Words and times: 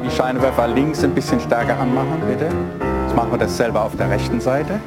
Mal 0.00 0.08
die 0.08 0.16
Scheinwerfer 0.16 0.66
links 0.68 1.04
ein 1.04 1.14
bisschen 1.14 1.38
stärker 1.40 1.78
anmachen, 1.78 2.22
bitte? 2.26 2.46
Jetzt 2.46 3.14
machen 3.14 3.32
wir 3.32 3.38
das 3.38 3.54
selber 3.54 3.84
auf 3.84 3.94
der 3.98 4.08
rechten 4.08 4.40
Seite. 4.40 4.80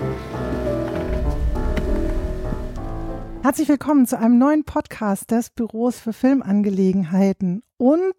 Herzlich 3.44 3.70
willkommen 3.70 4.08
zu 4.08 4.18
einem 4.18 4.40
neuen 4.40 4.64
Podcast 4.64 5.30
des 5.30 5.52
Büros 5.52 6.00
für 6.00 6.14
Filmangelegenheiten 6.14 7.62
und 7.78 8.16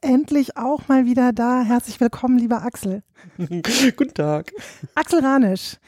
endlich 0.00 0.56
auch 0.56 0.86
mal 0.86 1.04
wieder 1.04 1.32
da. 1.32 1.62
Herzlich 1.62 2.00
willkommen, 2.00 2.38
lieber 2.38 2.62
Axel. 2.62 3.02
Guten 3.38 4.14
Tag. 4.14 4.52
Axel 4.94 5.24
Ranisch, 5.24 5.78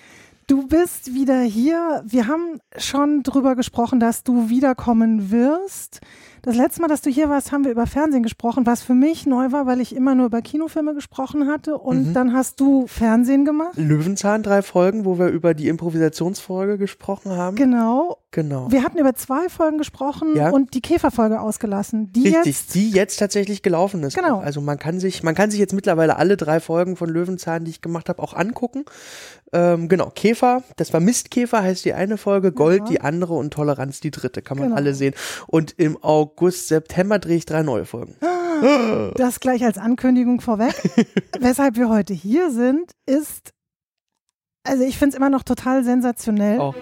du 0.48 0.66
bist 0.66 1.14
wieder 1.14 1.40
hier. 1.40 2.02
Wir 2.04 2.26
haben 2.26 2.58
schon 2.76 3.22
drüber 3.22 3.54
gesprochen, 3.54 4.00
dass 4.00 4.24
du 4.24 4.48
wiederkommen 4.48 5.30
wirst. 5.30 6.00
Das 6.42 6.56
letzte 6.56 6.80
Mal, 6.80 6.88
dass 6.88 7.02
du 7.02 7.10
hier 7.10 7.28
warst, 7.28 7.52
haben 7.52 7.64
wir 7.64 7.70
über 7.70 7.86
Fernsehen 7.86 8.22
gesprochen, 8.22 8.66
was 8.66 8.82
für 8.82 8.94
mich 8.94 9.26
neu 9.26 9.52
war, 9.52 9.66
weil 9.66 9.80
ich 9.80 9.94
immer 9.94 10.14
nur 10.14 10.26
über 10.26 10.42
Kinofilme 10.42 10.94
gesprochen 10.94 11.48
hatte. 11.48 11.78
Und 11.78 12.08
mhm. 12.08 12.14
dann 12.14 12.32
hast 12.32 12.60
du 12.60 12.86
Fernsehen 12.86 13.44
gemacht. 13.44 13.76
Löwenzahn, 13.76 14.42
drei 14.42 14.62
Folgen, 14.62 15.04
wo 15.04 15.18
wir 15.18 15.28
über 15.28 15.54
die 15.54 15.68
Improvisationsfolge 15.68 16.78
gesprochen 16.78 17.32
haben. 17.32 17.56
Genau. 17.56 18.18
Genau. 18.30 18.70
Wir 18.70 18.84
hatten 18.84 18.98
über 18.98 19.14
zwei 19.14 19.48
Folgen 19.48 19.78
gesprochen 19.78 20.36
ja. 20.36 20.50
und 20.50 20.74
die 20.74 20.82
Käferfolge 20.82 21.40
ausgelassen. 21.40 22.12
Die 22.12 22.24
Richtig, 22.24 22.44
jetzt, 22.44 22.74
die 22.74 22.90
jetzt 22.90 23.16
tatsächlich 23.16 23.62
gelaufen 23.62 24.02
ist. 24.02 24.16
Genau. 24.16 24.40
Also 24.40 24.60
man 24.60 24.78
kann 24.78 25.00
sich, 25.00 25.22
man 25.22 25.34
kann 25.34 25.50
sich 25.50 25.58
jetzt 25.58 25.72
mittlerweile 25.72 26.16
alle 26.16 26.36
drei 26.36 26.60
Folgen 26.60 26.96
von 26.96 27.08
Löwenzahn, 27.08 27.64
die 27.64 27.70
ich 27.70 27.80
gemacht 27.80 28.10
habe, 28.10 28.22
auch 28.22 28.34
angucken. 28.34 28.84
Ähm, 29.52 29.88
genau, 29.88 30.10
Käfer, 30.10 30.62
das 30.76 30.92
war 30.92 31.00
Mistkäfer, 31.00 31.62
heißt 31.62 31.84
die 31.84 31.94
eine 31.94 32.18
Folge, 32.18 32.52
Gold 32.52 32.80
ja. 32.80 32.84
die 32.86 33.00
andere 33.00 33.34
und 33.34 33.52
Toleranz 33.52 34.00
die 34.00 34.10
dritte, 34.10 34.42
kann 34.42 34.58
man 34.58 34.68
genau. 34.68 34.76
alle 34.76 34.94
sehen. 34.94 35.14
Und 35.46 35.74
im 35.78 36.02
August, 36.02 36.68
September 36.68 37.18
drehe 37.18 37.36
ich 37.36 37.46
drei 37.46 37.62
neue 37.62 37.84
Folgen. 37.84 38.14
Das 39.14 39.40
gleich 39.40 39.64
als 39.64 39.78
Ankündigung 39.78 40.40
vorweg. 40.40 40.74
Weshalb 41.38 41.76
wir 41.76 41.88
heute 41.88 42.12
hier 42.12 42.50
sind, 42.50 42.92
ist, 43.06 43.52
also 44.64 44.82
ich 44.82 44.98
finde 44.98 45.14
es 45.14 45.16
immer 45.16 45.30
noch 45.30 45.44
total 45.44 45.84
sensationell. 45.84 46.58
Auch. 46.58 46.74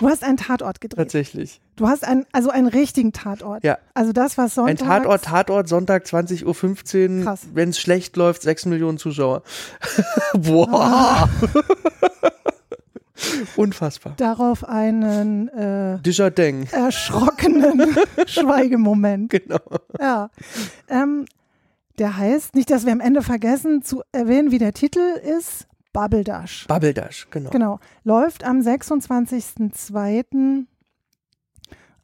Du 0.00 0.08
hast 0.08 0.22
einen 0.22 0.36
Tatort 0.36 0.80
gedreht. 0.80 0.98
Tatsächlich. 0.98 1.60
Du 1.76 1.88
hast 1.88 2.06
einen, 2.06 2.26
also 2.32 2.50
einen 2.50 2.68
richtigen 2.68 3.12
Tatort. 3.12 3.64
Ja. 3.64 3.78
Also 3.94 4.12
das, 4.12 4.38
was 4.38 4.54
Sonntag. 4.54 4.80
Ein 4.80 5.02
Tatort, 5.02 5.24
Tatort, 5.24 5.68
Sonntag 5.68 6.04
20.15 6.04 7.24
Uhr. 7.24 7.38
Wenn 7.52 7.70
es 7.70 7.78
schlecht 7.78 8.16
läuft, 8.16 8.42
6 8.42 8.66
Millionen 8.66 8.98
Zuschauer. 8.98 9.42
Boah. 10.34 11.28
Unfassbar. 13.56 14.14
Darauf 14.16 14.64
einen 14.64 15.48
äh, 15.48 15.98
erschrockenen 16.72 17.96
Schweigemoment. 18.26 19.30
Genau. 19.30 19.60
Ja. 19.98 20.30
Ähm, 20.88 21.24
der 21.98 22.18
heißt, 22.18 22.54
nicht, 22.54 22.70
dass 22.70 22.84
wir 22.84 22.92
am 22.92 23.00
Ende 23.00 23.22
vergessen 23.22 23.82
zu 23.82 24.02
erwähnen, 24.12 24.50
wie 24.50 24.58
der 24.58 24.74
Titel 24.74 25.00
ist. 25.38 25.66
Babbeldash. 25.96 26.66
Babbeldash, 26.66 27.28
genau. 27.30 27.48
Genau. 27.48 27.80
Läuft 28.04 28.44
am 28.44 28.60
26.02. 28.60 30.66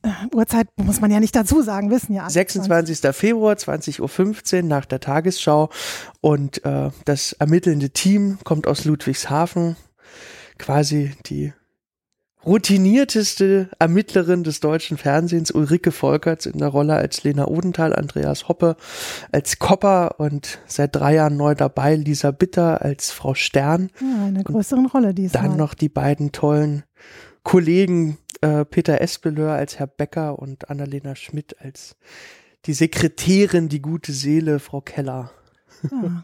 Äh, 0.03 0.09
Uhrzeit 0.35 0.69
muss 0.77 1.03
man 1.03 1.11
ja 1.11 1.21
nicht 1.21 1.37
dazu 1.37 1.61
sagen, 1.61 1.91
wissen 1.91 2.15
ja. 2.15 2.29
26. 2.29 3.15
Februar, 3.15 3.55
20.15 3.55 4.57
Uhr 4.57 4.63
nach 4.63 4.87
der 4.87 5.01
Tagesschau. 5.01 5.69
Und 6.23 6.65
äh, 6.65 6.91
das 7.05 7.35
ermittelnde 7.35 7.91
Team 7.91 8.39
kommt 8.45 8.67
aus 8.67 8.87
Ludwigshafen. 8.87 9.77
Quasi 10.57 11.15
die 11.27 11.53
routinierteste 12.45 13.69
Ermittlerin 13.79 14.45
des 14.45 14.61
deutschen 14.61 14.97
Fernsehens, 14.97 15.51
Ulrike 15.51 15.93
Volkerts, 15.93 16.47
in 16.47 16.59
der 16.59 16.69
Rolle 16.69 16.95
als 16.95 17.23
Lena 17.25 17.47
Odenthal, 17.47 17.95
Andreas 17.95 18.49
Hoppe 18.49 18.77
als 19.31 19.59
Kopper 19.59 20.19
und 20.19 20.61
seit 20.67 20.95
drei 20.97 21.15
Jahren 21.15 21.37
neu 21.37 21.55
dabei 21.55 21.95
Lisa 21.97 22.31
Bitter 22.31 22.83
als 22.83 23.11
Frau 23.11 23.35
Stern. 23.35 23.91
Ja, 24.01 24.27
eine 24.27 24.45
größeren 24.45 24.87
Rolle 24.87 25.15
diesmal. 25.15 25.45
Dann 25.45 25.57
noch 25.57 25.75
die 25.75 25.89
beiden 25.89 26.33
tollen 26.33 26.85
Kollegen 27.43 28.19
äh, 28.41 28.65
Peter 28.65 29.01
Espeleur 29.01 29.53
als 29.53 29.79
Herr 29.79 29.87
Becker 29.87 30.39
und 30.39 30.71
Annalena 30.71 31.15
Schmidt 31.15 31.57
als 31.61 31.97
die 32.67 32.75
Sekretärin, 32.75 33.69
die 33.69 33.83
gute 33.83 34.13
Seele, 34.13 34.59
Frau 34.59 34.81
Keller. 34.81 35.33
Ja. 35.91 36.23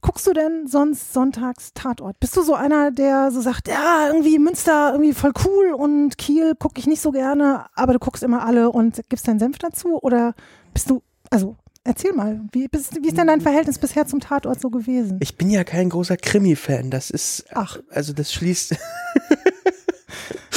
Guckst 0.00 0.26
du 0.26 0.32
denn 0.32 0.66
sonst 0.66 1.12
sonntags 1.12 1.72
Tatort? 1.74 2.20
Bist 2.20 2.36
du 2.36 2.42
so 2.42 2.54
einer, 2.54 2.90
der 2.90 3.30
so 3.30 3.40
sagt, 3.40 3.68
ja, 3.68 4.08
irgendwie 4.08 4.38
Münster 4.38 4.92
irgendwie 4.92 5.14
voll 5.14 5.32
cool 5.44 5.72
und 5.72 6.18
Kiel 6.18 6.54
gucke 6.54 6.78
ich 6.78 6.86
nicht 6.86 7.00
so 7.00 7.10
gerne, 7.10 7.66
aber 7.74 7.94
du 7.94 7.98
guckst 7.98 8.22
immer 8.22 8.44
alle 8.44 8.70
und 8.70 9.02
gibst 9.08 9.28
deinen 9.28 9.38
Senf 9.38 9.58
dazu? 9.58 9.98
Oder 10.02 10.34
bist 10.74 10.90
du, 10.90 11.02
also 11.30 11.56
erzähl 11.84 12.12
mal, 12.12 12.40
wie, 12.52 12.68
bist, 12.68 13.02
wie 13.02 13.08
ist 13.08 13.16
denn 13.16 13.28
dein 13.28 13.40
Verhältnis 13.40 13.78
bisher 13.78 14.06
zum 14.06 14.20
Tatort 14.20 14.60
so 14.60 14.70
gewesen? 14.70 15.18
Ich 15.20 15.36
bin 15.36 15.50
ja 15.50 15.64
kein 15.64 15.88
großer 15.88 16.16
Krimi-Fan. 16.16 16.90
Das 16.90 17.10
ist, 17.10 17.46
Ach. 17.54 17.78
also 17.90 18.12
das 18.12 18.32
schließt. 18.32 18.76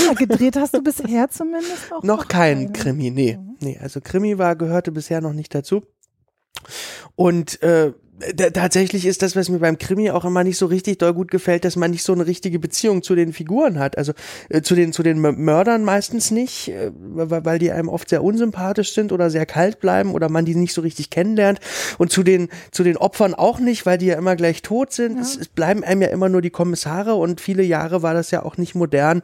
Ja, 0.06 0.13
gedreht 0.13 0.56
hast 0.56 0.73
du 0.73 0.81
bisher 0.81 1.29
zumindest 1.29 1.91
auch. 1.91 2.03
Noch 2.03 2.28
kein 2.28 2.73
Krimi, 2.73 3.11
nee. 3.11 3.38
Mhm. 3.38 3.57
Nee, 3.59 3.79
also 3.79 4.01
Krimi 4.01 4.38
war, 4.38 4.56
gehörte 4.56 4.91
bisher 4.91 5.22
noch 5.22 5.34
nicht 5.34 5.53
dazu. 5.53 5.84
Und 7.16 7.61
äh, 7.61 7.94
tatsächlich 8.54 9.06
ist 9.06 9.22
das, 9.22 9.36
was 9.36 9.50
mir 9.50 9.59
beim 9.59 9.78
Krimi 9.78 10.12
auch 10.12 10.26
immer 10.26 10.44
nicht 10.44 10.58
so 10.58 10.66
richtig 10.66 11.00
doll 11.00 11.14
gut 11.14 11.32
gefällt, 11.32 11.66
dass 11.66 11.76
man 11.76 11.92
nicht 11.92 12.04
so 12.04 12.14
eine 12.14 12.26
richtige 12.26 12.59
Beziehung 12.59 13.04
zu 13.04 13.16
den 13.16 13.34
Figuren 13.34 13.80
hat. 13.80 13.98
Also 13.98 14.14
äh, 14.50 14.62
zu 14.62 14.76
den 14.76 14.94
zu 14.94 15.04
den 15.04 15.20
Mördern 15.20 15.84
meistens 15.84 16.32
nicht, 16.32 16.70
äh, 16.70 16.92
weil 16.94 17.59
die 17.59 17.72
einem 17.72 17.90
oft 17.90 18.09
sehr 18.09 18.24
unsympathisch 18.24 18.94
sind 18.94 19.12
oder 19.12 19.30
sehr 19.30 19.46
kalt 19.46 19.80
bleiben 19.80 20.14
oder 20.14 20.30
man 20.30 20.46
die 20.46 20.56
nicht 20.56 20.74
so 20.74 20.82
richtig 20.82 21.09
kennenlernt. 21.09 21.59
Und 21.98 22.12
zu 22.12 22.24
den 22.24 22.50
zu 22.72 22.84
den 22.84 22.98
Opfern 22.98 23.34
auch 23.34 23.59
nicht, 23.59 23.86
weil 23.86 23.98
die 23.98 24.08
ja 24.08 24.16
immer 24.16 24.36
gleich 24.36 24.62
tot 24.62 24.94
sind. 24.94 25.16
Ja. 25.16 25.22
Es, 25.22 25.36
es, 25.36 25.48
bleiben 25.48 25.84
einem 25.84 26.02
ja 26.02 26.08
immer 26.09 26.30
nur 26.30 26.42
die 26.42 26.50
Kommissare 26.50 27.16
und 27.16 27.42
viele 27.42 27.64
Jahre 27.64 28.03
war 28.03 28.14
das 28.14 28.32
ja 28.32 28.44
auch 28.44 28.58
nicht 28.58 28.76
modern, 28.76 29.22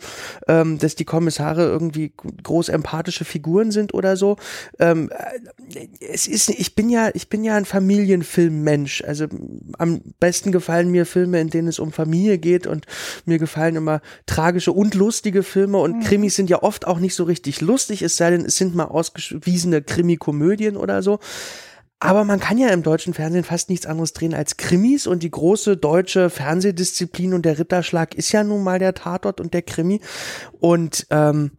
ähm, 0.48 0.78
dass 0.80 0.96
die 0.96 1.06
Kommissare 1.06 1.64
irgendwie 1.64 2.14
groß 2.44 2.70
empathische 2.70 3.26
Figuren 3.26 3.72
sind 3.72 3.94
oder 3.94 4.18
so. 4.18 4.38
Ähm, 4.80 5.10
äh, 5.74 5.88
es 6.00 6.28
ist, 6.28 6.50
ich 6.50 6.76
bin 6.76 6.90
ja 6.90 7.10
ich 7.14 7.30
bin 7.30 7.44
ja 7.44 7.56
ein 7.56 7.66
Familienfilmmensch 7.66 8.87
Mensch. 8.88 9.04
Also 9.06 9.28
am 9.78 10.02
besten 10.20 10.52
gefallen 10.52 10.90
mir 10.90 11.06
Filme, 11.06 11.42
in 11.42 11.50
denen 11.50 11.68
es 11.68 11.80
um 11.80 11.92
Familie 11.92 12.38
geht 12.38 12.68
und 12.68 12.86
mir 13.26 13.38
gefallen 13.38 13.76
immer 13.76 14.02
tragische 14.26 14.72
und 14.72 14.96
lustige 14.96 15.44
Filme 15.44 15.78
und 15.78 15.98
mhm. 15.98 16.04
Krimis 16.04 16.36
sind 16.36 16.50
ja 16.50 16.64
oft 16.64 16.88
auch 16.88 17.00
nicht 17.00 17.16
so 17.16 17.26
richtig 17.26 17.62
lustig, 17.62 18.02
es 18.02 18.18
sei 18.18 18.32
denn, 18.32 18.46
es 18.46 18.56
sind 18.56 18.76
mal 18.76 18.86
ausgewiesene 18.86 19.82
Krimi-Komödien 19.82 20.78
oder 20.78 21.04
so. 21.04 21.20
Aber 22.00 22.24
man 22.26 22.40
kann 22.40 22.60
ja 22.60 22.70
im 22.70 22.84
deutschen 22.84 23.16
Fernsehen 23.16 23.44
fast 23.44 23.72
nichts 23.72 23.88
anderes 23.88 24.14
drehen 24.14 24.36
als 24.36 24.58
Krimis 24.58 25.08
und 25.08 25.24
die 25.24 25.32
große 25.32 25.78
deutsche 25.78 26.30
Fernsehdisziplin 26.30 27.34
und 27.34 27.44
der 27.44 27.58
Ritterschlag 27.58 28.14
ist 28.14 28.32
ja 28.32 28.44
nun 28.44 28.64
mal 28.64 28.78
der 28.78 28.94
Tatort 28.94 29.42
und 29.42 29.56
der 29.56 29.64
Krimi. 29.64 30.00
Und 30.60 31.08
ähm, 31.10 31.54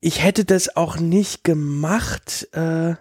ich 0.00 0.24
hätte 0.24 0.46
das 0.46 0.74
auch 0.74 0.98
nicht 0.98 1.44
gemacht, 1.44 2.48
äh, 2.52 2.94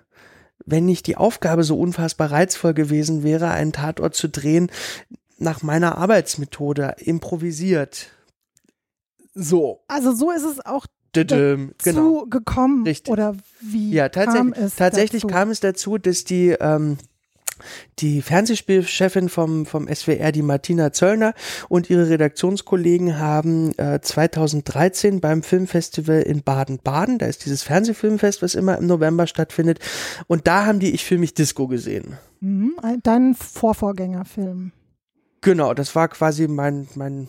wenn 0.66 0.86
nicht 0.86 1.08
die 1.08 1.18
Aufgabe 1.18 1.64
so 1.64 1.80
unfassbar 1.80 2.32
reizvoll 2.32 2.74
gewesen 2.74 3.24
wäre, 3.24 3.52
einen 3.52 3.74
Tatort 3.74 4.16
zu 4.16 4.30
drehen, 4.30 4.72
nach 5.38 5.64
meiner 5.64 5.98
Arbeitsmethode 5.98 6.96
improvisiert. 7.00 8.08
So. 9.34 9.82
Also 9.88 10.14
so 10.14 10.32
ist 10.32 10.44
es 10.44 10.64
auch 10.66 10.86
dazu 11.14 11.74
genau. 11.84 12.26
gekommen 12.26 12.84
Richtig. 12.84 13.12
oder 13.12 13.36
wie 13.60 13.92
ja, 13.92 14.10
tatsächlich, 14.10 14.54
kam 14.54 14.66
es 14.66 14.76
tatsächlich 14.76 15.22
dazu? 15.24 15.34
kam 15.34 15.50
es 15.50 15.60
dazu, 15.60 15.98
dass 15.98 16.24
die 16.24 16.50
ähm, 16.60 16.98
die 18.00 18.22
Fernsehspielchefin 18.22 19.30
vom, 19.30 19.66
vom 19.66 19.88
SWR, 19.88 20.32
die 20.32 20.42
Martina 20.42 20.92
Zöllner 20.92 21.34
und 21.70 21.90
ihre 21.90 22.10
Redaktionskollegen 22.10 23.20
haben 23.20 23.78
äh, 23.78 24.00
2013 24.02 25.22
beim 25.22 25.44
Filmfestival 25.44 26.22
in 26.22 26.44
Baden-Baden, 26.44 27.18
da 27.18 27.26
ist 27.26 27.46
dieses 27.46 27.64
Fernsehfilmfest, 27.64 28.42
was 28.42 28.56
immer 28.56 28.78
im 28.78 28.88
November 28.88 29.28
stattfindet, 29.28 29.80
und 30.28 30.48
da 30.48 30.66
haben 30.66 30.80
die 30.80 30.94
Ich 30.94 31.06
für 31.06 31.18
mich 31.18 31.34
Disco 31.34 31.68
gesehen. 31.68 32.18
Mhm, 32.40 32.76
dein 33.04 33.36
Vorvorgängerfilm. 33.36 34.72
Genau, 35.42 35.74
das 35.74 35.96
war 35.96 36.08
quasi 36.08 36.48
mein, 36.48 36.88
mein 36.96 37.28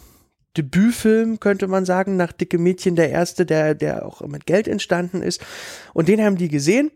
Debütfilm, 0.56 1.40
könnte 1.40 1.66
man 1.66 1.86
sagen, 1.86 2.16
nach 2.16 2.32
Dicke 2.32 2.58
Mädchen, 2.58 2.94
der 2.94 3.10
erste, 3.10 3.46
der, 3.46 3.74
der 3.74 4.04
auch 4.04 4.20
mit 4.26 4.44
Geld 4.44 4.68
entstanden 4.68 5.22
ist. 5.22 5.40
Und 5.94 6.08
den 6.08 6.22
haben 6.22 6.36
die 6.36 6.48
gesehen 6.48 6.90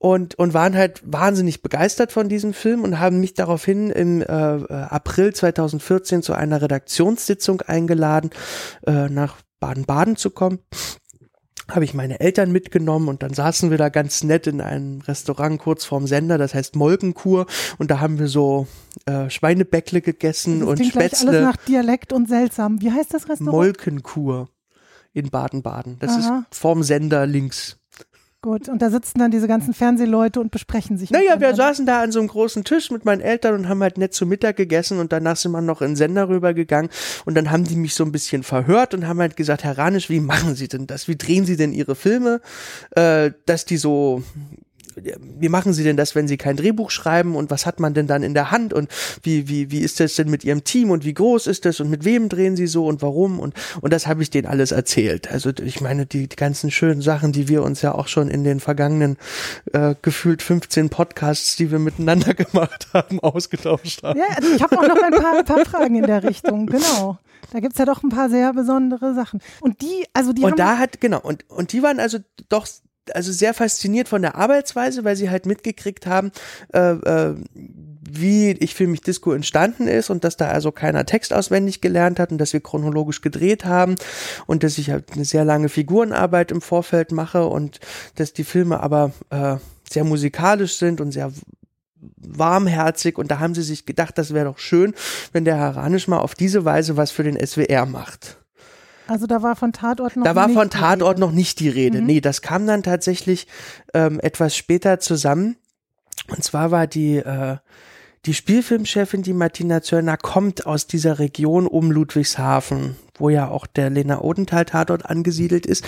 und, 0.00 0.34
und 0.36 0.54
waren 0.54 0.74
halt 0.76 1.02
wahnsinnig 1.04 1.60
begeistert 1.62 2.10
von 2.10 2.30
diesem 2.30 2.54
Film 2.54 2.84
und 2.84 2.98
haben 2.98 3.20
mich 3.20 3.34
daraufhin 3.34 3.90
im 3.90 4.22
äh, 4.22 4.24
April 4.24 5.34
2014 5.34 6.22
zu 6.22 6.32
einer 6.32 6.62
Redaktionssitzung 6.62 7.60
eingeladen, 7.60 8.30
äh, 8.86 9.10
nach 9.10 9.36
Baden-Baden 9.60 10.16
zu 10.16 10.30
kommen. 10.30 10.60
habe 11.70 11.84
ich 11.84 11.92
meine 11.92 12.18
Eltern 12.18 12.50
mitgenommen 12.50 13.08
und 13.08 13.22
dann 13.22 13.34
saßen 13.34 13.70
wir 13.70 13.76
da 13.76 13.90
ganz 13.90 14.24
nett 14.24 14.46
in 14.46 14.62
einem 14.62 15.02
Restaurant 15.02 15.60
kurz 15.60 15.84
vorm 15.84 16.06
Sender, 16.06 16.38
das 16.38 16.54
heißt 16.54 16.76
Molkenkur 16.76 17.44
und 17.76 17.90
da 17.90 18.00
haben 18.00 18.18
wir 18.18 18.28
so 18.28 18.66
äh, 19.04 19.28
Schweinebäckle 19.28 20.00
gegessen 20.00 20.60
Das 20.60 20.68
und 20.70 20.76
gleich 20.76 20.96
alles 20.96 21.18
Spätzle. 21.20 21.42
nach 21.42 21.56
Dialekt 21.56 22.14
und 22.14 22.26
seltsam. 22.26 22.80
Wie 22.80 22.90
heißt 22.90 23.12
das 23.12 23.28
Restaurant? 23.28 23.52
Molkenkur 23.52 24.48
in 25.12 25.28
Baden-Baden. 25.28 25.98
Das 26.00 26.12
Aha. 26.12 26.46
ist 26.50 26.58
vorm 26.58 26.82
Sender 26.82 27.26
links. 27.26 27.79
Gut, 28.42 28.70
und 28.70 28.80
da 28.80 28.88
sitzen 28.88 29.18
dann 29.18 29.30
diese 29.30 29.46
ganzen 29.46 29.74
Fernsehleute 29.74 30.40
und 30.40 30.50
besprechen 30.50 30.96
sich. 30.96 31.10
Naja, 31.10 31.38
wir 31.38 31.54
saßen 31.54 31.84
da 31.84 32.00
an 32.00 32.10
so 32.10 32.20
einem 32.20 32.28
großen 32.28 32.64
Tisch 32.64 32.90
mit 32.90 33.04
meinen 33.04 33.20
Eltern 33.20 33.54
und 33.54 33.68
haben 33.68 33.82
halt 33.82 33.98
nett 33.98 34.14
zu 34.14 34.24
Mittag 34.24 34.56
gegessen 34.56 34.98
und 34.98 35.12
danach 35.12 35.36
sind 35.36 35.52
wir 35.52 35.60
noch 35.60 35.82
in 35.82 35.90
den 35.90 35.96
Sender 35.96 36.30
rübergegangen 36.30 36.90
und 37.26 37.34
dann 37.34 37.50
haben 37.50 37.64
die 37.64 37.76
mich 37.76 37.94
so 37.94 38.02
ein 38.02 38.12
bisschen 38.12 38.42
verhört 38.42 38.94
und 38.94 39.06
haben 39.06 39.20
halt 39.20 39.36
gesagt, 39.36 39.62
Herr 39.62 39.76
Ranisch, 39.76 40.08
wie 40.08 40.20
machen 40.20 40.54
Sie 40.54 40.68
denn 40.68 40.86
das? 40.86 41.06
Wie 41.06 41.16
drehen 41.16 41.44
Sie 41.44 41.58
denn 41.58 41.74
Ihre 41.74 41.94
Filme? 41.94 42.40
Äh, 42.92 43.32
dass 43.44 43.66
die 43.66 43.76
so, 43.76 44.22
wie 44.96 45.48
machen 45.48 45.72
Sie 45.72 45.84
denn 45.84 45.96
das, 45.96 46.14
wenn 46.14 46.28
Sie 46.28 46.36
kein 46.36 46.56
Drehbuch 46.56 46.90
schreiben 46.90 47.36
und 47.36 47.50
was 47.50 47.66
hat 47.66 47.80
man 47.80 47.94
denn 47.94 48.06
dann 48.06 48.22
in 48.22 48.34
der 48.34 48.50
Hand 48.50 48.72
und 48.72 48.88
wie, 49.22 49.48
wie, 49.48 49.70
wie 49.70 49.80
ist 49.80 50.00
das 50.00 50.14
denn 50.14 50.30
mit 50.30 50.44
Ihrem 50.44 50.64
Team 50.64 50.90
und 50.90 51.04
wie 51.04 51.14
groß 51.14 51.46
ist 51.46 51.64
das 51.64 51.80
und 51.80 51.90
mit 51.90 52.04
wem 52.04 52.28
drehen 52.28 52.56
Sie 52.56 52.66
so 52.66 52.86
und 52.86 53.02
warum 53.02 53.40
und, 53.40 53.54
und 53.80 53.92
das 53.92 54.06
habe 54.06 54.22
ich 54.22 54.30
denen 54.30 54.46
alles 54.46 54.72
erzählt. 54.72 55.30
Also 55.30 55.50
ich 55.50 55.80
meine, 55.80 56.06
die, 56.06 56.28
die 56.28 56.36
ganzen 56.36 56.70
schönen 56.70 57.02
Sachen, 57.02 57.32
die 57.32 57.48
wir 57.48 57.62
uns 57.62 57.82
ja 57.82 57.94
auch 57.94 58.08
schon 58.08 58.28
in 58.28 58.44
den 58.44 58.60
vergangenen 58.60 59.16
äh, 59.72 59.94
gefühlt 60.02 60.42
15 60.42 60.90
Podcasts, 60.90 61.56
die 61.56 61.70
wir 61.70 61.78
miteinander 61.78 62.34
gemacht 62.34 62.88
haben, 62.92 63.20
ausgetauscht 63.20 64.02
haben. 64.02 64.18
Ja, 64.18 64.26
also 64.36 64.48
ich 64.54 64.62
habe 64.62 64.78
auch 64.78 64.88
noch 64.88 65.02
ein 65.02 65.12
paar, 65.12 65.38
ein 65.38 65.44
paar 65.44 65.64
Fragen 65.64 65.96
in 65.96 66.06
der 66.06 66.22
Richtung, 66.22 66.66
genau. 66.66 67.18
Da 67.52 67.60
gibt's 67.60 67.78
ja 67.78 67.84
doch 67.84 68.02
ein 68.02 68.10
paar 68.10 68.30
sehr 68.30 68.52
besondere 68.52 69.14
Sachen. 69.14 69.40
Und 69.60 69.80
die, 69.82 70.04
also 70.12 70.32
die 70.32 70.42
haben 70.42 70.52
Und 70.52 70.58
da 70.58 70.78
hat, 70.78 71.00
genau, 71.00 71.20
und, 71.20 71.48
und 71.48 71.72
die 71.72 71.82
waren 71.82 71.98
also 71.98 72.18
doch 72.48 72.66
also 73.14 73.32
sehr 73.32 73.54
fasziniert 73.54 74.08
von 74.08 74.22
der 74.22 74.36
Arbeitsweise, 74.36 75.04
weil 75.04 75.16
sie 75.16 75.30
halt 75.30 75.46
mitgekriegt 75.46 76.06
haben, 76.06 76.32
äh, 76.72 76.92
äh, 76.92 77.34
wie 78.12 78.50
ich 78.50 78.74
für 78.74 78.86
mich 78.86 79.02
Disco 79.02 79.32
entstanden 79.32 79.86
ist 79.86 80.10
und 80.10 80.24
dass 80.24 80.36
da 80.36 80.48
also 80.48 80.72
keiner 80.72 81.06
Text 81.06 81.32
auswendig 81.32 81.80
gelernt 81.80 82.18
hat 82.18 82.32
und 82.32 82.38
dass 82.38 82.52
wir 82.52 82.60
chronologisch 82.60 83.20
gedreht 83.20 83.64
haben 83.64 83.94
und 84.46 84.62
dass 84.62 84.78
ich 84.78 84.90
halt 84.90 85.12
eine 85.12 85.24
sehr 85.24 85.44
lange 85.44 85.68
Figurenarbeit 85.68 86.50
im 86.50 86.60
Vorfeld 86.60 87.12
mache 87.12 87.46
und 87.46 87.78
dass 88.16 88.32
die 88.32 88.44
Filme 88.44 88.80
aber 88.80 89.12
äh, 89.30 89.56
sehr 89.88 90.04
musikalisch 90.04 90.76
sind 90.76 91.00
und 91.00 91.12
sehr 91.12 91.32
warmherzig 92.16 93.18
und 93.18 93.30
da 93.30 93.38
haben 93.38 93.54
sie 93.54 93.62
sich 93.62 93.86
gedacht, 93.86 94.16
das 94.16 94.32
wäre 94.32 94.46
doch 94.46 94.58
schön, 94.58 94.94
wenn 95.32 95.44
der 95.44 95.56
Herr 95.56 95.76
Ranisch 95.76 96.08
mal 96.08 96.18
auf 96.18 96.34
diese 96.34 96.64
Weise 96.64 96.96
was 96.96 97.10
für 97.10 97.22
den 97.22 97.38
SWR 97.44 97.86
macht. 97.86 98.39
Also 99.10 99.26
da 99.26 99.42
war 99.42 99.56
von 99.56 99.72
Tatort 99.72 100.14
noch 100.14 100.24
Da 100.24 100.36
war 100.36 100.46
nicht 100.46 100.56
von 100.56 100.68
die 100.68 100.76
Tatort 100.78 101.16
Rede. 101.16 101.20
noch 101.20 101.32
nicht 101.32 101.58
die 101.58 101.68
Rede. 101.68 102.00
Mhm. 102.00 102.06
Nee, 102.06 102.20
das 102.20 102.42
kam 102.42 102.64
dann 102.68 102.84
tatsächlich 102.84 103.48
ähm, 103.92 104.20
etwas 104.20 104.56
später 104.56 105.00
zusammen. 105.00 105.56
Und 106.28 106.44
zwar 106.44 106.70
war 106.70 106.86
die, 106.86 107.16
äh, 107.16 107.56
die 108.24 108.34
Spielfilmchefin, 108.34 109.22
die 109.22 109.32
Martina 109.32 109.82
Zöllner, 109.82 110.16
kommt 110.16 110.64
aus 110.64 110.86
dieser 110.86 111.18
Region 111.18 111.66
um 111.66 111.90
Ludwigshafen, 111.90 112.94
wo 113.18 113.30
ja 113.30 113.48
auch 113.48 113.66
der 113.66 113.90
Lena 113.90 114.20
Odenthal-Tatort 114.20 115.06
angesiedelt 115.06 115.66
ist. 115.66 115.84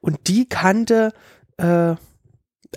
Und 0.00 0.28
die 0.28 0.48
kannte, 0.48 1.12
äh, 1.56 1.94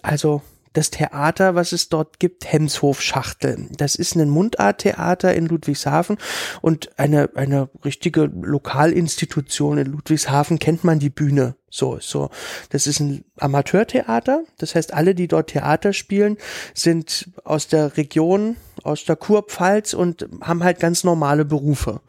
also 0.01 0.41
das 0.73 0.89
Theater, 0.89 1.55
was 1.55 1.71
es 1.71 1.89
dort 1.89 2.19
gibt, 2.19 2.51
Hemshof-Schachtel. 2.51 3.67
Das 3.77 3.95
ist 3.95 4.15
ein 4.15 4.29
Mundarttheater 4.29 5.33
in 5.33 5.45
Ludwigshafen 5.45 6.17
und 6.61 6.97
eine, 6.99 7.29
eine 7.35 7.69
richtige 7.85 8.23
Lokalinstitution 8.23 9.77
in 9.77 9.87
Ludwigshafen 9.87 10.59
kennt 10.59 10.83
man 10.83 10.99
die 10.99 11.09
Bühne. 11.09 11.55
So, 11.69 11.97
so. 11.99 12.29
Das 12.69 12.85
ist 12.85 12.99
ein 12.99 13.25
Amateurtheater. 13.39 14.43
Das 14.59 14.75
heißt, 14.75 14.93
alle, 14.93 15.15
die 15.15 15.27
dort 15.27 15.49
Theater 15.49 15.91
spielen, 15.91 16.37
sind 16.75 17.31
aus 17.43 17.67
der 17.67 17.97
Region, 17.97 18.57
aus 18.83 19.05
der 19.05 19.15
Kurpfalz 19.15 19.95
und 19.95 20.27
haben 20.41 20.63
halt 20.63 20.79
ganz 20.79 21.03
normale 21.03 21.45
Berufe. 21.45 22.01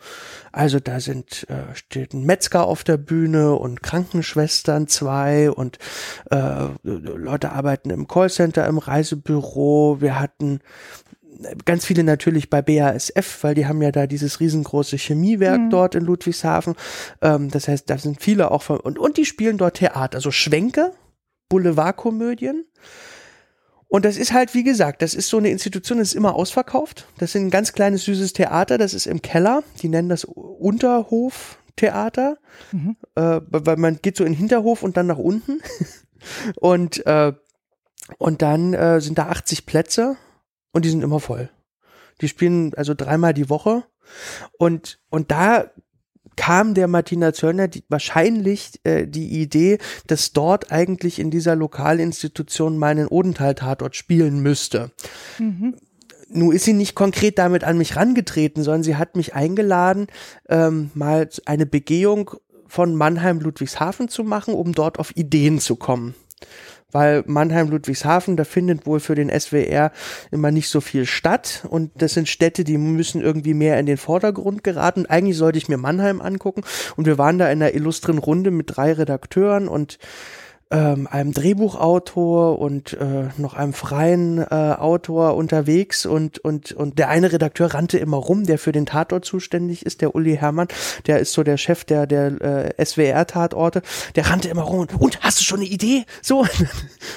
Also 0.55 0.79
da 0.79 1.01
sind 1.01 1.47
äh, 1.51 1.75
steht 1.75 2.15
ein 2.15 2.25
Metzger 2.25 2.67
auf 2.67 2.85
der 2.85 2.97
Bühne 2.97 3.55
und 3.57 3.83
Krankenschwestern 3.83 4.87
zwei 4.87 5.51
und 5.51 5.79
äh, 6.31 6.69
Leute 6.83 7.51
arbeiten 7.51 7.91
im 7.91 8.07
Callcenter, 8.07 8.67
im 8.67 8.79
Reisebüro. 8.79 10.01
Wir 10.01 10.21
hatten 10.21 10.61
ganz 11.65 11.85
viele 11.85 12.05
natürlich 12.05 12.51
bei 12.51 12.63
BASF, 12.63 13.43
weil 13.43 13.57
die 13.57 13.67
haben 13.67 13.83
ja 13.83 13.91
da 13.91 14.07
dieses 14.07 14.39
riesengroße 14.39 14.97
Chemiewerk 14.97 15.61
Mhm. 15.61 15.71
dort 15.71 15.95
in 15.97 16.05
Ludwigshafen. 16.05 16.75
Ähm, 17.21 17.51
das 17.51 17.67
heißt, 17.67 17.91
da 17.91 17.99
sind 17.99 18.23
viele 18.23 18.53
auch 18.53 18.63
von, 18.63 18.79
und, 18.79 18.99
und 18.99 19.17
die 19.17 19.25
spielen 19.25 19.59
dort 19.59 19.79
Theater, 19.79 20.17
also 20.17 20.31
Schwenke, 20.31 20.93
Boulevardkomödien. 21.49 22.65
Und 23.95 24.05
das 24.05 24.17
ist 24.17 24.33
halt, 24.33 24.55
wie 24.55 24.65
gesagt, 24.65 25.03
das 25.03 25.15
ist 25.15 25.29
so 25.29 25.37
eine 25.37 25.51
Institution, 25.51 25.99
das 25.99 26.09
ist 26.09 26.15
immer 26.15 26.35
ausverkauft. 26.35 27.07
Das 27.19 27.31
ist 27.31 27.41
ein 27.41 27.51
ganz 27.51 27.75
kleines, 27.75 28.03
süßes 28.03 28.33
Theater, 28.33 28.77
das 28.77 28.93
ist 28.93 29.07
im 29.07 29.23
Keller. 29.23 29.63
Die 29.83 29.89
nennen 29.89 30.09
das 30.09 30.25
Unterhoftheater, 30.25 32.39
Mhm. 32.73 32.97
äh, 33.15 33.41
weil 33.47 33.77
man 33.77 34.01
geht 34.03 34.17
so 34.17 34.25
in 34.25 34.33
den 34.33 34.39
Hinterhof 34.39 34.83
und 34.83 34.97
dann 34.97 35.07
nach 35.07 35.19
unten. 35.19 35.61
und, 36.57 37.07
äh, 37.07 37.35
und 38.19 38.43
dann 38.43 38.75
äh, 38.75 39.01
sind 39.01 39.17
da 39.17 39.29
80 39.29 39.65
Plätze 39.65 40.17
und 40.73 40.85
die 40.85 40.91
sind 40.91 41.05
immer 41.05 41.21
voll. 41.21 41.49
Die 42.21 42.27
spielen 42.27 42.75
also 42.75 42.95
dreimal 42.95 43.33
die 43.33 43.49
Woche. 43.49 43.85
Und, 44.59 44.99
und 45.09 45.31
da 45.31 45.71
kam 46.37 46.75
der 46.75 46.89
Martina 46.89 47.33
Zöllner 47.33 47.69
die, 47.69 47.85
wahrscheinlich 47.89 48.81
äh, 48.85 49.07
die 49.07 49.41
Idee, 49.41 49.79
dass 50.07 50.33
dort 50.33 50.73
eigentlich 50.73 51.19
in 51.19 51.31
dieser 51.31 51.57
Lokalinstitution 51.57 52.79
meinen 52.79 53.09
Odenthal-Tatort 53.09 53.97
spielen 53.97 54.41
müsste. 54.41 54.91
Mhm. 55.39 55.75
Nun 56.31 56.53
ist 56.55 56.65
sie 56.65 56.73
nicht 56.73 56.95
konkret 56.95 57.39
damit 57.39 57.65
an 57.65 57.79
mich 57.79 57.97
rangetreten, 57.97 58.63
sondern 58.63 58.83
sie 58.83 58.97
hat 58.97 59.17
mich 59.17 59.35
eingeladen, 59.35 60.09
ähm, 60.49 60.91
mal 60.95 61.29
eine 61.47 61.67
Begehung 61.67 62.31
von 62.67 62.97
Mannheim-Ludwigshafen 62.97 64.09
zu 64.09 64.25
machen, 64.25 64.55
um 64.55 64.73
dort 64.73 64.99
auf 64.99 65.17
Ideen 65.17 65.61
zu 65.61 65.77
kommen. 65.77 66.15
Weil 66.95 67.25
Mannheim-Ludwigshafen, 67.27 68.37
da 68.37 68.45
findet 68.45 68.87
wohl 68.87 69.01
für 69.01 69.17
den 69.17 69.29
SWR 69.29 69.91
immer 70.31 70.53
nicht 70.53 70.69
so 70.69 70.81
viel 70.81 71.07
statt. 71.07 71.67
Und 71.69 71.91
das 71.97 72.15
sind 72.15 72.29
Städte, 72.29 72.63
die 72.63 72.79
müssen 72.79 73.21
irgendwie 73.21 73.53
mehr 73.53 73.81
in 73.81 73.87
den 73.87 73.97
Vordergrund 73.97 74.63
geraten. 74.63 75.05
Eigentlich 75.07 75.37
sollte 75.37 75.59
ich 75.59 75.69
mir 75.69 75.77
Mannheim 75.77 76.21
angucken. 76.21 76.63
Und 76.95 77.07
wir 77.07 77.19
waren 77.19 77.37
da 77.37 77.51
in 77.51 77.61
einer 77.61 77.75
illustren 77.75 78.19
Runde 78.19 78.53
mit 78.53 78.77
drei 78.77 78.93
Redakteuren 78.93 79.67
und 79.67 79.99
ähm, 80.75 81.07
einem 81.07 81.33
Drehbuchautor 81.33 82.59
und 82.59 82.95
äh, 82.95 83.29
noch 83.37 83.55
einem 83.55 83.73
freien 83.73 84.39
äh, 84.39 84.45
Autor 84.45 85.37
unterwegs 85.37 86.05
und, 86.05 86.41
und, 86.41 86.73
und 86.73 86.99
der 86.99 87.11
eine 87.11 87.31
Redakteur 87.31 87.73
rannte 87.73 87.99
immer 87.99 88.17
rum, 88.17 88.45
der 88.45 88.59
für 88.59 88.73
den 88.73 88.85
Tatort 88.85 89.25
zuständig 89.25 89.87
ist, 89.87 90.01
der 90.01 90.17
Uli 90.17 90.37
Herrmann, 90.37 90.67
der 91.07 91.21
ist 91.21 91.33
so 91.33 91.45
der 91.45 91.59
Chef 91.59 91.85
der, 91.85 92.09
der 92.09 92.75
äh, 92.77 92.85
SWR-Tatorte, 92.85 93.83
der 94.17 94.29
rannte 94.29 94.49
immer 94.49 94.63
rum 94.63 94.81
und, 94.81 95.01
und 95.01 95.21
hast 95.21 95.39
du 95.39 95.45
schon 95.45 95.61
eine 95.61 95.69
Idee? 95.69 96.05
So. 96.23 96.45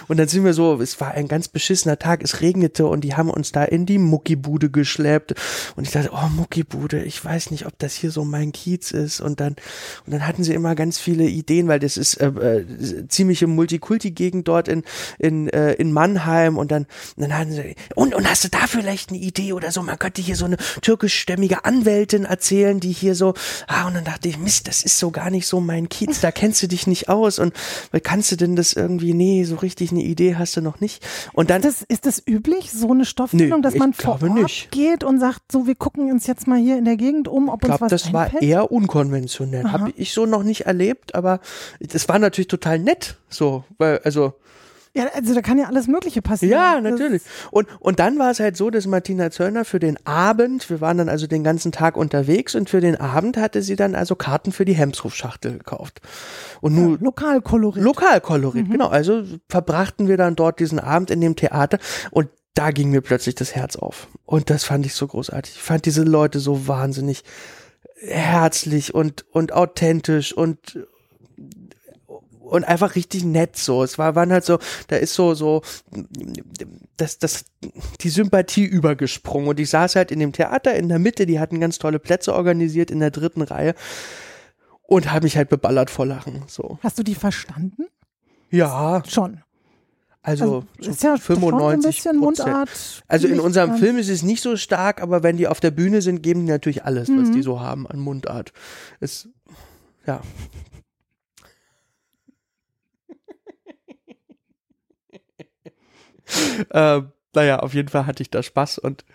Und 0.09 0.17
dann 0.17 0.27
sind 0.27 0.43
wir 0.43 0.53
so, 0.53 0.79
es 0.81 0.99
war 0.99 1.11
ein 1.11 1.27
ganz 1.27 1.47
beschissener 1.47 1.97
Tag, 1.97 2.21
es 2.21 2.41
regnete 2.41 2.85
und 2.87 3.01
die 3.01 3.15
haben 3.15 3.29
uns 3.29 3.51
da 3.51 3.63
in 3.63 3.85
die 3.85 3.97
Muckibude 3.97 4.69
geschleppt 4.69 5.33
und 5.75 5.87
ich 5.87 5.93
dachte, 5.93 6.11
oh 6.13 6.29
Muckibude, 6.29 7.03
ich 7.03 7.23
weiß 7.23 7.51
nicht, 7.51 7.65
ob 7.65 7.77
das 7.79 7.93
hier 7.93 8.11
so 8.11 8.25
mein 8.25 8.51
Kiez 8.51 8.91
ist 8.91 9.21
und 9.21 9.39
dann, 9.39 9.55
und 10.05 10.13
dann 10.13 10.27
hatten 10.27 10.43
sie 10.43 10.53
immer 10.53 10.75
ganz 10.75 10.99
viele 10.99 11.25
Ideen, 11.25 11.67
weil 11.67 11.79
das 11.79 11.97
ist 11.97 12.15
äh, 12.15 12.27
äh, 12.27 13.07
ziemliche 13.07 13.46
Multikulti-Gegend 13.55 14.47
dort 14.47 14.67
in, 14.67 14.83
in, 15.19 15.47
äh, 15.49 15.73
in 15.73 15.91
Mannheim 15.91 16.57
und 16.57 16.71
dann, 16.71 16.85
dann 17.17 17.37
hatten 17.37 17.51
sie, 17.51 17.75
und, 17.95 18.13
und 18.15 18.29
hast 18.29 18.43
du 18.43 18.49
da 18.49 18.67
vielleicht 18.67 19.09
eine 19.09 19.19
Idee 19.19 19.53
oder 19.53 19.71
so? 19.71 19.81
Man 19.83 19.97
könnte 19.99 20.21
hier 20.21 20.35
so 20.35 20.45
eine 20.45 20.57
türkischstämmige 20.81 21.65
Anwältin 21.65 22.25
erzählen, 22.25 22.79
die 22.79 22.91
hier 22.91 23.15
so, 23.15 23.33
ah, 23.67 23.87
und 23.87 23.95
dann 23.95 24.03
dachte 24.03 24.27
ich, 24.29 24.37
Mist, 24.37 24.67
das 24.67 24.83
ist 24.83 24.97
so 24.99 25.11
gar 25.11 25.29
nicht 25.29 25.47
so 25.47 25.59
mein 25.59 25.89
Kiez, 25.89 26.21
da 26.21 26.31
kennst 26.31 26.61
du 26.63 26.67
dich 26.67 26.87
nicht 26.87 27.09
aus 27.09 27.39
und 27.39 27.53
kannst 28.03 28.31
du 28.31 28.35
denn 28.35 28.55
das 28.55 28.73
irgendwie, 28.73 29.13
nee, 29.13 29.43
so 29.43 29.55
richtig 29.55 29.91
eine 29.91 30.01
Idee 30.03 30.35
hast 30.35 30.55
du 30.57 30.61
noch 30.61 30.79
nicht. 30.79 31.05
Und 31.33 31.49
dann, 31.49 31.61
Das, 31.61 31.81
ist 31.83 32.05
das 32.05 32.21
üblich, 32.27 32.71
so 32.71 32.91
eine 32.91 33.05
Stoffbildung, 33.05 33.59
Nee, 33.59 33.63
dass 33.63 33.75
man 33.75 33.93
vor 33.93 34.21
Ort 34.21 34.33
nicht. 34.33 34.71
geht 34.71 35.03
und 35.03 35.19
sagt, 35.19 35.51
so, 35.51 35.67
wir 35.67 35.75
gucken 35.75 36.11
uns 36.11 36.27
jetzt 36.27 36.47
mal 36.47 36.59
hier 36.59 36.77
in 36.77 36.85
der 36.85 36.97
Gegend 36.97 37.27
um, 37.27 37.49
ob 37.49 37.63
ich 37.63 37.69
uns 37.69 37.77
glaube, 37.77 37.91
was 37.91 38.01
das 38.03 38.13
war 38.13 38.23
einfällt? 38.25 38.43
eher 38.43 38.71
unkonventionell. 38.71 39.65
Habe 39.71 39.91
ich 39.95 40.13
so 40.13 40.25
noch 40.25 40.43
nicht 40.43 40.61
erlebt, 40.65 41.15
aber 41.15 41.39
das 41.79 42.07
war 42.09 42.19
natürlich 42.19 42.47
total 42.47 42.79
nett, 42.79 43.17
so, 43.29 43.63
weil, 43.77 43.99
also, 43.99 44.33
Ja, 44.93 45.05
also 45.13 45.35
da 45.35 45.41
kann 45.41 45.59
ja 45.59 45.67
alles 45.67 45.87
Mögliche 45.87 46.23
passieren. 46.23 46.51
Ja, 46.51 46.81
natürlich. 46.81 47.21
Und, 47.51 47.67
und 47.79 47.99
dann 47.99 48.17
war 48.17 48.31
es 48.31 48.39
halt 48.39 48.57
so, 48.57 48.71
dass 48.71 48.87
Martina 48.87 49.29
Zöllner 49.29 49.63
für 49.63 49.79
den 49.79 49.97
Abend, 50.07 50.69
wir 50.71 50.81
waren 50.81 50.97
dann 50.97 51.09
also 51.09 51.27
den 51.27 51.43
ganzen 51.43 51.71
Tag 51.71 51.97
unterwegs 51.97 52.55
und 52.55 52.67
für 52.69 52.81
den 52.81 52.95
Abend 52.95 53.37
hatte 53.37 53.61
sie 53.61 53.75
dann 53.75 53.93
also 53.93 54.15
Karten 54.15 54.51
für 54.51 54.65
die 54.65 54.73
Hemsruf-Schachtel 54.73 55.59
gekauft. 55.59 56.01
Und 56.61 56.75
Ja, 56.75 56.81
nun 56.81 56.99
Lokalkolorit. 56.99 57.83
Lokalkolorit, 57.83 58.71
genau. 58.71 58.87
Also 58.87 59.23
verbrachten 59.49 60.07
wir 60.07 60.17
dann 60.17 60.35
dort 60.35 60.59
diesen 60.59 60.79
Abend 60.79 61.11
in 61.11 61.21
dem 61.21 61.35
Theater 61.35 61.77
und 62.09 62.29
da 62.55 62.71
ging 62.71 62.89
mir 62.89 63.01
plötzlich 63.01 63.35
das 63.35 63.53
Herz 63.53 63.75
auf. 63.75 64.07
Und 64.25 64.49
das 64.49 64.63
fand 64.63 64.83
ich 64.87 64.95
so 64.95 65.05
großartig. 65.05 65.57
Ich 65.57 65.61
fand 65.61 65.85
diese 65.85 66.01
Leute 66.01 66.39
so 66.39 66.67
wahnsinnig 66.67 67.23
herzlich 67.99 68.95
und, 68.95 69.25
und 69.31 69.53
authentisch 69.53 70.33
und 70.33 70.79
und 72.47 72.63
einfach 72.63 72.95
richtig 72.95 73.23
nett 73.23 73.55
so. 73.57 73.83
Es 73.83 73.97
war, 73.97 74.15
waren 74.15 74.31
halt 74.31 74.45
so, 74.45 74.59
da 74.87 74.95
ist 74.95 75.13
so, 75.13 75.33
so, 75.33 75.61
das, 76.97 77.19
das, 77.19 77.45
die 78.01 78.09
Sympathie 78.09 78.63
übergesprungen. 78.65 79.47
Und 79.49 79.59
ich 79.59 79.69
saß 79.69 79.95
halt 79.95 80.11
in 80.11 80.19
dem 80.19 80.31
Theater 80.33 80.75
in 80.75 80.89
der 80.89 80.99
Mitte, 80.99 81.25
die 81.25 81.39
hatten 81.39 81.59
ganz 81.59 81.77
tolle 81.77 81.99
Plätze 81.99 82.33
organisiert 82.33 82.91
in 82.91 82.99
der 82.99 83.11
dritten 83.11 83.41
Reihe 83.41 83.75
und 84.83 85.11
habe 85.11 85.25
mich 85.25 85.37
halt 85.37 85.49
beballert 85.49 85.89
vor 85.89 86.05
Lachen. 86.05 86.43
So. 86.47 86.79
Hast 86.81 86.97
du 86.97 87.03
die 87.03 87.15
verstanden? 87.15 87.85
Ja. 88.49 89.03
Schon. 89.07 89.41
Also, 90.23 90.63
also 90.77 90.91
ist 90.91 91.03
ja 91.03 91.15
95 91.15 91.61
ein 91.73 91.81
bisschen 91.89 92.17
Mundart. 92.17 92.69
Also 93.07 93.27
in 93.29 93.39
unserem 93.39 93.69
ganz- 93.69 93.79
Film 93.79 93.97
ist 93.97 94.09
es 94.09 94.23
nicht 94.23 94.41
so 94.43 94.57
stark, 94.57 95.01
aber 95.01 95.23
wenn 95.23 95.37
die 95.37 95.47
auf 95.47 95.61
der 95.61 95.71
Bühne 95.71 96.01
sind, 96.01 96.21
geben 96.21 96.45
die 96.45 96.51
natürlich 96.51 96.83
alles, 96.83 97.07
was 97.09 97.29
Mhm. 97.29 97.33
die 97.33 97.41
so 97.43 97.61
haben 97.61 97.87
an 97.87 97.99
Mundart. 97.99 98.51
Es, 98.99 99.29
ja. 100.05 100.19
Äh, 106.69 107.01
naja, 107.35 107.59
auf 107.59 107.73
jeden 107.73 107.89
Fall 107.89 108.05
hatte 108.07 108.23
ich 108.23 108.31
da 108.31 108.41
Spaß 108.41 108.79
und 108.79 109.05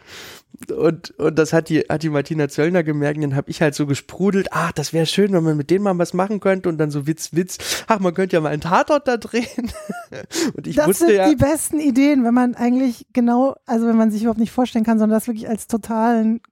und, 0.70 1.10
und 1.18 1.38
das 1.38 1.52
hat 1.52 1.70
die, 1.70 1.80
hat 1.80 2.04
die 2.04 2.08
Martina 2.10 2.48
Zöllner 2.48 2.84
gemerkt, 2.84 3.16
und 3.16 3.22
dann 3.22 3.36
habe 3.36 3.50
ich 3.50 3.60
halt 3.62 3.74
so 3.74 3.86
gesprudelt, 3.86 4.48
ach, 4.52 4.70
das 4.70 4.92
wäre 4.92 5.06
schön, 5.06 5.32
wenn 5.32 5.42
man 5.42 5.56
mit 5.56 5.70
denen 5.70 5.82
mal 5.82 5.96
was 5.98 6.12
machen 6.14 6.38
könnte 6.38 6.68
und 6.68 6.78
dann 6.78 6.90
so 6.92 7.06
Witz, 7.06 7.30
Witz, 7.32 7.84
ach, 7.88 7.98
man 7.98 8.14
könnte 8.14 8.36
ja 8.36 8.40
mal 8.40 8.50
einen 8.50 8.60
Tatort 8.60 9.08
da 9.08 9.16
drehen. 9.16 9.72
Und 10.54 10.66
ich 10.66 10.76
das 10.76 10.86
wusste 10.88 11.06
sind 11.06 11.16
ja, 11.16 11.28
die 11.30 11.36
besten 11.36 11.80
Ideen, 11.80 12.22
wenn 12.22 12.34
man 12.34 12.54
eigentlich 12.54 13.06
genau, 13.12 13.56
also 13.66 13.86
wenn 13.88 13.96
man 13.96 14.10
sich 14.12 14.22
überhaupt 14.22 14.38
nicht 14.40 14.52
vorstellen 14.52 14.84
kann, 14.84 14.98
sondern 14.98 15.16
das 15.18 15.26
wirklich 15.26 15.48
als 15.48 15.66
totalen 15.66 16.42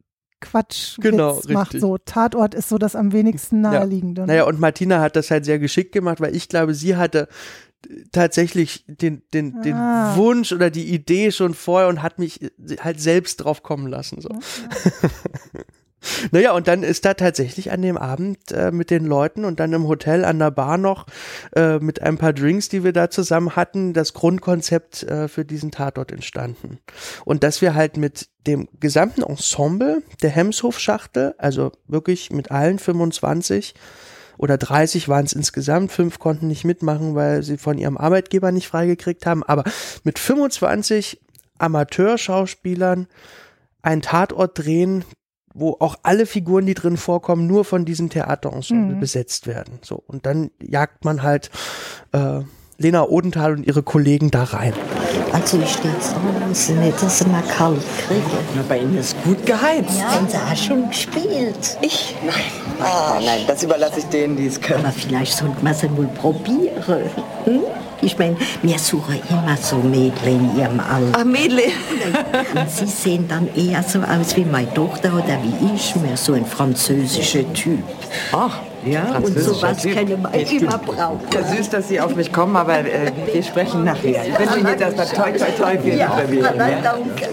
Quatsch 0.40 0.96
Genau, 1.00 1.34
macht. 1.48 1.66
richtig. 1.74 1.80
So 1.82 1.98
Tatort 1.98 2.54
ist 2.54 2.70
so 2.70 2.78
das 2.78 2.96
am 2.96 3.12
wenigsten 3.12 3.62
Ja. 3.62 3.72
naheliegende. 3.72 4.26
Naja, 4.26 4.44
und 4.44 4.58
Martina 4.58 5.00
hat 5.00 5.14
das 5.14 5.30
halt 5.30 5.44
sehr 5.44 5.58
geschickt 5.58 5.92
gemacht, 5.92 6.20
weil 6.20 6.34
ich 6.34 6.48
glaube, 6.48 6.74
sie 6.74 6.96
hatte 6.96 7.28
tatsächlich 8.12 8.84
den, 8.86 9.22
den, 9.32 9.62
den 9.62 9.74
Ah. 9.74 10.16
Wunsch 10.16 10.52
oder 10.52 10.70
die 10.70 10.92
Idee 10.92 11.32
schon 11.32 11.54
vorher 11.54 11.88
und 11.88 12.02
hat 12.02 12.18
mich 12.18 12.40
halt 12.80 13.00
selbst 13.00 13.38
drauf 13.38 13.62
kommen 13.62 13.86
lassen. 13.86 14.20
So. 14.20 14.28
Naja, 16.30 16.52
und 16.52 16.66
dann 16.66 16.82
ist 16.82 17.04
da 17.04 17.14
tatsächlich 17.14 17.72
an 17.72 17.82
dem 17.82 17.98
Abend 17.98 18.52
äh, 18.52 18.70
mit 18.70 18.90
den 18.90 19.04
Leuten 19.04 19.44
und 19.44 19.60
dann 19.60 19.72
im 19.72 19.86
Hotel 19.86 20.24
an 20.24 20.38
der 20.38 20.50
Bar 20.50 20.78
noch 20.78 21.06
äh, 21.54 21.78
mit 21.78 22.00
ein 22.00 22.16
paar 22.16 22.32
Drinks, 22.32 22.68
die 22.68 22.84
wir 22.84 22.92
da 22.92 23.10
zusammen 23.10 23.54
hatten, 23.54 23.92
das 23.92 24.14
Grundkonzept 24.14 25.02
äh, 25.02 25.28
für 25.28 25.44
diesen 25.44 25.70
Tatort 25.70 26.10
entstanden. 26.10 26.78
Und 27.24 27.42
dass 27.42 27.60
wir 27.60 27.74
halt 27.74 27.96
mit 27.96 28.28
dem 28.46 28.68
gesamten 28.80 29.22
Ensemble 29.22 30.02
der 30.22 30.30
Hemshof-Schachtel, 30.30 31.34
also 31.36 31.72
wirklich 31.86 32.30
mit 32.30 32.50
allen 32.50 32.78
25 32.78 33.74
oder 34.40 34.56
30 34.56 35.06
waren 35.08 35.26
es 35.26 35.34
insgesamt, 35.34 35.92
fünf 35.92 36.18
konnten 36.18 36.48
nicht 36.48 36.64
mitmachen, 36.64 37.14
weil 37.14 37.42
sie 37.42 37.58
von 37.58 37.76
ihrem 37.76 37.98
Arbeitgeber 37.98 38.52
nicht 38.52 38.68
freigekriegt 38.68 39.26
haben, 39.26 39.42
aber 39.42 39.64
mit 40.02 40.18
25 40.18 41.20
Amateurschauspielern 41.58 43.06
einen 43.82 44.02
Tatort 44.02 44.58
drehen, 44.58 45.04
wo 45.52 45.76
auch 45.80 45.96
alle 46.04 46.24
Figuren, 46.26 46.64
die 46.64 46.74
drin 46.74 46.96
vorkommen, 46.96 47.46
nur 47.46 47.64
von 47.64 47.84
diesem 47.84 48.08
Theaterensemble 48.08 48.94
Mhm. 48.96 49.00
besetzt 49.00 49.46
werden. 49.46 49.78
So 49.82 50.02
und 50.06 50.24
dann 50.24 50.50
jagt 50.62 51.04
man 51.04 51.22
halt 51.22 51.50
äh, 52.12 52.40
Lena 52.78 53.02
Odenthal 53.08 53.52
und 53.52 53.66
ihre 53.66 53.82
Kollegen 53.82 54.30
da 54.30 54.44
rein. 54.44 54.72
Also 55.32 55.58
ich 55.62 55.70
stehe 55.72 55.92
jetzt 55.94 56.12
draußen, 56.14 56.80
nicht, 56.80 57.02
dass 57.02 57.18
sie 57.18 57.24
mal 57.26 57.42
kalt 57.56 57.80
kriegen. 58.06 58.22
Na, 58.54 58.62
bei 58.68 58.78
Ihnen 58.78 58.98
ist 58.98 59.16
gut 59.24 59.44
geheizt. 59.46 59.98
Ja, 59.98 60.12
haben 60.12 60.28
sie 60.28 60.36
auch 60.36 60.56
schon 60.56 60.88
gespielt. 60.88 61.76
Ich? 61.80 62.14
Nein. 62.24 62.34
Ah, 62.80 63.18
nein, 63.24 63.40
das 63.46 63.62
überlasse 63.62 64.00
ich 64.00 64.06
denen, 64.06 64.36
die 64.36 64.46
es 64.46 64.60
können. 64.60 64.84
Aber 64.84 64.92
vielleicht 64.92 65.36
sollte 65.36 65.56
man 65.62 65.74
sie 65.74 65.94
wohl 65.96 66.06
probieren. 66.08 67.10
Hm? 67.44 67.60
Ich 68.02 68.18
meine, 68.18 68.34
wir 68.62 68.78
suchen 68.78 69.20
immer 69.28 69.56
so 69.60 69.76
Mädchen 69.76 70.50
in 70.50 70.58
ihrem 70.58 70.80
Alter. 70.80 71.18
Ach, 71.20 71.24
Mädle. 71.24 71.64
Und 72.54 72.70
sie 72.70 72.86
sehen 72.86 73.28
dann 73.28 73.46
eher 73.54 73.82
so 73.82 73.98
aus 73.98 74.34
wie 74.36 74.44
meine 74.46 74.72
Tochter 74.72 75.12
oder 75.12 75.36
wie 75.42 75.74
ich, 75.74 75.94
mehr 75.96 76.16
so 76.16 76.32
ein 76.32 76.46
französischer 76.46 77.52
Typ. 77.52 77.82
Ach, 78.32 78.60
Ja, 78.86 79.16
und 79.18 79.38
sowas 79.38 79.82
Typ. 79.82 79.94
können 79.94 80.08
wir 80.08 80.16
immer 80.16 80.78
brauchen. 80.78 81.20
Ja, 81.34 81.42
süß, 81.54 81.68
dass 81.68 81.88
Sie 81.88 82.00
auf 82.00 82.16
mich 82.16 82.32
kommen, 82.32 82.56
aber 82.56 82.78
äh, 82.78 83.12
wir 83.30 83.42
sprechen 83.42 83.84
nachher. 83.84 84.24
Ich 84.26 84.38
wünsche 84.38 84.58
Ihnen 84.60 84.78
jetzt 84.78 84.98
erstmal 85.00 85.32
toi, 85.32 85.38
toi, 85.38 85.50
toi 85.56 85.78
für 85.78 85.90
die 85.90 85.96
Premiere. 85.98 86.54
na, 86.56 86.70
Ja? 86.70 86.80
danke. 86.82 87.26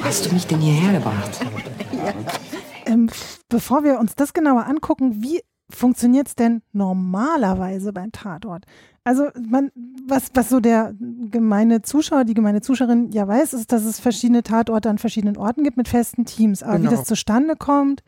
Hast 0.02 0.26
du 0.26 0.32
mich 0.34 0.46
denn 0.46 0.60
hierher 0.60 0.92
gebracht? 0.98 1.40
Ähm, 2.86 3.08
bevor 3.48 3.84
wir 3.84 3.98
uns 3.98 4.14
das 4.14 4.32
genauer 4.32 4.66
angucken, 4.66 5.22
wie 5.22 5.40
funktioniert 5.70 6.28
es 6.28 6.34
denn 6.34 6.62
normalerweise 6.72 7.92
beim 7.92 8.12
Tatort? 8.12 8.64
Also 9.04 9.28
man, 9.48 9.70
was, 10.06 10.24
was 10.34 10.48
so 10.48 10.60
der 10.60 10.94
gemeine 11.30 11.82
Zuschauer, 11.82 12.24
die 12.24 12.34
gemeine 12.34 12.60
Zuschauerin 12.60 13.10
ja 13.10 13.26
weiß, 13.26 13.52
ist, 13.54 13.72
dass 13.72 13.84
es 13.84 14.00
verschiedene 14.00 14.42
Tatorte 14.42 14.88
an 14.90 14.98
verschiedenen 14.98 15.36
Orten 15.36 15.62
gibt 15.62 15.76
mit 15.76 15.88
festen 15.88 16.24
Teams. 16.24 16.62
Aber 16.62 16.78
wie 16.78 16.86
Genau. 16.86 16.90
das 16.96 17.04
zustande 17.04 17.54
kommt, 17.56 18.02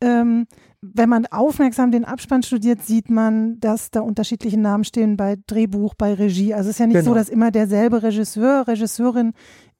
ähm, 0.00 0.46
wenn 0.94 1.08
man 1.08 1.26
aufmerksam 1.26 1.90
den 1.90 2.04
Abspann 2.04 2.42
studiert, 2.42 2.82
sieht 2.82 3.10
man, 3.10 3.58
dass 3.60 3.90
da 3.90 4.00
unterschiedliche 4.00 4.58
Namen 4.58 4.84
stehen 4.84 5.16
bei 5.16 5.36
Drehbuch, 5.46 5.94
bei 5.94 6.14
Regie. 6.14 6.54
Also 6.54 6.68
es 6.70 6.76
ist 6.76 6.80
ja 6.80 6.86
nicht 6.86 6.98
so, 6.98 7.04
Genau. 7.10 7.14
dass 7.16 7.28
immer 7.28 7.50
derselbe 7.50 8.02
Regisseur, 8.02 8.66
Regisseurin 8.68 9.32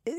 äh, 0.05 0.11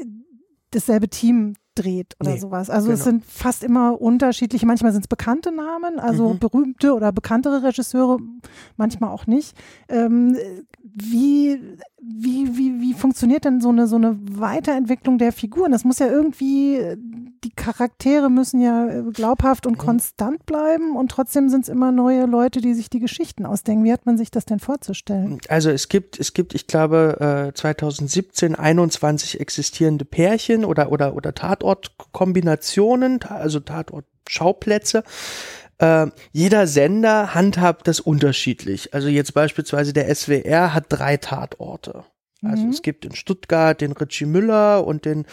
dasselbe 0.71 1.07
Team 1.09 1.53
dreht 1.75 2.15
oder 2.19 2.31
Nee, 2.31 2.39
sowas. 2.39 2.69
Also 2.69 2.91
es 2.91 2.99
genau. 3.03 3.11
sind 3.11 3.25
fast 3.25 3.63
immer 3.63 4.01
unterschiedliche, 4.01 4.65
manchmal 4.65 4.91
sind 4.91 5.01
es 5.01 5.07
bekannte 5.07 5.51
Namen, 5.51 5.99
also 5.99 6.33
Mhm. 6.33 6.39
berühmte 6.39 6.93
oder 6.93 7.11
bekanntere 7.11 7.63
Regisseure, 7.63 8.17
manchmal 8.77 9.11
auch 9.11 9.27
nicht. 9.27 9.55
Ähm, 9.87 10.35
wie, 10.99 11.59
wie, 12.01 12.57
wie, 12.57 12.81
wie 12.81 12.93
funktioniert 12.95 13.45
denn 13.45 13.61
so 13.61 13.69
eine, 13.69 13.85
so 13.85 13.97
eine 13.97 14.17
Weiterentwicklung 14.19 15.19
der 15.19 15.31
Figuren? 15.31 15.71
Das 15.71 15.83
muss 15.83 15.99
ja 15.99 16.07
irgendwie, 16.07 16.79
die 17.43 17.51
Charaktere 17.55 18.31
müssen 18.31 18.59
ja 18.61 18.87
äh, 18.87 19.03
glaubhaft 19.13 19.67
und 19.67 19.77
konstant 19.77 20.47
bleiben 20.47 20.95
und 20.95 21.11
trotzdem 21.11 21.49
sind 21.49 21.61
es 21.65 21.69
immer 21.69 21.91
neue 21.91 22.25
Leute, 22.25 22.61
die 22.61 22.73
sich 22.73 22.89
die 22.89 22.99
Geschichten 22.99 23.45
ausdenken. 23.45 23.83
Wie 23.83 23.93
hat 23.93 24.07
man 24.07 24.17
sich 24.17 24.31
das 24.31 24.45
denn 24.45 24.59
vorzustellen? 24.59 25.37
Also 25.49 25.69
es 25.69 25.87
gibt, 25.87 26.19
es 26.19 26.33
gibt, 26.33 26.55
ich 26.55 26.65
glaube, 26.65 27.49
äh, 27.49 27.53
2017 27.53 28.55
21 28.55 29.39
existierende 29.39 30.03
Pärchen 30.05 30.65
oder 30.65 30.91
oder 30.91 31.15
oder 31.15 31.35
Tatortkombinationen, 31.35 33.19
ta- 33.19 33.35
also 33.35 33.59
Tatortschauplätze. 33.59 35.03
Äh, 35.79 36.07
jeder 36.31 36.67
Sender 36.67 37.33
handhabt 37.33 37.87
das 37.87 37.99
unterschiedlich. 37.99 38.93
Also 38.93 39.07
jetzt 39.07 39.33
beispielsweise 39.33 39.93
der 39.93 40.13
SWR 40.13 40.73
hat 40.73 40.85
drei 40.89 41.17
Tatorte. 41.17 42.03
Also 42.45 42.63
Mhm. 42.65 42.69
es 42.69 42.81
gibt 42.83 43.03
in 43.05 43.15
Stuttgart 43.15 43.81
den 43.81 43.93
Richie 43.93 44.25
Müller 44.25 44.85
und 44.85 45.05
den 45.05 45.25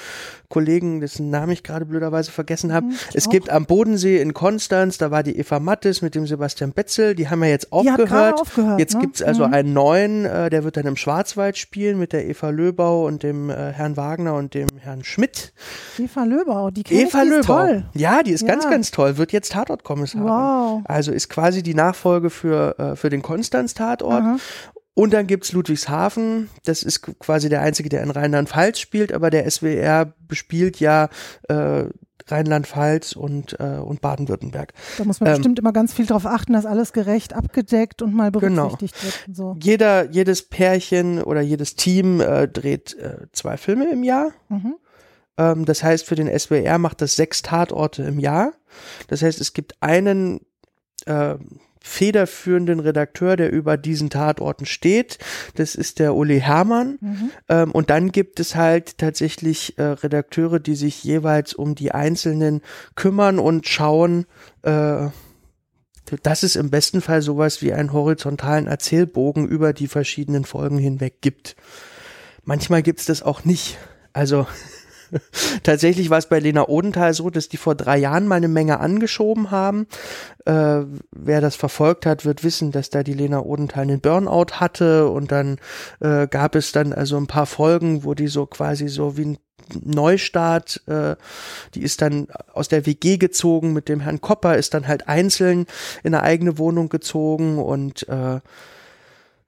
Kollegen, 0.49 1.01
dessen 1.01 1.31
Namen 1.31 1.53
ich 1.53 1.63
gerade 1.63 1.85
blöderweise 1.85 2.31
vergessen 2.31 2.73
habe. 2.73 2.87
Mhm, 2.87 2.93
es 3.13 3.27
auch. 3.27 3.31
gibt 3.31 3.51
am 3.51 3.67
Bodensee 3.67 4.21
in 4.23 4.33
Konstanz, 4.35 4.97
da 4.99 5.11
war 5.11 5.23
die 5.23 5.37
Eva 5.39 5.59
Mattes 5.61 6.01
mit 6.01 6.15
dem 6.15 6.27
Sebastian 6.27 6.73
Betzel, 6.73 7.15
die 7.15 7.29
haben 7.29 7.43
ja 7.43 7.51
jetzt 7.51 7.73
aufgehört. 7.73 8.41
aufgehört. 8.41 8.79
Jetzt 8.79 8.95
ne? 8.95 9.01
gibt's 9.01 9.21
also 9.21 9.47
Mhm. 9.47 9.53
einen 9.55 9.73
neuen, 9.75 10.25
äh, 10.25 10.49
der 10.51 10.65
wird 10.65 10.77
dann 10.77 10.87
im 10.87 10.97
Schwarzwald 10.97 11.59
spielen 11.59 11.99
mit 11.99 12.13
der 12.13 12.27
Eva 12.29 12.51
Löbau 12.51 13.07
und 13.07 13.23
dem 13.23 13.51
äh, 13.51 13.73
Herrn 13.73 13.97
Wagner 13.97 14.35
und 14.35 14.55
dem 14.55 14.69
Herrn 14.81 15.05
Schmidt. 15.05 15.53
Eva 15.99 16.25
Löbau, 16.25 16.71
die 16.71 16.85
kenn 16.85 16.99
Eva 17.09 17.23
ich, 17.23 17.29
die 17.31 17.35
ist 17.37 17.49
Löbau. 17.49 17.67
toll. 17.67 17.85
Ja, 17.95 18.23
die 18.23 18.31
ist 18.33 18.47
ganz, 18.47 18.65
Ja. 18.65 18.71
ganz 18.71 18.91
toll, 18.93 19.19
wird 19.19 19.33
jetzt 19.33 19.53
Tatortkommissarin. 19.53 20.27
Wow. 20.27 20.83
Also 20.85 21.13
ist 21.13 21.29
quasi 21.29 21.63
die 21.63 21.75
Nachfolge 21.75 22.31
für, 22.31 22.79
äh, 22.79 22.97
für 22.97 23.11
den 23.11 23.21
Konstanz-Tatort. 23.23 24.23
Und 24.95 25.13
dann 25.13 25.27
gibt's 25.27 25.51
Ludwigshafen, 25.53 26.49
das 26.65 26.83
ist 26.85 27.03
quasi 27.19 27.49
der 27.49 27.63
einzige, 27.63 27.89
der 27.89 28.03
in 28.03 28.11
Rheinland-Pfalz 28.11 28.79
spielt, 28.79 29.13
aber 29.13 29.29
der 29.31 29.51
SWR 29.51 30.13
bespielt 30.29 30.79
ja 30.79 31.09
äh, 31.49 31.85
Rheinland-Pfalz 32.27 33.13
und, 33.17 33.59
äh, 33.59 33.79
und 33.79 34.01
Baden-Württemberg. 34.01 34.73
Da 34.97 35.05
muss 35.05 35.21
man 35.21 35.31
Ähm, 35.31 35.37
bestimmt 35.37 35.59
immer 35.59 35.73
ganz 35.73 35.93
viel 35.93 36.07
drauf 36.07 36.27
achten, 36.27 36.53
dass 36.53 36.65
alles 36.65 36.93
gerecht 36.93 37.35
abgedeckt 37.35 38.03
und 38.03 38.15
mal 38.15 38.31
Genau. 38.31 38.69
berücksichtigt 38.69 39.05
wird. 39.05 39.29
Und 39.29 39.37
so. 39.37 39.57
Jeder, 39.61 40.11
jedes 40.11 40.43
Pärchen 40.43 41.23
oder 41.23 41.41
jedes 41.41 41.75
Team 41.75 42.21
äh, 42.21 42.47
dreht 42.49 42.97
äh, 42.99 43.27
zwei 43.33 43.57
Filme 43.57 43.91
im 43.91 44.05
Jahr. 44.05 44.31
Mhm. 44.49 44.77
Ähm, 45.37 45.65
das 45.65 45.83
heißt, 45.83 46.07
für 46.07 46.15
den 46.15 46.29
SWR 46.39 46.79
macht 46.79 47.01
das 47.03 47.17
sechs 47.17 47.43
Tatorte 47.43 48.05
im 48.05 48.19
Jahr. 48.21 48.53
Das 49.09 49.23
heißt, 49.23 49.41
es 49.41 49.53
gibt 49.53 49.75
einen 49.83 50.41
äh, 51.07 51.35
federführenden 51.87 52.81
Redakteur, 52.81 53.37
der 53.37 53.53
über 53.53 53.77
diesen 53.77 54.09
Tatorten 54.09 54.65
steht. 54.65 55.19
Das 55.55 55.75
ist 55.75 55.99
der 55.99 56.15
Uli 56.15 56.41
Hermann. 56.41 56.97
Mhm. 57.01 57.31
Ähm, 57.51 57.73
und 57.73 57.91
dann 57.91 58.11
gibt 58.11 58.41
es 58.41 58.57
halt 58.57 58.97
tatsächlich 58.97 59.79
äh, 59.79 59.83
Redakteure, 59.83 60.61
die 60.61 60.77
sich 60.77 61.05
jeweils 61.05 61.53
um 61.53 61.75
die 61.75 61.93
einzelnen 61.93 62.63
kümmern 62.95 63.39
und 63.39 63.69
schauen, 63.69 64.25
äh, 64.63 65.09
dass 66.23 66.43
es 66.43 66.57
im 66.57 66.71
besten 66.71 67.03
Fall 67.03 67.21
sowas 67.21 67.61
wie 67.61 67.75
einen 67.75 67.93
horizontalen 67.93 68.67
Erzählbogen 68.67 69.47
über 69.47 69.75
die 69.75 69.89
verschiedenen 69.89 70.47
Folgen 70.47 70.79
hinweg 70.79 71.21
gibt. 71.21 71.55
Manchmal 72.45 72.83
gibt 72.83 73.01
es 73.01 73.07
das 73.07 73.23
auch 73.23 73.45
nicht. 73.45 73.77
Also 74.15 74.47
Tatsächlich 75.63 76.11
war 76.11 76.19
es 76.19 76.27
bei 76.27 76.39
Lena 76.39 76.69
Odenthal 76.69 77.15
so, 77.15 77.31
dass 77.31 77.49
die 77.49 77.57
vor 77.57 77.75
drei 77.75 77.99
Jahren 77.99 78.27
mal 78.27 78.37
eine 78.37 78.49
Menge 78.49 78.81
angeschoben 78.81 79.51
haben. 79.51 79.87
Äh, 80.45 80.83
wer 81.13 81.41
das 81.41 81.57
verfolgt 81.57 82.07
hat, 82.07 82.25
wird 82.25 82.45
wissen, 82.45 82.73
dass 82.73 82.91
da 82.91 83.03
die 83.03 83.15
Lena 83.15 83.41
Odenthal 83.41 83.83
einen 83.83 84.01
Burnout 84.01 84.55
hatte 84.55 85.09
und 85.09 85.33
dann 85.33 85.59
äh, 86.01 86.27
gab 86.27 86.55
es 86.55 86.73
dann 86.73 86.93
also 86.93 87.17
ein 87.17 87.27
paar 87.27 87.47
Folgen, 87.47 88.05
wo 88.05 88.15
die 88.15 88.29
so 88.29 88.47
quasi 88.47 88.89
so 88.89 89.17
wie 89.17 89.25
ein 89.25 89.39
Neustart, 89.83 90.83
äh, 90.87 91.17
die 91.75 91.83
ist 91.83 92.03
dann 92.03 92.29
aus 92.53 92.69
der 92.69 92.87
WG 92.87 93.17
gezogen 93.17 93.73
mit 93.73 93.89
dem 93.89 94.01
Herrn 94.01 94.21
Kopper, 94.21 94.57
ist 94.57 94.75
dann 94.75 94.87
halt 94.87 95.09
einzeln 95.09 95.67
in 96.03 96.15
eine 96.15 96.23
eigene 96.23 96.59
Wohnung 96.59 96.89
gezogen 96.89 97.59
und 97.59 98.07
äh, 98.09 98.41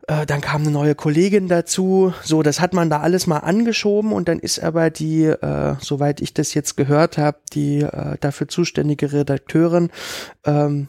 äh, 0.07 0.25
dann 0.25 0.41
kam 0.41 0.63
eine 0.63 0.71
neue 0.71 0.95
Kollegin 0.95 1.49
dazu. 1.49 2.13
So, 2.23 2.43
das 2.43 2.61
hat 2.61 2.73
man 2.75 2.91
da 2.91 3.01
alles 3.01 3.27
mal 3.27 3.39
angeschoben 3.39 4.13
und 4.13 4.29
dann 4.29 4.39
ist 4.39 4.61
aber 4.61 4.91
die, 4.91 5.25
äh, 5.25 5.75
soweit 5.81 6.21
ich 6.21 6.33
das 6.33 6.55
jetzt 6.55 6.77
gehört 6.77 7.19
habe, 7.19 7.39
die 7.53 7.81
äh, 7.81 8.17
dafür 8.21 8.49
zuständige 8.49 9.13
Redakteurin 9.13 9.91
ähm, 10.45 10.89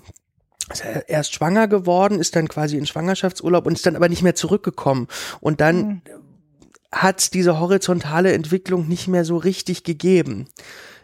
ist 0.72 0.84
erst 1.08 1.34
schwanger 1.34 1.68
geworden, 1.68 2.20
ist 2.20 2.36
dann 2.36 2.48
quasi 2.48 2.78
in 2.78 2.86
Schwangerschaftsurlaub 2.86 3.66
und 3.66 3.74
ist 3.74 3.86
dann 3.86 3.96
aber 3.96 4.10
nicht 4.10 4.22
mehr 4.22 4.36
zurückgekommen. 4.36 5.08
Und 5.40 5.62
dann 5.62 5.78
mhm. 5.78 6.02
hat 6.92 7.34
diese 7.34 7.60
horizontale 7.60 8.34
Entwicklung 8.34 8.88
nicht 8.88 9.08
mehr 9.08 9.26
so 9.26 9.38
richtig 9.38 9.84
gegeben 9.84 10.48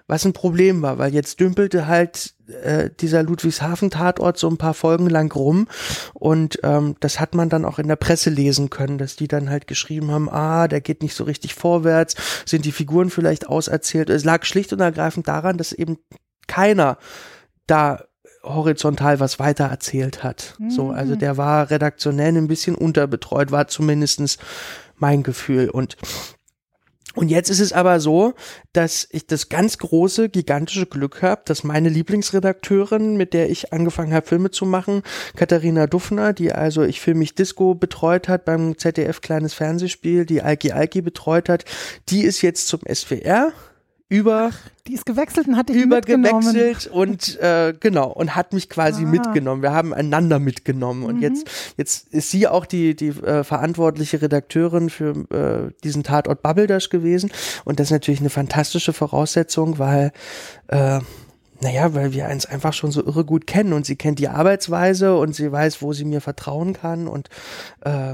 was 0.07 0.25
ein 0.25 0.33
Problem 0.33 0.81
war, 0.81 0.97
weil 0.97 1.13
jetzt 1.13 1.39
dümpelte 1.39 1.87
halt 1.87 2.33
äh, 2.61 2.89
dieser 2.99 3.23
Ludwigshafen-Tatort 3.23 4.37
so 4.37 4.49
ein 4.49 4.57
paar 4.57 4.73
Folgen 4.73 5.09
lang 5.09 5.31
rum 5.31 5.67
und 6.13 6.59
ähm, 6.63 6.95
das 6.99 7.19
hat 7.19 7.35
man 7.35 7.49
dann 7.49 7.65
auch 7.65 7.79
in 7.79 7.87
der 7.87 7.95
Presse 7.95 8.29
lesen 8.29 8.69
können, 8.69 8.97
dass 8.97 9.15
die 9.15 9.27
dann 9.27 9.49
halt 9.49 9.67
geschrieben 9.67 10.11
haben, 10.11 10.29
ah, 10.29 10.67
der 10.67 10.81
geht 10.81 11.01
nicht 11.01 11.15
so 11.15 11.23
richtig 11.23 11.55
vorwärts, 11.55 12.15
sind 12.45 12.65
die 12.65 12.71
Figuren 12.71 13.09
vielleicht 13.09 13.47
auserzählt. 13.47 14.09
Es 14.09 14.25
lag 14.25 14.43
schlicht 14.45 14.73
und 14.73 14.81
ergreifend 14.81 15.27
daran, 15.27 15.57
dass 15.57 15.71
eben 15.71 15.97
keiner 16.47 16.97
da 17.65 18.03
horizontal 18.43 19.19
was 19.19 19.39
weiter 19.39 19.65
erzählt 19.65 20.23
hat. 20.23 20.55
Mhm. 20.59 20.69
So, 20.69 20.89
also 20.91 21.15
der 21.15 21.37
war 21.37 21.69
redaktionell 21.69 22.35
ein 22.35 22.47
bisschen 22.47 22.75
unterbetreut, 22.75 23.51
war 23.51 23.67
zumindestens 23.67 24.37
mein 24.97 25.23
Gefühl 25.23 25.69
und 25.69 25.97
und 27.15 27.29
jetzt 27.29 27.49
ist 27.49 27.59
es 27.59 27.73
aber 27.73 27.99
so, 27.99 28.33
dass 28.73 29.07
ich 29.11 29.27
das 29.27 29.49
ganz 29.49 29.77
große, 29.77 30.29
gigantische 30.29 30.87
Glück 30.87 31.21
habe, 31.21 31.43
dass 31.45 31.63
meine 31.63 31.89
Lieblingsredakteurin, 31.89 33.17
mit 33.17 33.33
der 33.33 33.51
ich 33.51 33.71
angefangen 33.71 34.13
habe, 34.13 34.25
Filme 34.25 34.49
zu 34.49 34.65
machen, 34.65 35.03
Katharina 35.35 35.85
Duffner, 35.85 36.33
die 36.33 36.51
also 36.51 36.81
Ich 36.83 37.01
Film 37.01 37.19
mich 37.19 37.35
Disco 37.35 37.75
betreut 37.75 38.27
hat 38.27 38.45
beim 38.45 38.77
ZDF 38.77 39.21
Kleines 39.21 39.53
Fernsehspiel, 39.53 40.25
die 40.25 40.41
Alki 40.41 40.71
Alki 40.71 41.01
betreut 41.01 41.49
hat, 41.49 41.65
die 42.09 42.23
ist 42.23 42.41
jetzt 42.41 42.67
zum 42.67 42.81
SWR 42.91 43.53
über 44.13 44.51
Ach, 44.53 44.69
die 44.85 44.93
ist 44.93 45.07
gewechselt 45.07 45.47
und 45.47 45.57
hat 45.57 45.69
dich 45.69 45.77
übergewechselt 45.77 46.85
und 46.85 47.39
äh, 47.39 47.73
genau 47.79 48.11
und 48.11 48.35
hat 48.35 48.53
mich 48.53 48.69
quasi 48.69 49.05
ah. 49.05 49.07
mitgenommen. 49.07 49.63
Wir 49.63 49.71
haben 49.71 49.91
einander 49.91 50.37
mitgenommen 50.37 51.03
und 51.03 51.15
mhm. 51.15 51.21
jetzt 51.23 51.47
jetzt 51.77 52.13
ist 52.13 52.29
sie 52.29 52.47
auch 52.47 52.67
die 52.67 52.95
die 52.95 53.07
äh, 53.07 53.43
verantwortliche 53.43 54.21
Redakteurin 54.21 54.91
für 54.91 55.15
äh, 55.31 55.73
diesen 55.83 56.03
Tatort 56.03 56.43
Bubbledash 56.43 56.89
gewesen 56.89 57.31
und 57.65 57.79
das 57.79 57.87
ist 57.87 57.91
natürlich 57.91 58.19
eine 58.19 58.29
fantastische 58.29 58.93
Voraussetzung, 58.93 59.79
weil 59.79 60.11
äh, 60.67 60.99
naja, 61.61 61.95
weil 61.95 62.13
wir 62.13 62.27
eins 62.27 62.45
einfach 62.45 62.73
schon 62.73 62.91
so 62.91 63.03
irre 63.03 63.25
gut 63.25 63.47
kennen 63.47 63.73
und 63.73 63.87
sie 63.87 63.95
kennt 63.95 64.19
die 64.19 64.27
Arbeitsweise 64.27 65.17
und 65.17 65.33
sie 65.33 65.51
weiß, 65.51 65.81
wo 65.81 65.91
sie 65.91 66.05
mir 66.05 66.21
vertrauen 66.21 66.73
kann 66.73 67.07
und 67.07 67.29
äh, 67.81 68.13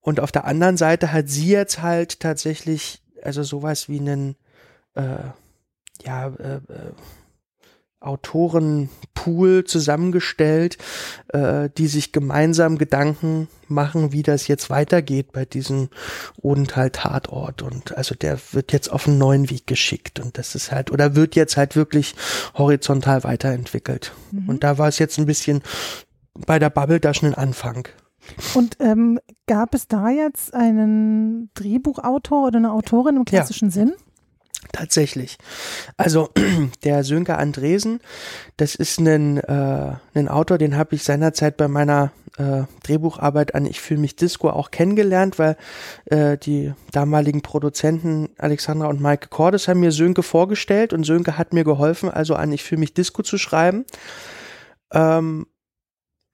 und 0.00 0.18
auf 0.18 0.32
der 0.32 0.44
anderen 0.44 0.76
Seite 0.76 1.12
hat 1.12 1.28
sie 1.28 1.50
jetzt 1.50 1.82
halt 1.82 2.18
tatsächlich 2.18 3.00
also 3.22 3.44
sowas 3.44 3.88
wie 3.88 4.00
einen 4.00 4.34
äh, 4.94 5.30
ja, 6.04 6.28
äh, 6.28 6.56
äh, 6.56 6.92
Autorenpool 8.00 9.64
zusammengestellt, 9.64 10.78
äh, 11.28 11.68
die 11.76 11.86
sich 11.86 12.12
gemeinsam 12.12 12.78
Gedanken 12.78 13.48
machen, 13.68 14.12
wie 14.12 14.22
das 14.22 14.48
jetzt 14.48 14.70
weitergeht 14.70 15.32
bei 15.32 15.44
diesem 15.44 15.90
Odenthal-Tatort. 16.40 17.60
Und 17.60 17.96
also 17.96 18.14
der 18.14 18.38
wird 18.52 18.72
jetzt 18.72 18.90
auf 18.90 19.06
einen 19.06 19.18
neuen 19.18 19.50
Weg 19.50 19.66
geschickt. 19.66 20.18
Und 20.18 20.38
das 20.38 20.54
ist 20.54 20.72
halt, 20.72 20.90
oder 20.90 21.14
wird 21.14 21.36
jetzt 21.36 21.58
halt 21.58 21.76
wirklich 21.76 22.14
horizontal 22.54 23.22
weiterentwickelt. 23.22 24.12
Mhm. 24.32 24.48
Und 24.48 24.64
da 24.64 24.78
war 24.78 24.88
es 24.88 24.98
jetzt 24.98 25.18
ein 25.18 25.26
bisschen 25.26 25.62
bei 26.46 26.58
der 26.58 26.70
Bubble 26.70 27.00
da 27.00 27.12
schon 27.12 27.30
ein 27.30 27.34
Anfang. 27.34 27.86
Und 28.54 28.76
ähm, 28.80 29.18
gab 29.46 29.74
es 29.74 29.88
da 29.88 30.08
jetzt 30.08 30.54
einen 30.54 31.50
Drehbuchautor 31.54 32.46
oder 32.46 32.58
eine 32.58 32.72
Autorin 32.72 33.16
im 33.16 33.24
klassischen 33.24 33.68
ja. 33.68 33.72
Sinn? 33.72 33.92
Tatsächlich. 34.72 35.38
Also 35.96 36.30
der 36.84 37.02
Sönke 37.02 37.38
Andresen, 37.38 38.00
das 38.56 38.74
ist 38.74 39.00
ein, 39.00 39.38
äh, 39.38 39.92
ein 40.14 40.28
Autor, 40.28 40.58
den 40.58 40.76
habe 40.76 40.94
ich 40.94 41.02
seinerzeit 41.02 41.56
bei 41.56 41.66
meiner 41.66 42.12
äh, 42.36 42.62
Drehbucharbeit 42.82 43.54
an 43.54 43.66
Ich 43.66 43.80
fühle 43.80 44.00
mich 44.00 44.16
Disco 44.16 44.50
auch 44.50 44.70
kennengelernt, 44.70 45.38
weil 45.38 45.56
äh, 46.06 46.38
die 46.38 46.72
damaligen 46.92 47.42
Produzenten 47.42 48.30
Alexandra 48.38 48.88
und 48.88 49.00
Maike 49.00 49.28
Cordes 49.28 49.66
haben 49.66 49.80
mir 49.80 49.92
Sönke 49.92 50.22
vorgestellt 50.22 50.92
und 50.92 51.04
Sönke 51.04 51.36
hat 51.36 51.52
mir 51.52 51.64
geholfen, 51.64 52.08
also 52.08 52.34
an 52.34 52.52
Ich 52.52 52.62
fühle 52.62 52.80
mich 52.80 52.94
Disco 52.94 53.22
zu 53.22 53.38
schreiben. 53.38 53.84
Ähm, 54.92 55.46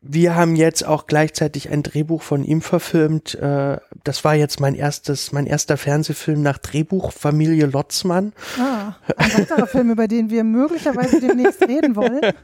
wir 0.09 0.35
haben 0.35 0.57
jetzt 0.57 0.87
auch 0.87 1.07
gleichzeitig 1.07 1.71
ein 1.71 1.83
Drehbuch 1.83 2.23
von 2.23 2.45
ihm 2.45 2.63
verfilmt. 2.63 3.35
Äh, 3.35 3.79
das 4.05 4.25
war 4.25 4.35
jetzt 4.35 4.61
mein 4.61 4.75
erstes, 4.75 5.33
mein 5.33 5.47
erster 5.47 5.77
Fernsehfilm 5.77 6.43
nach 6.43 6.59
Drehbuch 6.59 7.13
Familie 7.13 7.67
Lotzmann. 7.67 8.33
Ah, 8.59 8.95
ein 9.17 9.35
weiterer 9.35 9.67
Film, 9.67 9.91
über 9.91 10.09
den 10.09 10.31
wir 10.31 10.45
möglicherweise 10.45 11.21
demnächst 11.21 11.63
reden 11.63 11.97
wollen. 11.97 12.21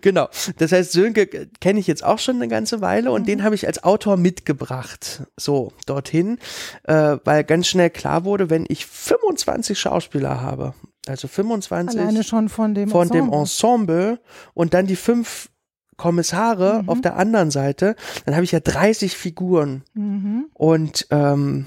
genau. 0.00 0.28
Das 0.58 0.72
heißt, 0.72 0.92
Sönke 0.92 1.48
kenne 1.60 1.80
ich 1.80 1.86
jetzt 1.86 2.04
auch 2.04 2.18
schon 2.18 2.36
eine 2.36 2.48
ganze 2.48 2.80
Weile 2.80 3.10
und 3.10 3.22
mhm. 3.22 3.26
den 3.26 3.44
habe 3.44 3.54
ich 3.54 3.66
als 3.66 3.84
Autor 3.84 4.16
mitgebracht. 4.16 5.22
So, 5.36 5.72
dorthin, 5.86 6.38
äh, 6.84 7.16
weil 7.24 7.44
ganz 7.44 7.68
schnell 7.68 7.90
klar 7.90 8.24
wurde, 8.24 8.50
wenn 8.50 8.64
ich 8.68 8.86
25 8.86 9.78
Schauspieler 9.78 10.40
habe, 10.40 10.74
also 11.06 11.28
25 11.28 11.98
Alleine 11.98 12.22
schon 12.22 12.48
von 12.48 12.74
dem 12.74 12.88
von 12.88 13.08
Ensemble. 13.08 13.30
dem 13.30 13.40
Ensemble 13.40 14.20
und 14.54 14.74
dann 14.74 14.86
die 14.86 14.96
fünf 14.96 15.50
Kommissare 15.96 16.82
mhm. 16.82 16.88
auf 16.88 17.00
der 17.00 17.16
anderen 17.16 17.50
Seite, 17.50 17.96
dann 18.24 18.34
habe 18.34 18.44
ich 18.44 18.52
ja 18.52 18.60
30 18.60 19.16
Figuren. 19.16 19.84
Mhm. 19.94 20.46
Und 20.54 21.06
ähm, 21.10 21.66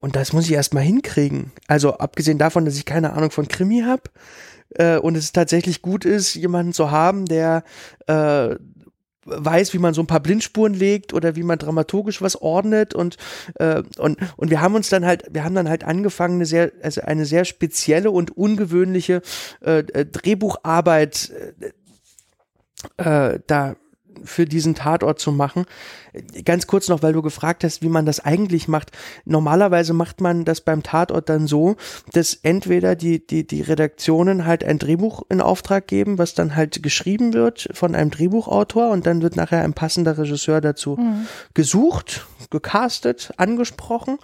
und 0.00 0.16
das 0.16 0.32
muss 0.32 0.46
ich 0.46 0.52
erstmal 0.52 0.82
hinkriegen. 0.82 1.52
Also 1.68 1.94
abgesehen 1.94 2.36
davon, 2.36 2.64
dass 2.64 2.76
ich 2.76 2.84
keine 2.84 3.12
Ahnung 3.12 3.30
von 3.30 3.46
Krimi 3.46 3.82
habe 3.82 4.02
äh, 4.70 4.98
und 4.98 5.16
es 5.16 5.30
tatsächlich 5.30 5.80
gut 5.80 6.04
ist, 6.04 6.34
jemanden 6.34 6.72
zu 6.72 6.90
haben, 6.90 7.24
der 7.26 7.62
äh, 8.08 8.56
weiß, 9.24 9.72
wie 9.74 9.78
man 9.78 9.94
so 9.94 10.02
ein 10.02 10.06
paar 10.06 10.20
Blindspuren 10.20 10.74
legt 10.74 11.12
oder 11.12 11.36
wie 11.36 11.42
man 11.42 11.58
dramaturgisch 11.58 12.22
was 12.22 12.40
ordnet 12.40 12.94
und 12.94 13.16
äh, 13.56 13.82
und 13.98 14.18
und 14.36 14.50
wir 14.50 14.60
haben 14.60 14.74
uns 14.74 14.88
dann 14.88 15.04
halt 15.06 15.24
wir 15.30 15.44
haben 15.44 15.54
dann 15.54 15.68
halt 15.68 15.84
angefangen 15.84 16.36
eine 16.36 16.46
sehr 16.46 16.72
also 16.82 17.02
eine 17.02 17.24
sehr 17.24 17.44
spezielle 17.44 18.10
und 18.10 18.36
ungewöhnliche 18.36 19.22
äh, 19.64 19.78
äh 19.78 20.06
Drehbucharbeit 20.06 21.32
äh, 22.98 23.32
äh 23.32 23.40
da 23.46 23.76
für 24.24 24.44
diesen 24.44 24.74
Tatort 24.74 25.18
zu 25.18 25.32
machen. 25.32 25.64
Ganz 26.44 26.66
kurz 26.66 26.88
noch, 26.88 27.02
weil 27.02 27.12
du 27.12 27.22
gefragt 27.22 27.64
hast, 27.64 27.82
wie 27.82 27.88
man 27.88 28.06
das 28.06 28.20
eigentlich 28.20 28.68
macht. 28.68 28.90
Normalerweise 29.24 29.92
macht 29.92 30.20
man 30.20 30.44
das 30.44 30.60
beim 30.60 30.82
Tatort 30.82 31.28
dann 31.28 31.46
so, 31.46 31.76
dass 32.12 32.34
entweder 32.34 32.94
die, 32.94 33.26
die, 33.26 33.46
die 33.46 33.62
Redaktionen 33.62 34.44
halt 34.44 34.64
ein 34.64 34.78
Drehbuch 34.78 35.22
in 35.28 35.40
Auftrag 35.40 35.86
geben, 35.86 36.18
was 36.18 36.34
dann 36.34 36.54
halt 36.54 36.82
geschrieben 36.82 37.32
wird 37.32 37.68
von 37.72 37.94
einem 37.94 38.10
Drehbuchautor 38.10 38.90
und 38.90 39.06
dann 39.06 39.22
wird 39.22 39.36
nachher 39.36 39.62
ein 39.62 39.74
passender 39.74 40.18
Regisseur 40.18 40.60
dazu 40.60 40.96
mhm. 40.96 41.26
gesucht, 41.54 42.26
gecastet, 42.50 43.32
angesprochen 43.36 44.18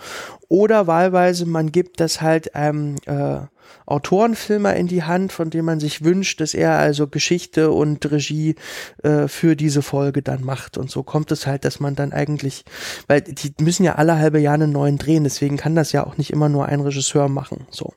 oder 0.49 0.87
wahlweise 0.87 1.47
man 1.47 1.73
gibt 1.73 2.01
das 2.01 2.21
halt 2.21 2.55
einem 2.55 2.97
äh, 3.07 3.41
Autorenfilmer 3.87 4.75
in 4.75 4.87
die 4.87 5.03
Hand, 5.03 5.33
von 5.33 5.51
dem 5.51 5.65
man 5.65 5.81
sich 5.81 6.05
wünscht, 6.05 6.41
dass 6.41 6.55
er 6.55 6.73
also 6.79 7.07
Geschichte 7.07 7.71
und 7.71 8.11
Regie 8.11 8.55
äh, 9.03 9.29
für 9.29 9.57
diese 9.57 9.83
Folge 9.83 10.23
dann 10.23 10.45
macht. 10.45 10.77
Und 10.77 10.91
so 10.91 11.03
kommt 11.03 11.33
es 11.33 11.47
halt, 11.47 11.65
dass 11.65 11.81
man 11.81 11.95
dann 11.95 12.13
eigentlich, 12.13 12.65
weil 13.07 13.23
die 13.23 13.53
müssen 13.61 13.85
ja 13.85 13.95
alle 13.95 14.19
halbe 14.19 14.41
Jahre 14.41 14.65
einen 14.65 14.73
neuen 14.73 14.99
drehen, 14.99 15.25
deswegen 15.25 15.57
kann 15.57 15.75
das 15.75 15.93
ja 15.93 16.07
auch 16.07 16.19
nicht 16.19 16.31
immer 16.31 16.49
nur 16.49 16.67
ein 16.67 16.81
Regisseur 16.81 17.29
machen. 17.29 17.67
So, 17.71 17.95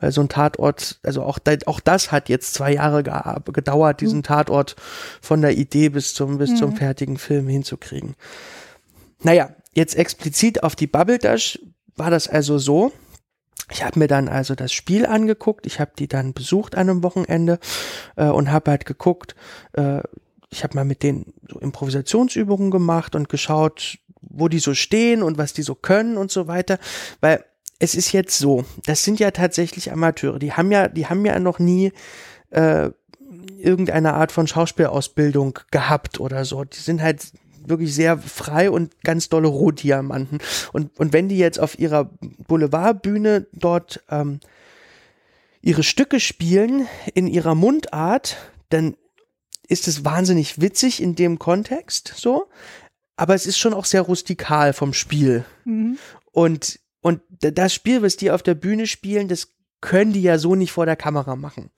weil 0.00 0.12
so 0.12 0.22
ein 0.22 0.28
Tatort, 0.28 0.98
also 1.02 1.22
auch, 1.22 1.38
auch 1.66 1.80
das 1.80 2.10
hat 2.10 2.28
jetzt 2.28 2.54
zwei 2.54 2.72
Jahre 2.74 3.02
gedauert, 3.02 4.00
diesen 4.00 4.18
mhm. 4.18 4.24
Tatort 4.24 4.76
von 5.20 5.42
der 5.42 5.56
Idee 5.56 5.90
bis 5.90 6.14
zum 6.14 6.38
bis 6.38 6.50
mhm. 6.50 6.56
zum 6.56 6.76
fertigen 6.76 7.18
Film 7.18 7.48
hinzukriegen. 7.48 8.14
Naja, 9.22 9.50
jetzt 9.74 9.96
explizit 9.96 10.62
auf 10.62 10.76
die 10.76 10.86
Bubble 10.86 11.18
Dash 11.18 11.58
war 11.96 12.10
das 12.10 12.28
also 12.28 12.58
so, 12.58 12.92
ich 13.70 13.82
habe 13.84 13.98
mir 13.98 14.08
dann 14.08 14.28
also 14.28 14.54
das 14.54 14.72
Spiel 14.72 15.06
angeguckt, 15.06 15.66
ich 15.66 15.80
habe 15.80 15.92
die 15.98 16.08
dann 16.08 16.32
besucht 16.32 16.74
an 16.74 16.88
einem 16.88 17.02
Wochenende 17.02 17.58
äh, 18.16 18.26
und 18.26 18.52
habe 18.52 18.70
halt 18.70 18.84
geguckt, 18.84 19.34
äh, 19.72 20.00
ich 20.50 20.62
habe 20.62 20.76
mal 20.76 20.84
mit 20.84 21.02
denen 21.02 21.34
so 21.50 21.58
Improvisationsübungen 21.58 22.70
gemacht 22.70 23.16
und 23.16 23.28
geschaut, 23.28 23.98
wo 24.20 24.48
die 24.48 24.58
so 24.58 24.74
stehen 24.74 25.22
und 25.22 25.38
was 25.38 25.52
die 25.52 25.62
so 25.62 25.74
können 25.74 26.16
und 26.16 26.30
so 26.30 26.46
weiter, 26.46 26.78
weil 27.20 27.44
es 27.78 27.94
ist 27.94 28.12
jetzt 28.12 28.38
so, 28.38 28.64
das 28.86 29.02
sind 29.02 29.18
ja 29.18 29.30
tatsächlich 29.30 29.90
Amateure, 29.90 30.38
die 30.38 30.52
haben 30.52 30.70
ja, 30.70 30.88
die 30.88 31.06
haben 31.06 31.24
ja 31.24 31.38
noch 31.40 31.58
nie 31.58 31.92
äh, 32.50 32.90
irgendeine 33.58 34.14
Art 34.14 34.30
von 34.30 34.46
Schauspielausbildung 34.46 35.58
gehabt 35.70 36.20
oder 36.20 36.44
so. 36.44 36.64
Die 36.64 36.78
sind 36.78 37.02
halt 37.02 37.32
wirklich 37.68 37.94
sehr 37.94 38.18
frei 38.18 38.70
und 38.70 39.02
ganz 39.02 39.28
dolle 39.28 39.48
Rohdiamanten. 39.48 40.38
Und, 40.72 40.98
und 40.98 41.12
wenn 41.12 41.28
die 41.28 41.38
jetzt 41.38 41.58
auf 41.58 41.78
ihrer 41.78 42.10
Boulevardbühne 42.46 43.46
dort 43.52 44.02
ähm, 44.10 44.40
ihre 45.62 45.82
Stücke 45.82 46.20
spielen 46.20 46.86
in 47.14 47.26
ihrer 47.26 47.54
Mundart, 47.54 48.36
dann 48.68 48.96
ist 49.66 49.88
es 49.88 50.04
wahnsinnig 50.04 50.60
witzig 50.60 51.02
in 51.02 51.14
dem 51.14 51.38
Kontext 51.38 52.12
so, 52.16 52.48
aber 53.16 53.34
es 53.34 53.46
ist 53.46 53.58
schon 53.58 53.74
auch 53.74 53.84
sehr 53.84 54.02
rustikal 54.02 54.72
vom 54.72 54.92
Spiel. 54.92 55.44
Mhm. 55.64 55.98
Und, 56.32 56.80
und 57.00 57.20
das 57.40 57.72
Spiel, 57.72 58.02
was 58.02 58.16
die 58.16 58.30
auf 58.30 58.42
der 58.42 58.54
Bühne 58.54 58.86
spielen, 58.86 59.28
das 59.28 59.48
können 59.80 60.12
die 60.12 60.22
ja 60.22 60.38
so 60.38 60.54
nicht 60.54 60.72
vor 60.72 60.86
der 60.86 60.96
Kamera 60.96 61.36
machen. 61.36 61.70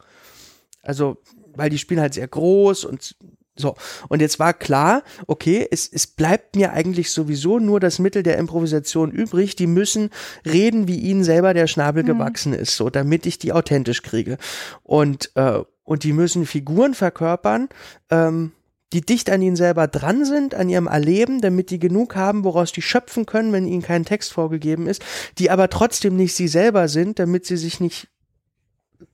Also, 0.83 1.19
weil 1.55 1.71
die 1.71 1.79
spielen 1.79 2.01
halt 2.01 2.15
sehr 2.15 2.29
groß 2.29 2.85
und 2.85 3.17
so. 3.57 3.75
Und 4.09 4.21
jetzt 4.21 4.39
war 4.39 4.53
klar, 4.53 5.03
okay, 5.27 5.67
es, 5.71 5.89
es 5.91 6.07
bleibt 6.07 6.57
mir 6.57 6.73
eigentlich 6.73 7.11
sowieso 7.11 7.59
nur 7.59 7.81
das 7.81 7.99
Mittel 7.99 8.23
der 8.23 8.37
Improvisation 8.39 9.11
übrig. 9.11 9.57
Die 9.57 9.67
müssen 9.67 10.11
reden, 10.45 10.89
wie 10.89 10.99
ihnen 10.99 11.25
selber 11.25 11.55
der 11.55 11.67
Schnabel 11.67 12.03
Mhm. 12.03 12.07
gewachsen 12.07 12.53
ist, 12.53 12.77
so, 12.77 12.91
damit 12.91 13.27
ich 13.27 13.39
die 13.39 13.53
authentisch 13.53 14.03
kriege. 14.03 14.37
Und, 14.83 15.31
äh, 15.35 15.61
und 15.85 16.05
die 16.05 16.13
müssen 16.13 16.47
Figuren 16.47 16.95
verkörpern, 16.95 17.69
ähm, 18.11 18.53
die 18.93 19.01
dicht 19.01 19.31
an 19.31 19.43
ihnen 19.43 19.57
selber 19.57 19.89
dran 19.89 20.25
sind, 20.25 20.55
an 20.55 20.69
ihrem 20.69 20.87
Erleben, 20.87 21.41
damit 21.41 21.71
die 21.71 21.79
genug 21.79 22.15
haben, 22.15 22.45
woraus 22.45 22.73
die 22.73 22.83
schöpfen 22.83 23.27
können, 23.27 23.53
wenn 23.53 23.67
ihnen 23.67 23.83
kein 23.83 24.05
Text 24.05 24.33
vorgegeben 24.33 24.87
ist, 24.87 25.03
die 25.39 25.51
aber 25.51 25.69
trotzdem 25.71 26.17
nicht 26.17 26.35
sie 26.35 26.49
selber 26.49 26.89
sind, 26.89 27.19
damit 27.19 27.47
sie 27.47 27.57
sich 27.57 27.81
nicht 27.81 28.09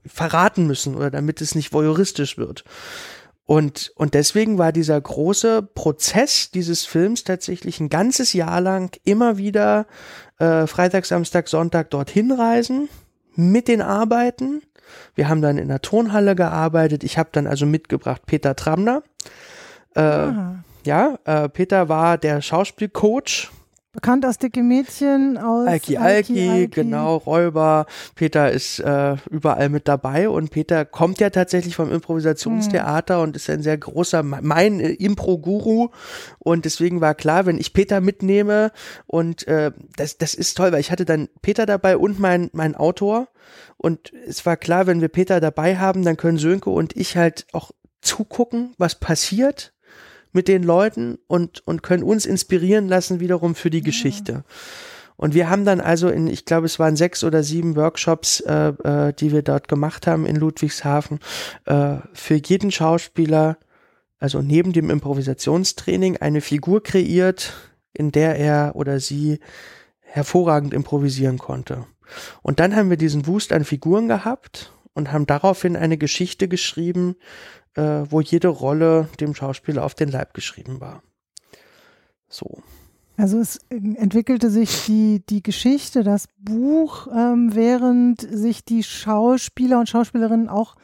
verraten 0.06 0.66
müssen 0.66 0.94
oder 0.94 1.10
damit 1.10 1.40
es 1.40 1.54
nicht 1.54 1.72
voyeuristisch 1.72 2.38
wird. 2.38 2.64
Und, 3.44 3.92
und 3.96 4.14
deswegen 4.14 4.56
war 4.58 4.72
dieser 4.72 5.00
große 5.00 5.62
Prozess 5.62 6.50
dieses 6.50 6.86
Films 6.86 7.24
tatsächlich 7.24 7.80
ein 7.80 7.88
ganzes 7.88 8.32
Jahr 8.32 8.60
lang 8.60 8.96
immer 9.04 9.36
wieder 9.36 9.86
äh, 10.38 10.66
Freitag, 10.66 11.06
Samstag, 11.06 11.48
Sonntag 11.48 11.90
dorthin 11.90 12.32
reisen, 12.32 12.88
mit 13.34 13.68
den 13.68 13.82
Arbeiten. 13.82 14.62
Wir 15.14 15.28
haben 15.28 15.42
dann 15.42 15.58
in 15.58 15.68
der 15.68 15.82
Tonhalle 15.82 16.36
gearbeitet. 16.36 17.02
Ich 17.04 17.18
habe 17.18 17.30
dann 17.32 17.46
also 17.46 17.66
mitgebracht 17.66 18.22
Peter 18.26 18.54
Tramner. 18.56 19.02
Äh, 19.94 20.00
Ah. 20.00 20.64
Ja, 20.84 21.18
äh, 21.24 21.48
Peter 21.48 21.88
war 21.88 22.18
der 22.18 22.42
Schauspielcoach 22.42 23.50
Bekannt 23.94 24.24
aus 24.24 24.38
Dicke 24.38 24.62
Mädchen, 24.62 25.36
aus 25.36 25.68
Alki 25.68 25.98
Alki, 25.98 26.68
genau, 26.68 27.16
Räuber. 27.16 27.84
Peter 28.14 28.50
ist 28.50 28.78
äh, 28.78 29.16
überall 29.30 29.68
mit 29.68 29.86
dabei 29.86 30.30
und 30.30 30.50
Peter 30.50 30.86
kommt 30.86 31.20
ja 31.20 31.28
tatsächlich 31.28 31.76
vom 31.76 31.92
Improvisationstheater 31.92 33.20
und 33.20 33.36
ist 33.36 33.50
ein 33.50 33.62
sehr 33.62 33.76
großer, 33.76 34.22
mein 34.22 34.80
äh, 34.80 34.92
Impro-Guru. 34.92 35.90
Und 36.38 36.64
deswegen 36.64 37.02
war 37.02 37.14
klar, 37.14 37.44
wenn 37.44 37.58
ich 37.58 37.74
Peter 37.74 38.00
mitnehme 38.00 38.72
und 39.04 39.46
äh, 39.46 39.72
das, 39.96 40.16
das 40.16 40.32
ist 40.32 40.56
toll, 40.56 40.72
weil 40.72 40.80
ich 40.80 40.90
hatte 40.90 41.04
dann 41.04 41.28
Peter 41.42 41.66
dabei 41.66 41.98
und 41.98 42.18
mein, 42.18 42.48
mein 42.54 42.74
Autor. 42.74 43.28
Und 43.76 44.10
es 44.26 44.46
war 44.46 44.56
klar, 44.56 44.86
wenn 44.86 45.02
wir 45.02 45.08
Peter 45.08 45.38
dabei 45.38 45.76
haben, 45.76 46.02
dann 46.02 46.16
können 46.16 46.38
Sönke 46.38 46.70
und 46.70 46.96
ich 46.96 47.18
halt 47.18 47.46
auch 47.52 47.72
zugucken, 48.00 48.74
was 48.78 48.94
passiert 48.94 49.71
mit 50.32 50.48
den 50.48 50.62
Leuten 50.62 51.18
und, 51.26 51.66
und 51.66 51.82
können 51.82 52.02
uns 52.02 52.26
inspirieren 52.26 52.88
lassen 52.88 53.20
wiederum 53.20 53.54
für 53.54 53.70
die 53.70 53.82
Geschichte. 53.82 54.44
Und 55.16 55.34
wir 55.34 55.48
haben 55.48 55.64
dann 55.64 55.80
also 55.80 56.08
in, 56.08 56.26
ich 56.26 56.46
glaube, 56.46 56.66
es 56.66 56.78
waren 56.78 56.96
sechs 56.96 57.22
oder 57.22 57.42
sieben 57.42 57.76
Workshops, 57.76 58.40
äh, 58.40 58.68
äh, 58.82 59.12
die 59.12 59.30
wir 59.30 59.42
dort 59.42 59.68
gemacht 59.68 60.06
haben 60.06 60.26
in 60.26 60.36
Ludwigshafen, 60.36 61.20
äh, 61.66 61.96
für 62.12 62.40
jeden 62.44 62.70
Schauspieler, 62.70 63.58
also 64.18 64.40
neben 64.40 64.72
dem 64.72 64.90
Improvisationstraining, 64.90 66.16
eine 66.16 66.40
Figur 66.40 66.82
kreiert, 66.82 67.52
in 67.92 68.10
der 68.10 68.36
er 68.36 68.72
oder 68.74 69.00
sie 69.00 69.38
hervorragend 70.00 70.74
improvisieren 70.74 71.38
konnte. 71.38 71.86
Und 72.42 72.60
dann 72.60 72.74
haben 72.74 72.90
wir 72.90 72.96
diesen 72.96 73.26
Wust 73.26 73.52
an 73.52 73.64
Figuren 73.64 74.08
gehabt 74.08 74.72
und 74.94 75.12
haben 75.12 75.26
daraufhin 75.26 75.76
eine 75.76 75.98
Geschichte 75.98 76.48
geschrieben, 76.48 77.16
äh, 77.74 78.04
wo 78.10 78.20
jede 78.20 78.48
Rolle 78.48 79.08
dem 79.20 79.34
Schauspieler 79.34 79.84
auf 79.84 79.94
den 79.94 80.10
Leib 80.10 80.34
geschrieben 80.34 80.80
war. 80.80 81.02
So. 82.28 82.62
Also 83.16 83.38
es 83.38 83.60
entwickelte 83.70 84.50
sich 84.50 84.86
die, 84.86 85.22
die 85.28 85.42
Geschichte, 85.42 86.02
das 86.02 86.28
Buch, 86.38 87.08
ähm, 87.14 87.54
während 87.54 88.20
sich 88.22 88.64
die 88.64 88.82
Schauspieler 88.82 89.78
und 89.78 89.88
Schauspielerinnen 89.88 90.48
auch 90.48 90.74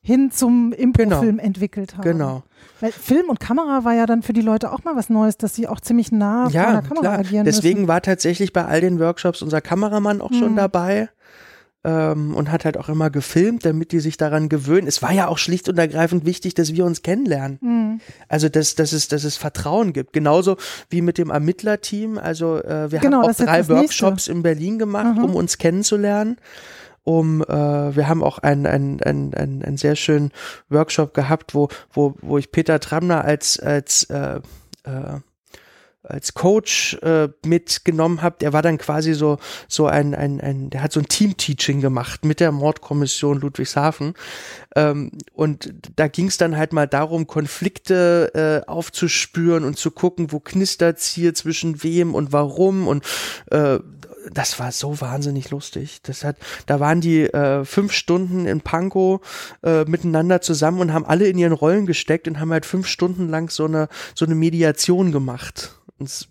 hin 0.00 0.30
zum 0.30 0.72
Improfilm 0.72 1.38
entwickelt 1.38 1.94
haben. 1.96 2.02
Genau. 2.02 2.42
Weil 2.80 2.90
Film 2.92 3.28
und 3.28 3.38
Kamera 3.40 3.84
war 3.84 3.94
ja 3.94 4.06
dann 4.06 4.22
für 4.22 4.32
die 4.32 4.40
Leute 4.40 4.72
auch 4.72 4.82
mal 4.84 4.96
was 4.96 5.10
Neues, 5.10 5.36
dass 5.38 5.54
sie 5.54 5.68
auch 5.68 5.80
ziemlich 5.80 6.10
nah 6.10 6.44
vor 6.44 6.52
Ja, 6.52 6.72
der 6.72 6.82
Kamera 6.82 7.00
klar. 7.02 7.18
agieren 7.20 7.44
Deswegen 7.44 7.80
müssen. 7.80 7.88
war 7.88 8.02
tatsächlich 8.02 8.52
bei 8.52 8.64
all 8.64 8.80
den 8.80 8.98
Workshops 8.98 9.42
unser 9.42 9.60
Kameramann 9.60 10.20
auch 10.20 10.32
schon 10.32 10.52
Mhm. 10.52 10.56
dabei. 10.56 11.08
Ähm, 11.84 12.36
und 12.36 12.52
hat 12.52 12.64
halt 12.64 12.76
auch 12.76 12.88
immer 12.88 13.10
gefilmt, 13.10 13.64
damit 13.64 13.90
die 13.90 13.98
sich 13.98 14.16
daran 14.16 14.48
gewöhnen. 14.48 14.86
Es 14.86 15.02
war 15.02 15.10
ja 15.12 15.26
auch 15.26 15.38
schlicht 15.38 15.68
und 15.68 15.78
ergreifend 15.78 16.24
wichtig, 16.24 16.54
dass 16.54 16.72
wir 16.74 16.84
uns 16.84 17.02
kennenlernen. 17.02 17.58
Mhm. 17.60 18.00
Also, 18.28 18.48
dass, 18.48 18.76
dass, 18.76 18.92
es, 18.92 19.08
dass 19.08 19.24
es 19.24 19.36
Vertrauen 19.36 19.92
gibt. 19.92 20.12
Genauso 20.12 20.56
wie 20.90 21.02
mit 21.02 21.18
dem 21.18 21.30
Ermittlerteam. 21.30 22.18
Also, 22.18 22.62
äh, 22.62 22.92
wir 22.92 23.00
Genau, 23.00 23.22
haben 23.22 23.30
auch 23.30 23.34
drei. 23.36 23.66
Workshops 23.68 24.28
in 24.28 24.42
Berlin 24.44 24.78
gemacht, 24.78 25.16
Mhm. 25.16 25.24
um 25.24 25.34
uns 25.34 25.58
kennenzulernen. 25.58 26.36
Um, 27.04 27.42
äh, 27.42 27.46
wir 27.96 28.06
haben 28.08 28.22
auch 28.22 28.38
einen, 28.38 28.64
einen, 28.64 29.02
einen, 29.02 29.34
einen, 29.34 29.64
einen 29.64 29.76
sehr 29.76 29.96
schönen 29.96 30.30
Workshop 30.68 31.14
gehabt, 31.14 31.52
wo, 31.52 31.68
wo, 31.92 32.14
wo 32.22 32.38
ich 32.38 32.52
Peter 32.52 32.78
Tramner 32.78 33.24
als, 33.24 33.58
als, 33.58 34.04
äh, 34.04 34.36
äh, 34.84 35.18
als 36.02 36.34
Coach 36.34 36.94
äh, 37.02 37.28
mitgenommen 37.44 38.22
habe, 38.22 38.36
der 38.40 38.52
war 38.52 38.62
dann 38.62 38.78
quasi 38.78 39.14
so 39.14 39.38
so 39.68 39.86
ein, 39.86 40.14
ein, 40.14 40.40
ein 40.40 40.70
der 40.70 40.82
hat 40.82 40.92
so 40.92 41.00
ein 41.00 41.06
Team-Teaching 41.06 41.80
gemacht 41.80 42.24
mit 42.24 42.40
der 42.40 42.52
Mordkommission 42.52 43.40
Ludwigshafen 43.40 44.14
ähm, 44.74 45.12
und 45.32 45.72
da 45.96 46.08
ging 46.08 46.26
es 46.26 46.38
dann 46.38 46.56
halt 46.56 46.72
mal 46.72 46.88
darum, 46.88 47.26
Konflikte 47.26 48.62
äh, 48.66 48.68
aufzuspüren 48.68 49.64
und 49.64 49.78
zu 49.78 49.90
gucken, 49.90 50.32
wo 50.32 50.40
knistert's 50.40 51.08
hier 51.08 51.34
zwischen 51.34 51.82
wem 51.82 52.14
und 52.14 52.32
warum 52.32 52.88
und 52.88 53.04
äh, 53.50 53.78
das 54.30 54.58
war 54.58 54.72
so 54.72 55.00
wahnsinnig 55.00 55.50
lustig. 55.50 56.00
Das 56.02 56.24
hat, 56.24 56.36
da 56.66 56.80
waren 56.80 57.00
die 57.00 57.22
äh, 57.24 57.64
fünf 57.64 57.92
Stunden 57.92 58.46
in 58.46 58.60
Pankow 58.60 59.20
äh, 59.62 59.84
miteinander 59.84 60.40
zusammen 60.40 60.80
und 60.80 60.92
haben 60.92 61.04
alle 61.04 61.26
in 61.26 61.38
ihren 61.38 61.52
Rollen 61.52 61.86
gesteckt 61.86 62.28
und 62.28 62.40
haben 62.40 62.52
halt 62.52 62.66
fünf 62.66 62.86
Stunden 62.86 63.28
lang 63.28 63.50
so 63.50 63.64
eine 63.64 63.88
so 64.14 64.24
eine 64.24 64.34
Mediation 64.34 65.12
gemacht. 65.12 65.81
Es 66.04 66.28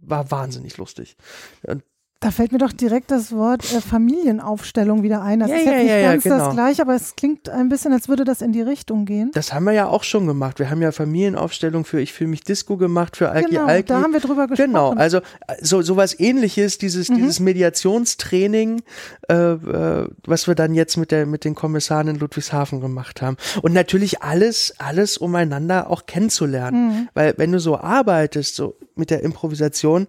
war 0.00 0.30
wahnsinnig 0.30 0.76
lustig. 0.76 1.16
Und 1.62 1.82
Da 2.20 2.30
fällt 2.30 2.50
mir 2.50 2.58
doch 2.58 2.72
direkt 2.72 3.10
das 3.10 3.30
Wort 3.32 3.62
äh, 3.74 3.80
Familienaufstellung 3.82 5.02
wieder 5.02 5.20
ein. 5.20 5.38
Das 5.40 5.50
Ja, 5.50 5.56
ist 5.56 5.66
ja, 5.66 5.72
nicht 5.72 5.88
ja, 5.88 5.96
ja, 5.98 6.10
ganz 6.12 6.22
genau. 6.24 6.38
das 6.38 6.54
gleiche, 6.54 6.80
aber 6.82 6.94
es 6.94 7.14
klingt 7.14 7.50
ein 7.50 7.68
bisschen, 7.68 7.92
als 7.92 8.08
würde 8.08 8.24
das 8.24 8.40
in 8.40 8.52
die 8.52 8.62
Richtung 8.62 9.04
gehen. 9.04 9.30
das 9.34 9.52
haben 9.52 9.64
wir 9.64 9.72
ja 9.72 9.86
auch 9.86 10.02
schon 10.02 10.26
gemacht. 10.26 10.58
Wir 10.58 10.70
haben 10.70 10.80
ja 10.80 10.92
Familienaufstellung 10.92 11.84
für 11.84 12.00
Ich 12.00 12.14
fühle 12.14 12.30
mich 12.30 12.42
Disco 12.42 12.78
gemacht, 12.78 13.18
für 13.18 13.28
Alki 13.30 13.50
genau, 13.50 13.66
Alki. 13.66 13.88
da 13.88 14.00
haben 14.00 14.14
wir 14.14 14.20
drüber 14.20 14.46
gesprochen. 14.46 14.68
Genau, 14.72 14.92
also 14.94 15.18
äh, 15.18 15.22
so 15.60 15.82
sowas 15.82 16.18
ähnliches, 16.18 16.78
dieses 16.78 17.10
Mhm. 17.10 17.16
dieses 17.16 17.38
Mediationstraining, 17.40 18.82
äh, 19.28 19.34
äh, 19.34 20.08
was 20.26 20.46
wir 20.46 20.54
dann 20.54 20.74
jetzt 20.74 20.96
mit 20.96 21.10
der 21.10 21.26
mit 21.26 21.44
den 21.44 21.54
Kommissaren 21.54 22.08
in 22.08 22.18
Ludwigshafen 22.18 22.80
gemacht 22.80 23.20
haben 23.22 23.36
und 23.62 23.72
natürlich 23.74 24.22
alles 24.22 24.74
alles 24.78 25.18
um 25.18 25.34
einander 25.34 25.90
auch 25.90 26.06
kennenzulernen, 26.06 26.86
Mhm. 26.88 27.08
weil 27.14 27.34
wenn 27.36 27.52
du 27.52 27.60
so 27.60 27.76
arbeitest 27.78 28.56
so 28.56 28.76
mit 28.94 29.10
der 29.10 29.22
Improvisation, 29.22 30.06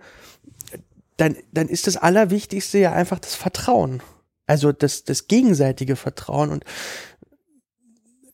dann 1.18 1.36
dann 1.52 1.68
ist 1.68 1.88
das 1.88 1.98
Allerwichtigste 1.98 2.78
ja 2.80 2.94
einfach 2.94 3.20
das 3.20 3.36
Vertrauen, 3.36 4.02
also 4.46 4.72
das 4.72 5.04
das 5.04 5.28
gegenseitige 5.28 5.96
Vertrauen 5.96 6.52
und 6.52 6.64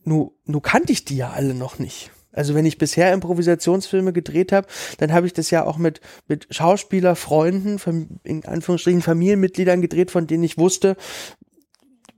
nu, 0.03 0.33
nu 0.45 0.59
kannte 0.59 0.91
ich 0.91 1.05
die 1.05 1.17
ja 1.17 1.31
alle 1.31 1.53
noch 1.53 1.79
nicht. 1.79 2.11
Also 2.33 2.55
wenn 2.55 2.65
ich 2.65 2.79
bisher 2.79 3.13
Improvisationsfilme 3.13 4.11
gedreht 4.11 4.51
habe, 4.51 4.67
dann 4.97 5.13
habe 5.13 5.27
ich 5.27 5.33
das 5.33 5.51
ja 5.51 5.65
auch 5.65 5.77
mit, 5.77 6.01
mit 6.27 6.47
Schauspielerfreunden, 6.49 7.77
Fam- 7.77 8.19
in 8.23 8.43
Anführungsstrichen 8.43 9.03
Familienmitgliedern 9.03 9.81
gedreht, 9.81 10.09
von 10.09 10.25
denen 10.25 10.43
ich 10.43 10.57
wusste, 10.57 10.97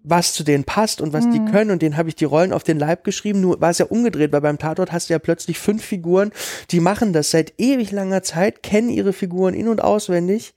was 0.08 0.34
zu 0.34 0.44
denen 0.44 0.64
passt 0.64 1.02
und 1.02 1.14
was 1.14 1.30
die 1.30 1.44
können 1.46 1.72
und 1.72 1.82
denen 1.82 1.98
habe 1.98 2.10
ich 2.10 2.16
die 2.16 2.26
Rollen 2.26 2.54
auf 2.54 2.64
den 2.64 2.78
Leib 2.78 3.04
geschrieben. 3.04 3.42
Nur 3.42 3.60
war 3.60 3.72
es 3.72 3.80
ja 3.80 3.86
umgedreht, 3.86 4.32
weil 4.32 4.42
beim 4.42 4.60
Tatort 4.60 4.92
hast 4.92 5.10
du 5.10 5.14
ja 5.14 5.20
plötzlich 5.20 5.58
fünf 5.58 5.84
Figuren, 5.84 6.32
die 6.72 6.80
machen 6.80 7.12
das 7.12 7.32
seit 7.32 7.54
ewig 7.58 7.92
langer 7.92 8.22
Zeit, 8.22 8.62
kennen 8.64 8.90
ihre 8.90 9.14
Figuren 9.14 9.54
in- 9.54 9.68
und 9.68 9.84
auswendig 9.84 10.54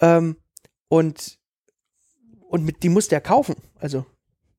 ähm, 0.00 0.36
und, 0.88 1.38
und 2.48 2.64
mit, 2.64 2.82
die 2.82 2.88
musst 2.88 3.10
du 3.10 3.16
ja 3.16 3.20
kaufen. 3.20 3.56
Also 3.80 4.06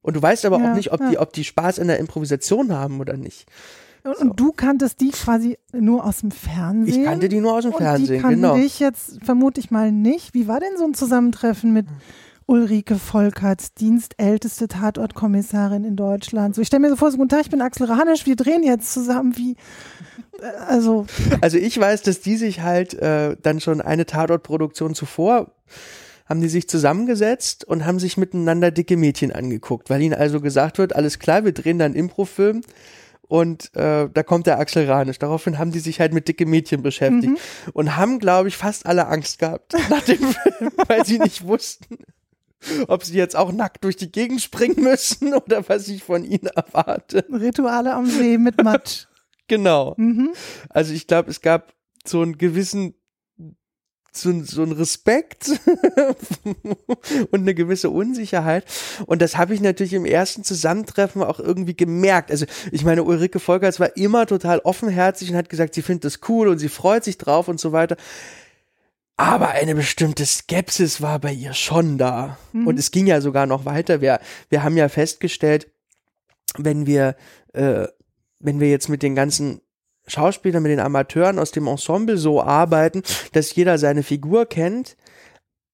und 0.01 0.15
du 0.15 0.21
weißt 0.21 0.45
aber 0.45 0.59
Ja, 0.59 0.71
auch 0.71 0.75
nicht, 0.75 0.91
ob 0.91 1.01
ja. 1.01 1.09
die, 1.09 1.17
ob 1.17 1.33
die 1.33 1.43
Spaß 1.43 1.77
in 1.77 1.87
der 1.87 1.99
Improvisation 1.99 2.73
haben 2.73 2.99
oder 2.99 3.17
nicht. 3.17 3.47
Und, 4.03 4.15
und 4.17 4.39
du 4.39 4.51
kanntest 4.53 5.01
die 5.01 5.09
quasi 5.09 5.57
nur 5.73 6.05
aus 6.05 6.21
dem 6.21 6.31
Fernsehen? 6.31 7.01
Ich 7.01 7.05
kannte 7.05 7.27
die 7.27 7.41
nur 7.41 7.53
aus 7.53 7.63
dem 7.63 7.73
und 7.73 7.77
Fernsehen, 7.79 8.15
die 8.15 8.21
kannten 8.21 8.41
genau. 8.41 8.55
dich 8.55 8.79
jetzt 8.79 9.19
vermute 9.23 9.59
ich 9.59 9.71
mal 9.71 9.91
nicht. 9.91 10.33
Wie 10.33 10.47
war 10.47 10.59
denn 10.59 10.77
so 10.77 10.85
ein 10.85 10.93
Zusammentreffen 10.93 11.73
mit 11.73 11.85
Ulrike 12.49 12.95
Volkerts, 12.95 13.75
dienstälteste 13.75 14.67
Tatortkommissarin 14.67 15.83
in 15.83 15.95
Deutschland? 15.95 16.55
So, 16.55 16.61
ich 16.61 16.67
stelle 16.67 16.81
mir 16.81 16.89
so 16.89 16.95
vor, 16.95 17.11
so, 17.11 17.17
guten 17.17 17.29
Tag, 17.29 17.41
ich 17.41 17.51
bin 17.51 17.61
Axel 17.61 17.85
Rahanisch, 17.85 18.25
wir 18.25 18.35
drehen 18.35 18.63
jetzt 18.63 18.91
zusammen 18.91 19.37
wie, 19.37 19.55
äh, 20.41 20.45
also, 20.67 21.05
Also 21.41 21.59
ich 21.59 21.79
weiß, 21.79 22.01
dass 22.01 22.21
die 22.21 22.37
sich 22.37 22.61
halt 22.61 22.95
äh, 22.95 23.37
dann 23.39 23.59
schon 23.59 23.81
eine 23.81 24.07
Tatortproduktion 24.07 24.95
zuvor 24.95 25.51
haben 26.25 26.41
die 26.41 26.49
sich 26.49 26.67
zusammengesetzt 26.69 27.65
und 27.65 27.85
haben 27.85 27.97
sich 27.97 28.15
miteinander 28.15 28.69
dicke 28.69 28.97
Mädchen 28.97 29.31
angeguckt, 29.31 29.89
weil 29.89 30.01
ihnen 30.01 30.13
also 30.13 30.41
gesagt 30.41 30.77
wird, 30.77 30.95
alles 30.95 31.17
klar, 31.17 31.43
wir 31.43 31.53
drehen 31.53 31.79
dann 31.79 31.95
Improfilm 31.95 32.61
und 33.27 33.75
äh, 33.75 34.09
da 34.11 34.23
kommt 34.23 34.47
der 34.47 34.59
Axel 34.59 34.89
Ranisch. 34.89 35.19
Daraufhin 35.19 35.59
haben 35.59 35.71
die 35.71 35.79
sich 35.79 35.99
halt 35.99 36.13
mit 36.13 36.27
dicke 36.27 36.47
Mädchen 36.47 36.81
beschäftigt 36.81 37.39
und 37.73 37.95
haben, 37.95 38.17
glaube 38.17 38.47
ich, 38.47 38.57
fast 38.57 38.87
alle 38.87 39.07
Angst 39.07 39.37
gehabt 39.37 39.73
nach 39.89 40.01
dem 40.01 40.17
Film, 40.17 40.71
weil 40.87 41.05
sie 41.05 41.19
nicht 41.19 41.45
wussten, 41.45 41.97
ob 42.87 43.03
sie 43.03 43.17
jetzt 43.17 43.35
auch 43.35 43.51
nackt 43.51 43.83
durch 43.83 43.95
die 43.95 44.11
Gegend 44.11 44.41
springen 44.41 44.83
müssen 44.83 45.33
oder 45.45 45.67
was 45.69 45.87
ich 45.87 46.03
von 46.03 46.23
ihnen 46.23 46.47
erwarte. 46.47 47.25
Rituale 47.31 47.93
am 47.93 48.05
See 48.07 48.37
mit 48.37 48.63
Matsch. 48.63 49.05
Genau. 49.47 49.95
Mhm. 49.97 50.29
Also 50.69 50.93
ich 50.93 51.07
glaube, 51.07 51.31
es 51.31 51.41
gab 51.41 51.73
so 52.05 52.21
einen 52.21 52.37
gewissen, 52.37 52.93
so, 54.11 54.29
ein- 54.29 54.43
so 54.45 54.61
einen 54.61 54.73
Respekt 54.73 55.49
und 57.31 57.41
eine 57.41 57.55
gewisse 57.55 57.89
Unsicherheit. 57.89 58.63
Und 59.07 59.21
das 59.23 59.37
habe 59.37 59.53
ich 59.55 59.61
natürlich 59.61 59.93
im 59.93 60.05
ersten 60.05 60.43
Zusammentreffen 60.43 61.23
auch 61.23 61.39
irgendwie 61.39 61.75
gemerkt. 61.75 62.29
Also 62.29 62.45
ich 62.71 62.85
meine, 62.85 63.03
Ulrike 63.03 63.39
Volkerts 63.39 63.79
war 63.79 63.97
immer 63.97 64.27
total 64.27 64.59
offenherzig 64.59 65.31
und 65.31 65.35
hat 65.37 65.49
gesagt, 65.49 65.73
sie 65.73 65.81
findet 65.81 66.05
das 66.05 66.19
cool 66.29 66.47
und 66.47 66.59
sie 66.59 66.69
freut 66.69 67.03
sich 67.03 67.17
drauf 67.17 67.47
und 67.47 67.59
so 67.59 67.71
weiter. 67.71 67.97
Aber 69.19 69.49
eine 69.49 69.75
bestimmte 69.75 70.25
Skepsis 70.25 71.01
war 71.01 71.19
bei 71.19 71.33
ihr 71.33 71.53
schon 71.53 71.97
da. 71.97 72.37
Und 72.53 72.79
es 72.79 72.91
ging 72.91 73.05
ja 73.05 73.19
sogar 73.19 73.45
noch 73.47 73.65
weiter. 73.65 73.99
Wir, 73.99 74.21
wir 74.47 74.63
haben 74.63 74.77
ja 74.77 74.87
festgestellt, 74.87 75.69
wenn 76.57 76.85
wir, 76.87 77.17
äh, 77.51 77.85
wenn 78.39 78.61
wir 78.61 78.69
jetzt 78.69 78.87
mit 78.87 79.03
den 79.03 79.15
ganzen 79.15 79.59
Schauspielern, 80.07 80.63
mit 80.63 80.71
den 80.71 80.79
Amateuren 80.79 81.37
aus 81.37 81.51
dem 81.51 81.67
Ensemble 81.67 82.17
so 82.17 82.41
arbeiten, 82.41 83.03
dass 83.33 83.53
jeder 83.53 83.77
seine 83.77 84.03
Figur 84.03 84.45
kennt, 84.45 84.95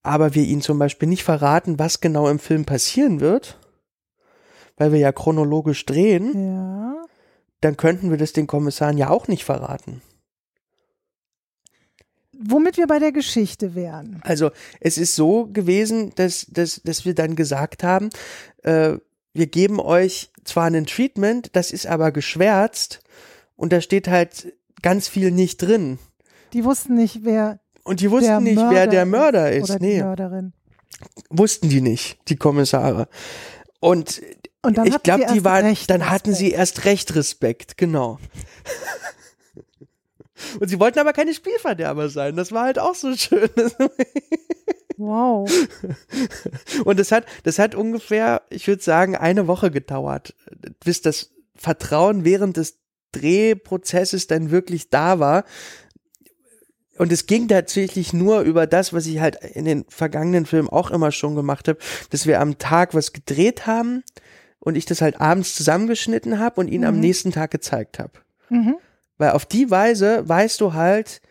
aber 0.01 0.33
wir 0.33 0.43
ihnen 0.43 0.61
zum 0.61 0.79
Beispiel 0.79 1.07
nicht 1.07 1.23
verraten, 1.23 1.77
was 1.77 2.01
genau 2.01 2.27
im 2.27 2.39
Film 2.39 2.65
passieren 2.65 3.19
wird, 3.19 3.59
weil 4.75 4.91
wir 4.91 4.99
ja 4.99 5.11
chronologisch 5.11 5.85
drehen, 5.85 6.33
Ja. 6.57 6.95
dann 7.61 7.77
könnten 7.77 8.09
wir 8.09 8.17
das 8.17 8.33
den 8.33 8.47
Kommissaren 8.47 8.97
ja 8.97 9.09
auch 9.11 9.27
nicht 9.27 9.45
verraten. 9.45 10.01
Womit 12.39 12.77
wir 12.77 12.87
bei 12.87 12.99
der 12.99 13.11
Geschichte 13.11 13.75
wären. 13.75 14.19
Also 14.23 14.51
es 14.79 14.97
ist 14.97 15.15
so 15.15 15.47
gewesen, 15.47 16.13
dass, 16.15 16.45
dass, 16.49 16.81
dass 16.83 17.05
wir 17.05 17.15
dann 17.15 17.35
gesagt 17.35 17.83
haben, 17.83 18.09
äh, 18.63 18.93
wir 19.33 19.47
geben 19.47 19.79
euch 19.79 20.31
zwar 20.43 20.65
ein 20.65 20.85
Treatment, 20.85 21.55
das 21.55 21.71
ist 21.71 21.87
aber 21.87 22.11
geschwärzt 22.11 23.01
und 23.55 23.73
da 23.73 23.81
steht 23.81 24.07
halt 24.07 24.53
ganz 24.81 25.07
viel 25.07 25.31
nicht 25.31 25.57
drin. 25.61 25.99
Die 26.53 26.63
wussten 26.63 26.95
nicht, 26.95 27.23
wer 27.23 27.59
Und 27.83 27.99
die 27.99 28.11
wussten 28.11 28.43
nicht, 28.43 28.55
Mörder 28.55 28.71
wer 28.75 28.87
der 28.87 29.05
Mörder 29.05 29.51
ist. 29.51 29.69
Oder 29.69 29.79
die 29.79 29.85
nee, 29.85 30.01
Mörderin. 30.01 30.53
wussten 31.29 31.69
die 31.69 31.81
nicht, 31.81 32.17
die 32.29 32.35
Kommissare. 32.35 33.07
Und 33.79 34.21
Und 34.61 34.77
dann 34.77 34.87
ich 34.87 35.03
glaube, 35.03 35.25
die 35.33 35.43
waren, 35.43 35.75
dann 35.87 36.09
hatten 36.09 36.33
sie 36.33 36.51
erst 36.51 36.85
recht 36.85 37.15
Respekt, 37.15 37.77
genau. 37.77 38.19
Und 40.59 40.67
sie 40.67 40.79
wollten 40.79 40.99
aber 40.99 41.13
keine 41.13 41.33
Spielverderber 41.33 42.09
sein. 42.09 42.35
Das 42.35 42.51
war 42.51 42.63
halt 42.63 42.79
auch 42.79 42.95
so 42.95 43.15
schön. 43.15 43.49
Wow. 44.97 45.49
Und 46.85 46.99
das 46.99 47.11
hat, 47.11 47.25
das 47.43 47.59
hat 47.59 47.75
ungefähr, 47.75 48.43
ich 48.49 48.67
würde 48.67 48.81
sagen, 48.81 49.15
eine 49.15 49.47
Woche 49.47 49.71
gedauert, 49.71 50.33
bis 50.83 51.01
das 51.01 51.31
Vertrauen 51.55 52.23
während 52.23 52.57
des 52.57 52.77
Drehprozesses 53.11 54.27
dann 54.27 54.51
wirklich 54.51 54.89
da 54.89 55.19
war. 55.19 55.43
Und 56.97 57.11
es 57.11 57.25
ging 57.25 57.47
tatsächlich 57.47 58.13
nur 58.13 58.41
über 58.41 58.67
das, 58.67 58.93
was 58.93 59.05
ich 59.05 59.19
halt 59.19 59.35
in 59.43 59.65
den 59.65 59.85
vergangenen 59.89 60.45
Filmen 60.45 60.69
auch 60.69 60.91
immer 60.91 61.11
schon 61.11 61.35
gemacht 61.35 61.67
habe, 61.67 61.79
dass 62.09 62.25
wir 62.25 62.39
am 62.39 62.57
Tag 62.57 62.93
was 62.93 63.11
gedreht 63.11 63.67
haben 63.67 64.03
und 64.59 64.75
ich 64.77 64.85
das 64.85 65.01
halt 65.01 65.19
abends 65.19 65.55
zusammengeschnitten 65.55 66.39
habe 66.39 66.61
und 66.61 66.69
ihn 66.69 66.85
am 66.85 66.99
nächsten 66.99 67.31
Tag 67.31 67.51
gezeigt 67.51 67.99
habe. 67.99 68.13
Mhm. 68.49 68.77
Weil 69.17 69.31
auf 69.31 69.45
die 69.45 69.71
Weise 69.71 70.27
weißt 70.27 70.59
du 70.61 70.73
halt, 70.73 71.21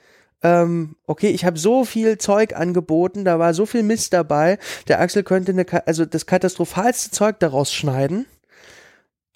ähm, 0.42 0.96
okay, 1.06 1.30
ich 1.30 1.44
habe 1.44 1.58
so 1.58 1.84
viel 1.84 2.18
Zeug 2.18 2.54
angeboten, 2.54 3.24
da 3.24 3.38
war 3.38 3.54
so 3.54 3.66
viel 3.66 3.82
Mist 3.82 4.12
dabei, 4.12 4.58
der 4.88 5.00
Axel 5.00 5.22
könnte 5.22 5.52
eine, 5.52 5.66
also 5.86 6.04
das 6.04 6.26
katastrophalste 6.26 7.10
Zeug 7.10 7.40
daraus 7.40 7.72
schneiden. 7.72 8.26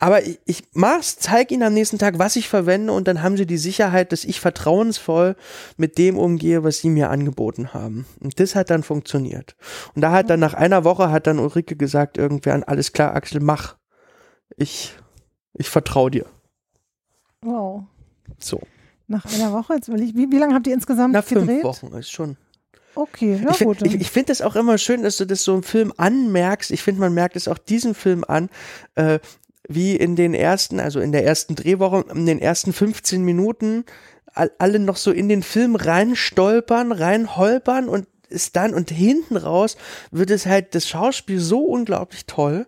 Aber 0.01 0.23
ich, 0.23 0.39
ich 0.45 0.63
mach's, 0.75 1.17
zeig 1.17 1.51
ihnen 1.51 1.65
am 1.65 1.75
nächsten 1.75 1.99
Tag, 1.99 2.19
was 2.19 2.37
ich 2.37 2.49
verwende 2.49 2.93
und 2.93 3.09
dann 3.09 3.23
haben 3.23 3.37
sie 3.37 3.47
die 3.47 3.59
Sicherheit, 3.59 4.13
dass 4.13 4.25
ich 4.25 4.39
vertrauensvoll 4.39 5.35
mit 5.77 5.99
dem 5.99 6.19
umgehe, 6.19 6.63
was 6.63 6.79
sie 6.79 6.91
mir 6.91 7.11
angeboten 7.11 7.75
haben. 7.75 8.07
Und 8.21 8.39
das 8.39 8.55
hat 8.55 8.71
dann 8.71 8.85
funktioniert. 8.85 9.57
Und 9.95 10.03
da 10.03 10.13
hat 10.13 10.31
dann 10.31 10.39
nach 10.41 10.55
einer 10.55 10.85
Woche 10.85 11.11
hat 11.11 11.27
dann 11.27 11.41
Ulrike 11.41 11.75
gesagt, 11.75 12.17
irgendwer, 12.17 12.63
alles 12.69 12.93
klar, 12.93 13.17
Axel, 13.17 13.41
mach. 13.41 13.77
Ich, 14.57 14.95
ich 15.55 15.69
vertraue 15.69 16.11
dir. 16.11 16.27
Wow. 17.43 17.85
So. 18.39 18.61
Nach 19.07 19.25
einer 19.25 19.53
Woche, 19.53 19.75
jetzt 19.75 19.89
will 19.89 20.03
ich, 20.03 20.15
wie, 20.15 20.31
wie 20.31 20.39
lange 20.39 20.55
habt 20.55 20.67
ihr 20.67 20.75
insgesamt 20.75 21.15
Nach 21.15 21.25
fünf 21.25 21.47
gedreht? 21.47 21.65
Wochen 21.65 21.89
ist 21.95 22.11
schon. 22.11 22.37
Okay, 22.95 23.41
ja 23.43 23.51
ich 23.51 23.59
gut. 23.61 23.79
finde 23.79 23.95
ich, 23.95 24.01
ich 24.03 24.11
find 24.11 24.29
das 24.29 24.43
auch 24.43 24.57
immer 24.57 24.77
schön, 24.77 25.03
dass 25.03 25.17
du 25.17 25.25
das 25.25 25.45
so 25.45 25.55
im 25.55 25.63
Film 25.63 25.93
anmerkst. 25.97 26.71
Ich 26.73 26.83
finde, 26.83 27.01
man 27.01 27.15
merkt 27.15 27.37
es 27.37 27.49
auch 27.49 27.59
diesem 27.59 27.95
Film 27.95 28.25
an, 28.27 28.51
äh, 28.97 29.21
wie 29.69 29.95
in 29.95 30.17
den 30.17 30.35
ersten, 30.35 30.81
also 30.81 31.01
in 31.01 31.13
der 31.13 31.25
ersten 31.25 31.55
Drehwoche, 31.55 32.05
in 32.13 32.27
den 32.27 32.41
ersten 32.41 32.73
15 32.73 33.23
Minuten 33.23 33.85
all, 34.35 34.51
alle 34.59 34.79
noch 34.79 34.97
so 34.97 35.11
in 35.11 35.29
den 35.29 35.43
Film 35.43 35.77
reinstolpern, 35.77 36.93
reinholpern 36.93 37.89
und 37.89 38.07
ist 38.29 38.57
dann 38.57 38.75
und 38.75 38.91
hinten 38.91 39.37
raus 39.37 39.77
wird 40.11 40.31
es 40.31 40.47
halt 40.47 40.75
das 40.75 40.89
Schauspiel 40.89 41.41
so 41.41 41.61
unglaublich 41.61 42.27
toll, 42.27 42.67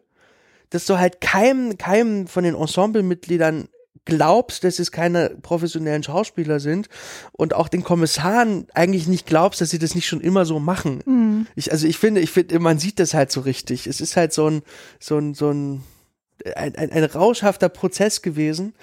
dass 0.70 0.86
du 0.86 0.98
halt 0.98 1.20
keinem, 1.20 1.76
keinem 1.76 2.26
von 2.26 2.44
den 2.44 2.54
Ensemblemitgliedern 2.54 3.68
glaubst, 4.04 4.64
dass 4.64 4.78
es 4.78 4.92
keine 4.92 5.30
professionellen 5.42 6.02
Schauspieler 6.02 6.60
sind 6.60 6.88
und 7.32 7.54
auch 7.54 7.68
den 7.68 7.84
Kommissaren 7.84 8.66
eigentlich 8.74 9.06
nicht 9.06 9.26
glaubst, 9.26 9.60
dass 9.60 9.70
sie 9.70 9.78
das 9.78 9.94
nicht 9.94 10.06
schon 10.06 10.20
immer 10.20 10.44
so 10.44 10.58
machen. 10.58 11.02
Ich, 11.54 11.70
also 11.72 11.86
ich 11.86 11.98
finde, 11.98 12.20
ich 12.20 12.30
finde, 12.30 12.58
man 12.58 12.78
sieht 12.78 12.98
das 12.98 13.14
halt 13.14 13.30
so 13.30 13.40
richtig. 13.40 13.86
Es 13.86 14.00
ist 14.00 14.16
halt 14.16 14.32
so 14.32 14.48
ein, 14.48 14.62
so 14.98 15.18
ein, 15.18 15.34
so 15.34 15.50
ein, 15.50 15.82
ein, 16.56 16.74
ein, 16.74 16.90
ein 16.90 17.04
rauschhafter 17.04 17.68
Prozess 17.68 18.22
gewesen, 18.22 18.74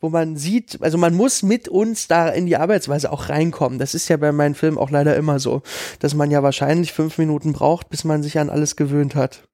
wo 0.00 0.10
man 0.10 0.36
sieht, 0.36 0.78
also 0.82 0.98
man 0.98 1.14
muss 1.14 1.42
mit 1.42 1.68
uns 1.68 2.08
da 2.08 2.28
in 2.28 2.46
die 2.46 2.56
Arbeitsweise 2.56 3.10
auch 3.10 3.28
reinkommen. 3.28 3.78
Das 3.78 3.94
ist 3.94 4.08
ja 4.08 4.16
bei 4.18 4.32
meinen 4.32 4.54
Filmen 4.54 4.78
auch 4.78 4.90
leider 4.90 5.16
immer 5.16 5.38
so, 5.38 5.62
dass 6.00 6.14
man 6.14 6.30
ja 6.30 6.42
wahrscheinlich 6.42 6.92
fünf 6.92 7.18
Minuten 7.18 7.52
braucht, 7.52 7.88
bis 7.88 8.04
man 8.04 8.22
sich 8.22 8.38
an 8.38 8.50
alles 8.50 8.76
gewöhnt 8.76 9.14
hat. 9.14 9.48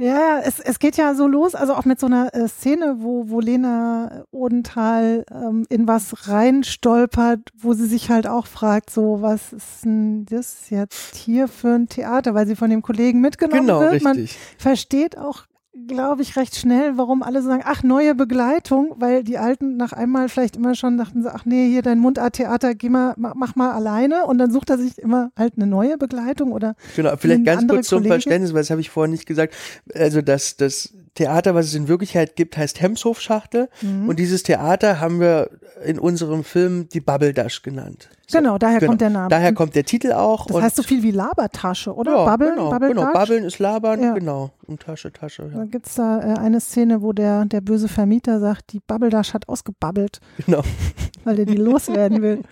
Ja, 0.00 0.40
es, 0.42 0.60
es 0.60 0.78
geht 0.78 0.96
ja 0.96 1.14
so 1.14 1.26
los, 1.26 1.54
also 1.54 1.74
auch 1.74 1.84
mit 1.84 2.00
so 2.00 2.06
einer 2.06 2.34
äh, 2.34 2.48
Szene, 2.48 2.96
wo, 3.00 3.28
wo 3.28 3.38
Lena 3.40 4.24
Odenthal 4.30 5.26
ähm, 5.30 5.66
in 5.68 5.86
was 5.86 6.26
reinstolpert, 6.28 7.40
wo 7.58 7.74
sie 7.74 7.86
sich 7.86 8.08
halt 8.10 8.26
auch 8.26 8.46
fragt, 8.46 8.88
so, 8.90 9.20
was 9.20 9.52
ist 9.52 9.84
denn 9.84 10.24
das 10.24 10.70
jetzt 10.70 11.14
hier 11.16 11.48
für 11.48 11.74
ein 11.74 11.86
Theater, 11.88 12.34
weil 12.34 12.46
sie 12.46 12.56
von 12.56 12.70
dem 12.70 12.80
Kollegen 12.80 13.20
mitgenommen 13.20 13.66
Genau, 13.66 13.80
wird. 13.80 14.02
Man 14.02 14.16
richtig. 14.16 14.38
versteht 14.56 15.18
auch, 15.18 15.44
glaube 15.86 16.22
ich, 16.22 16.36
recht 16.36 16.56
schnell, 16.56 16.98
warum 16.98 17.22
alle 17.22 17.42
so 17.42 17.48
sagen, 17.48 17.62
ach, 17.64 17.82
neue 17.82 18.14
Begleitung, 18.14 18.94
weil 18.98 19.22
die 19.22 19.38
Alten 19.38 19.76
nach 19.76 19.92
einmal 19.92 20.28
vielleicht 20.28 20.56
immer 20.56 20.74
schon 20.74 20.98
dachten, 20.98 21.22
so, 21.22 21.28
ach 21.28 21.44
nee, 21.44 21.68
hier 21.68 21.82
dein 21.82 21.98
Mundart-Theater, 22.00 22.74
geh 22.74 22.88
mal, 22.88 23.14
ma- 23.16 23.34
mach 23.36 23.54
mal 23.54 23.70
alleine 23.72 24.26
und 24.26 24.38
dann 24.38 24.50
sucht 24.50 24.68
er 24.70 24.78
sich 24.78 24.98
immer 24.98 25.30
halt 25.38 25.54
eine 25.56 25.66
neue 25.66 25.96
Begleitung 25.96 26.52
oder 26.52 26.74
Genau, 26.96 27.16
vielleicht 27.16 27.44
ganz 27.44 27.68
kurz 27.68 27.88
zum 27.88 27.98
Kollegin. 27.98 28.12
Verständnis, 28.14 28.52
weil 28.52 28.60
das 28.62 28.70
habe 28.70 28.80
ich 28.80 28.90
vorhin 28.90 29.12
nicht 29.12 29.26
gesagt. 29.26 29.54
Also 29.94 30.22
das, 30.22 30.56
das 30.56 30.92
Theater, 31.14 31.54
was 31.54 31.66
es 31.66 31.74
in 31.74 31.88
Wirklichkeit 31.88 32.36
gibt, 32.36 32.56
heißt 32.56 32.80
Hemshof-Schachtel. 32.80 33.68
Mhm. 33.82 34.08
Und 34.08 34.18
dieses 34.18 34.42
Theater 34.42 35.00
haben 35.00 35.20
wir 35.20 35.50
in 35.84 35.98
unserem 35.98 36.44
Film 36.44 36.88
die 36.88 37.00
Bubble 37.00 37.32
Dash 37.32 37.62
genannt. 37.62 38.08
So, 38.26 38.38
Genau, 38.38 38.58
daher 38.58 38.80
kommt 38.86 39.00
der 39.00 39.10
Name. 39.10 39.28
Daher 39.28 39.52
kommt 39.52 39.74
der 39.74 39.84
Titel 39.84 40.12
auch. 40.12 40.46
Das 40.46 40.62
heißt 40.62 40.76
so 40.76 40.82
viel 40.84 41.02
wie 41.02 41.10
Labertasche, 41.10 41.92
oder? 41.92 42.12
ja, 42.12 42.24
Babbeln, 42.24 42.54
genau, 42.54 42.70
Babbeln, 42.70 42.92
genau. 42.94 43.12
Babbeln 43.12 43.44
ist 43.44 43.58
Labern, 43.58 44.00
Ja. 44.02 44.14
genau. 44.14 44.52
Und 44.66 44.82
Tasche, 44.82 45.12
Tasche. 45.12 45.50
Da 45.52 45.58
Ja. 45.60 45.64
gibt 45.64 45.86
es 45.88 45.94
da 45.96 46.20
äh, 46.20 46.38
eine 46.38 46.60
Szene, 46.60 47.02
wo 47.02 47.12
der, 47.12 47.44
der 47.46 47.60
böse 47.60 47.88
Vermieter 47.88 48.38
sagt, 48.38 48.72
die 48.72 48.80
Babbeldasch 48.80 49.34
hat 49.34 49.48
ausgebabbelt, 49.48 50.20
Genau, 50.46 50.62
weil 51.24 51.40
er 51.40 51.44
die 51.46 51.56
loswerden 51.56 52.22
will. 52.22 52.42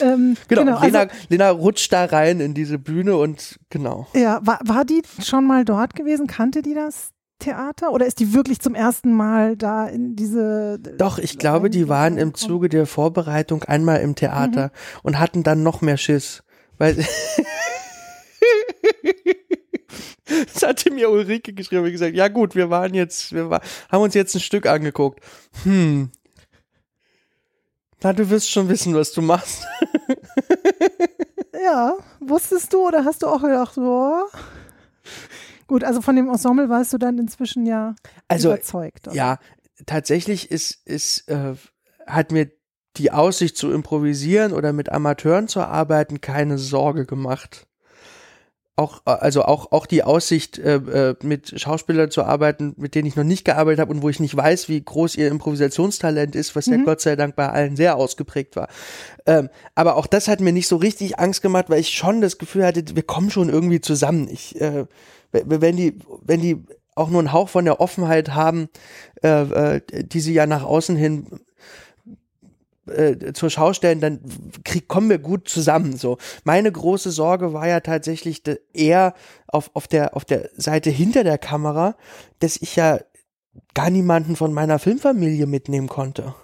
Ähm, 0.00 0.36
genau. 0.48 0.62
genau 0.64 0.80
Lena, 0.82 0.98
also, 1.00 1.14
Lena 1.28 1.50
rutscht 1.50 1.92
da 1.92 2.06
rein 2.06 2.40
in 2.40 2.54
diese 2.54 2.78
Bühne 2.78 3.16
und 3.16 3.60
genau. 3.70 4.08
ja, 4.14 4.40
war, 4.44 4.58
war 4.64 4.84
die 4.84 5.02
schon 5.22 5.46
mal 5.46 5.64
dort 5.64 5.94
gewesen? 5.94 6.26
Kannte 6.26 6.60
die 6.62 6.74
das 6.74 7.10
Theater 7.44 7.92
oder 7.92 8.06
ist 8.06 8.20
die 8.20 8.32
wirklich 8.32 8.60
zum 8.60 8.74
ersten 8.74 9.12
Mal 9.12 9.56
da 9.56 9.86
in 9.86 10.16
diese. 10.16 10.78
Doch, 10.78 11.18
ich 11.18 11.38
glaube, 11.38 11.70
die 11.70 11.88
waren 11.88 12.18
im 12.18 12.34
Zuge 12.34 12.68
der 12.68 12.86
Vorbereitung 12.86 13.62
einmal 13.64 14.00
im 14.00 14.14
Theater 14.14 14.72
und 15.02 15.18
hatten 15.18 15.42
dann 15.42 15.62
noch 15.62 15.80
mehr 15.82 15.96
Schiss. 15.98 16.42
Weil 16.78 16.96
das 20.52 20.62
hatte 20.62 20.90
mir 20.90 21.10
Ulrike 21.10 21.52
geschrieben 21.52 21.84
und 21.84 21.92
gesagt, 21.92 22.14
ja 22.14 22.28
gut, 22.28 22.54
wir 22.54 22.70
waren 22.70 22.94
jetzt, 22.94 23.32
wir 23.32 23.50
war, 23.50 23.60
haben 23.90 24.02
uns 24.02 24.14
jetzt 24.14 24.34
ein 24.34 24.40
Stück 24.40 24.66
angeguckt. 24.66 25.22
Hm. 25.64 26.10
Na, 28.02 28.12
du 28.12 28.28
wirst 28.28 28.50
schon 28.50 28.68
wissen, 28.68 28.94
was 28.94 29.12
du 29.12 29.22
machst. 29.22 29.64
Ja, 31.64 31.96
wusstest 32.20 32.74
du 32.74 32.86
oder 32.86 33.06
hast 33.06 33.22
du 33.22 33.26
auch 33.26 33.40
gedacht, 33.40 33.74
so. 33.74 34.24
Gut, 35.66 35.84
also 35.84 36.00
von 36.00 36.16
dem 36.16 36.28
Ensemble 36.28 36.68
warst 36.68 36.92
du 36.92 36.98
dann 36.98 37.18
inzwischen 37.18 37.66
ja 37.66 37.94
Also, 38.28 38.50
überzeugt. 38.52 39.08
oder? 39.08 39.16
Ja, 39.16 39.38
tatsächlich 39.86 40.50
ist, 40.50 40.86
ist, 40.86 41.28
äh, 41.28 41.54
hat 42.06 42.32
mir 42.32 42.50
die 42.96 43.10
Aussicht 43.10 43.56
zu 43.56 43.72
improvisieren 43.72 44.52
oder 44.52 44.72
mit 44.72 44.90
Amateuren 44.92 45.48
zu 45.48 45.60
arbeiten 45.62 46.20
keine 46.20 46.58
Sorge 46.58 47.06
gemacht. 47.06 47.66
Auch, 48.76 49.02
äh, 49.06 49.10
also 49.10 49.44
auch, 49.44 49.70
auch 49.72 49.86
die 49.86 50.02
Aussicht, 50.02 50.58
äh, 50.58 50.76
äh, 50.76 51.14
mit 51.22 51.60
Schauspielern 51.60 52.10
zu 52.10 52.24
arbeiten, 52.24 52.74
mit 52.76 52.94
denen 52.94 53.06
ich 53.06 53.16
noch 53.16 53.24
nicht 53.24 53.44
gearbeitet 53.44 53.80
habe 53.80 53.92
und 53.92 54.02
wo 54.02 54.08
ich 54.08 54.20
nicht 54.20 54.36
weiß, 54.36 54.68
wie 54.68 54.82
groß 54.82 55.16
ihr 55.16 55.28
Improvisationstalent 55.28 56.34
ist, 56.34 56.56
was 56.56 56.66
ja 56.66 56.76
Gott 56.78 57.00
sei 57.00 57.14
Dank 57.16 57.36
bei 57.36 57.48
allen 57.48 57.76
sehr 57.76 57.96
ausgeprägt 57.96 58.56
war. 58.56 58.68
Ähm, 59.26 59.48
aber 59.74 59.96
auch 59.96 60.06
das 60.06 60.28
hat 60.28 60.40
mir 60.40 60.52
nicht 60.52 60.68
so 60.68 60.76
richtig 60.76 61.18
Angst 61.18 61.42
gemacht, 61.42 61.66
weil 61.68 61.80
ich 61.80 61.90
schon 61.90 62.20
das 62.20 62.38
Gefühl 62.38 62.66
hatte, 62.66 62.84
wir 62.94 63.02
kommen 63.04 63.30
schon 63.30 63.48
irgendwie 63.48 63.80
zusammen. 63.80 64.28
Ich, 64.28 64.60
äh, 64.60 64.86
wenn 65.32 65.76
die, 65.76 65.98
wenn 66.22 66.40
die 66.40 66.64
auch 66.94 67.10
nur 67.10 67.20
einen 67.20 67.32
Hauch 67.32 67.48
von 67.48 67.64
der 67.64 67.80
Offenheit 67.80 68.34
haben, 68.34 68.68
äh, 69.22 69.76
äh, 69.76 69.80
die 70.04 70.20
sie 70.20 70.34
ja 70.34 70.46
nach 70.46 70.62
außen 70.62 70.96
hin 70.96 71.26
äh, 72.86 73.32
zur 73.32 73.50
Schau 73.50 73.72
stellen, 73.72 74.00
dann 74.00 74.20
krieg, 74.64 74.88
kommen 74.88 75.08
wir 75.10 75.18
gut 75.18 75.48
zusammen. 75.48 75.96
So, 75.96 76.18
meine 76.44 76.70
große 76.70 77.10
Sorge 77.10 77.52
war 77.52 77.66
ja 77.68 77.80
tatsächlich 77.80 78.42
eher 78.72 79.14
auf 79.46 79.70
auf 79.74 79.86
der 79.88 80.16
auf 80.16 80.24
der 80.24 80.50
Seite 80.56 80.90
hinter 80.90 81.24
der 81.24 81.38
Kamera, 81.38 81.96
dass 82.40 82.56
ich 82.56 82.76
ja 82.76 83.00
gar 83.74 83.90
niemanden 83.90 84.36
von 84.36 84.52
meiner 84.52 84.78
Filmfamilie 84.78 85.46
mitnehmen 85.46 85.88
konnte. 85.88 86.34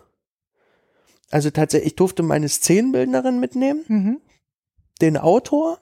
Also 1.30 1.50
tatsächlich, 1.50 1.92
ich 1.92 1.96
durfte 1.96 2.22
meine 2.22 2.48
Szenenbildnerin 2.48 3.38
mitnehmen, 3.40 3.84
Mhm. 3.88 4.20
den 5.00 5.16
Autor 5.16 5.78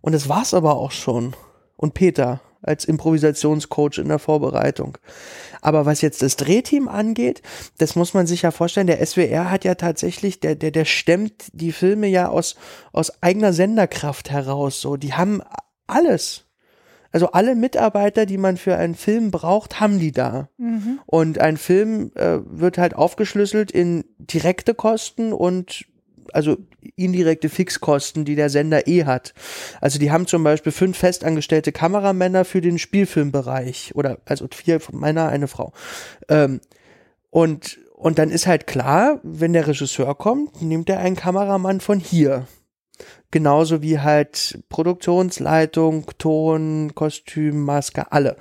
und 0.00 0.12
das 0.12 0.28
war's 0.28 0.54
aber 0.54 0.76
auch 0.76 0.92
schon. 0.92 1.34
Und 1.76 1.94
Peter 1.94 2.40
als 2.62 2.84
Improvisationscoach 2.84 3.98
in 3.98 4.08
der 4.08 4.18
Vorbereitung. 4.18 4.98
Aber 5.60 5.86
was 5.86 6.00
jetzt 6.00 6.22
das 6.22 6.36
Drehteam 6.36 6.88
angeht, 6.88 7.42
das 7.78 7.96
muss 7.96 8.14
man 8.14 8.26
sich 8.26 8.42
ja 8.42 8.50
vorstellen, 8.50 8.86
der 8.86 9.04
SWR 9.04 9.50
hat 9.50 9.64
ja 9.64 9.74
tatsächlich, 9.74 10.40
der, 10.40 10.54
der, 10.54 10.70
der 10.70 10.84
stemmt 10.84 11.44
die 11.52 11.72
Filme 11.72 12.08
ja 12.08 12.28
aus, 12.28 12.56
aus 12.92 13.22
eigener 13.22 13.52
Senderkraft 13.52 14.30
heraus. 14.30 14.80
So, 14.80 14.96
die 14.96 15.14
haben 15.14 15.42
alles. 15.86 16.46
Also 17.12 17.30
alle 17.32 17.54
Mitarbeiter, 17.54 18.24
die 18.24 18.38
man 18.38 18.56
für 18.56 18.76
einen 18.76 18.94
Film 18.94 19.30
braucht, 19.30 19.80
haben 19.80 19.98
die 19.98 20.12
da. 20.12 20.48
Und 21.06 21.38
ein 21.38 21.58
Film 21.58 22.10
äh, 22.14 22.38
wird 22.44 22.78
halt 22.78 22.94
aufgeschlüsselt 22.94 23.70
in 23.70 24.04
direkte 24.18 24.74
Kosten 24.74 25.34
und 25.34 25.84
also 26.32 26.56
indirekte 26.96 27.48
Fixkosten, 27.48 28.24
die 28.24 28.34
der 28.34 28.50
Sender 28.50 28.86
eh 28.86 29.04
hat. 29.04 29.34
Also 29.80 29.98
die 29.98 30.10
haben 30.10 30.26
zum 30.26 30.44
Beispiel 30.44 30.72
fünf 30.72 30.98
festangestellte 30.98 31.72
Kameramänner 31.72 32.44
für 32.44 32.60
den 32.60 32.78
Spielfilmbereich 32.78 33.92
oder 33.94 34.18
also 34.24 34.46
vier 34.52 34.80
von 34.80 34.98
meiner, 34.98 35.28
eine 35.28 35.48
Frau. 35.48 35.72
Ähm, 36.28 36.60
und 37.30 37.78
und 38.02 38.18
dann 38.18 38.30
ist 38.32 38.48
halt 38.48 38.66
klar, 38.66 39.20
wenn 39.22 39.52
der 39.52 39.68
Regisseur 39.68 40.16
kommt, 40.16 40.60
nimmt 40.60 40.90
er 40.90 40.98
einen 40.98 41.14
Kameramann 41.14 41.80
von 41.80 42.00
hier. 42.00 42.48
Genauso 43.30 43.80
wie 43.80 44.00
halt 44.00 44.58
Produktionsleitung, 44.68 46.06
Ton, 46.18 46.96
Kostüm, 46.96 47.64
Maske, 47.64 48.10
alle. 48.10 48.36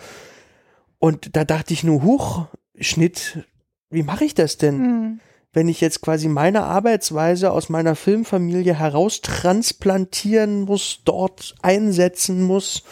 Und 0.97 1.35
da 1.35 1.45
dachte 1.45 1.73
ich 1.73 1.83
nur, 1.83 2.01
huch, 2.01 2.47
Schnitt, 2.79 3.45
wie 3.91 4.01
mache 4.01 4.25
ich 4.25 4.33
das 4.33 4.57
denn? 4.57 4.77
Mhm. 4.77 5.19
Wenn 5.53 5.67
ich 5.67 5.81
jetzt 5.81 6.01
quasi 6.01 6.27
meine 6.29 6.63
Arbeitsweise 6.63 7.51
aus 7.51 7.69
meiner 7.69 7.95
Filmfamilie 7.95 8.73
heraustransplantieren 8.73 10.61
muss, 10.61 11.01
dort 11.05 11.55
einsetzen 11.61 12.41
muss 12.43 12.83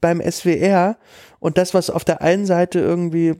beim 0.00 0.20
SWR 0.20 0.96
und 1.40 1.58
das, 1.58 1.74
was 1.74 1.90
auf 1.90 2.04
der 2.04 2.22
einen 2.22 2.46
Seite 2.46 2.78
irgendwie, 2.78 3.34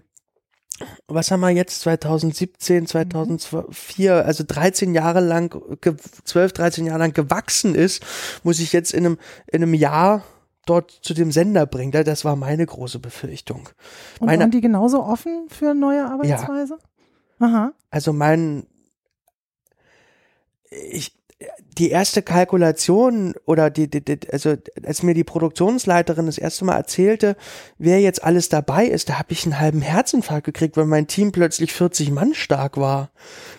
was 1.06 1.30
haben 1.30 1.40
wir 1.40 1.50
jetzt, 1.50 1.80
2017, 1.82 2.86
2004, 2.86 4.24
also 4.24 4.44
13 4.46 4.94
Jahre 4.94 5.20
lang, 5.20 5.54
ge- 5.80 5.94
12, 6.24 6.52
13 6.52 6.86
Jahre 6.86 6.98
lang 7.00 7.12
gewachsen 7.12 7.74
ist, 7.74 8.04
muss 8.42 8.58
ich 8.58 8.72
jetzt 8.72 8.92
in 8.92 9.06
einem, 9.06 9.18
in 9.46 9.62
einem 9.62 9.74
Jahr 9.74 10.22
dort 10.66 10.90
zu 10.90 11.14
dem 11.14 11.30
Sender 11.30 11.64
bringen. 11.66 11.92
Da- 11.92 12.02
Das 12.02 12.24
war 12.24 12.34
meine 12.36 12.66
große 12.66 12.98
Befürchtung. 12.98 13.68
Und 14.18 14.26
Meine- 14.26 14.40
waren 14.40 14.50
die 14.50 14.60
genauso 14.60 15.02
offen 15.04 15.46
für 15.48 15.74
neue 15.74 16.04
Arbeitsweise? 16.04 16.78
Aha. 17.38 17.72
Also 17.90 18.12
mein, 18.12 18.66
ich, 20.70 21.16
die 21.78 21.90
erste 21.90 22.22
Kalkulation 22.22 23.34
oder 23.44 23.70
die, 23.70 23.88
die, 23.88 24.04
die, 24.04 24.18
also 24.32 24.54
als 24.84 25.02
mir 25.02 25.14
die 25.14 25.24
Produktionsleiterin 25.24 26.26
das 26.26 26.38
erste 26.38 26.64
Mal 26.64 26.76
erzählte, 26.76 27.36
wer 27.78 28.00
jetzt 28.00 28.24
alles 28.24 28.48
dabei 28.48 28.86
ist, 28.86 29.08
da 29.08 29.18
habe 29.18 29.32
ich 29.32 29.44
einen 29.44 29.60
halben 29.60 29.80
Herzinfarkt 29.82 30.44
gekriegt, 30.44 30.76
weil 30.76 30.86
mein 30.86 31.06
Team 31.06 31.32
plötzlich 31.32 31.72
40 31.72 32.10
Mann 32.10 32.34
stark 32.34 32.76
war. 32.76 33.10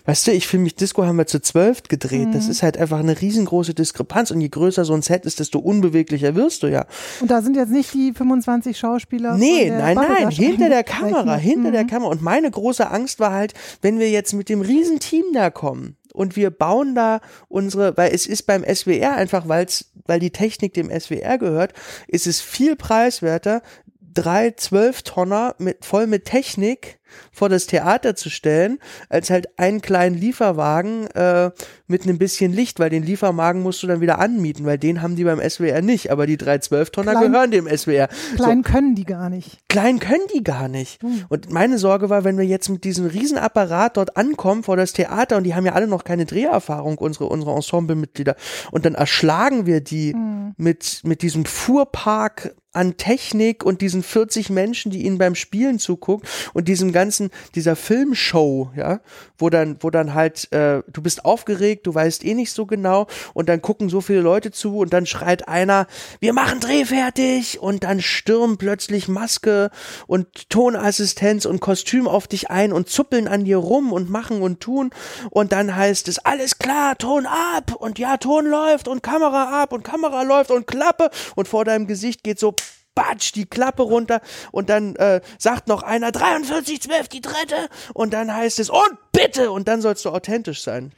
Weißt 0.04 0.26
du, 0.26 0.32
ich 0.32 0.46
Film 0.46 0.64
mich 0.64 0.74
Disco 0.74 1.04
haben 1.04 1.16
wir 1.16 1.26
zu 1.26 1.40
zwölf 1.40 1.82
gedreht. 1.84 2.28
Das 2.32 2.48
ist 2.48 2.62
halt 2.62 2.76
einfach 2.76 2.98
eine 2.98 3.20
riesengroße 3.20 3.74
Diskrepanz 3.74 4.30
und 4.30 4.40
je 4.40 4.48
größer 4.48 4.84
so 4.84 4.94
ein 4.94 5.02
Set 5.02 5.24
ist, 5.26 5.40
desto 5.40 5.58
unbeweglicher 5.58 6.34
wirst 6.34 6.62
du 6.62 6.66
ja. 6.68 6.86
Und 7.20 7.30
da 7.30 7.42
sind 7.42 7.56
jetzt 7.56 7.70
nicht 7.70 7.92
die 7.94 8.12
25 8.12 8.78
Schauspieler. 8.78 9.36
Nee, 9.36 9.66
der 9.66 9.78
nein, 9.78 9.96
nein, 9.96 10.30
hinter 10.30 10.68
der 10.68 10.84
Kamera, 10.84 11.36
hinter 11.36 11.70
der 11.70 11.84
Mhm. 11.84 11.88
Kamera. 11.88 12.10
Und 12.10 12.22
meine 12.22 12.50
große 12.50 12.90
Angst 12.90 13.20
war 13.20 13.32
halt, 13.32 13.54
wenn 13.82 13.98
wir 13.98 14.10
jetzt 14.10 14.32
mit 14.32 14.48
dem 14.48 14.60
Riesenteam 14.60 15.24
da 15.32 15.50
kommen 15.50 15.96
und 16.12 16.36
wir 16.36 16.50
bauen 16.50 16.94
da 16.94 17.20
unsere, 17.48 17.96
weil 17.96 18.07
es 18.12 18.26
ist 18.26 18.44
beim 18.44 18.64
SWR 18.64 19.14
einfach, 19.14 19.48
weil's, 19.48 19.92
weil 20.06 20.20
die 20.20 20.30
Technik 20.30 20.74
dem 20.74 20.90
SWR 20.90 21.38
gehört, 21.38 21.72
ist 22.06 22.26
es 22.26 22.40
viel 22.40 22.76
preiswerter, 22.76 23.62
drei 24.00 24.50
Zwölftonner 24.52 25.54
mit, 25.58 25.84
voll 25.84 26.06
mit 26.06 26.24
Technik 26.24 26.97
vor 27.32 27.48
das 27.48 27.66
Theater 27.66 28.16
zu 28.16 28.30
stellen, 28.30 28.78
als 29.08 29.30
halt 29.30 29.58
einen 29.58 29.80
kleinen 29.80 30.16
Lieferwagen 30.16 31.06
äh, 31.08 31.50
mit 31.86 32.02
einem 32.02 32.18
bisschen 32.18 32.52
Licht, 32.52 32.78
weil 32.78 32.90
den 32.90 33.02
Lieferwagen 33.02 33.62
musst 33.62 33.82
du 33.82 33.86
dann 33.86 34.00
wieder 34.00 34.18
anmieten, 34.18 34.66
weil 34.66 34.78
den 34.78 35.02
haben 35.02 35.16
die 35.16 35.24
beim 35.24 35.40
SWR 35.40 35.82
nicht, 35.82 36.10
aber 36.10 36.26
die 36.26 36.36
drei 36.36 36.58
Zwölftonner 36.58 37.12
Klein- 37.12 37.32
gehören 37.32 37.50
dem 37.50 37.66
SWR. 37.68 38.08
Klein 38.36 38.62
können 38.62 38.94
die 38.94 39.04
gar 39.04 39.30
nicht. 39.30 39.58
Klein 39.68 39.98
können 39.98 40.26
die 40.34 40.44
gar 40.44 40.68
nicht. 40.68 41.00
Und 41.28 41.50
meine 41.50 41.78
Sorge 41.78 42.10
war, 42.10 42.24
wenn 42.24 42.38
wir 42.38 42.44
jetzt 42.44 42.68
mit 42.68 42.84
diesem 42.84 43.06
Riesenapparat 43.06 43.96
dort 43.96 44.16
ankommen 44.16 44.62
vor 44.62 44.76
das 44.76 44.92
Theater 44.92 45.36
und 45.36 45.44
die 45.44 45.54
haben 45.54 45.66
ja 45.66 45.72
alle 45.72 45.86
noch 45.86 46.04
keine 46.04 46.26
Dreherfahrung, 46.26 46.98
unsere, 46.98 47.26
unsere 47.26 47.54
Ensemblemitglieder, 47.54 48.36
und 48.70 48.84
dann 48.84 48.94
erschlagen 48.94 49.66
wir 49.66 49.80
die 49.80 50.14
mit, 50.56 51.00
mit 51.04 51.22
diesem 51.22 51.44
Fuhrpark 51.44 52.54
an 52.72 52.96
Technik 52.96 53.64
und 53.64 53.80
diesen 53.80 54.02
40 54.02 54.50
Menschen, 54.50 54.92
die 54.92 55.04
ihnen 55.04 55.18
beim 55.18 55.34
Spielen 55.34 55.78
zugucken 55.78 56.28
und 56.52 56.68
diesem 56.68 56.92
ganzen, 56.98 57.30
dieser 57.54 57.76
Filmshow, 57.76 58.70
ja, 58.74 59.00
wo 59.38 59.50
dann, 59.50 59.76
wo 59.80 59.90
dann 59.90 60.14
halt, 60.14 60.52
äh, 60.52 60.82
du 60.88 61.00
bist 61.00 61.24
aufgeregt, 61.24 61.86
du 61.86 61.94
weißt 61.94 62.24
eh 62.24 62.34
nicht 62.34 62.52
so 62.52 62.66
genau 62.66 63.06
und 63.34 63.48
dann 63.48 63.62
gucken 63.62 63.88
so 63.88 64.00
viele 64.00 64.20
Leute 64.20 64.50
zu 64.50 64.78
und 64.78 64.92
dann 64.92 65.06
schreit 65.06 65.46
einer, 65.46 65.86
wir 66.18 66.32
machen 66.32 66.58
Dreh 66.58 66.84
fertig! 66.84 67.60
Und 67.60 67.84
dann 67.84 68.00
stürmen 68.00 68.58
plötzlich 68.58 69.06
Maske 69.06 69.70
und 70.06 70.50
Tonassistenz 70.50 71.44
und 71.44 71.60
Kostüm 71.60 72.08
auf 72.08 72.26
dich 72.26 72.50
ein 72.50 72.72
und 72.72 72.88
zuppeln 72.88 73.28
an 73.28 73.44
dir 73.44 73.58
rum 73.58 73.92
und 73.92 74.10
machen 74.10 74.42
und 74.42 74.60
tun. 74.60 74.90
Und 75.30 75.52
dann 75.52 75.76
heißt 75.76 76.08
es, 76.08 76.18
alles 76.18 76.58
klar, 76.58 76.98
Ton 76.98 77.26
ab! 77.26 77.74
Und 77.78 77.98
ja, 77.98 78.16
Ton 78.16 78.46
läuft 78.46 78.88
und 78.88 79.02
Kamera 79.02 79.62
ab 79.62 79.72
und 79.72 79.84
Kamera 79.84 80.22
läuft 80.22 80.50
und 80.50 80.66
Klappe. 80.66 81.10
Und 81.36 81.46
vor 81.46 81.64
deinem 81.64 81.86
Gesicht 81.86 82.24
geht 82.24 82.40
so 82.40 82.54
batsch 82.98 83.32
die 83.32 83.46
Klappe 83.46 83.84
runter 83.84 84.20
und 84.50 84.68
dann 84.68 84.96
äh, 84.96 85.20
sagt 85.38 85.68
noch 85.68 85.84
einer 85.84 86.10
4312 86.10 87.06
die 87.06 87.20
dritte 87.20 87.68
und 87.94 88.12
dann 88.12 88.34
heißt 88.34 88.58
es 88.58 88.70
und 88.70 88.98
bitte 89.12 89.52
und 89.52 89.68
dann 89.68 89.80
sollst 89.80 90.04
du 90.04 90.10
authentisch 90.10 90.62
sein. 90.62 90.92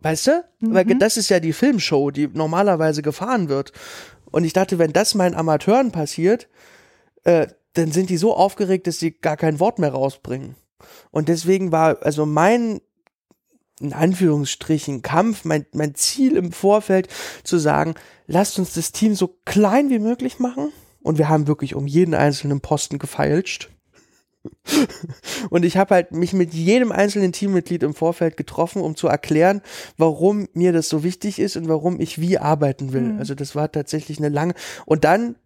Weißt 0.00 0.28
du? 0.28 0.44
Weil 0.60 0.86
das 0.86 1.18
ist 1.18 1.28
ja 1.28 1.38
die 1.38 1.52
Filmshow, 1.52 2.10
die 2.10 2.28
normalerweise 2.28 3.02
gefahren 3.02 3.50
wird. 3.50 3.72
Und 4.30 4.44
ich 4.44 4.54
dachte, 4.54 4.78
wenn 4.78 4.92
das 4.92 5.14
meinen 5.14 5.34
Amateuren 5.34 5.92
passiert, 5.92 6.48
äh, 7.24 7.48
dann 7.74 7.92
sind 7.92 8.08
die 8.08 8.16
so 8.16 8.34
aufgeregt, 8.34 8.86
dass 8.86 8.98
sie 8.98 9.10
gar 9.10 9.36
kein 9.36 9.60
Wort 9.60 9.78
mehr 9.78 9.92
rausbringen. 9.92 10.54
Und 11.10 11.28
deswegen 11.28 11.72
war 11.72 11.98
also 12.02 12.24
mein 12.24 12.80
in 13.80 13.92
Anführungsstrichen 13.92 15.02
Kampf, 15.02 15.44
mein, 15.44 15.66
mein 15.72 15.94
Ziel 15.94 16.36
im 16.36 16.52
Vorfeld 16.52 17.08
zu 17.44 17.58
sagen, 17.58 17.94
lasst 18.26 18.58
uns 18.58 18.72
das 18.72 18.92
Team 18.92 19.14
so 19.14 19.36
klein 19.44 19.90
wie 19.90 19.98
möglich 19.98 20.38
machen 20.38 20.72
Und 21.06 21.18
wir 21.18 21.28
haben 21.28 21.46
wirklich 21.46 21.76
um 21.76 21.86
jeden 21.86 22.14
einzelnen 22.14 22.60
Posten 22.60 22.98
gefeilscht. 22.98 23.70
Und 25.50 25.64
ich 25.64 25.76
habe 25.76 25.94
halt 25.94 26.10
mich 26.10 26.32
mit 26.32 26.52
jedem 26.52 26.90
einzelnen 26.90 27.30
Teammitglied 27.30 27.84
im 27.84 27.94
Vorfeld 27.94 28.36
getroffen, 28.36 28.82
um 28.82 28.96
zu 28.96 29.06
erklären, 29.06 29.62
warum 29.96 30.48
mir 30.52 30.72
das 30.72 30.88
so 30.88 31.04
wichtig 31.04 31.38
ist 31.38 31.56
und 31.56 31.68
warum 31.68 32.00
ich 32.00 32.20
wie 32.20 32.38
arbeiten 32.38 32.92
will. 32.92 33.12
Mhm. 33.12 33.18
Also 33.20 33.36
das 33.36 33.54
war 33.54 33.70
tatsächlich 33.70 34.18
eine 34.18 34.30
lange. 34.30 34.54
Und 34.84 35.04
dann 35.04 35.36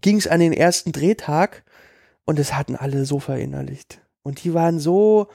ging 0.00 0.16
es 0.16 0.26
an 0.26 0.40
den 0.40 0.52
ersten 0.52 0.90
Drehtag 0.90 1.62
und 2.24 2.40
es 2.40 2.52
hatten 2.52 2.74
alle 2.74 3.04
so 3.04 3.20
verinnerlicht. 3.20 4.00
Und 4.24 4.42
die 4.42 4.52
waren 4.52 4.80
so, 4.80 5.28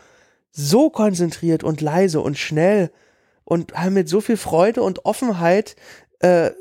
so 0.51 0.89
konzentriert 0.89 1.63
und 1.63 1.79
leise 1.79 2.19
und 2.19 2.37
schnell 2.37 2.91
und 3.45 3.75
haben 3.75 3.93
mit 3.93 4.09
so 4.09 4.19
viel 4.19 4.35
Freude 4.35 4.83
und 4.83 5.05
Offenheit 5.05 5.77
äh, 6.19 6.51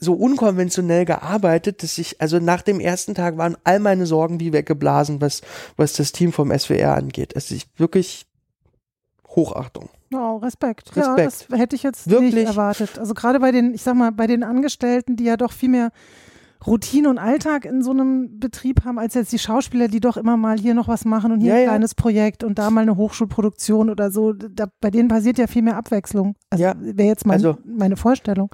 so 0.00 0.12
unkonventionell 0.14 1.04
gearbeitet, 1.04 1.82
dass 1.82 1.98
ich, 1.98 2.20
also 2.20 2.38
nach 2.38 2.62
dem 2.62 2.78
ersten 2.80 3.14
Tag 3.14 3.36
waren 3.36 3.56
all 3.64 3.80
meine 3.80 4.06
Sorgen 4.06 4.38
wie 4.38 4.52
weggeblasen, 4.52 5.20
was, 5.20 5.42
was 5.76 5.92
das 5.94 6.12
Team 6.12 6.32
vom 6.32 6.56
SWR 6.56 6.94
angeht. 6.96 7.34
Also 7.34 7.54
ich 7.54 7.66
wirklich 7.76 8.26
Hochachtung. 9.28 9.90
Oh, 10.14 10.36
Respekt. 10.36 10.90
Ja, 10.94 11.14
Respekt. 11.14 11.50
das 11.50 11.58
hätte 11.58 11.76
ich 11.76 11.82
jetzt 11.82 12.08
Wirklich. 12.08 12.34
nicht 12.34 12.46
erwartet. 12.46 12.98
Also 12.98 13.12
gerade 13.14 13.40
bei 13.40 13.52
den, 13.52 13.74
ich 13.74 13.82
sag 13.82 13.94
mal, 13.94 14.10
bei 14.12 14.26
den 14.26 14.42
Angestellten, 14.42 15.16
die 15.16 15.24
ja 15.24 15.36
doch 15.36 15.52
viel 15.52 15.68
mehr 15.68 15.90
Routine 16.66 17.08
und 17.10 17.18
Alltag 17.18 17.64
in 17.66 17.82
so 17.82 17.90
einem 17.92 18.40
Betrieb 18.40 18.84
haben, 18.84 18.98
als 18.98 19.14
jetzt 19.14 19.32
die 19.32 19.38
Schauspieler, 19.38 19.86
die 19.88 20.00
doch 20.00 20.16
immer 20.16 20.36
mal 20.36 20.58
hier 20.58 20.74
noch 20.74 20.88
was 20.88 21.04
machen 21.04 21.30
und 21.30 21.40
hier 21.40 21.50
Ja, 21.50 21.56
ein 21.56 21.62
ja. 21.64 21.68
kleines 21.70 21.94
Projekt 21.94 22.42
und 22.42 22.58
da 22.58 22.70
mal 22.70 22.80
eine 22.80 22.96
Hochschulproduktion 22.96 23.90
oder 23.90 24.10
so. 24.10 24.32
Da, 24.32 24.66
bei 24.80 24.90
denen 24.90 25.08
passiert 25.08 25.38
ja 25.38 25.46
viel 25.46 25.62
mehr 25.62 25.76
Abwechslung. 25.76 26.34
Also 26.50 26.64
Ja, 26.64 26.74
wäre 26.80 27.08
jetzt 27.08 27.26
mein, 27.26 27.34
also- 27.34 27.58
meine 27.64 27.96
Vorstellung. 27.96 28.50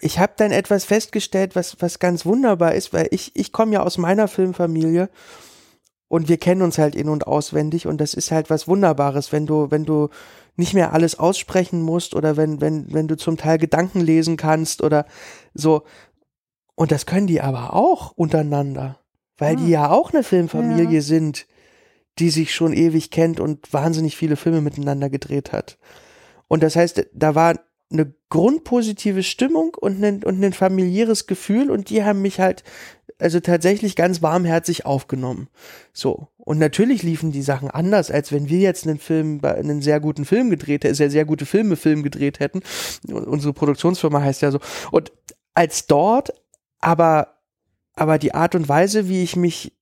Ich 0.00 0.18
habe 0.18 0.32
dann 0.36 0.52
etwas 0.52 0.84
festgestellt, 0.84 1.56
was, 1.56 1.76
was 1.80 1.98
ganz 1.98 2.24
wunderbar 2.26 2.74
ist, 2.74 2.92
weil 2.92 3.08
ich, 3.10 3.32
ich 3.34 3.52
komme 3.52 3.74
ja 3.74 3.82
aus 3.82 3.98
meiner 3.98 4.28
Filmfamilie 4.28 5.08
und 6.08 6.28
wir 6.28 6.38
kennen 6.38 6.62
uns 6.62 6.78
halt 6.78 6.94
in- 6.94 7.08
und 7.08 7.26
auswendig 7.26 7.86
und 7.86 8.00
das 8.00 8.14
ist 8.14 8.30
halt 8.30 8.50
was 8.50 8.66
Wunderbares, 8.68 9.32
wenn 9.32 9.46
du, 9.46 9.70
wenn 9.70 9.84
du 9.84 10.08
nicht 10.56 10.74
mehr 10.74 10.92
alles 10.92 11.18
aussprechen 11.18 11.82
musst 11.82 12.14
oder 12.14 12.36
wenn, 12.36 12.60
wenn, 12.60 12.92
wenn 12.92 13.08
du 13.08 13.16
zum 13.16 13.36
Teil 13.36 13.58
Gedanken 13.58 14.00
lesen 14.00 14.36
kannst 14.36 14.82
oder 14.82 15.06
so. 15.54 15.82
Und 16.74 16.90
das 16.92 17.06
können 17.06 17.26
die 17.26 17.40
aber 17.40 17.74
auch 17.74 18.12
untereinander, 18.12 18.98
weil 19.36 19.54
Ah. 19.54 19.58
die 19.58 19.68
ja 19.70 19.90
auch 19.90 20.12
eine 20.12 20.22
Filmfamilie 20.24 20.96
Ja. 20.96 21.00
sind, 21.02 21.46
die 22.18 22.30
sich 22.30 22.52
schon 22.54 22.72
ewig 22.72 23.10
kennt 23.10 23.38
und 23.38 23.72
wahnsinnig 23.72 24.16
viele 24.16 24.36
Filme 24.36 24.60
miteinander 24.60 25.08
gedreht 25.10 25.52
hat. 25.52 25.78
Und 26.48 26.62
das 26.62 26.74
heißt, 26.76 27.06
da 27.12 27.34
war 27.34 27.60
eine 27.90 28.12
grundpositive 28.28 29.22
Stimmung 29.22 29.74
und 29.74 30.02
ein, 30.04 30.22
und 30.22 30.42
ein 30.42 30.52
familiäres 30.52 31.26
Gefühl 31.26 31.70
und 31.70 31.90
die 31.90 32.04
haben 32.04 32.20
mich 32.20 32.40
halt 32.40 32.64
also 33.18 33.40
tatsächlich 33.40 33.96
ganz 33.96 34.22
warmherzig 34.22 34.86
aufgenommen. 34.86 35.48
So. 35.92 36.28
Und 36.36 36.58
natürlich 36.58 37.02
liefen 37.02 37.32
die 37.32 37.42
Sachen 37.42 37.70
anders, 37.70 38.10
als 38.10 38.32
wenn 38.32 38.48
wir 38.48 38.58
jetzt 38.58 38.86
einen 38.86 38.98
Film, 38.98 39.40
einen 39.42 39.82
sehr 39.82 40.00
guten 40.00 40.24
Film 40.24 40.50
gedreht 40.50 40.84
hätten, 40.84 40.94
sehr, 40.94 41.10
sehr 41.10 41.24
gute 41.24 41.44
Filme, 41.44 41.76
Film 41.76 42.02
gedreht 42.02 42.40
hätten. 42.40 42.60
Unsere 43.08 43.52
Produktionsfirma 43.52 44.20
heißt 44.22 44.42
ja 44.42 44.50
so. 44.50 44.60
Und 44.92 45.12
als 45.54 45.86
dort, 45.86 46.32
aber, 46.80 47.38
aber 47.94 48.18
die 48.18 48.34
Art 48.34 48.54
und 48.54 48.68
Weise, 48.68 49.08
wie 49.08 49.22
ich 49.22 49.34
mich 49.34 49.76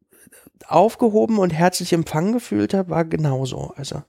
aufgehoben 0.67 1.39
und 1.39 1.51
herzlich 1.51 1.93
empfangen 1.93 2.33
gefühlt 2.33 2.75
habe, 2.75 2.91
war 2.91 3.05
genauso. 3.05 3.73
Also, 3.77 4.03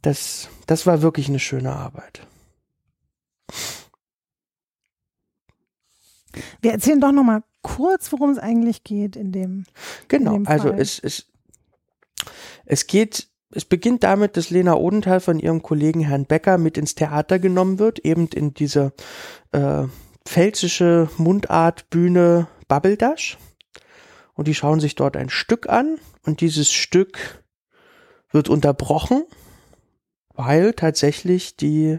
das, 0.00 0.48
das 0.66 0.86
war 0.86 1.02
wirklich 1.02 1.28
eine 1.28 1.38
schöne 1.38 1.72
Arbeit. 1.72 2.26
Wir 6.60 6.72
erzählen 6.72 7.00
doch 7.00 7.12
noch 7.12 7.24
mal 7.24 7.42
kurz, 7.62 8.12
worum 8.12 8.30
es 8.30 8.38
eigentlich 8.38 8.84
geht 8.84 9.16
in 9.16 9.32
dem. 9.32 9.64
Genau, 10.08 10.32
dem 10.32 10.46
also 10.46 10.70
es, 10.70 10.98
es, 10.98 11.26
es 12.64 12.86
geht, 12.86 13.28
es 13.50 13.64
beginnt 13.64 14.02
damit, 14.02 14.36
dass 14.36 14.50
Lena 14.50 14.74
Odenthal 14.74 15.20
von 15.20 15.38
ihrem 15.38 15.62
Kollegen 15.62 16.00
Herrn 16.00 16.26
Becker 16.26 16.58
mit 16.58 16.78
ins 16.78 16.94
Theater 16.94 17.38
genommen 17.38 17.78
wird, 17.78 17.98
eben 18.00 18.28
in 18.28 18.54
diese 18.54 18.92
äh, 19.52 19.84
pfälzische 20.24 21.08
Mundartbühne 21.18 22.48
Babbeldasch. 22.68 23.38
Und 24.34 24.48
die 24.48 24.54
schauen 24.54 24.80
sich 24.80 24.94
dort 24.94 25.16
ein 25.16 25.28
Stück 25.28 25.68
an 25.68 25.98
und 26.24 26.40
dieses 26.40 26.72
Stück 26.72 27.44
wird 28.30 28.48
unterbrochen, 28.48 29.24
weil 30.34 30.72
tatsächlich 30.72 31.56
die 31.56 31.98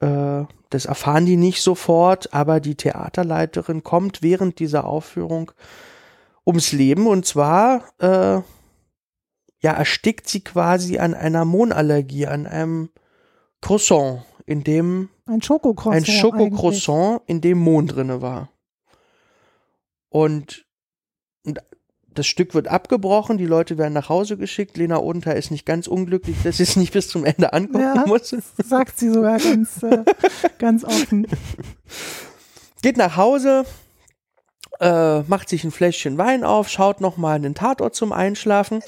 das 0.00 0.86
erfahren 0.86 1.26
die 1.26 1.36
nicht 1.36 1.62
sofort, 1.62 2.32
aber 2.32 2.60
die 2.60 2.74
Theaterleiterin 2.74 3.82
kommt 3.82 4.22
während 4.22 4.58
dieser 4.58 4.84
Aufführung 4.84 5.52
ums 6.46 6.72
Leben 6.72 7.06
und 7.06 7.26
zwar 7.26 7.84
äh, 7.98 8.40
ja 9.62 9.72
erstickt 9.72 10.28
sie 10.28 10.42
quasi 10.42 10.98
an 10.98 11.14
einer 11.14 11.44
Mohnallergie, 11.44 12.26
an 12.26 12.46
einem 12.46 12.90
Croissant, 13.60 14.22
in 14.46 14.64
dem 14.64 15.10
Ein 15.26 15.42
Schokocroissant. 15.42 16.08
ein 16.08 16.12
Schokocroissant, 16.12 17.22
in 17.26 17.40
dem 17.40 17.58
Mohn 17.58 17.86
drinne 17.86 18.22
war. 18.22 18.50
Und, 20.08 20.66
und 21.44 21.60
das 22.14 22.26
Stück 22.26 22.54
wird 22.54 22.68
abgebrochen, 22.68 23.38
die 23.38 23.46
Leute 23.46 23.78
werden 23.78 23.92
nach 23.94 24.08
Hause 24.08 24.36
geschickt. 24.36 24.76
Lena 24.76 24.98
Odenthal 24.98 25.36
ist 25.36 25.50
nicht 25.50 25.64
ganz 25.66 25.86
unglücklich, 25.86 26.36
dass 26.42 26.56
sie 26.58 26.64
es 26.64 26.76
nicht 26.76 26.92
bis 26.92 27.08
zum 27.08 27.24
Ende 27.24 27.52
angucken 27.52 27.80
Ja. 27.80 28.04
muss. 28.06 28.32
eigentlich. 28.32 28.44
Sagt 28.66 28.98
sie 28.98 29.10
sogar 29.10 29.38
ganz, 29.38 29.82
äh, 29.82 30.04
ganz 30.58 30.84
offen. 30.84 31.26
Geht 32.82 32.96
nach 32.96 33.16
Hause, 33.16 33.64
äh, 34.80 35.20
macht 35.22 35.48
sich 35.48 35.62
ein 35.64 35.70
Fläschchen 35.70 36.16
Wein 36.16 36.42
auf, 36.42 36.68
schaut 36.68 37.00
nochmal 37.02 37.36
einen 37.36 37.54
Tatort 37.54 37.94
zum 37.94 38.12
Einschlafen. 38.12 38.82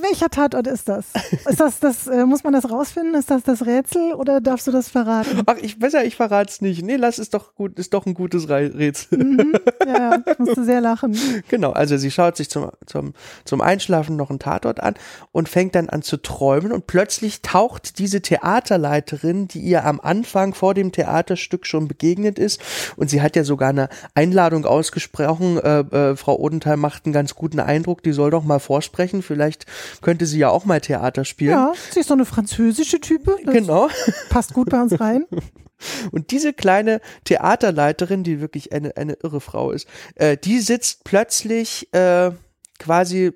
Welcher 0.00 0.30
Tatort 0.30 0.66
ist 0.66 0.88
das? 0.88 1.06
Ist 1.48 1.60
das, 1.60 1.78
das 1.78 2.06
äh, 2.08 2.26
muss 2.26 2.42
man 2.42 2.52
das 2.52 2.68
rausfinden? 2.68 3.14
Ist 3.14 3.30
das 3.30 3.44
das 3.44 3.64
Rätsel 3.64 4.14
oder 4.14 4.40
darfst 4.40 4.66
du 4.66 4.72
das 4.72 4.88
verraten? 4.88 5.42
Ach, 5.46 5.56
ich 5.60 5.78
besser, 5.78 6.04
ich 6.04 6.16
verrat's 6.16 6.60
nicht. 6.60 6.82
Nee, 6.82 6.96
lass 6.96 7.18
es 7.18 7.30
doch 7.30 7.54
gut, 7.54 7.78
ist 7.78 7.94
doch 7.94 8.04
ein 8.06 8.14
gutes 8.14 8.48
Rätsel. 8.48 9.18
Mhm. 9.18 9.54
Ja, 9.86 9.96
ja, 9.96 10.22
ich 10.26 10.38
musste 10.38 10.64
sehr 10.64 10.80
lachen. 10.80 11.16
Genau, 11.48 11.70
also 11.70 11.96
sie 11.96 12.10
schaut 12.10 12.36
sich 12.36 12.50
zum, 12.50 12.70
zum, 12.86 13.14
zum 13.44 13.60
Einschlafen 13.60 14.16
noch 14.16 14.30
einen 14.30 14.40
Tatort 14.40 14.80
an 14.80 14.94
und 15.30 15.48
fängt 15.48 15.74
dann 15.74 15.88
an 15.88 16.02
zu 16.02 16.16
träumen 16.16 16.72
und 16.72 16.86
plötzlich 16.86 17.42
taucht 17.42 17.98
diese 17.98 18.20
Theaterleiterin, 18.20 19.46
die 19.46 19.60
ihr 19.60 19.84
am 19.84 20.00
Anfang 20.00 20.54
vor 20.54 20.74
dem 20.74 20.90
Theaterstück 20.90 21.66
schon 21.66 21.86
begegnet 21.86 22.38
ist 22.38 22.60
und 22.96 23.08
sie 23.08 23.22
hat 23.22 23.36
ja 23.36 23.44
sogar 23.44 23.70
eine 23.70 23.88
Einladung 24.14 24.64
ausgesprochen, 24.64 25.07
äh, 25.16 25.80
äh, 25.80 26.16
Frau 26.16 26.38
Odenthal 26.38 26.76
macht 26.76 27.04
einen 27.06 27.12
ganz 27.12 27.34
guten 27.34 27.60
Eindruck, 27.60 28.02
die 28.02 28.12
soll 28.12 28.30
doch 28.30 28.44
mal 28.44 28.58
vorsprechen, 28.60 29.22
vielleicht 29.22 29.66
könnte 30.02 30.26
sie 30.26 30.38
ja 30.38 30.50
auch 30.50 30.64
mal 30.64 30.80
Theater 30.80 31.24
spielen. 31.24 31.50
Ja, 31.52 31.72
sie 31.90 32.00
ist 32.00 32.08
so 32.08 32.14
eine 32.14 32.24
französische 32.24 33.00
Type. 33.00 33.36
Das 33.44 33.54
Genau. 33.54 33.88
passt 34.30 34.54
gut 34.54 34.70
bei 34.70 34.80
uns 34.80 34.98
rein. 35.00 35.24
Und 36.10 36.32
diese 36.32 36.52
kleine 36.52 37.00
Theaterleiterin, 37.24 38.24
die 38.24 38.40
wirklich 38.40 38.72
eine, 38.72 38.96
eine 38.96 39.14
irre 39.22 39.40
Frau 39.40 39.70
ist, 39.70 39.86
äh, 40.16 40.36
die 40.36 40.58
sitzt 40.60 41.04
plötzlich 41.04 41.92
äh, 41.94 42.32
quasi, 42.80 43.32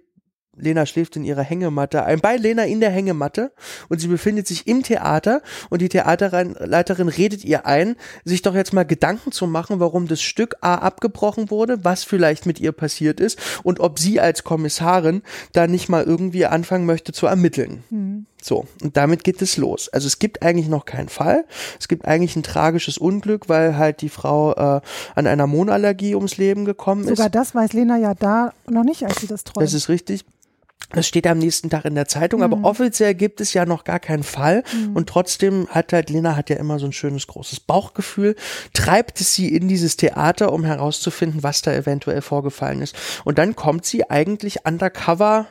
Lena 0.56 0.84
schläft 0.84 1.16
in 1.16 1.24
ihrer 1.24 1.42
Hängematte, 1.42 2.04
ein 2.04 2.20
bei 2.20 2.36
Lena 2.36 2.64
in 2.64 2.80
der 2.80 2.90
Hängematte 2.90 3.52
und 3.88 4.00
sie 4.00 4.08
befindet 4.08 4.46
sich 4.46 4.66
im 4.66 4.82
Theater 4.82 5.40
und 5.70 5.80
die 5.80 5.88
Theaterleiterin 5.88 7.08
redet 7.08 7.42
ihr 7.44 7.66
ein, 7.66 7.96
sich 8.24 8.42
doch 8.42 8.54
jetzt 8.54 8.74
mal 8.74 8.84
Gedanken 8.84 9.32
zu 9.32 9.46
machen, 9.46 9.80
warum 9.80 10.08
das 10.08 10.20
Stück 10.20 10.56
A 10.60 10.74
abgebrochen 10.74 11.50
wurde, 11.50 11.84
was 11.84 12.04
vielleicht 12.04 12.44
mit 12.44 12.60
ihr 12.60 12.72
passiert 12.72 13.18
ist 13.18 13.38
und 13.62 13.80
ob 13.80 13.98
sie 13.98 14.20
als 14.20 14.44
Kommissarin 14.44 15.22
da 15.52 15.66
nicht 15.66 15.88
mal 15.88 16.04
irgendwie 16.04 16.44
anfangen 16.44 16.84
möchte 16.84 17.12
zu 17.12 17.26
ermitteln. 17.26 18.26
So, 18.42 18.66
und 18.82 18.96
damit 18.96 19.24
geht 19.24 19.40
es 19.40 19.56
los. 19.56 19.88
Also 19.88 20.06
es 20.06 20.18
gibt 20.18 20.42
eigentlich 20.42 20.68
noch 20.68 20.84
keinen 20.84 21.08
Fall. 21.08 21.44
Es 21.78 21.88
gibt 21.88 22.04
eigentlich 22.04 22.36
ein 22.36 22.42
tragisches 22.42 22.98
Unglück, 22.98 23.48
weil 23.48 23.76
halt 23.78 24.02
die 24.02 24.08
Frau 24.08 24.52
äh, 24.52 24.80
an 25.14 25.26
einer 25.26 25.46
Mohnallergie 25.46 26.14
ums 26.14 26.36
Leben 26.36 26.64
gekommen 26.64 27.04
Sogar 27.04 27.26
ist. 27.26 27.34
das 27.34 27.54
weiß 27.54 27.72
Lena 27.72 27.96
ja 27.98 28.14
da 28.14 28.52
noch 28.68 28.84
nicht, 28.84 29.04
als 29.04 29.20
sie 29.20 29.28
das 29.28 29.44
träumt. 29.44 29.64
Das 29.64 29.72
ist 29.72 29.88
richtig. 29.88 30.24
Das 30.90 31.06
steht 31.06 31.26
am 31.26 31.38
nächsten 31.38 31.70
Tag 31.70 31.84
in 31.84 31.94
der 31.94 32.06
Zeitung, 32.06 32.40
Mhm. 32.40 32.44
aber 32.44 32.68
offiziell 32.68 33.14
gibt 33.14 33.40
es 33.40 33.54
ja 33.54 33.64
noch 33.64 33.84
gar 33.84 34.00
keinen 34.00 34.22
Fall. 34.24 34.62
Und 34.94 35.08
trotzdem 35.08 35.68
hat 35.70 35.92
halt, 35.92 36.10
Lena 36.10 36.36
hat 36.36 36.50
ja 36.50 36.56
immer 36.56 36.78
so 36.78 36.86
ein 36.86 36.92
schönes 36.92 37.26
großes 37.26 37.60
Bauchgefühl, 37.60 38.36
treibt 38.74 39.20
es 39.20 39.34
sie 39.34 39.54
in 39.54 39.68
dieses 39.68 39.96
Theater, 39.96 40.52
um 40.52 40.64
herauszufinden, 40.64 41.42
was 41.42 41.62
da 41.62 41.72
eventuell 41.72 42.20
vorgefallen 42.20 42.82
ist. 42.82 42.94
Und 43.24 43.38
dann 43.38 43.56
kommt 43.56 43.86
sie 43.86 44.10
eigentlich 44.10 44.66
undercover 44.66 45.46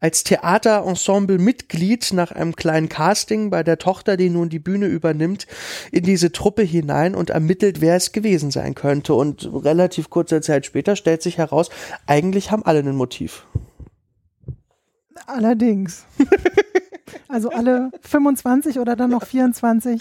als 0.00 0.24
Theaterensemble-Mitglied 0.24 2.12
nach 2.14 2.32
einem 2.32 2.56
kleinen 2.56 2.88
Casting 2.88 3.50
bei 3.50 3.62
der 3.62 3.78
Tochter, 3.78 4.16
die 4.16 4.30
nun 4.30 4.48
die 4.48 4.58
Bühne 4.58 4.86
übernimmt, 4.86 5.46
in 5.92 6.04
diese 6.04 6.32
Truppe 6.32 6.62
hinein 6.62 7.14
und 7.14 7.30
ermittelt, 7.30 7.80
wer 7.80 7.96
es 7.96 8.12
gewesen 8.12 8.50
sein 8.50 8.74
könnte. 8.74 9.14
Und 9.14 9.50
relativ 9.52 10.10
kurze 10.10 10.40
Zeit 10.40 10.66
später 10.66 10.96
stellt 10.96 11.22
sich 11.22 11.38
heraus, 11.38 11.68
eigentlich 12.06 12.50
haben 12.50 12.64
alle 12.64 12.80
ein 12.80 12.96
Motiv. 12.96 13.44
Allerdings. 15.32 16.04
Also 17.28 17.50
alle 17.50 17.90
25 18.02 18.78
oder 18.78 18.96
dann 18.96 19.10
noch 19.10 19.24
24 19.24 20.00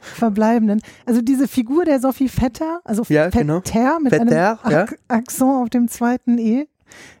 Verbleibenden. 0.00 0.82
Also 1.06 1.20
diese 1.22 1.46
Figur 1.48 1.84
der 1.84 2.00
Sophie 2.00 2.28
Vetter, 2.28 2.80
also 2.84 3.04
Ja, 3.08 3.28
genau. 3.30 3.60
Vetter 3.60 4.00
mit 4.00 4.10
Vetter, 4.12 4.24
einem 4.64 4.72
ja. 4.72 4.82
Ak 4.82 4.98
Akzent 5.08 5.50
auf 5.50 5.70
dem 5.70 5.88
zweiten 5.88 6.38
E. 6.38 6.66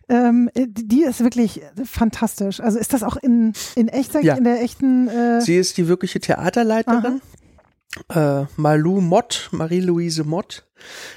Ähm, 0.08 0.50
die 0.54 1.02
ist 1.04 1.20
wirklich 1.22 1.62
fantastisch. 1.84 2.60
Also 2.60 2.78
ist 2.78 2.92
das 2.92 3.02
auch 3.02 3.16
in, 3.16 3.52
in 3.76 3.88
echt, 3.88 4.14
Ja. 4.22 4.34
in 4.36 4.44
der 4.44 4.60
echten 4.62 5.08
äh, 5.08 5.40
Sie 5.40 5.56
ist 5.56 5.76
die 5.78 5.88
wirkliche 5.88 6.20
Theaterleiterin. 6.20 7.20
Äh, 8.08 8.44
Malou 8.56 9.00
Mott, 9.00 9.48
Marie-Louise 9.52 10.24
Mott, 10.24 10.64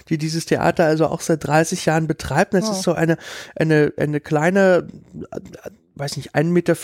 die 0.09 0.17
dieses 0.17 0.45
Theater 0.45 0.85
also 0.85 1.07
auch 1.07 1.21
seit 1.21 1.45
30 1.45 1.85
Jahren 1.85 2.07
betreibt. 2.07 2.53
Das 2.53 2.65
Wow. 2.67 2.71
ist 2.77 2.83
so 2.83 2.93
eine, 2.93 3.17
eine, 3.55 3.91
eine 3.97 4.19
kleine, 4.21 4.87
äh, 5.31 5.39
weiß 5.95 6.17
nicht, 6.17 6.35
1,45 6.35 6.43
Meter 6.51 6.75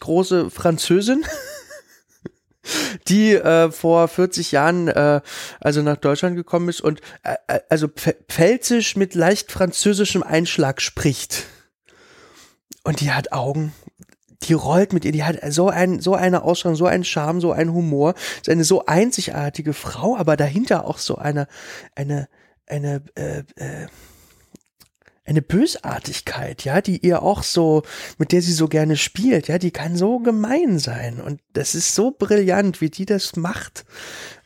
große 0.00 0.50
Französin. 0.50 1.24
die 3.08 3.34
äh, 3.34 3.70
vor 3.70 4.08
40 4.08 4.52
Jahren 4.52 4.88
äh, 4.88 5.20
also 5.60 5.82
nach 5.82 5.96
Deutschland 5.96 6.36
gekommen 6.36 6.68
ist 6.68 6.80
und 6.80 7.00
äh, 7.22 7.34
äh, 7.46 7.60
also 7.68 7.86
pf- 7.86 8.16
pfälzisch 8.28 8.96
mit 8.96 9.14
leicht 9.14 9.52
französischem 9.52 10.22
Einschlag 10.22 10.82
spricht. 10.82 11.44
Und 12.84 13.00
die 13.00 13.10
hat 13.10 13.32
Augen, 13.32 13.72
die 14.42 14.52
rollt 14.52 14.92
mit 14.92 15.04
ihr, 15.04 15.12
die 15.12 15.24
hat 15.24 15.38
so 15.52 15.68
ein, 15.68 16.00
so 16.00 16.14
eine 16.14 16.42
Ausstrahlung, 16.42 16.76
so 16.76 16.86
einen 16.86 17.04
Charme, 17.04 17.40
so 17.40 17.52
einen 17.52 17.72
Humor, 17.72 18.14
ist 18.36 18.48
eine 18.48 18.64
so 18.64 18.86
einzigartige 18.86 19.72
Frau, 19.72 20.16
aber 20.16 20.36
dahinter 20.36 20.86
auch 20.86 20.98
so 20.98 21.16
eine, 21.16 21.48
eine, 21.94 22.28
eine, 22.66 23.02
äh, 23.14 23.42
äh, 23.56 23.88
eine 25.28 25.42
Bösartigkeit, 25.42 26.64
ja, 26.64 26.80
die 26.80 27.04
ihr 27.06 27.22
auch 27.22 27.42
so, 27.42 27.82
mit 28.18 28.32
der 28.32 28.42
sie 28.42 28.52
so 28.52 28.68
gerne 28.68 28.96
spielt, 28.96 29.48
ja, 29.48 29.58
die 29.58 29.70
kann 29.70 29.96
so 29.96 30.18
gemein 30.18 30.78
sein 30.78 31.20
und 31.20 31.40
das 31.52 31.74
ist 31.74 31.94
so 31.94 32.10
brillant, 32.10 32.80
wie 32.80 32.90
die 32.90 33.06
das 33.06 33.36
macht. 33.36 33.84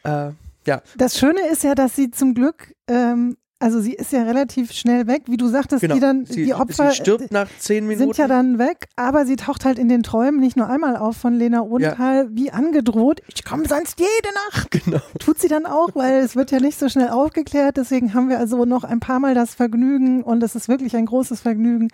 Äh, 0.05 0.31
ja, 0.67 0.83
Das 0.97 1.19
Schöne 1.19 1.41
ist 1.51 1.65
ja, 1.65 1.75
dass 1.75 1.97
sie 1.97 2.11
zum 2.11 2.35
Glück, 2.35 2.75
ähm, 2.89 3.37
also 3.63 3.81
sie 3.81 3.93
ist 3.93 4.13
ja 4.13 4.23
relativ 4.23 4.73
schnell 4.73 5.07
weg, 5.07 5.23
wie 5.27 5.37
du 5.37 5.49
sagtest, 5.49 5.81
genau. 5.81 5.95
die 5.95 6.01
dann, 6.01 6.27
sie, 6.27 6.45
die 6.45 6.55
Opfer 6.55 6.91
sie 6.91 6.97
stirbt 6.97 7.31
nach 7.31 7.49
zehn 7.59 7.87
Minuten. 7.87 8.13
sind 8.13 8.19
ja 8.19 8.29
dann 8.29 8.59
weg, 8.59 8.89
aber 8.97 9.25
sie 9.27 9.37
taucht 9.37 9.65
halt 9.65 9.79
in 9.79 9.89
den 9.89 10.03
Träumen 10.03 10.41
nicht 10.41 10.57
nur 10.57 10.69
einmal 10.69 10.97
auf 10.97 11.17
von 11.17 11.35
Lena 11.35 11.63
Odenthal, 11.63 12.29
wie 12.33 12.51
angedroht, 12.51 13.23
ich 13.29 13.45
komme 13.45 13.67
sonst 13.67 13.99
jede 13.99 14.35
Nacht. 14.51 14.71
genau. 14.71 15.01
Tut 15.19 15.39
sie 15.39 15.49
dann 15.49 15.67
auch, 15.67 15.91
weil 15.95 16.21
es 16.21 16.37
wird 16.37 16.51
ja 16.51 16.61
nicht 16.61 16.79
so 16.79 16.89
schnell 16.89 17.09
aufgeklärt, 17.09 17.77
deswegen 17.77 18.15
haben 18.15 18.29
wir 18.29 18.39
also 18.39 18.65
noch 18.65 18.85
ein 18.85 19.01
paar 19.01 19.21
Mal 19.21 19.35
das 19.35 19.55
Vergnügen 19.55 20.23
und 20.23 20.43
es 20.43 20.55
ist 20.55 20.69
wirklich 20.69 20.97
ein 20.97 21.07
großes 21.07 21.41
Vergnügen, 21.41 21.89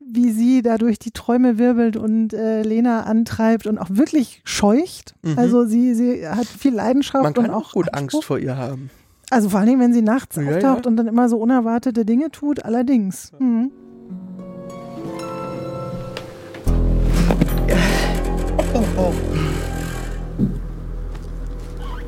wie 0.00 0.30
sie 0.30 0.62
da 0.62 0.78
durch 0.78 0.98
die 0.98 1.10
Träume 1.10 1.58
wirbelt 1.58 1.96
und 1.96 2.32
äh, 2.32 2.62
Lena 2.62 3.02
antreibt 3.02 3.66
und 3.66 3.78
auch 3.78 3.90
wirklich 3.90 4.40
scheucht. 4.44 5.14
Also 5.36 5.66
sie, 5.66 5.94
sie 5.94 6.26
hat 6.26 6.46
viel 6.46 6.74
Leidenschaft 6.74 7.18
Mhm. 7.18 7.22
Man 7.22 7.34
kann 7.34 7.44
und 7.46 7.50
auch 7.50 7.68
auch 7.68 7.72
gut 7.72 7.94
Anspruch. 7.94 8.18
Angst 8.18 8.26
vor 8.26 8.38
ihr 8.38 8.56
haben. 8.56 8.90
Also 9.30 9.48
vor 9.50 9.60
allen 9.60 9.68
Dingen, 9.68 9.80
wenn 9.80 9.92
sie 9.92 10.02
nachts 10.02 10.36
Ja, 10.36 10.42
auftaucht 10.42 10.84
ja. 10.84 10.90
und 10.90 10.96
dann 10.96 11.06
immer 11.06 11.28
so 11.28 11.36
unerwartete 11.38 12.04
Dinge 12.04 12.30
tut, 12.30 12.64
allerdings. 12.64 13.32
Mhm. 13.38 13.70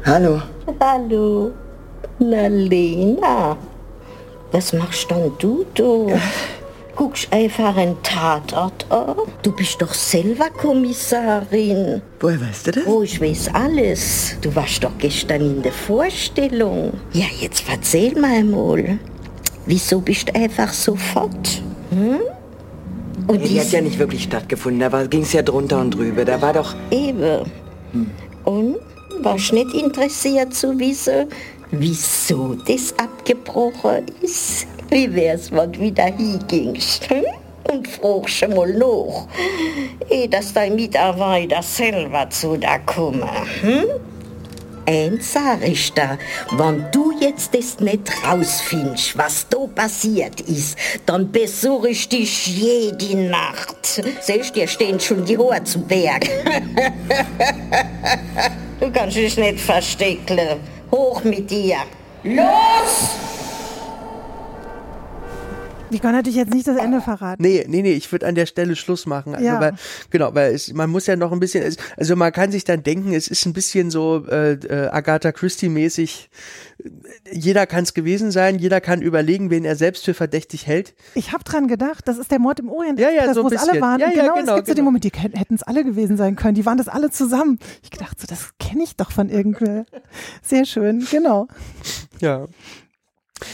Hallo. 0.04 0.40
Hallo. 0.80 1.52
Na, 2.18 2.46
Lena. 2.48 3.56
Was 4.52 4.72
machst 4.72 5.10
denn 5.10 5.30
du 5.38 5.64
da? 5.74 6.18
Guckst 7.00 7.32
einfach 7.32 7.78
einen 7.78 7.96
Tatort 8.02 8.84
an? 8.90 9.16
Du 9.40 9.52
bist 9.52 9.80
doch 9.80 9.94
selber 9.94 10.50
Kommissarin. 10.50 12.02
Woher 12.20 12.38
weißt 12.42 12.66
du 12.66 12.70
das? 12.72 12.86
Oh, 12.86 13.00
ich 13.00 13.18
weiß 13.18 13.54
alles. 13.54 14.36
Du 14.42 14.54
warst 14.54 14.84
doch 14.84 14.92
gestern 14.98 15.40
in 15.40 15.62
der 15.62 15.72
Vorstellung. 15.72 16.92
Ja, 17.14 17.24
jetzt 17.40 17.64
erzähl 17.70 18.20
mal 18.20 18.44
mal. 18.44 18.98
Wieso 19.64 20.02
bist 20.02 20.28
du 20.28 20.34
einfach 20.34 20.74
sofort? 20.74 21.62
Hm? 21.88 22.20
Und 23.26 23.48
Die 23.48 23.58
hat 23.58 23.72
ja 23.72 23.80
nicht 23.80 23.98
wirklich 23.98 24.24
stattgefunden. 24.24 24.80
Da 24.80 25.06
ging 25.06 25.22
es 25.22 25.32
ja 25.32 25.40
drunter 25.40 25.80
und 25.80 25.92
drüber. 25.92 26.26
Da 26.26 26.42
war 26.42 26.52
doch. 26.52 26.74
Eben. 26.90 27.50
Und 28.44 28.76
warst 29.22 29.54
nicht 29.54 29.72
interessiert 29.72 30.52
zu 30.52 30.78
wissen, 30.78 31.28
wieso 31.70 32.56
das 32.66 32.92
abgebrochen 32.98 34.04
ist? 34.20 34.66
Wie 34.90 35.14
wär's, 35.14 35.52
wenn 35.52 35.72
du 35.72 35.80
wieder 35.80 36.06
hingingst? 36.06 37.08
Hm? 37.10 37.24
Und 37.70 37.86
fragst 37.86 38.48
mal 38.48 38.72
nach, 38.72 39.28
eh, 40.08 40.26
dass 40.26 40.52
dein 40.52 40.74
Mitarbeiter 40.74 41.62
selber 41.62 42.28
zu 42.28 42.56
da 42.56 42.78
kommen. 42.78 43.22
Hm? 43.60 43.84
Eins 44.86 45.32
sag 45.32 45.62
ich 45.62 45.92
da, 45.92 46.18
wenn 46.56 46.84
du 46.90 47.12
jetzt 47.20 47.54
das 47.54 47.78
nicht 47.78 48.10
rausfindest, 48.26 49.16
was 49.16 49.46
da 49.48 49.58
passiert 49.72 50.40
ist, 50.40 50.76
dann 51.06 51.30
besuche 51.30 51.90
ich 51.90 52.08
dich 52.08 52.48
jede 52.48 53.16
Nacht. 53.16 54.02
Siehst, 54.20 54.56
dir 54.56 54.66
stehen 54.66 54.98
schon 54.98 55.24
die 55.24 55.38
Haare 55.38 55.62
zu 55.62 55.80
Berg. 55.80 56.28
du 58.80 58.90
kannst 58.90 59.16
dich 59.16 59.36
nicht 59.36 59.60
verstecken. 59.60 60.58
Hoch 60.90 61.22
mit 61.22 61.48
dir. 61.48 61.76
Los! 62.24 63.39
Ich 65.90 66.00
kann 66.00 66.12
natürlich 66.12 66.36
jetzt 66.36 66.52
nicht 66.54 66.66
das 66.66 66.76
Ende 66.76 67.00
verraten. 67.00 67.42
Nee, 67.42 67.64
nee, 67.68 67.82
nee, 67.82 67.92
ich 67.92 68.10
würde 68.12 68.26
an 68.26 68.34
der 68.34 68.46
Stelle 68.46 68.76
Schluss 68.76 69.06
machen. 69.06 69.34
Also, 69.34 69.46
Ja. 69.46 69.60
weil, 69.60 69.72
genau, 70.10 70.34
weil 70.34 70.54
es, 70.54 70.72
man 70.72 70.90
muss 70.90 71.06
ja 71.06 71.16
noch 71.16 71.32
ein 71.32 71.40
bisschen, 71.40 71.74
also 71.96 72.16
man 72.16 72.32
kann 72.32 72.52
sich 72.52 72.64
dann 72.64 72.82
denken, 72.82 73.12
es 73.12 73.28
ist 73.28 73.44
ein 73.46 73.52
bisschen 73.52 73.90
so 73.90 74.24
äh, 74.28 74.52
äh, 74.52 74.88
Agatha 74.88 75.32
Christie-mäßig. 75.32 76.30
Jeder 77.32 77.66
kann 77.66 77.84
es 77.84 77.92
gewesen 77.94 78.30
sein, 78.30 78.58
jeder 78.58 78.80
kann 78.80 79.02
überlegen, 79.02 79.50
wen 79.50 79.64
er 79.64 79.76
selbst 79.76 80.04
für 80.04 80.14
verdächtig 80.14 80.66
hält. 80.66 80.94
Ich 81.14 81.32
habe 81.32 81.44
dran 81.44 81.68
gedacht, 81.68 82.08
das 82.08 82.16
ist 82.18 82.30
der 82.30 82.38
Mord 82.38 82.60
im 82.60 82.70
Orient, 82.70 82.98
Ja, 82.98 83.10
ja, 83.10 83.16
Express, 83.24 83.34
so 83.34 83.44
wo 83.44 83.48
es 83.48 83.68
alle 83.68 83.80
waren. 83.80 84.00
Ja, 84.00 84.08
ja, 84.08 84.22
genau, 84.22 84.34
genau, 84.36 84.52
es 84.52 84.56
gibt 84.56 84.66
so 84.68 84.72
den 84.72 84.76
genau. 84.76 84.84
Moment, 84.86 85.04
die 85.04 85.10
hätten 85.12 85.54
es 85.54 85.62
alle 85.62 85.84
gewesen 85.84 86.16
sein 86.16 86.36
können. 86.36 86.54
Die 86.54 86.64
waren 86.64 86.78
das 86.78 86.88
alle 86.88 87.10
zusammen. 87.10 87.58
Ich 87.82 87.90
dachte 87.90 88.16
so, 88.20 88.26
das 88.26 88.50
kenne 88.58 88.82
ich 88.84 88.96
doch 88.96 89.10
von 89.10 89.28
irgendwer. 89.28 89.84
Sehr 90.42 90.64
schön, 90.64 91.06
genau. 91.10 91.48
Ja. 92.20 92.46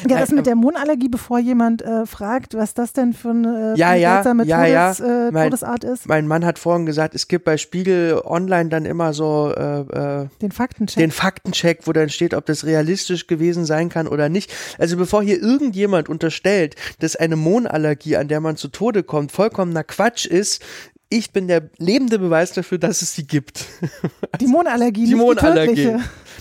Ja, 0.09 0.18
das 0.18 0.30
mit 0.30 0.47
der 0.47 0.57
Mondallergie, 0.57 1.09
bevor 1.09 1.39
jemand 1.39 1.82
äh, 1.82 2.07
fragt, 2.07 2.55
was 2.55 2.74
das 2.74 2.93
denn 2.93 3.12
für 3.12 3.30
eine, 3.30 3.74
äh, 3.74 3.78
Ja, 3.78 3.95
ja, 3.95 4.14
seltsame 4.14 4.45
ja, 4.45 4.66
ja. 4.66 4.93
Todes, 4.95 5.09
Äh, 5.09 5.30
Mein- 5.32 5.45
Todesart 5.51 5.84
ist. 5.84 6.07
Mein 6.09 6.26
Mann 6.26 6.45
hat 6.45 6.59
vorhin 6.59 6.87
gesagt, 6.87 7.14
es 7.14 7.28
gibt 7.28 7.45
bei 7.45 7.57
Spiegel 7.57 8.20
Online 8.24 8.68
dann 8.68 8.84
immer 8.84 9.12
so 9.12 9.53
äh, 9.57 9.80
äh, 9.80 10.28
Den 10.43 10.53
Faktencheck. 10.53 11.03
den 11.03 11.11
Faktencheck, 11.11 11.80
wo 11.84 11.93
dann 11.93 12.09
steht, 12.09 12.34
ob 12.34 12.47
das 12.47 12.64
realistisch 12.64 13.26
gewesen 13.26 13.64
sein 13.64 13.89
kann 13.89 14.07
oder 14.09 14.28
nicht. 14.28 14.53
Also 14.78 14.97
bevor 14.97 15.22
hier 15.22 15.41
irgendjemand 15.41 16.09
unterstellt, 16.09 16.74
dass 17.01 17.16
eine 17.16 17.37
Mohnallergie, 17.37 18.16
an 18.16 18.28
der 18.28 18.41
man 18.41 18.57
zu 18.57 18.68
Tode 18.68 19.03
kommt, 19.03 19.32
vollkommener 19.32 19.84
Quatsch 19.84 20.26
ist, 20.26 20.62
ich 21.09 21.30
bin 21.32 21.47
der 21.47 21.62
lebende 21.78 22.18
Beweis 22.18 22.53
dafür, 22.53 22.78
dass 22.78 23.01
es 23.01 23.14
sie 23.14 23.26
gibt. 23.26 23.64
die 24.41 24.49
Mondallergie, 24.49 25.05
Die 25.05 25.14
nicht 25.14 25.22
Mohnallergie. 25.22 25.74
die. 25.97 25.97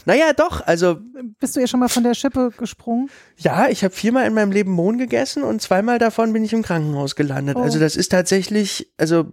Naja, 0.06 0.34
doch, 0.34 0.66
also 0.66 0.98
Bist 1.40 1.56
du 1.56 1.60
ja 1.60 1.68
schon 1.68 1.80
mal 1.80 1.90
von 1.90 2.04
der 2.04 2.14
Schippe 2.14 2.52
gesprungen? 2.58 3.10
ja, 3.38 3.68
ich 3.70 3.84
habe 3.84 3.94
viermal 3.94 4.28
in 4.28 4.34
meinem 4.34 4.52
Leben 4.52 4.72
Mohn 4.72 4.98
gegessen 4.98 5.44
und 5.44 5.62
zweimal 5.62 6.00
davon 6.00 6.34
bin 6.34 6.44
ich 6.44 6.54
im 6.54 6.62
Krankenhaus 6.62 7.16
gelandet. 7.16 7.58
Oh. 7.58 7.62
Also 7.62 7.80
das 7.80 7.96
ist 7.96 8.10
tatsächlich, 8.10 8.92
also 8.98 9.26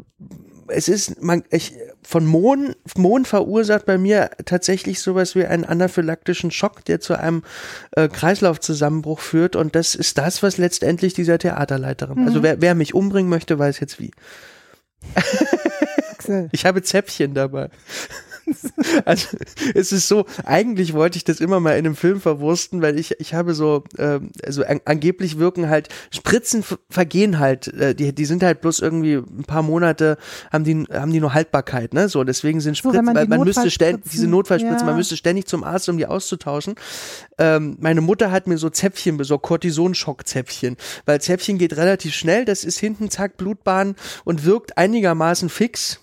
es 0.68 0.88
ist, 0.88 1.22
man, 1.22 1.44
ich, 1.50 1.74
von 2.02 2.24
Mohn, 2.24 2.74
Mohn 2.96 3.24
verursacht 3.24 3.84
bei 3.84 3.98
mir 3.98 4.30
tatsächlich 4.44 5.00
sowas 5.00 5.34
wie 5.34 5.44
einen 5.44 5.64
anaphylaktischen 5.64 6.50
Schock, 6.50 6.84
der 6.84 7.00
zu 7.00 7.18
einem 7.18 7.42
äh, 7.96 8.08
Kreislaufzusammenbruch 8.08 9.20
führt 9.20 9.56
und 9.56 9.74
das 9.74 9.94
ist 9.94 10.18
das, 10.18 10.42
was 10.42 10.56
letztendlich 10.56 11.14
dieser 11.14 11.38
Theaterleiterin, 11.38 12.26
also 12.26 12.42
wer, 12.42 12.60
wer 12.60 12.74
mich 12.74 12.94
umbringen 12.94 13.28
möchte, 13.28 13.58
weiß 13.58 13.80
jetzt 13.80 14.00
wie. 14.00 14.12
Ich 16.52 16.64
habe 16.64 16.82
Zäpfchen 16.82 17.34
dabei. 17.34 17.68
Also 19.05 19.36
es 19.74 19.93
ist 19.93 20.09
so, 20.09 20.26
eigentlich 20.45 20.93
wollte 20.95 21.16
ich 21.16 21.24
das 21.24 21.40
immer 21.40 21.61
mal 21.61 21.72
in 21.72 21.86
einem 21.86 21.97
Film 21.97 22.20
verwursten, 22.20 22.82
weil 22.82 22.99
ich, 22.99 23.20
ich 23.20 23.34
habe 23.34 23.55
so, 23.55 23.84
ähm, 23.99 24.30
also 24.45 24.64
an, 24.64 24.80
angeblich 24.84 25.38
wirken 25.38 25.68
halt, 25.68 25.88
Spritzen 26.11 26.64
vergehen 26.90 27.38
halt, 27.38 27.68
äh, 27.68 27.95
die, 27.95 28.14
die 28.14 28.24
sind 28.24 28.43
halt 28.43 28.61
bloß 28.61 28.80
irgendwie 28.80 29.14
ein 29.14 29.45
paar 29.47 29.62
Monate, 29.62 30.18
haben 30.53 30.64
die, 30.64 30.84
haben 30.93 31.12
die 31.12 31.20
nur 31.20 31.34
Haltbarkeit, 31.34 31.95
ne? 31.95 32.09
So, 32.09 32.24
deswegen 32.24 32.61
sind 32.61 32.76
So, 32.76 32.90
Spritzen, 32.90 33.05
man 33.05 33.14
weil 33.14 33.28
man 33.28 33.45
müsste 33.45 33.70
ständig, 33.70 34.05
diese 34.11 34.26
Notfallspritzen, 34.26 34.80
ja. 34.80 34.86
man 34.86 34.97
müsste 34.97 35.16
ständig 35.16 35.47
zum 35.47 35.64
Arzt, 35.64 35.88
um 35.88 35.99
die 35.99 36.07
auszutauschen. 36.07 36.74
Ähm, 37.38 37.76
meine 37.80 38.01
Mutter 38.01 38.30
hat 38.30 38.47
mir 38.47 38.59
so 38.59 38.70
Zäpfchen 38.70 39.16
besorgt, 39.16 39.45
Cortisonschockzäpfchen, 39.45 40.76
weil 41.07 41.20
Zäpfchen 41.20 41.59
geht 41.59 41.76
relativ 41.76 42.14
schnell, 42.14 42.45
das 42.45 42.64
ist 42.64 42.78
hinten 42.78 43.11
zack, 43.11 43.36
Blutbahn 43.36 43.97
und 44.24 44.45
wirkt 44.45 44.76
einigermaßen 44.78 45.49
fix. 45.49 46.01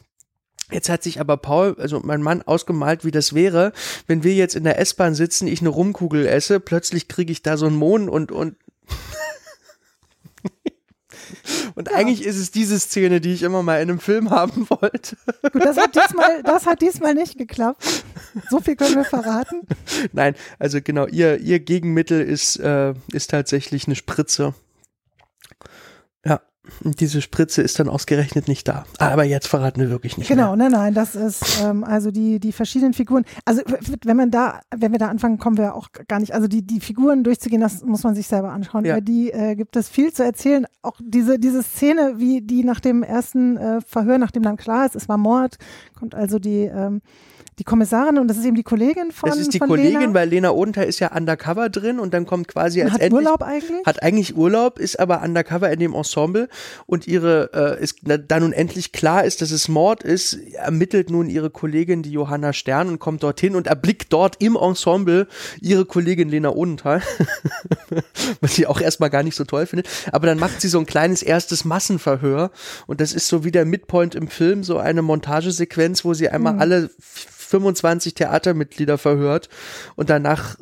Jetzt 0.72 0.90
hat 0.90 1.04
sich 1.04 1.20
aber 1.20 1.38
Paul, 1.38 1.76
also 1.80 2.00
mein 2.04 2.22
Mann, 2.22 2.44
ausgemalt, 2.44 3.04
wie 3.04 3.12
das 3.12 3.34
wäre, 3.34 3.74
wenn 4.08 4.24
wir 4.24 4.34
jetzt 4.34 4.56
in 4.56 4.64
der 4.64 4.80
S-Bahn 4.80 5.16
sitzen, 5.16 5.48
ich 5.48 5.62
eine 5.62 5.70
Rumkugel 5.70 6.28
esse, 6.28 6.60
plötzlich 6.60 7.08
kriege 7.08 7.32
ich 7.32 7.42
da 7.42 7.58
so 7.58 7.66
einen 7.66 7.76
Mohn 7.76 8.08
und 8.08 8.32
und 8.32 8.56
und 11.76 11.94
eigentlich 11.94 12.24
ist 12.24 12.38
es 12.38 12.52
diese 12.52 12.80
Szene, 12.80 13.22
die 13.22 13.34
ich 13.34 13.44
immer 13.44 13.64
mal 13.64 13.82
in 13.82 13.90
einem 13.90 14.00
Film 14.00 14.30
haben 14.30 14.70
wollte. 14.70 15.18
Gut, 15.52 15.64
das 15.64 15.78
hat 15.78 15.96
diesmal, 15.96 16.44
das 16.44 16.66
hat 16.66 16.82
diesmal 16.82 17.16
nicht 17.16 17.38
geklappt. 17.38 18.04
So 18.50 18.60
viel 18.60 18.76
können 18.76 18.96
wir 18.96 19.06
verraten. 19.06 19.62
Nein, 20.14 20.36
also 20.60 20.80
genau, 20.84 21.08
ihr, 21.08 21.40
ihr 21.40 21.60
Gegenmittel 21.60 22.22
ist, 22.22 22.58
äh, 22.58 22.94
ist 23.12 23.32
tatsächlich 23.32 23.88
eine 23.88 23.96
Spritze. 23.96 24.54
Diese 26.82 27.22
Spritze 27.22 27.62
ist 27.62 27.80
dann 27.80 27.90
ausgerechnet 27.90 28.48
nicht 28.48 28.68
da. 28.68 28.86
Aber 28.98 29.24
jetzt 29.24 29.48
verraten 29.48 29.80
wir 29.82 29.90
wirklich 29.90 30.18
nicht. 30.18 30.28
Genau, 30.28 30.56
Mehr. 30.56 30.70
nein, 30.70 30.72
nein, 30.72 30.94
das 30.94 31.16
ist 31.16 31.62
ähm, 31.64 31.84
also 31.84 32.12
die 32.12 32.40
die 32.40 32.52
verschiedenen 32.52 32.94
Figuren. 32.94 33.26
Also 33.46 33.62
wenn 34.04 34.18
man 34.18 34.32
da, 34.32 34.62
wenn 34.76 34.92
wir 34.92 35.00
da 35.00 35.08
anfangen, 35.08 35.38
kommen 35.38 35.58
wir 35.58 35.76
auch 35.76 35.90
gar 36.08 36.20
nicht. 36.20 36.34
Also 36.34 36.48
die 36.48 36.62
die 36.62 36.80
Figuren 36.80 37.24
durchzugehen, 37.24 37.62
das 37.62 37.84
muss 37.84 38.04
man 38.04 38.16
sich 38.16 38.28
selber 38.28 38.52
anschauen. 38.52 38.86
Ja. 38.86 38.94
Über 38.94 39.02
die 39.02 39.32
äh, 39.32 39.56
gibt 39.56 39.76
es 39.76 39.90
viel 39.90 40.14
zu 40.14 40.24
erzählen. 40.24 40.66
Auch 40.82 41.00
diese 41.00 41.40
diese 41.40 41.64
Szene, 41.64 42.16
wie 42.18 42.42
die 42.42 42.64
nach 42.64 42.80
dem 42.80 43.04
ersten 43.04 43.58
äh, 43.58 43.82
Verhör, 43.82 44.18
nachdem 44.18 44.44
dann 44.44 44.58
klar 44.58 44.86
ist, 44.86 44.96
es 44.96 45.10
war 45.10 45.18
Mord, 45.18 45.58
kommt 45.98 46.16
also 46.16 46.40
die 46.40 46.64
ähm, 46.64 47.02
die 47.60 47.66
Kommissarin 47.66 48.18
und 48.18 48.30
das 48.30 48.38
ist 48.38 48.46
eben 48.46 48.56
die 48.56 48.64
Kollegin 48.64 49.12
von 49.12 49.30
Das 49.30 49.38
ist 49.38 49.54
die 49.54 49.60
Kollegin, 49.60 50.00
Lena. 50.00 50.14
weil 50.14 50.30
Lena 50.30 50.52
Odenthal 50.52 50.86
ist 50.86 51.00
ja 51.00 51.14
undercover 51.14 51.70
drin 51.70 52.00
und 52.00 52.14
dann 52.14 52.26
kommt 52.26 52.48
quasi 52.48 52.82
als 52.82 52.94
hat 52.94 53.02
endlich 53.02 53.26
Urlaub 53.26 53.44
eigentlich. 53.44 53.86
hat 53.86 54.02
eigentlich 54.02 54.38
Urlaub, 54.38 54.80
ist 54.80 54.98
aber 54.98 55.22
undercover 55.22 55.70
in 55.70 55.80
dem 55.80 55.94
Ensemble 55.94 56.48
und 56.86 57.06
ihre, 57.06 57.78
äh, 57.80 57.84
ist, 57.84 58.00
da 58.04 58.40
nun 58.40 58.54
endlich 58.54 58.94
klar 58.94 59.26
ist, 59.26 59.42
dass 59.42 59.52
es 59.52 59.68
Mord 59.68 60.04
ist, 60.04 60.40
ermittelt 60.54 61.10
nun 61.10 61.30
ihre 61.30 61.50
Kollegin, 61.50 62.02
die 62.02 62.12
Johanna 62.12 62.54
Stern, 62.54 62.88
und 62.88 63.00
kommt 63.00 63.24
dorthin 63.24 63.56
und 63.56 63.68
erblickt 63.68 64.14
dort 64.14 64.42
im 64.42 64.56
Ensemble 64.56 65.28
ihre 65.60 65.84
Kollegin 65.84 66.30
Lena 66.30 66.52
Odenthal, 66.52 67.02
was 68.40 68.56
sie 68.56 68.68
auch 68.68 68.80
erstmal 68.80 69.10
gar 69.10 69.24
nicht 69.24 69.36
so 69.36 69.44
toll 69.44 69.66
findet. 69.66 69.90
Aber 70.14 70.28
dann 70.28 70.40
macht 70.40 70.62
sie 70.62 70.70
so 70.70 70.80
ein 70.80 70.86
kleines 70.86 71.22
erstes 71.22 71.66
Massenverhör 71.66 72.52
und 72.88 73.02
das 73.02 73.12
ist 73.12 73.28
so 73.28 73.44
wie 73.44 73.52
der 73.52 73.66
Midpoint 73.66 74.16
im 74.16 74.30
Film, 74.30 74.64
so 74.64 74.78
eine 74.78 75.02
Montagesequenz, 75.02 76.06
wo 76.06 76.14
sie 76.14 76.30
einmal 76.30 76.58
alle 76.60 76.90
25 77.50 78.14
Theatermitglieder 78.14 78.98
verhört 78.98 79.50
und 79.96 80.10
danach 80.10 80.56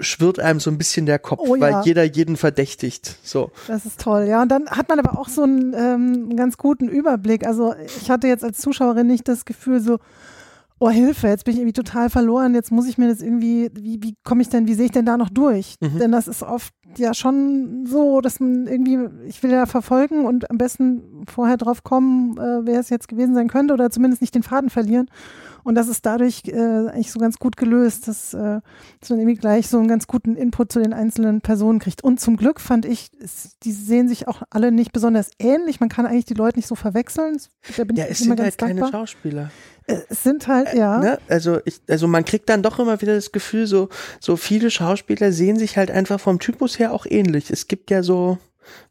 schwirrt 0.00 0.40
einem 0.40 0.60
so 0.60 0.70
ein 0.70 0.76
bisschen 0.78 1.06
der 1.06 1.18
Kopf, 1.18 1.40
Oh 1.42 1.54
ja. 1.54 1.60
weil 1.60 1.84
jeder 1.84 2.02
jeden 2.04 2.36
verdächtigt. 2.36 3.16
So. 3.22 3.50
Das 3.68 3.86
ist 3.86 4.00
toll, 4.00 4.24
ja. 4.28 4.42
Und 4.42 4.48
dann 4.48 4.68
hat 4.68 4.88
man 4.88 4.98
aber 4.98 5.18
auch 5.18 5.28
so 5.28 5.42
einen, 5.44 5.72
ähm, 5.72 6.26
einen 6.28 6.36
ganz 6.36 6.58
guten 6.58 6.88
Überblick. 6.88 7.46
Also 7.46 7.74
ich 8.00 8.10
hatte 8.10 8.26
jetzt 8.26 8.44
als 8.44 8.58
Zuschauerin 8.58 9.06
nicht 9.06 9.28
das 9.28 9.44
Gefühl 9.44 9.80
so, 9.80 9.98
oh 10.80 10.90
Hilfe, 10.90 11.28
jetzt 11.28 11.44
bin 11.44 11.54
ich 11.54 11.60
irgendwie 11.60 11.72
total 11.72 12.10
verloren, 12.10 12.54
jetzt 12.54 12.72
muss 12.72 12.86
ich 12.88 12.98
mir 12.98 13.08
das 13.08 13.22
irgendwie, 13.22 13.70
wie, 13.74 14.02
wie 14.02 14.14
komme 14.24 14.42
ich 14.42 14.48
denn, 14.48 14.66
wie 14.66 14.74
sehe 14.74 14.86
ich 14.86 14.90
denn 14.92 15.06
da 15.06 15.16
noch 15.16 15.30
durch? 15.30 15.76
Denn 15.80 16.12
das 16.12 16.28
ist 16.28 16.42
oft 16.42 16.74
ja 16.96 17.14
schon 17.14 17.86
so, 17.86 18.20
dass 18.20 18.40
man 18.40 18.66
irgendwie, 18.66 19.08
ich 19.26 19.42
will 19.42 19.50
ja 19.50 19.66
verfolgen 19.66 20.24
und 20.26 20.50
am 20.50 20.58
besten 20.58 21.24
vorher 21.28 21.56
drauf 21.56 21.84
kommen, 21.84 22.36
äh, 22.38 22.66
wer 22.66 22.80
es 22.80 22.90
jetzt 22.90 23.08
gewesen 23.08 23.34
sein 23.34 23.48
könnte 23.48 23.72
oder 23.74 23.90
zumindest 23.90 24.20
nicht 24.20 24.34
den 24.34 24.42
Faden 24.42 24.68
verlieren. 24.70 25.06
Und 25.64 25.76
das 25.76 25.88
ist 25.88 26.04
dadurch 26.04 26.42
äh, 26.46 26.52
eigentlich 26.58 27.10
so 27.10 27.18
ganz 27.18 27.38
gut 27.38 27.56
gelöst, 27.56 28.06
dass, 28.06 28.34
äh, 28.34 28.60
dass 29.00 29.08
man 29.10 29.18
irgendwie 29.18 29.38
gleich 29.38 29.66
so 29.68 29.78
einen 29.78 29.88
ganz 29.88 30.06
guten 30.06 30.36
Input 30.36 30.70
zu 30.70 30.78
den 30.78 30.92
einzelnen 30.92 31.40
Personen 31.40 31.78
kriegt. 31.78 32.04
Und 32.04 32.20
zum 32.20 32.36
Glück 32.36 32.60
fand 32.60 32.84
ich, 32.84 33.08
es, 33.18 33.58
die 33.62 33.72
sehen 33.72 34.06
sich 34.06 34.28
auch 34.28 34.42
alle 34.50 34.70
nicht 34.70 34.92
besonders 34.92 35.30
ähnlich. 35.38 35.80
Man 35.80 35.88
kann 35.88 36.04
eigentlich 36.04 36.26
die 36.26 36.34
Leute 36.34 36.58
nicht 36.58 36.68
so 36.68 36.74
verwechseln. 36.74 37.38
Da 37.78 37.84
bin 37.84 37.96
Ja, 37.96 38.04
ich 38.04 38.10
es 38.10 38.20
immer 38.20 38.36
sind 38.36 38.44
halt 38.44 38.58
ganz 38.58 38.68
keine 38.68 38.80
dankbar. 38.80 39.00
Schauspieler. 39.00 39.50
Äh, 39.86 39.98
Es 40.08 40.22
sind 40.22 40.46
halt, 40.48 40.72
ja. 40.74 40.98
Ne? 40.98 41.18
Also, 41.28 41.60
ich, 41.64 41.80
also 41.88 42.06
man 42.08 42.24
kriegt 42.24 42.48
dann 42.48 42.62
doch 42.62 42.78
immer 42.78 43.00
wieder 43.00 43.14
das 43.14 43.32
Gefühl, 43.32 43.66
so, 43.66 43.88
so 44.20 44.36
viele 44.36 44.70
Schauspieler 44.70 45.32
sehen 45.32 45.58
sich 45.58 45.76
halt 45.76 45.90
einfach 45.90 46.20
vom 46.20 46.38
Typus 46.38 46.78
her 46.78 46.92
auch 46.92 47.06
ähnlich. 47.06 47.50
Es 47.50 47.68
gibt 47.68 47.90
ja 47.90 48.02
so, 48.02 48.38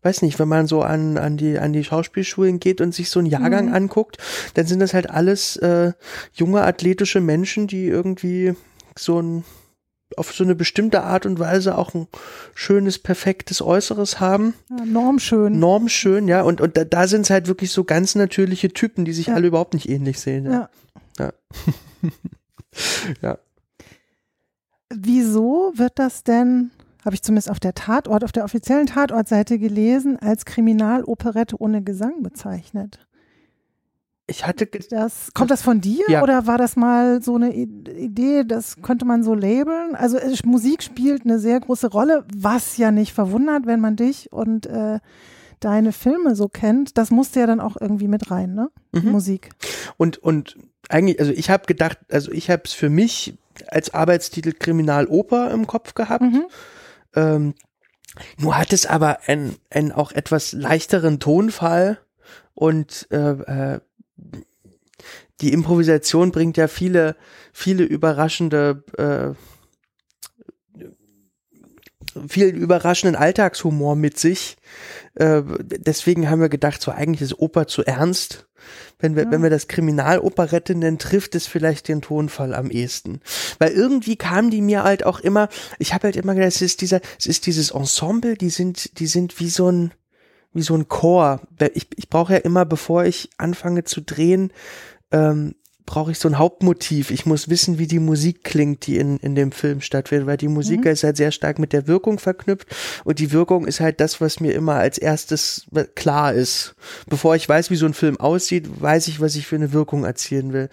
weiß 0.04 0.22
nicht, 0.22 0.38
wenn 0.40 0.48
man 0.48 0.68
so 0.68 0.82
an, 0.84 1.18
an, 1.18 1.36
die, 1.38 1.58
an 1.58 1.74
die 1.74 1.84
Schauspielschulen 1.84 2.60
geht 2.60 2.80
und 2.82 2.94
sich 2.94 3.10
so 3.10 3.20
einen 3.20 3.28
Jahrgang 3.30 3.68
Mhm. 3.68 3.74
anguckt, 3.74 4.18
dann 4.54 4.68
sind 4.68 4.80
das 4.80 4.94
halt 4.94 5.10
alles 5.10 5.56
äh, 5.58 5.94
junge, 6.34 6.62
athletische 6.62 7.22
Menschen, 7.22 7.66
die 7.68 7.88
irgendwie 7.88 8.54
so 8.98 9.20
ein 9.22 9.44
auf 10.16 10.32
so 10.32 10.44
eine 10.44 10.54
bestimmte 10.54 11.02
Art 11.02 11.26
und 11.26 11.40
Weise 11.40 11.76
auch 11.76 11.96
ein 11.96 12.08
schönes, 12.54 13.00
perfektes 13.00 13.64
Äußeres 13.64 14.20
haben. 14.20 14.54
ja 14.70 14.86
normschön. 14.86 15.58
Normschön, 15.58 16.28
ja. 16.28 16.44
Und, 16.44 16.62
und 16.62 16.78
da, 16.78 16.84
da 16.84 17.08
sind 17.08 17.22
es 17.22 17.32
halt 17.32 17.48
wirklich 17.48 17.72
so 17.72 17.84
ganz 17.84 18.14
natürliche 18.14 18.70
Typen, 18.70 19.06
die 19.06 19.14
sich 19.14 19.26
Ja. 19.28 19.34
alle 19.34 19.48
überhaupt 19.48 19.74
nicht 19.74 19.90
ähnlich 19.90 20.20
sehen. 20.20 20.46
ja. 20.46 20.52
Ja. 20.52 20.70
ja. 23.22 23.38
Wieso 24.94 25.72
wird 25.76 25.98
das 25.98 26.24
denn, 26.24 26.72
habe 27.04 27.16
ich 27.16 27.24
zumindest 27.24 27.50
auf 27.50 27.60
der 27.60 27.74
Tatort, 27.74 28.24
auf 28.24 28.32
der 28.32 28.44
offiziellen 28.44 28.86
Tatortseite 28.86 29.58
gelesen, 29.58 30.20
als 30.20 30.46
Kriminaloperette 30.46 31.60
ohne 31.60 31.84
Gesang 31.84 32.22
bezeichnet? 32.22 33.08
Ich 34.26 34.48
hatte, 34.48 34.66
Das, 34.66 35.34
kommt 35.34 35.52
das 35.52 35.62
von 35.62 35.82
dir 35.82 36.06
Ja. 36.08 36.24
oder 36.24 36.48
war 36.48 36.58
das 36.58 36.78
mal 36.78 37.22
so 37.22 37.36
eine 37.36 37.54
Idee, 37.54 38.46
das 38.46 38.78
könnte 38.82 39.04
man 39.04 39.22
so 39.24 39.34
labeln? 39.34 39.96
Also 39.96 40.18
Musik 40.46 40.82
spielt 40.82 41.26
eine 41.26 41.40
sehr 41.40 41.60
große 41.60 41.88
Rolle, 41.88 42.26
was 42.34 42.78
ja 42.78 42.92
nicht 42.92 43.14
verwundert, 43.14 43.66
wenn 43.66 43.82
man 43.82 43.98
dich 43.98 44.32
und 44.32 44.66
äh, 44.68 45.00
deine 45.60 45.92
Filme 45.92 46.36
so 46.36 46.48
kennt. 46.48 46.98
Das 46.98 47.12
musste 47.12 47.42
ja 47.42 47.48
dann 47.48 47.60
auch 47.60 47.76
irgendwie 47.80 48.08
mit 48.08 48.32
rein, 48.32 48.54
ne? 48.54 48.70
Mhm. 48.94 49.12
Musik. 49.12 49.50
und, 49.98 50.20
und 50.20 50.56
eigentlich, 50.90 51.20
also 51.20 51.32
ich 51.32 51.50
habe 51.50 51.66
gedacht, 51.66 51.98
also 52.12 52.32
ich 52.32 52.50
habe 52.50 52.64
es 52.66 52.74
für 52.74 52.90
mich 52.90 53.36
als 53.68 53.94
Arbeitstitel 53.94 54.54
Kriminaloper 54.54 55.52
im 55.52 55.68
Kopf 55.68 55.94
gehabt. 55.94 56.24
Mhm. 56.24 56.46
Ähm, 57.16 57.54
nur 58.38 58.58
hat 58.58 58.74
es 58.74 58.86
aber 58.86 59.20
einen, 59.28 59.56
einen 59.70 59.92
auch 59.92 60.12
etwas 60.12 60.52
leichteren 60.52 61.20
Tonfall 61.20 62.00
und 62.54 63.08
äh, 63.12 63.76
äh, 63.76 63.80
die 65.42 65.52
Improvisation 65.52 66.32
bringt 66.32 66.58
ja 66.58 66.68
viele, 66.68 67.16
viele 67.52 67.84
überraschende, 67.84 68.84
äh, 68.98 69.36
viel 72.28 72.48
überraschenden 72.48 73.16
Alltagshumor 73.16 73.96
mit 73.96 74.20
sich. 74.20 74.58
Äh, 75.16 75.42
deswegen 75.64 76.30
haben 76.30 76.42
wir 76.42 76.50
gedacht, 76.50 76.82
so 76.82 76.92
eigentlich 76.92 77.22
ist 77.22 77.40
Oper 77.40 77.68
zu 77.68 77.84
ernst. 77.84 78.48
Wenn 79.00 79.16
wir, 79.16 79.24
Ja. 79.24 79.32
wenn 79.32 79.44
wir 79.44 79.50
das 79.50 79.68
Kriminaloperette 79.68 80.74
nennen, 80.76 80.98
trifft 80.98 81.36
es 81.36 81.48
vielleicht 81.48 81.90
den 81.90 82.02
Tonfall 82.02 82.54
am 82.54 82.72
ehesten. 82.72 83.20
Weil 83.60 83.72
irgendwie 83.72 84.16
kamen 84.16 84.52
die 84.52 84.62
mir 84.62 84.84
halt 84.84 85.06
auch 85.06 85.20
immer, 85.20 85.50
ich 85.80 85.94
habe 85.94 86.08
halt 86.08 86.16
immer 86.16 86.34
gedacht, 86.34 86.54
es 86.54 86.62
ist 86.62 86.80
dieser, 86.82 87.02
es 87.20 87.26
ist 87.26 87.46
dieses 87.46 87.72
Ensemble, 87.72 88.36
die 88.36 88.50
sind, 88.50 89.00
die 89.00 89.08
sind 89.08 89.40
wie 89.40 89.50
so 89.50 89.70
ein, 89.70 89.94
wie 90.54 90.62
so 90.62 90.76
ein 90.76 90.88
Chor. 90.88 91.42
Ich, 91.74 91.88
ich 91.98 92.10
brauche 92.10 92.34
ja 92.34 92.40
immer, 92.40 92.64
bevor 92.64 93.04
ich 93.04 93.30
anfange 93.38 93.84
zu 93.84 94.02
drehen, 94.02 94.54
ähm, 95.12 95.56
brauche 95.86 96.12
ich 96.12 96.20
so 96.20 96.30
ein 96.30 96.38
Hauptmotiv. 96.38 97.12
Ich 97.12 97.26
muss 97.26 97.50
wissen, 97.50 97.78
wie 97.78 97.88
die 97.88 98.00
Musik 98.00 98.44
klingt, 98.44 98.88
die 98.88 98.98
in, 98.98 99.18
in 99.18 99.36
dem 99.36 99.52
Film 99.52 99.82
stattfindet, 99.82 100.28
weil 100.28 100.38
die 100.38 100.48
Musik 100.48 100.86
ist 100.86 101.04
halt 101.04 101.18
sehr 101.18 101.32
stark 101.32 101.60
mit 101.60 101.74
der 101.74 101.88
Wirkung 101.88 102.20
verknüpft 102.20 102.68
und 103.04 103.20
die 103.20 103.32
Wirkung 103.32 103.66
ist 103.66 103.80
halt 103.80 104.00
das, 104.00 104.22
was 104.22 104.40
mir 104.40 104.54
immer 104.54 104.76
als 104.76 104.98
erstes 104.98 105.66
klar 105.96 106.34
ist. 106.34 106.76
Bevor 107.08 107.36
ich 107.36 107.48
weiß, 107.48 107.70
wie 107.70 107.76
so 107.76 107.86
ein 107.86 107.94
Film 107.94 108.20
aussieht, 108.20 108.82
weiß 108.82 109.08
ich, 109.08 109.20
was 109.20 109.36
ich 109.36 109.48
für 109.48 109.56
eine 109.56 109.74
Wirkung 109.74 110.06
erzielen 110.06 110.54
will. 110.54 110.70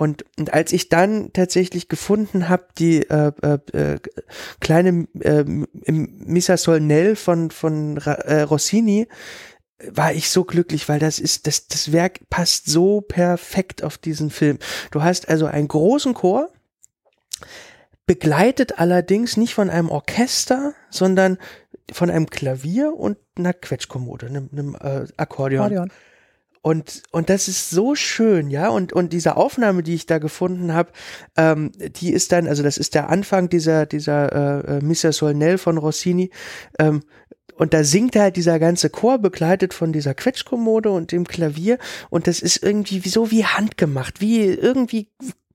Und, 0.00 0.24
und 0.38 0.54
als 0.54 0.72
ich 0.72 0.88
dann 0.88 1.30
tatsächlich 1.34 1.88
gefunden 1.90 2.48
habe, 2.48 2.64
die 2.78 3.02
äh, 3.10 3.32
äh, 3.42 3.58
äh, 3.76 3.98
kleine 4.58 5.06
äh, 5.20 5.44
Missa 5.44 6.56
Solnell 6.56 7.16
von, 7.16 7.50
von 7.50 7.98
äh, 7.98 8.40
Rossini, 8.40 9.08
war 9.88 10.12
ich 10.12 10.30
so 10.30 10.44
glücklich, 10.44 10.88
weil 10.88 10.98
das 10.98 11.18
ist, 11.18 11.46
das, 11.46 11.68
das 11.68 11.92
Werk 11.92 12.20
passt 12.28 12.66
so 12.66 13.00
perfekt 13.00 13.82
auf 13.82 13.98
diesen 13.98 14.30
Film. 14.30 14.58
Du 14.90 15.02
hast 15.02 15.28
also 15.28 15.46
einen 15.46 15.68
großen 15.68 16.14
Chor, 16.14 16.50
begleitet 18.06 18.78
allerdings 18.78 19.36
nicht 19.36 19.54
von 19.54 19.70
einem 19.70 19.88
Orchester, 19.88 20.74
sondern 20.90 21.38
von 21.92 22.10
einem 22.10 22.28
Klavier 22.28 22.94
und 22.94 23.18
einer 23.36 23.54
Quetschkommode, 23.54 24.26
einem, 24.26 24.48
einem 24.52 24.74
äh, 24.74 25.06
Akkordeon. 25.16 25.64
Akkordeon. 25.64 25.92
Und, 26.62 27.04
und 27.10 27.30
das 27.30 27.48
ist 27.48 27.70
so 27.70 27.94
schön, 27.94 28.50
ja. 28.50 28.68
Und, 28.68 28.92
und 28.92 29.14
diese 29.14 29.36
Aufnahme, 29.36 29.82
die 29.82 29.94
ich 29.94 30.04
da 30.04 30.18
gefunden 30.18 30.74
habe, 30.74 30.90
ähm, 31.36 31.72
die 31.78 32.12
ist 32.12 32.32
dann, 32.32 32.46
also 32.46 32.62
das 32.62 32.76
ist 32.76 32.94
der 32.94 33.08
Anfang 33.08 33.48
dieser, 33.48 33.86
dieser 33.86 34.66
äh, 34.66 34.76
äh, 34.76 34.80
Missa 34.82 35.10
Solnell 35.10 35.56
von 35.56 35.78
Rossini. 35.78 36.30
Ähm, 36.78 37.02
und 37.60 37.74
da 37.74 37.84
singt 37.84 38.16
halt 38.16 38.36
dieser 38.36 38.58
ganze 38.58 38.88
Chor, 38.88 39.18
begleitet 39.18 39.74
von 39.74 39.92
dieser 39.92 40.14
Quetschkommode 40.14 40.90
und 40.90 41.12
dem 41.12 41.26
Klavier. 41.26 41.76
Und 42.08 42.26
das 42.26 42.40
ist 42.40 42.62
irgendwie 42.62 43.04
wie- 43.04 43.10
so 43.10 43.30
wie 43.30 43.44
handgemacht. 43.44 44.22
Wie 44.22 44.46
irgendwie 44.46 45.08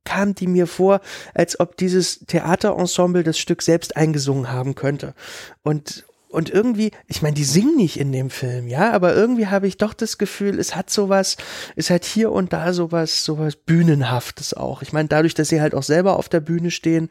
kam 0.03 0.35
die 0.35 0.45
mir 0.45 0.67
vor, 0.67 1.01
als 1.33 1.59
ob 1.59 1.77
dieses 1.77 2.19
Theaterensemble 2.27 3.23
das 3.23 3.39
Stück 3.39 3.63
selbst 3.63 3.97
eingesungen 3.97 4.51
haben 4.51 4.75
könnte. 4.75 5.15
Und 5.63 6.05
und 6.35 6.49
irgendwie, 6.49 6.91
ich 7.07 7.21
meine, 7.21 7.33
die 7.33 7.43
singen 7.43 7.77
nicht 7.77 7.99
in 7.99 8.11
dem 8.11 8.29
Film, 8.29 8.67
ja, 8.67 8.91
aber 8.91 9.15
irgendwie 9.15 9.47
habe 9.47 9.67
ich 9.67 9.77
doch 9.77 9.93
das 9.93 10.17
Gefühl, 10.17 10.59
es 10.59 10.75
hat 10.75 10.89
sowas, 10.89 11.37
es 11.75 11.89
hat 11.89 12.03
hier 12.03 12.31
und 12.31 12.53
da 12.53 12.73
sowas, 12.73 13.23
sowas 13.23 13.55
Bühnenhaftes 13.55 14.53
auch. 14.53 14.81
Ich 14.81 14.93
meine, 14.93 15.07
dadurch, 15.07 15.33
dass 15.33 15.49
sie 15.49 15.61
halt 15.61 15.73
auch 15.73 15.83
selber 15.83 16.17
auf 16.17 16.29
der 16.29 16.41
Bühne 16.41 16.71
stehen, 16.71 17.09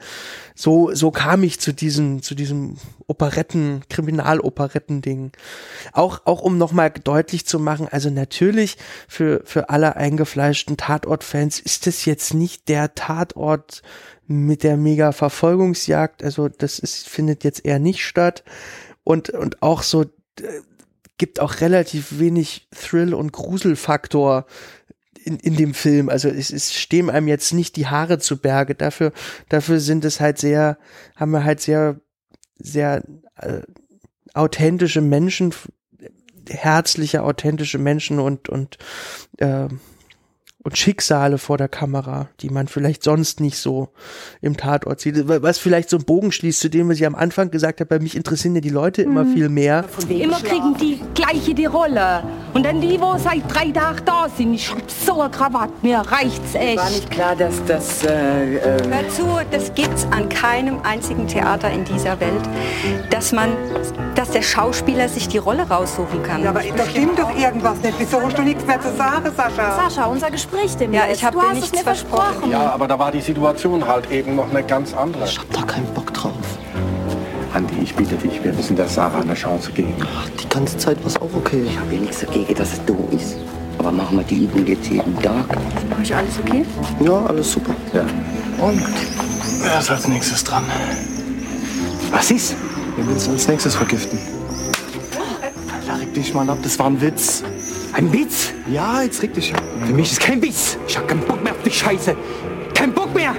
so, 0.55 0.95
so 0.95 1.11
kam 1.11 1.43
ich 1.43 1.59
zu 1.59 1.73
diesem, 1.73 2.23
zu 2.23 2.35
diesem 2.35 2.77
Operetten, 3.07 3.83
Kriminaloperetten-Ding. 3.89 5.33
Auch, 5.93 6.21
auch 6.27 6.43
um 6.43 6.59
nochmal 6.59 6.91
deutlich 6.91 7.47
zu 7.47 7.59
machen, 7.59 7.89
also 7.91 8.11
natürlich 8.11 8.77
für, 9.09 9.43
für 9.45 9.71
alle 9.71 9.97
eingefleischten 9.97 10.77
Tatort-Fans 10.77 11.61
ist 11.61 11.87
es 11.87 12.05
jetzt 12.05 12.35
nicht 12.35 12.69
der 12.69 12.95
Tatort 12.95 13.83
mit 14.27 14.63
der 14.63 14.77
mega 14.77 15.13
Verfolgungsjagd. 15.13 16.23
Also 16.23 16.49
das 16.49 16.79
ist, 16.79 17.09
findet 17.09 17.45
jetzt 17.45 17.65
eher 17.65 17.79
nicht 17.79 18.05
statt. 18.05 18.45
Und, 19.05 19.31
und 19.31 19.63
auch 19.63 19.83
so, 19.83 20.03
äh, 20.03 20.61
gibt 21.19 21.41
auch 21.41 21.61
relativ 21.61 22.19
wenig 22.19 22.69
Thrill- 22.71 23.15
und 23.15 23.33
Gruselfaktor 23.33 24.47
in, 25.25 25.39
in 25.39 25.57
dem 25.57 25.75
Film. 25.75 26.09
Also 26.09 26.29
es, 26.29 26.51
es 26.51 26.75
stehen 26.75 27.11
einem 27.11 27.29
jetzt 27.29 27.53
nicht 27.53 27.77
die 27.77 27.87
Haare 27.87 28.19
zu 28.19 28.39
Berge. 28.39 28.75
Dafür, 28.75 29.13
dafür 29.49 29.81
sind 29.81 30.05
es 30.05 30.21
halt 30.21 30.39
sehr, 30.39 30.79
haben 31.17 31.31
wir 31.31 31.45
halt 31.45 31.61
sehr, 31.61 32.01
sehr 32.59 33.05
äh, 33.37 33.63
authentische 34.35 35.01
Menschen, 35.01 35.55
herzliche, 36.49 37.23
authentische 37.23 37.79
Menschen 37.79 38.19
und, 38.19 38.49
und 38.49 38.79
äh, 39.39 39.69
und 40.65 40.79
Schicksale 40.79 41.37
vor 41.37 41.59
der 41.59 41.69
Kamera, 41.69 42.29
die 42.41 42.49
man 42.49 42.69
vielleicht 42.69 43.05
sonst 43.05 43.39
nicht 43.39 43.59
so 43.59 43.91
im 44.41 44.57
Tatort 44.57 44.99
sieht. 44.99 45.29
Was 45.29 45.59
vielleicht 45.59 45.91
so 45.91 45.99
ein 45.99 46.05
Bogen 46.05 46.33
schließt 46.33 46.59
zu 46.59 46.71
dem, 46.71 46.89
was 46.89 46.97
ich 46.97 47.07
am 47.07 47.15
Anfang 47.15 47.51
gesagt 47.51 47.81
habe, 47.81 47.89
bei 47.89 47.99
mich 47.99 48.17
interessieren 48.17 48.55
ja 48.55 48.63
die 48.63 48.71
Leute 48.71 49.03
immer 49.03 49.25
mhm. 49.25 49.35
viel 49.35 49.49
mehr. 49.51 49.85
Immer 50.09 50.41
kriegen 50.41 50.75
die 50.81 51.01
gleiche 51.15 51.55
die 51.55 51.67
Rolle. 51.67 52.25
Und 52.55 52.65
dann 52.65 52.81
die, 52.81 52.99
wo 52.99 53.19
seit 53.19 53.43
drei 53.53 53.71
Tagen 53.73 54.01
da 54.07 54.27
sind, 54.35 54.55
ich 54.55 54.71
hab 54.71 54.91
so 54.91 55.21
eine 55.21 55.31
Krawatte, 55.31 55.73
mir 55.83 55.99
reicht's 55.99 56.55
echt. 56.55 56.79
War 56.79 56.91
nicht 56.91 57.11
klar, 57.11 57.37
dass 57.37 57.63
das... 57.67 58.03
Äh, 58.05 58.57
äh 58.57 58.83
Hör 58.89 59.09
zu, 59.11 59.27
das 59.51 59.75
gibt's 59.75 60.07
an 60.13 60.31
keinem 60.31 60.81
einzigen 60.83 61.29
Theater 61.29 61.71
in 61.71 61.85
dieser 61.85 62.19
Welt, 62.21 62.43
dass 63.11 63.33
man, 63.33 63.51
dass 64.15 64.31
der 64.31 64.43
Schauspieler 64.43 65.11
sich 65.11 65.29
die 65.29 65.39
Rolle 65.39 65.65
raussuchen 65.65 66.23
kann. 66.23 66.43
Ja, 66.43 66.51
aber 66.51 66.63
da 66.75 66.87
stimmt 66.87 67.19
doch 67.19 67.37
irgendwas 67.37 67.79
nicht. 67.83 67.97
Wieso 67.99 68.23
hast 68.23 68.39
du 68.39 68.43
nichts 68.43 68.65
mehr 68.65 68.81
zu 68.81 68.97
sagen, 68.97 69.31
Sascha? 69.37 69.77
Sascha, 69.77 70.05
unser 70.07 70.31
Gespräch 70.31 70.54
versprichst 70.55 70.81
du 70.81 70.89
mir. 70.89 70.97
Ja, 70.97 71.13
ich 71.13 71.25
habe 71.25 71.39
dir 71.39 71.53
nichts 71.53 71.81
versprochen. 71.81 72.23
versprochen. 72.23 72.51
Ja, 72.51 72.71
aber 72.71 72.89
da 72.89 72.99
war 72.99 73.13
die 73.13 73.21
Situation 73.21 73.87
halt 73.87 74.11
eben 74.11 74.37
noch 74.37 74.51
eine 74.51 74.63
ganz 74.63 74.95
andere. 74.95 75.25
Ich 75.25 75.39
hab 75.39 75.51
da 75.53 75.63
keinen 75.63 75.87
Bock 75.95 76.13
drauf. 76.15 76.33
Andi, 77.53 77.75
ich 77.83 77.95
bitte 77.95 78.17
dich, 78.17 78.43
wir 78.43 78.53
müssen 78.53 78.75
der 78.75 78.89
Sarah 78.89 79.21
eine 79.21 79.35
Chance 79.35 79.71
geben. 79.73 79.95
Ach, 80.03 80.29
die 80.31 80.49
ganze 80.49 80.77
Zeit 80.77 80.99
war 81.01 81.07
es 81.07 81.17
auch 81.17 81.31
okay. 81.35 81.65
Ich 81.65 81.79
habe 81.79 81.95
ja 81.95 82.01
nichts 82.01 82.21
dagegen, 82.21 82.55
dass 82.55 82.73
es 82.73 82.85
dumm 82.85 83.09
ist. 83.13 83.37
Aber 83.79 83.93
machen 83.93 84.17
wir 84.17 84.25
die 84.25 84.45
Übung 84.45 84.67
jetzt 84.67 84.89
jeden 84.89 85.17
Tag. 85.21 85.45
Ist 85.77 85.91
bei 85.91 86.03
euch 86.03 86.15
alles 86.15 86.39
okay? 86.41 86.65
Ja, 87.01 87.27
alles 87.27 87.53
super. 87.53 87.75
Ja. 87.93 88.03
Und? 88.65 88.83
Wer 89.63 89.79
ist 89.79 89.91
als 89.91 90.09
nächstes 90.09 90.43
dran? 90.43 90.65
Was 92.11 92.31
ist? 92.31 92.57
Wir 92.97 93.05
müssen 93.05 93.33
als 93.33 93.47
nächstes 93.49 93.75
vergiften. 93.75 94.19
Reg 96.01 96.15
dich 96.15 96.35
mal 96.35 96.49
ab, 96.49 96.59
das 96.63 96.79
war 96.79 96.87
ein 96.87 97.01
Witz. 97.01 97.43
Ein 97.95 98.13
Witz? 98.13 98.53
Ja, 98.69 99.03
jetzt 99.03 99.23
reg 99.23 99.35
dich. 99.35 99.53
Für 99.53 99.93
mich 99.93 100.11
ist 100.11 100.21
kein 100.21 100.43
Witz. 100.43 100.77
Ich 100.89 100.99
hab 100.99 101.07
keinen 101.07 101.21
Bock 101.21 101.43
mehr 101.45 101.53
auf 101.53 101.63
die 101.65 101.71
Scheiße. 101.71 102.17
Kein 102.75 102.93
Bock 102.93 103.15
mehr. 103.15 103.37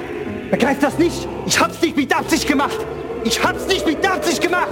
Begreift 0.49 0.82
das 0.82 0.97
nicht? 0.97 1.28
Ich 1.45 1.60
hab's 1.60 1.82
nicht 1.82 1.97
mit 1.97 2.16
Absicht 2.16 2.47
gemacht. 2.47 2.78
Ich 3.26 3.43
hab's 3.43 3.68
nicht 3.68 3.86
mit 3.86 4.10
Absicht 4.10 4.41
gemacht. 4.41 4.70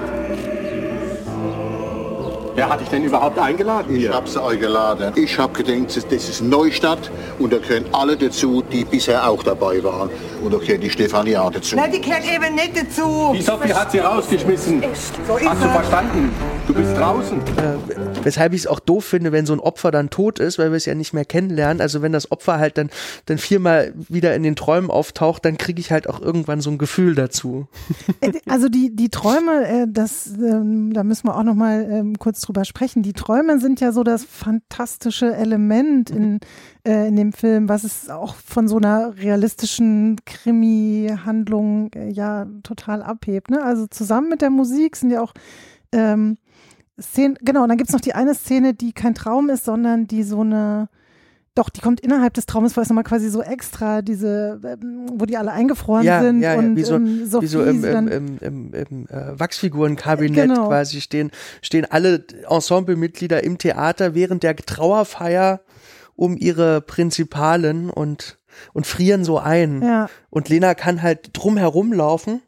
Wer 2.55 2.69
hat 2.69 2.81
dich 2.81 2.89
denn 2.89 3.03
überhaupt 3.03 3.39
eingeladen? 3.39 3.95
Ich 3.95 4.07
habe 4.09 4.29
sie 4.29 4.41
eingeladen. 4.41 5.11
Ich 5.15 5.39
habe 5.39 5.63
gedacht, 5.63 5.95
das 5.95 6.29
ist 6.29 6.41
Neustadt 6.41 7.09
und 7.39 7.51
da 7.51 7.57
können 7.57 7.85
alle 7.91 8.15
dazu, 8.15 8.61
die 8.61 8.85
bisher 8.85 9.27
auch 9.27 9.41
dabei 9.41 9.83
waren. 9.83 10.11
Und 10.43 10.53
da 10.53 10.59
gehört 10.59 10.83
die 10.83 10.89
Stefanie 10.89 11.35
auch 11.35 11.51
dazu. 11.51 11.75
Nein, 11.75 11.91
die 11.91 12.01
gehört 12.01 12.23
eben 12.25 12.53
nicht 12.53 12.77
dazu. 12.77 13.33
Die 13.35 13.41
Sophie 13.41 13.73
hat 13.73 13.91
sie 13.91 13.99
rausgeschmissen. 13.99 14.83
So 15.27 15.39
Hast 15.39 15.63
du 15.63 15.69
verstanden? 15.69 16.31
Du 16.67 16.73
bist 16.73 16.95
draußen. 16.95 17.39
Äh, 17.39 18.23
weshalb 18.23 18.53
ich 18.53 18.61
es 18.61 18.67
auch 18.67 18.79
doof 18.79 19.03
finde, 19.03 19.31
wenn 19.31 19.45
so 19.45 19.53
ein 19.53 19.59
Opfer 19.59 19.91
dann 19.91 20.09
tot 20.09 20.39
ist, 20.39 20.59
weil 20.59 20.71
wir 20.71 20.77
es 20.77 20.85
ja 20.85 20.95
nicht 20.95 21.13
mehr 21.13 21.25
kennenlernen. 21.25 21.81
Also 21.81 22.01
wenn 22.01 22.11
das 22.11 22.31
Opfer 22.31 22.59
halt 22.59 22.77
dann, 22.77 22.89
dann 23.25 23.37
viermal 23.37 23.93
wieder 24.09 24.35
in 24.35 24.43
den 24.43 24.55
Träumen 24.55 24.91
auftaucht, 24.91 25.43
dann 25.43 25.57
kriege 25.57 25.79
ich 25.79 25.91
halt 25.91 26.07
auch 26.07 26.21
irgendwann 26.21 26.61
so 26.61 26.69
ein 26.69 26.77
Gefühl 26.77 27.15
dazu. 27.15 27.67
Äh, 28.21 28.33
also 28.47 28.69
die, 28.69 28.95
die 28.95 29.09
Träume, 29.09 29.67
äh, 29.67 29.85
das, 29.89 30.27
ähm, 30.27 30.93
da 30.93 31.03
müssen 31.03 31.27
wir 31.27 31.35
auch 31.35 31.43
noch 31.43 31.55
mal 31.55 31.87
ähm, 31.89 32.19
kurz 32.19 32.42
drüber 32.47 32.65
sprechen. 32.65 33.03
Die 33.03 33.13
Träume 33.13 33.59
sind 33.59 33.79
ja 33.79 33.91
so 33.91 34.03
das 34.03 34.23
fantastische 34.23 35.35
Element 35.35 36.09
in, 36.09 36.39
äh, 36.87 37.07
in 37.07 37.15
dem 37.15 37.33
Film, 37.33 37.69
was 37.69 37.83
es 37.83 38.09
auch 38.09 38.35
von 38.35 38.67
so 38.67 38.77
einer 38.77 39.17
realistischen 39.17 40.17
Krimi-Handlung 40.25 41.91
äh, 41.93 42.09
ja 42.09 42.47
total 42.63 43.03
abhebt. 43.03 43.49
Ne? 43.49 43.63
Also 43.63 43.87
zusammen 43.87 44.29
mit 44.29 44.41
der 44.41 44.49
Musik 44.49 44.95
sind 44.95 45.11
ja 45.11 45.21
auch 45.21 45.33
ähm, 45.91 46.37
Szenen, 47.01 47.37
genau, 47.41 47.63
und 47.63 47.69
dann 47.69 47.77
gibt 47.77 47.89
es 47.89 47.93
noch 47.93 48.01
die 48.01 48.13
eine 48.13 48.35
Szene, 48.35 48.73
die 48.73 48.93
kein 48.93 49.15
Traum 49.15 49.49
ist, 49.49 49.65
sondern 49.65 50.05
die 50.05 50.23
so 50.23 50.41
eine 50.41 50.89
doch, 51.55 51.69
die 51.69 51.81
kommt 51.81 51.99
innerhalb 51.99 52.33
des 52.33 52.45
Traumes, 52.47 52.75
weil 52.75 52.83
es 52.83 52.89
nochmal 52.89 53.03
quasi 53.03 53.29
so 53.29 53.43
extra 53.43 54.01
diese, 54.01 54.59
ähm, 54.63 55.05
wo 55.13 55.25
die 55.25 55.37
alle 55.37 55.51
eingefroren 55.51 56.03
ja, 56.03 56.21
sind 56.21 56.41
ja, 56.41 56.53
ja. 56.53 56.59
und 56.59 56.75
wie 56.75 56.83
so, 56.83 56.95
ähm, 56.95 57.29
wie 57.39 57.47
so 57.47 57.63
im, 57.63 57.83
im, 57.83 58.07
im, 58.07 58.37
im, 58.39 58.73
im 58.73 59.07
äh, 59.07 59.39
Wachsfigurenkabinett 59.39 60.49
genau. 60.49 60.67
quasi 60.67 60.99
stehen, 60.99 61.31
stehen 61.61 61.85
alle 61.85 62.25
Ensemblemitglieder 62.49 63.43
im 63.43 63.59
Theater 63.59 64.15
während 64.15 64.41
der 64.43 64.55
Trauerfeier 64.55 65.61
um 66.15 66.37
ihre 66.37 66.81
Prinzipalen 66.81 67.89
und, 67.89 68.39
und 68.73 68.87
frieren 68.87 69.23
so 69.23 69.37
ein. 69.37 69.81
Ja. 69.81 70.09
Und 70.29 70.49
Lena 70.49 70.73
kann 70.73 71.01
halt 71.01 71.29
drumherum 71.33 71.93
laufen 71.93 72.41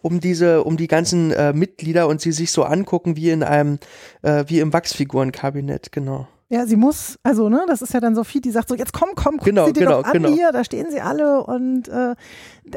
um 0.00 0.20
diese, 0.20 0.62
um 0.62 0.76
die 0.76 0.86
ganzen 0.86 1.32
äh, 1.32 1.52
Mitglieder 1.52 2.06
und 2.06 2.20
sie 2.20 2.32
sich 2.32 2.52
so 2.52 2.62
angucken 2.62 3.16
wie 3.16 3.30
in 3.30 3.42
einem, 3.42 3.78
äh, 4.22 4.44
wie 4.46 4.60
im 4.60 4.72
Wachsfigurenkabinett, 4.72 5.90
genau. 5.90 6.28
Ja, 6.50 6.64
sie 6.64 6.76
muss, 6.76 7.18
also 7.22 7.50
ne, 7.50 7.64
das 7.68 7.82
ist 7.82 7.92
ja 7.92 8.00
dann 8.00 8.14
Sophie, 8.14 8.40
die 8.40 8.50
sagt 8.50 8.70
so, 8.70 8.74
jetzt 8.74 8.94
komm, 8.94 9.10
komm, 9.14 9.36
guck 9.36 9.44
genau, 9.44 9.66
sie 9.66 9.74
dir 9.74 9.80
genau, 9.80 10.02
doch 10.02 10.08
an 10.08 10.14
genau. 10.14 10.28
hier, 10.30 10.50
da 10.50 10.64
stehen 10.64 10.90
sie 10.90 11.00
alle 11.00 11.44
und 11.44 11.88
äh, 11.88 12.14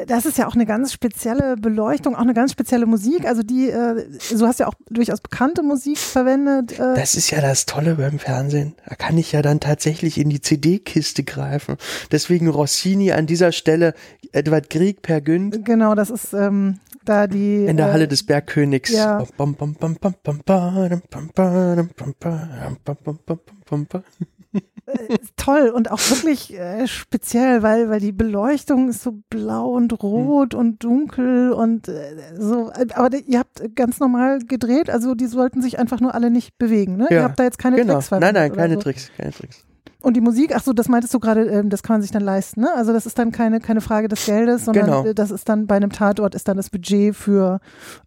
das 0.06 0.26
ist 0.26 0.36
ja 0.36 0.46
auch 0.46 0.54
eine 0.54 0.66
ganz 0.66 0.92
spezielle 0.92 1.56
Beleuchtung, 1.56 2.14
auch 2.14 2.20
eine 2.20 2.34
ganz 2.34 2.52
spezielle 2.52 2.84
Musik. 2.84 3.24
Also 3.26 3.42
die, 3.42 3.70
äh, 3.70 4.06
du 4.30 4.46
hast 4.46 4.60
ja 4.60 4.68
auch 4.68 4.74
durchaus 4.90 5.20
bekannte 5.20 5.62
Musik 5.62 5.98
verwendet. 5.98 6.78
Äh. 6.78 6.94
Das 6.94 7.14
ist 7.14 7.30
ja 7.30 7.40
das 7.40 7.66
Tolle 7.66 7.94
beim 7.94 8.18
Fernsehen. 8.18 8.74
Da 8.88 8.94
kann 8.94 9.16
ich 9.16 9.32
ja 9.32 9.42
dann 9.42 9.60
tatsächlich 9.60 10.18
in 10.18 10.30
die 10.30 10.40
CD-Kiste 10.40 11.24
greifen. 11.24 11.76
Deswegen 12.10 12.48
Rossini 12.48 13.12
an 13.12 13.26
dieser 13.26 13.52
Stelle 13.52 13.94
Edward 14.32 14.70
Grieg 14.70 15.02
per 15.02 15.20
Günd. 15.20 15.64
Genau, 15.64 15.94
das 15.94 16.10
ist 16.10 16.32
ähm, 16.32 16.78
da 17.04 17.26
die. 17.26 17.66
In 17.66 17.76
der 17.76 17.88
äh, 17.88 17.92
Halle 17.92 18.08
des 18.08 18.24
Bergkönigs. 18.24 18.90
Ja. 18.92 19.18
Toll 25.36 25.68
und 25.68 25.90
auch 25.90 25.98
wirklich 26.10 26.58
äh, 26.58 26.86
speziell, 26.86 27.62
weil, 27.62 27.88
weil 27.88 28.00
die 28.00 28.12
Beleuchtung 28.12 28.88
ist 28.88 29.02
so 29.02 29.22
blau 29.30 29.70
und 29.70 30.02
rot 30.02 30.54
hm. 30.54 30.60
und 30.60 30.84
dunkel 30.84 31.52
und 31.52 31.88
äh, 31.88 32.34
so. 32.38 32.70
Aber 32.94 33.16
ihr 33.16 33.38
habt 33.38 33.74
ganz 33.74 34.00
normal 34.00 34.40
gedreht, 34.40 34.90
also 34.90 35.14
die 35.14 35.26
sollten 35.26 35.62
sich 35.62 35.78
einfach 35.78 36.00
nur 36.00 36.14
alle 36.14 36.30
nicht 36.30 36.58
bewegen, 36.58 36.96
ne? 36.96 37.06
Ja, 37.10 37.16
ihr 37.16 37.24
habt 37.24 37.38
da 37.38 37.44
jetzt 37.44 37.58
keine 37.58 37.76
genau. 37.76 37.94
Tricks 37.94 38.10
Nein, 38.10 38.34
nein, 38.34 38.52
keine 38.52 38.74
so. 38.74 38.80
Tricks, 38.80 39.10
keine 39.16 39.30
Tricks. 39.30 39.64
Und 40.02 40.14
die 40.14 40.20
Musik, 40.20 40.52
ach 40.54 40.62
so, 40.62 40.72
das 40.72 40.88
meintest 40.88 41.14
du 41.14 41.20
gerade, 41.20 41.44
ähm, 41.46 41.70
das 41.70 41.82
kann 41.82 41.94
man 41.94 42.02
sich 42.02 42.10
dann 42.10 42.22
leisten, 42.22 42.60
ne? 42.60 42.70
Also 42.74 42.92
das 42.92 43.06
ist 43.06 43.18
dann 43.18 43.32
keine, 43.32 43.60
keine 43.60 43.80
Frage 43.80 44.08
des 44.08 44.26
Geldes, 44.26 44.64
sondern 44.64 44.86
genau. 44.86 45.12
das 45.12 45.30
ist 45.30 45.48
dann 45.48 45.66
bei 45.66 45.76
einem 45.76 45.92
Tatort 45.92 46.34
ist 46.34 46.48
dann 46.48 46.56
das 46.56 46.70
Budget 46.70 47.14
für 47.14 47.60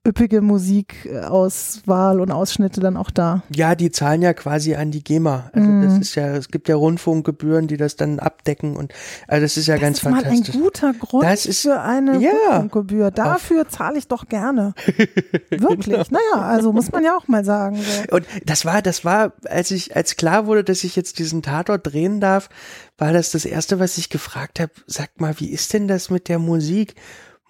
üppige 0.05 0.41
Musikauswahl 0.41 2.19
und 2.19 2.31
Ausschnitte 2.31 2.81
dann 2.81 2.97
auch 2.97 3.11
da. 3.11 3.43
Ja, 3.53 3.75
die 3.75 3.91
zahlen 3.91 4.21
ja 4.21 4.33
quasi 4.33 4.75
an 4.75 4.91
die 4.91 5.03
GEMA. 5.03 5.49
Also 5.53 5.67
mhm. 5.67 5.83
das 5.83 5.97
ist 5.99 6.15
ja, 6.15 6.35
es 6.35 6.49
gibt 6.49 6.67
ja 6.67 6.75
Rundfunkgebühren, 6.75 7.67
die 7.67 7.77
das 7.77 7.95
dann 7.95 8.19
abdecken 8.19 8.75
und 8.75 8.93
also 9.27 9.43
das 9.43 9.57
ist 9.57 9.67
ja 9.67 9.75
das 9.75 9.81
ganz 9.81 9.97
ist 9.97 10.03
fantastisch. 10.03 10.53
Mal 10.53 10.59
ein 10.59 10.63
guter 10.63 10.93
Grund 10.93 11.23
das 11.23 11.45
ist, 11.45 11.61
für 11.61 11.81
eine 11.81 12.19
ja, 12.19 12.31
Rundfunkgebühr. 12.31 13.11
Dafür 13.11 13.67
zahle 13.69 13.97
ich 13.97 14.07
doch 14.07 14.27
gerne. 14.27 14.73
Wirklich. 15.49 15.85
Genau. 15.85 16.03
Naja, 16.09 16.45
also 16.45 16.73
muss 16.73 16.91
man 16.91 17.03
ja 17.03 17.15
auch 17.15 17.27
mal 17.27 17.45
sagen. 17.45 17.77
So. 17.77 18.15
Und 18.15 18.25
das 18.45 18.65
war, 18.65 18.81
das 18.81 19.05
war, 19.05 19.33
als 19.45 19.71
ich, 19.71 19.95
als 19.95 20.15
klar 20.17 20.45
wurde, 20.45 20.63
dass 20.63 20.83
ich 20.83 20.95
jetzt 20.95 21.19
diesen 21.19 21.41
Tatort 21.41 21.84
drehen 21.85 22.19
darf, 22.19 22.49
war 22.97 23.13
das 23.13 23.31
das 23.31 23.45
erste, 23.45 23.79
was 23.79 23.97
ich 23.97 24.09
gefragt 24.09 24.59
habe. 24.59 24.71
Sag 24.87 25.19
mal, 25.19 25.39
wie 25.39 25.49
ist 25.49 25.73
denn 25.73 25.87
das 25.87 26.09
mit 26.09 26.27
der 26.29 26.39
Musik? 26.39 26.95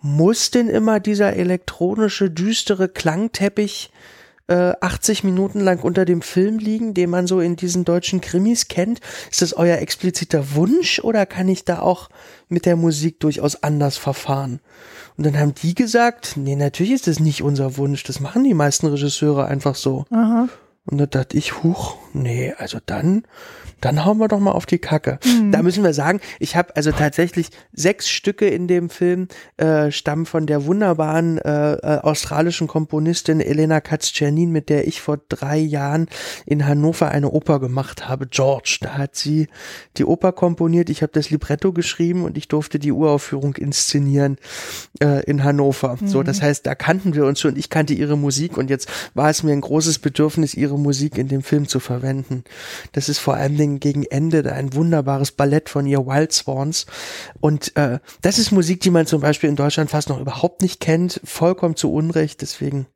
Muss 0.01 0.51
denn 0.51 0.69
immer 0.69 0.99
dieser 0.99 1.33
elektronische, 1.33 2.29
düstere 2.29 2.89
Klangteppich 2.89 3.91
äh, 4.47 4.73
80 4.79 5.23
Minuten 5.23 5.59
lang 5.59 5.79
unter 5.79 6.05
dem 6.05 6.21
Film 6.21 6.59
liegen, 6.59 6.93
den 6.93 7.09
man 7.09 7.27
so 7.27 7.39
in 7.39 7.55
diesen 7.55 7.86
deutschen 7.86 8.21
Krimis 8.21 8.67
kennt? 8.67 8.99
Ist 9.31 9.41
das 9.41 9.53
euer 9.53 9.77
expliziter 9.77 10.55
Wunsch 10.55 10.99
oder 10.99 11.25
kann 11.25 11.49
ich 11.49 11.65
da 11.65 11.79
auch 11.79 12.09
mit 12.47 12.65
der 12.65 12.75
Musik 12.75 13.19
durchaus 13.19 13.63
anders 13.63 13.97
verfahren? 13.97 14.59
Und 15.17 15.25
dann 15.25 15.39
haben 15.39 15.55
die 15.55 15.75
gesagt, 15.75 16.33
nee, 16.36 16.55
natürlich 16.55 16.93
ist 16.93 17.07
das 17.07 17.19
nicht 17.19 17.41
unser 17.41 17.77
Wunsch, 17.77 18.03
das 18.03 18.19
machen 18.19 18.43
die 18.43 18.53
meisten 18.53 18.88
Regisseure 18.88 19.45
einfach 19.45 19.75
so. 19.75 20.05
Aha. 20.11 20.49
Und 20.86 20.99
da 20.99 21.07
dachte 21.07 21.38
ich, 21.38 21.63
huch, 21.63 21.97
nee, 22.13 22.53
also 22.57 22.77
dann, 22.86 23.23
dann 23.86 24.03
hauen 24.03 24.17
wir 24.17 24.27
doch 24.27 24.39
mal 24.39 24.51
auf 24.51 24.65
die 24.65 24.79
Kacke. 24.79 25.19
Da 25.51 25.61
müssen 25.61 25.83
wir 25.83 25.93
sagen, 25.93 26.19
ich 26.39 26.55
habe 26.55 26.75
also 26.75 26.91
tatsächlich 26.91 27.49
sechs 27.71 28.09
Stücke 28.09 28.47
in 28.47 28.67
dem 28.67 28.89
Film 28.89 29.27
äh, 29.57 29.91
stammen 29.91 30.25
von 30.25 30.47
der 30.47 30.65
wunderbaren 30.65 31.38
äh, 31.38 31.73
äh, 31.73 31.99
australischen 31.99 32.65
Komponistin 32.67 33.41
Elena 33.41 33.81
Katz-Czernin, 33.81 34.51
mit 34.51 34.69
der 34.69 34.88
ich 34.88 35.01
vor 35.01 35.19
drei 35.29 35.57
Jahren 35.57 36.07
in 36.47 36.65
Hannover 36.65 37.09
eine 37.09 37.29
Oper 37.29 37.59
gemacht 37.59 38.09
habe, 38.09 38.25
George. 38.25 38.79
Da 38.81 38.97
hat 38.97 39.15
sie 39.15 39.49
die 39.97 40.05
Oper 40.05 40.31
komponiert, 40.31 40.89
ich 40.89 41.03
habe 41.03 41.11
das 41.13 41.29
Libretto 41.29 41.71
geschrieben 41.71 42.23
und 42.23 42.39
ich 42.39 42.47
durfte 42.47 42.79
die 42.79 42.91
Uraufführung 42.91 43.55
inszenieren 43.55 44.38
äh, 44.99 45.23
in 45.25 45.43
Hannover. 45.43 45.97
So, 46.03 46.23
das 46.23 46.41
heißt, 46.41 46.65
da 46.65 46.73
kannten 46.73 47.13
wir 47.13 47.25
uns 47.25 47.39
schon, 47.39 47.55
ich 47.55 47.69
kannte 47.69 47.93
ihre 47.93 48.17
Musik 48.17 48.57
und 48.57 48.71
jetzt 48.71 48.89
war 49.13 49.29
es 49.29 49.43
mir 49.43 49.51
ein 49.51 49.61
großes 49.61 49.99
Bedürfnis, 49.99 50.55
ihre 50.55 50.79
Musik 50.79 51.19
in 51.19 51.27
dem 51.27 51.43
Film 51.43 51.67
zu 51.67 51.79
verwenden. 51.79 52.43
Das 52.93 53.09
ist 53.09 53.19
vor 53.19 53.36
allen 53.36 53.57
Dingen 53.57 53.74
gegen 53.80 54.03
Ende 54.03 54.43
da 54.43 54.51
ein 54.51 54.73
wunderbares 54.73 55.32
Ballett 55.32 55.69
von 55.69 55.86
ihr 55.86 56.05
Wild 56.05 56.32
Swans. 56.32 56.86
Und 57.39 57.76
äh, 57.78 57.99
das 58.21 58.39
ist 58.39 58.51
Musik, 58.51 58.82
die 58.82 58.91
man 58.91 59.05
zum 59.05 59.21
Beispiel 59.21 59.49
in 59.49 59.55
Deutschland 59.55 59.89
fast 59.89 60.09
noch 60.09 60.19
überhaupt 60.19 60.61
nicht 60.61 60.80
kennt, 60.80 61.21
vollkommen 61.23 61.76
zu 61.76 61.91
Unrecht. 61.93 62.41
Deswegen 62.41 62.88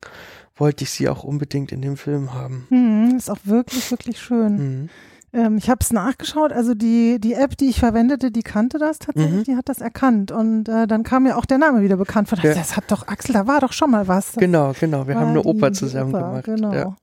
wollte 0.56 0.84
ich 0.84 0.90
sie 0.90 1.08
auch 1.08 1.24
unbedingt 1.24 1.72
in 1.72 1.80
dem 1.82 1.96
Film 1.96 2.34
haben. 2.34 2.66
Hm, 2.68 3.14
ist 3.16 3.30
auch 3.30 3.38
wirklich, 3.44 3.90
wirklich 3.90 4.20
schön. 4.20 4.90
Ähm, 5.32 5.58
ich 5.58 5.70
habe 5.70 5.78
es 5.80 5.92
nachgeschaut, 5.92 6.52
also 6.52 6.74
die, 6.74 7.20
die 7.20 7.34
App, 7.34 7.56
die 7.56 7.68
ich 7.68 7.78
verwendete, 7.78 8.32
die 8.32 8.42
kannte 8.42 8.78
das 8.78 8.98
tatsächlich, 8.98 9.32
Mhm. 9.32 9.44
die 9.44 9.56
hat 9.56 9.68
das 9.68 9.80
erkannt. 9.80 10.32
Und 10.32 10.68
äh, 10.68 10.88
dann 10.88 11.04
kam 11.04 11.22
mir 11.22 11.38
auch 11.38 11.44
der 11.44 11.58
Name 11.58 11.82
wieder 11.82 11.96
bekannt 11.96 12.28
vor. 12.28 12.36
Ja. 12.40 12.52
Das 12.52 12.76
hat 12.76 12.84
doch, 12.88 13.06
Axel, 13.06 13.32
da 13.34 13.46
war 13.46 13.60
doch 13.60 13.72
schon 13.72 13.92
mal 13.92 14.08
was. 14.08 14.32
Das 14.32 14.40
Genau, 14.40 14.72
genau. 14.78 15.06
Wir 15.06 15.14
haben 15.14 15.28
eine 15.30 15.40
die- 15.42 15.46
Oper 15.46 15.72
zusammen 15.72 16.12
Oper, 16.14 16.26
gemacht. 16.26 16.44
Genau. 16.46 16.72
Ja. 16.74 16.96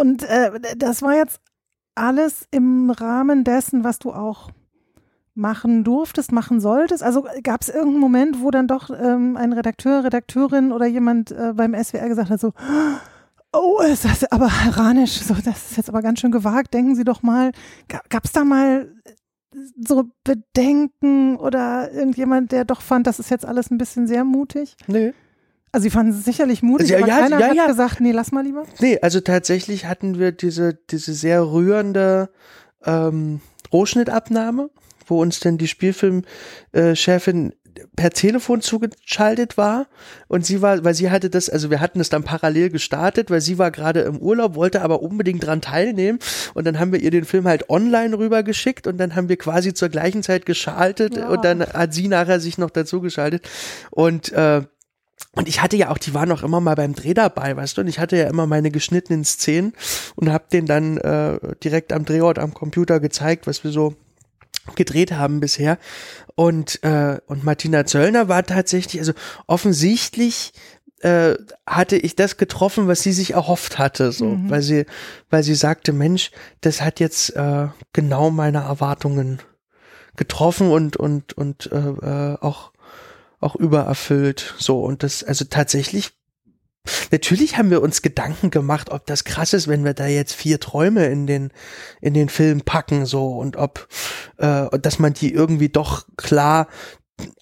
Und 0.00 0.22
äh, 0.22 0.50
das 0.76 1.02
war 1.02 1.14
jetzt 1.14 1.40
alles 1.94 2.46
im 2.50 2.90
Rahmen 2.90 3.44
dessen, 3.44 3.84
was 3.84 3.98
du 3.98 4.12
auch 4.12 4.50
machen 5.34 5.84
durftest, 5.84 6.32
machen 6.32 6.60
solltest. 6.60 7.02
Also 7.02 7.26
gab 7.42 7.62
es 7.62 7.68
irgendeinen 7.68 8.00
Moment, 8.00 8.42
wo 8.42 8.50
dann 8.50 8.66
doch 8.66 8.90
ähm, 8.90 9.36
ein 9.36 9.52
Redakteur, 9.52 10.04
Redakteurin 10.04 10.72
oder 10.72 10.86
jemand 10.86 11.30
äh, 11.30 11.52
beim 11.54 11.74
SWR 11.74 12.08
gesagt 12.08 12.30
hat, 12.30 12.40
so, 12.40 12.52
oh, 13.52 13.80
ist 13.80 14.04
das 14.04 14.24
aber 14.30 14.46
ranisch, 14.46 15.20
so, 15.20 15.34
das 15.34 15.70
ist 15.70 15.76
jetzt 15.76 15.88
aber 15.88 16.02
ganz 16.02 16.20
schön 16.20 16.32
gewagt, 16.32 16.74
denken 16.74 16.94
Sie 16.94 17.04
doch 17.04 17.22
mal, 17.22 17.52
gab 17.88 18.24
es 18.24 18.32
da 18.32 18.44
mal 18.44 18.92
so 19.76 20.04
Bedenken 20.24 21.36
oder 21.36 21.90
irgendjemand, 21.92 22.52
der 22.52 22.64
doch 22.64 22.80
fand, 22.80 23.06
das 23.06 23.18
ist 23.18 23.30
jetzt 23.30 23.44
alles 23.44 23.70
ein 23.70 23.78
bisschen 23.78 24.06
sehr 24.06 24.24
mutig? 24.24 24.76
Nö. 24.86 25.12
Also 25.72 25.84
sie 25.84 25.90
fanden 25.90 26.12
es 26.12 26.24
sicherlich 26.24 26.62
mutig, 26.62 26.88
Ja, 26.90 26.98
aber 26.98 27.06
ja, 27.08 27.18
keiner 27.20 27.38
ja, 27.40 27.48
hat 27.48 27.56
ja. 27.56 27.66
gesagt, 27.66 28.00
nee, 28.00 28.12
lass 28.12 28.32
mal 28.32 28.44
lieber. 28.44 28.64
Nee, 28.80 28.98
also 29.02 29.20
tatsächlich 29.20 29.86
hatten 29.86 30.18
wir 30.18 30.32
diese, 30.32 30.74
diese 30.90 31.14
sehr 31.14 31.44
rührende 31.50 32.30
ähm, 32.84 33.40
Rohschnittabnahme, 33.72 34.70
wo 35.06 35.20
uns 35.22 35.38
dann 35.40 35.58
die 35.58 35.68
Spielfilmchefin 36.74 37.52
per 37.96 38.10
Telefon 38.10 38.60
zugeschaltet 38.60 39.56
war 39.56 39.86
und 40.28 40.44
sie 40.44 40.60
war, 40.60 40.84
weil 40.84 40.92
sie 40.94 41.10
hatte 41.10 41.30
das, 41.30 41.48
also 41.48 41.70
wir 41.70 41.80
hatten 41.80 42.00
es 42.00 42.08
dann 42.10 42.24
parallel 42.24 42.68
gestartet, 42.70 43.30
weil 43.30 43.40
sie 43.40 43.58
war 43.58 43.70
gerade 43.70 44.00
im 44.00 44.18
Urlaub, 44.18 44.54
wollte 44.56 44.82
aber 44.82 45.02
unbedingt 45.02 45.46
dran 45.46 45.60
teilnehmen 45.60 46.18
und 46.54 46.66
dann 46.66 46.78
haben 46.80 46.92
wir 46.92 47.00
ihr 47.00 47.12
den 47.12 47.24
Film 47.24 47.46
halt 47.46 47.70
online 47.70 48.18
rübergeschickt 48.18 48.86
und 48.88 48.98
dann 48.98 49.14
haben 49.14 49.28
wir 49.28 49.36
quasi 49.36 49.72
zur 49.72 49.88
gleichen 49.88 50.22
Zeit 50.22 50.46
geschaltet 50.46 51.16
Ja. 51.16 51.28
und 51.28 51.44
dann 51.44 51.60
hat 51.64 51.94
sie 51.94 52.08
nachher 52.08 52.40
sich 52.40 52.58
noch 52.58 52.70
dazu 52.70 53.00
geschaltet 53.00 53.48
und 53.90 54.32
äh, 54.32 54.62
und 55.32 55.48
ich 55.48 55.62
hatte 55.62 55.76
ja 55.76 55.90
auch, 55.90 55.98
die 55.98 56.12
waren 56.14 56.32
auch 56.32 56.42
immer 56.42 56.60
mal 56.60 56.74
beim 56.74 56.94
Dreh 56.94 57.14
dabei, 57.14 57.56
weißt 57.56 57.76
du, 57.76 57.82
und 57.82 57.88
ich 57.88 57.98
hatte 57.98 58.16
ja 58.16 58.28
immer 58.28 58.46
meine 58.46 58.70
geschnittenen 58.70 59.24
Szenen 59.24 59.72
und 60.16 60.30
habe 60.30 60.44
den 60.52 60.66
dann 60.66 60.96
äh, 60.98 61.38
direkt 61.62 61.92
am 61.92 62.04
Drehort 62.04 62.38
am 62.38 62.52
Computer 62.54 62.98
gezeigt, 63.00 63.46
was 63.46 63.62
wir 63.62 63.70
so 63.70 63.94
gedreht 64.74 65.12
haben 65.12 65.40
bisher. 65.40 65.78
Und, 66.34 66.82
äh, 66.82 67.18
und 67.26 67.44
Martina 67.44 67.86
Zöllner 67.86 68.28
war 68.28 68.44
tatsächlich, 68.44 69.00
also 69.00 69.12
offensichtlich 69.46 70.52
äh, 71.00 71.34
hatte 71.66 71.96
ich 71.96 72.14
das 72.16 72.36
getroffen, 72.36 72.86
was 72.88 73.02
sie 73.02 73.12
sich 73.12 73.32
erhofft 73.34 73.78
hatte, 73.78 74.12
so, 74.12 74.26
Mhm. 74.26 74.50
weil 74.50 74.62
sie, 74.62 74.84
weil 75.30 75.42
sie 75.42 75.54
sagte, 75.54 75.92
Mensch, 75.92 76.30
das 76.60 76.82
hat 76.82 77.00
jetzt 77.00 77.34
äh, 77.36 77.68
genau 77.92 78.30
meine 78.30 78.58
Erwartungen 78.58 79.40
getroffen 80.16 80.70
und 80.70 80.96
und 80.98 81.32
und 81.34 81.70
äh, 81.72 81.76
äh, 81.78 82.36
auch 82.40 82.72
auch 83.40 83.56
übererfüllt. 83.56 84.54
So 84.58 84.82
und 84.82 85.02
das 85.02 85.24
also 85.24 85.44
tatsächlich. 85.44 86.12
Natürlich 87.10 87.58
haben 87.58 87.70
wir 87.70 87.82
uns 87.82 88.00
Gedanken 88.00 88.50
gemacht, 88.50 88.90
ob 88.90 89.04
das 89.04 89.24
krass 89.24 89.52
ist, 89.52 89.68
wenn 89.68 89.84
wir 89.84 89.92
da 89.92 90.06
jetzt 90.06 90.32
vier 90.32 90.60
Träume 90.60 91.06
in 91.06 91.26
den 91.26 91.52
in 92.00 92.14
den 92.14 92.30
Film 92.30 92.62
packen 92.62 93.04
so 93.04 93.36
und 93.36 93.56
ob 93.56 93.86
äh, 94.38 94.66
dass 94.78 94.98
man 94.98 95.12
die 95.12 95.32
irgendwie 95.32 95.68
doch 95.68 96.06
klar 96.16 96.68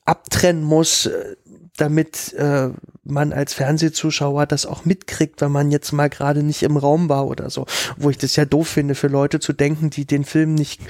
abtrennen 0.05 0.65
muss, 0.65 1.07
äh, 1.07 1.37
damit 1.79 2.35
äh, 2.35 2.71
man 3.05 3.33
als 3.33 3.55
Fernsehzuschauer 3.55 4.47
das 4.47 4.67
auch 4.67 4.85
mitkriegt, 4.85 5.41
wenn 5.41 5.51
man 5.51 5.71
jetzt 5.71 5.93
mal 5.93 6.09
gerade 6.09 6.43
nicht 6.43 6.63
im 6.63 6.77
Raum 6.77 7.09
war 7.09 7.27
oder 7.27 7.51
so. 7.51 7.67
Wo 7.97 8.11
ich 8.11 8.19
das 8.19 8.37
ja 8.37 8.45
doof 8.45 8.69
finde, 8.69 8.95
für 8.95 9.09
Leute 9.09 9.41
zu 9.41 9.53
denken, 9.53 9.91
die 9.91 10.05
den 10.05 10.25
Film 10.25 10.55
nicht, 10.55 10.81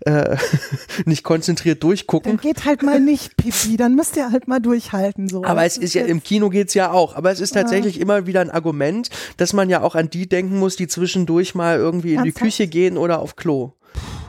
äh, 0.00 0.36
nicht 1.04 1.22
konzentriert 1.22 1.82
durchgucken. 1.82 2.32
Dann 2.32 2.40
geht 2.40 2.64
halt 2.64 2.82
mal 2.82 3.00
nicht 3.00 3.36
Pipi, 3.36 3.76
dann 3.76 3.94
müsst 3.94 4.16
ihr 4.16 4.30
halt 4.32 4.48
mal 4.48 4.60
durchhalten. 4.60 5.28
So. 5.28 5.44
Aber 5.44 5.62
Das 5.62 5.76
es 5.76 5.84
ist 5.84 5.94
ja, 5.94 6.04
im 6.04 6.22
Kino 6.22 6.48
geht's 6.48 6.74
ja 6.74 6.90
auch. 6.90 7.14
Aber 7.14 7.30
es 7.30 7.40
ist 7.40 7.52
tatsächlich 7.52 8.00
immer 8.00 8.26
wieder 8.26 8.40
ein 8.40 8.50
Argument, 8.50 9.10
dass 9.36 9.52
man 9.52 9.70
ja 9.70 9.82
auch 9.82 9.94
an 9.94 10.10
die 10.10 10.28
denken 10.28 10.58
muss, 10.58 10.76
die 10.76 10.88
zwischendurch 10.88 11.54
mal 11.54 11.76
irgendwie 11.76 12.14
in 12.14 12.22
die 12.22 12.30
Ernsthaft? 12.30 12.44
Küche 12.44 12.66
gehen 12.66 12.98
oder 12.98 13.20
auf 13.20 13.36
Klo. 13.36 13.72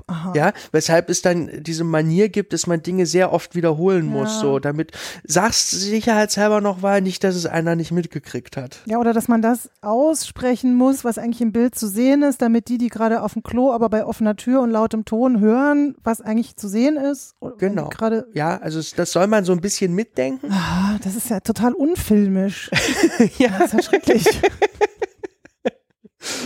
Aha. 0.09 0.33
Ja, 0.35 0.53
weshalb 0.71 1.09
es 1.09 1.21
dann 1.21 1.49
diese 1.63 1.83
Manier 1.83 2.29
gibt, 2.29 2.53
dass 2.53 2.67
man 2.67 2.81
Dinge 2.83 3.05
sehr 3.05 3.31
oft 3.31 3.55
wiederholen 3.55 4.05
muss, 4.05 4.29
Ja. 4.35 4.39
so 4.41 4.59
damit 4.59 4.91
sagst 5.23 5.69
sicherheitshalber 5.71 6.61
noch 6.61 6.81
mal 6.81 7.01
nicht, 7.01 7.23
dass 7.23 7.35
es 7.35 7.45
einer 7.45 7.75
nicht 7.75 7.91
mitgekriegt 7.91 8.57
hat. 8.57 8.79
Ja, 8.85 8.97
oder 8.99 9.13
dass 9.13 9.27
man 9.27 9.41
das 9.41 9.69
aussprechen 9.81 10.75
muss, 10.75 11.03
was 11.03 11.17
eigentlich 11.17 11.41
im 11.41 11.51
Bild 11.51 11.75
zu 11.75 11.87
sehen 11.87 12.23
ist, 12.23 12.41
damit 12.41 12.67
die, 12.69 12.77
die 12.77 12.89
gerade 12.89 13.21
auf 13.21 13.33
dem 13.33 13.43
Klo, 13.43 13.71
aber 13.71 13.89
bei 13.89 14.05
offener 14.05 14.35
Tür 14.35 14.61
und 14.61 14.71
lautem 14.71 15.05
Ton 15.05 15.39
hören, 15.39 15.95
was 16.03 16.21
eigentlich 16.21 16.55
zu 16.55 16.67
sehen 16.67 16.97
ist. 16.97 17.35
Genau. 17.57 17.89
Gerade, 17.89 18.27
Ja, 18.33 18.57
also 18.57 18.81
das 18.95 19.11
soll 19.11 19.27
man 19.27 19.45
so 19.45 19.51
ein 19.51 19.61
bisschen 19.61 19.93
mitdenken. 19.93 20.51
ah, 20.51 20.97
das 21.03 21.15
ist 21.15 21.29
ja 21.29 21.39
total 21.39 21.73
unfilmisch. 21.73 22.69
ja. 23.37 23.49
Das 23.59 23.67
ist 23.67 23.73
ja 23.73 23.81
schrecklich. 23.83 24.25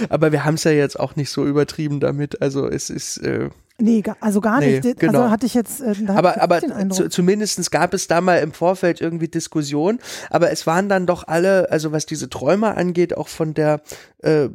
Aber 0.09 0.31
wir 0.31 0.45
haben 0.45 0.55
es 0.55 0.63
ja 0.63 0.71
jetzt 0.71 0.99
auch 0.99 1.15
nicht 1.15 1.29
so 1.29 1.45
übertrieben 1.45 1.99
damit. 1.99 2.41
Also 2.41 2.67
es 2.67 2.89
ist 2.89 3.17
äh, 3.17 3.49
Nee, 3.79 4.03
also 4.19 4.39
gar 4.39 4.59
Nee, 4.59 4.79
nicht. 4.81 4.99
genau. 4.99 5.21
Also 5.21 5.31
hatte 5.31 5.45
ich 5.47 5.55
jetzt, 5.55 5.81
äh, 5.81 5.95
da 6.05 6.15
aber 6.15 6.39
aber 6.41 6.61
zu, 6.91 7.09
zumindestens 7.09 7.71
gab 7.71 7.93
es 7.95 8.07
da 8.07 8.21
mal 8.21 8.37
im 8.37 8.51
Vorfeld 8.53 9.01
irgendwie 9.01 9.27
Diskussion, 9.27 9.99
aber 10.29 10.51
es 10.51 10.67
waren 10.67 10.89
dann 10.89 11.07
doch 11.07 11.27
alle, 11.27 11.71
also 11.71 11.91
was 11.91 12.05
diese 12.05 12.29
Träume 12.29 12.75
angeht, 12.77 13.17
auch 13.17 13.27
von 13.29 13.55
der 13.55 13.81
äh, 14.21 14.49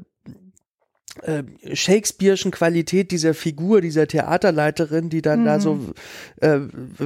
äh, 1.23 1.43
Shakespeare'schen 1.73 2.53
Qualität 2.53 3.11
dieser 3.11 3.35
Figur, 3.35 3.81
dieser 3.81 4.07
Theaterleiterin, 4.07 5.09
die 5.11 5.21
dann 5.21 5.45
da 5.45 5.57
Mhm. 5.57 5.61
so 5.61 5.79
äh, 6.41 6.61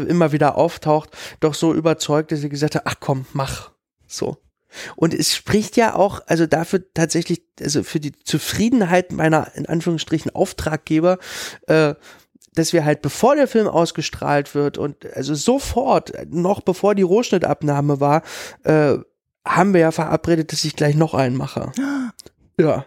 immer 0.06 0.32
wieder 0.32 0.56
auftaucht, 0.58 1.10
doch 1.40 1.54
so 1.54 1.72
überzeugt, 1.72 2.30
dass 2.30 2.40
sie 2.40 2.50
gesagt 2.50 2.74
hat, 2.74 2.82
ach 2.84 2.96
komm, 3.00 3.24
mach. 3.32 3.70
So. 4.06 4.36
Und 4.96 5.14
es 5.14 5.34
spricht 5.34 5.76
ja 5.76 5.94
auch, 5.94 6.20
also 6.26 6.46
dafür 6.46 6.82
tatsächlich, 6.94 7.42
also 7.60 7.82
für 7.82 8.00
die 8.00 8.12
Zufriedenheit 8.24 9.12
meiner, 9.12 9.54
in 9.54 9.66
Anführungsstrichen, 9.66 10.34
Auftraggeber, 10.34 11.18
äh, 11.66 11.94
dass 12.54 12.72
wir 12.72 12.84
halt, 12.84 13.00
bevor 13.02 13.34
der 13.34 13.48
Film 13.48 13.66
ausgestrahlt 13.66 14.54
wird 14.54 14.76
und 14.76 15.06
also 15.16 15.34
sofort, 15.34 16.12
noch 16.30 16.60
bevor 16.60 16.94
die 16.94 17.02
Rohschnittabnahme 17.02 18.00
war, 18.00 18.22
äh, 18.64 18.98
haben 19.46 19.72
wir 19.72 19.80
ja 19.80 19.90
verabredet, 19.90 20.52
dass 20.52 20.64
ich 20.64 20.76
gleich 20.76 20.94
noch 20.94 21.14
einen 21.14 21.36
mache. 21.36 21.72
Ja. 22.58 22.84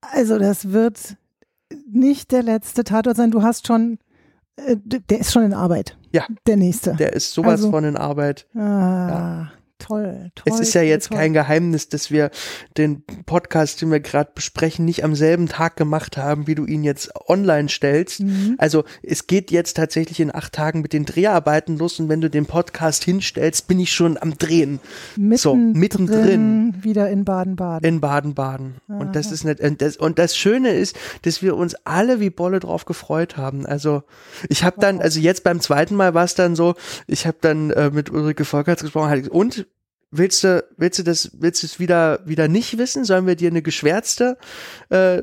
Also 0.00 0.38
das 0.38 0.72
wird 0.72 1.16
nicht 1.90 2.32
der 2.32 2.42
letzte 2.42 2.84
Tatort 2.84 3.16
sein. 3.16 3.30
Du 3.30 3.42
hast 3.42 3.66
schon, 3.66 3.98
äh, 4.56 4.76
der 4.78 5.20
ist 5.20 5.32
schon 5.32 5.44
in 5.44 5.54
Arbeit. 5.54 5.96
Ja. 6.12 6.26
Der 6.46 6.56
nächste. 6.56 6.94
Der 6.94 7.12
ist 7.14 7.32
sowas 7.32 7.52
Also- 7.52 7.70
von 7.70 7.84
in 7.84 7.96
Arbeit. 7.96 8.46
Ah, 8.56 9.48
Toll, 9.82 10.30
toll. 10.34 10.52
Es 10.52 10.60
ist 10.60 10.74
ja 10.74 10.82
jetzt 10.82 11.08
toll. 11.08 11.18
kein 11.18 11.32
Geheimnis, 11.32 11.88
dass 11.88 12.10
wir 12.10 12.30
den 12.76 13.02
Podcast, 13.26 13.82
den 13.82 13.90
wir 13.90 14.00
gerade 14.00 14.30
besprechen, 14.34 14.84
nicht 14.84 15.02
am 15.02 15.14
selben 15.14 15.48
Tag 15.48 15.76
gemacht 15.76 16.16
haben, 16.16 16.46
wie 16.46 16.54
du 16.54 16.64
ihn 16.64 16.84
jetzt 16.84 17.10
online 17.28 17.68
stellst. 17.68 18.20
Mhm. 18.20 18.54
Also 18.58 18.84
es 19.02 19.26
geht 19.26 19.50
jetzt 19.50 19.76
tatsächlich 19.76 20.20
in 20.20 20.34
acht 20.34 20.52
Tagen 20.52 20.82
mit 20.82 20.92
den 20.92 21.04
Dreharbeiten 21.04 21.78
los 21.78 21.98
und 21.98 22.08
wenn 22.08 22.20
du 22.20 22.30
den 22.30 22.46
Podcast 22.46 23.02
hinstellst, 23.04 23.66
bin 23.66 23.80
ich 23.80 23.92
schon 23.92 24.16
am 24.18 24.38
Drehen. 24.38 24.78
so, 25.34 25.56
mittendrin 25.56 26.74
Wieder 26.82 27.10
in 27.10 27.24
Baden-Baden. 27.24 27.88
in 27.88 28.00
Baden-Baden. 28.00 28.76
Und 28.86 29.16
das 29.16 29.32
ist 29.32 29.44
nicht, 29.44 29.60
und 29.60 29.82
das, 29.82 29.96
und 29.96 30.18
das 30.18 30.36
Schöne 30.36 30.70
ist, 30.70 30.96
dass 31.22 31.42
wir 31.42 31.56
uns 31.56 31.74
alle 31.84 32.20
wie 32.20 32.30
Bolle 32.30 32.60
drauf 32.60 32.84
gefreut 32.84 33.36
haben. 33.36 33.66
Also 33.66 34.04
ich 34.48 34.62
habe 34.62 34.76
dann, 34.80 35.00
also 35.00 35.18
jetzt 35.18 35.42
beim 35.44 35.60
zweiten 35.60 35.96
Mal 35.96 36.14
war 36.14 36.24
es 36.24 36.34
dann 36.34 36.54
so, 36.54 36.74
ich 37.06 37.26
habe 37.26 37.38
dann 37.40 37.70
äh, 37.70 37.90
mit 37.90 38.10
Ulrike 38.10 38.44
Volkerts 38.44 38.82
gesprochen, 38.82 39.28
und 39.28 39.66
willst 40.12 40.44
du, 40.44 40.64
willst 40.76 40.98
du 40.98 41.02
das, 41.02 41.30
willst 41.38 41.62
du 41.62 41.66
es 41.66 41.78
wieder, 41.80 42.20
wieder 42.26 42.46
nicht 42.46 42.78
wissen? 42.78 43.04
Sollen 43.04 43.26
wir 43.26 43.34
dir 43.34 43.50
eine 43.50 43.62
geschwärzte, 43.62 44.36
äh, 44.90 45.18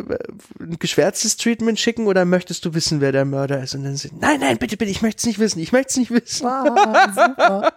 ein 0.59 0.77
geschwärztes 0.79 1.37
Treatment 1.37 1.79
schicken 1.79 2.07
oder 2.07 2.25
möchtest 2.25 2.65
du 2.65 2.73
wissen, 2.73 2.99
wer 2.99 3.11
der 3.11 3.23
Mörder 3.25 3.63
ist? 3.63 3.75
Und 3.75 3.83
dann 3.83 3.95
sind, 3.95 4.19
nein, 4.19 4.39
nein, 4.41 4.57
bitte, 4.57 4.75
bitte, 4.75 4.91
ich 4.91 5.01
möchte 5.01 5.19
es 5.19 5.25
nicht 5.25 5.39
wissen, 5.39 5.59
ich 5.59 5.71
möchte 5.71 5.91
es 5.91 5.97
nicht 5.97 6.11
wissen. 6.11 6.45
Ah, 6.47 7.13
super. 7.13 7.73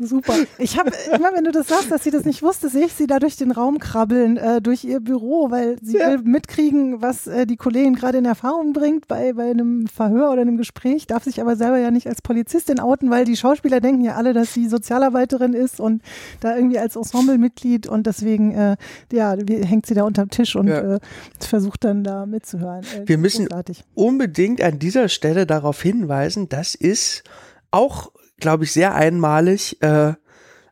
Super. 0.00 0.34
Ich 0.58 0.78
habe 0.78 0.90
immer, 1.14 1.32
wenn 1.34 1.44
du 1.44 1.52
das 1.52 1.66
sagst, 1.68 1.90
dass 1.90 2.02
sie 2.04 2.10
das 2.10 2.24
nicht 2.24 2.42
wusste, 2.42 2.68
sehe 2.68 2.86
ich 2.86 2.92
sie 2.92 3.06
da 3.06 3.18
durch 3.18 3.36
den 3.36 3.50
Raum 3.50 3.78
krabbeln, 3.78 4.36
äh, 4.36 4.60
durch 4.62 4.84
ihr 4.84 5.00
Büro, 5.00 5.50
weil 5.50 5.76
sie 5.82 5.98
Ja. 5.98 6.10
will 6.10 6.18
mitkriegen, 6.22 7.02
was 7.02 7.26
äh, 7.26 7.46
die 7.46 7.56
Kollegin 7.56 7.94
gerade 7.94 8.18
in 8.18 8.24
Erfahrung 8.24 8.72
bringt 8.72 9.08
bei, 9.08 9.32
bei 9.32 9.50
einem 9.50 9.86
Verhör 9.86 10.30
oder 10.32 10.40
einem 10.42 10.56
Gespräch, 10.56 11.06
darf 11.06 11.24
sich 11.24 11.40
aber 11.40 11.56
selber 11.56 11.78
ja 11.78 11.90
nicht 11.90 12.06
als 12.06 12.22
Polizistin 12.22 12.80
outen, 12.80 13.10
weil 13.10 13.24
die 13.24 13.36
Schauspieler 13.36 13.80
denken 13.80 14.02
ja 14.02 14.14
alle, 14.14 14.32
dass 14.32 14.54
sie 14.54 14.68
Sozialarbeiterin 14.68 15.54
ist 15.54 15.80
und 15.80 16.02
da 16.40 16.51
irgendwie 16.56 16.78
als 16.78 16.96
Ensemblemitglied 16.96 17.86
und 17.86 18.06
deswegen, 18.06 18.52
äh, 18.52 18.76
ja, 19.12 19.36
wie, 19.38 19.64
hängt 19.64 19.86
sie 19.86 19.94
da 19.94 20.04
unterm 20.04 20.30
Tisch 20.30 20.56
und 20.56 20.68
Ja. 20.68 20.96
äh, 20.96 21.00
versucht 21.40 21.84
dann 21.84 22.04
da 22.04 22.26
mitzuhören. 22.26 22.84
Äh, 22.84 23.06
Wir 23.08 23.18
müssen 23.18 23.46
großartig. 23.46 23.84
unbedingt 23.94 24.60
an 24.62 24.78
dieser 24.78 25.08
Stelle 25.08 25.46
darauf 25.46 25.80
hinweisen, 25.82 26.48
dass 26.48 26.74
es 26.74 27.22
auch, 27.70 28.12
glaube 28.38 28.64
ich, 28.64 28.72
sehr 28.72 28.94
einmalig 28.94 29.80
äh, 29.82 30.14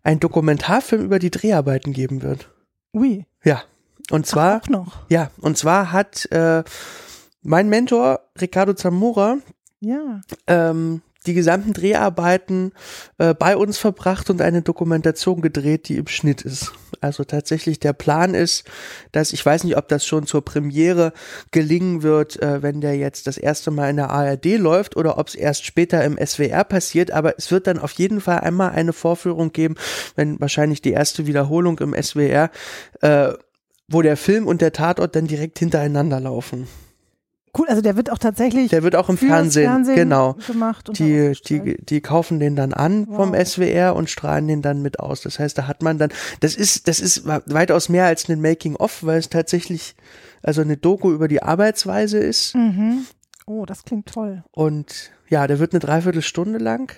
ein 0.02 0.20
Dokumentarfilm 0.20 1.04
über 1.04 1.18
die 1.18 1.30
Dreharbeiten 1.30 1.92
geben 1.92 2.22
wird. 2.22 2.50
Ui. 2.94 3.26
Ja. 3.44 3.62
Und 4.10 4.26
zwar, 4.26 4.62
auch 4.62 4.68
noch. 4.68 4.96
ja, 5.08 5.30
und 5.40 5.56
zwar 5.56 5.92
hat 5.92 6.26
äh, 6.32 6.64
mein 7.42 7.68
Mentor 7.68 8.20
Ricardo 8.40 8.74
Zamora 8.74 9.36
Ja. 9.80 10.20
ähm, 10.48 11.02
die 11.26 11.34
gesamten 11.34 11.72
Dreharbeiten 11.72 12.72
äh, 13.18 13.34
bei 13.34 13.56
uns 13.56 13.78
verbracht 13.78 14.30
und 14.30 14.40
eine 14.40 14.62
Dokumentation 14.62 15.42
gedreht, 15.42 15.88
die 15.88 15.96
im 15.96 16.06
Schnitt 16.06 16.42
ist. 16.42 16.72
Also 17.02 17.24
tatsächlich 17.24 17.78
der 17.78 17.92
Plan 17.92 18.34
ist, 18.34 18.64
dass 19.12 19.32
ich 19.32 19.44
weiß 19.44 19.64
nicht, 19.64 19.76
ob 19.76 19.88
das 19.88 20.06
schon 20.06 20.26
zur 20.26 20.44
Premiere 20.44 21.12
gelingen 21.50 22.02
wird, 22.02 22.40
äh, 22.42 22.62
wenn 22.62 22.80
der 22.80 22.96
jetzt 22.96 23.26
das 23.26 23.36
erste 23.36 23.70
Mal 23.70 23.90
in 23.90 23.96
der 23.96 24.10
ARD 24.10 24.56
läuft 24.58 24.96
oder 24.96 25.18
ob 25.18 25.28
es 25.28 25.34
erst 25.34 25.64
später 25.64 26.02
im 26.04 26.18
SWR 26.18 26.64
passiert, 26.64 27.10
aber 27.10 27.36
es 27.38 27.50
wird 27.50 27.66
dann 27.66 27.78
auf 27.78 27.92
jeden 27.92 28.20
Fall 28.20 28.40
einmal 28.40 28.70
eine 28.70 28.92
Vorführung 28.92 29.52
geben, 29.52 29.74
wenn 30.16 30.40
wahrscheinlich 30.40 30.80
die 30.82 30.92
erste 30.92 31.26
Wiederholung 31.26 31.78
im 31.80 31.94
SWR, 31.94 32.50
äh, 33.02 33.32
wo 33.88 34.02
der 34.02 34.16
Film 34.16 34.46
und 34.46 34.62
der 34.62 34.72
Tatort 34.72 35.16
dann 35.16 35.26
direkt 35.26 35.58
hintereinander 35.58 36.20
laufen. 36.20 36.68
Cool, 37.56 37.66
also 37.68 37.82
der 37.82 37.96
wird 37.96 38.10
auch 38.10 38.18
tatsächlich 38.18 38.70
Der 38.70 38.82
wird 38.82 38.94
auch 38.94 39.08
im 39.08 39.18
Fernsehen, 39.18 39.66
Fernsehen 39.66 39.96
genau. 39.96 40.34
gemacht 40.46 40.88
und 40.88 40.98
Die, 40.98 41.32
die, 41.46 41.76
die 41.82 42.00
kaufen 42.00 42.38
den 42.38 42.54
dann 42.54 42.72
an 42.72 43.06
vom 43.06 43.32
Wow. 43.32 43.46
SWR 43.46 43.96
und 43.96 44.08
strahlen 44.08 44.46
den 44.46 44.62
dann 44.62 44.82
mit 44.82 45.00
aus. 45.00 45.20
Das 45.22 45.38
heißt, 45.38 45.58
da 45.58 45.66
hat 45.66 45.82
man 45.82 45.98
dann, 45.98 46.10
das 46.40 46.54
ist, 46.54 46.86
das 46.86 47.00
ist 47.00 47.26
weitaus 47.26 47.88
mehr 47.88 48.06
als 48.06 48.28
ein 48.28 48.40
Making-of, 48.40 49.04
weil 49.04 49.18
es 49.18 49.28
tatsächlich 49.28 49.96
also 50.42 50.60
eine 50.60 50.76
Doku 50.76 51.10
über 51.12 51.28
die 51.28 51.42
Arbeitsweise 51.42 52.18
ist. 52.18 52.54
Mhm. 52.54 53.06
Oh, 53.46 53.66
das 53.66 53.82
klingt 53.82 54.06
toll. 54.06 54.44
Und 54.52 55.10
ja, 55.28 55.46
der 55.46 55.58
wird 55.58 55.72
eine 55.72 55.80
Dreiviertelstunde 55.80 56.58
lang. 56.58 56.92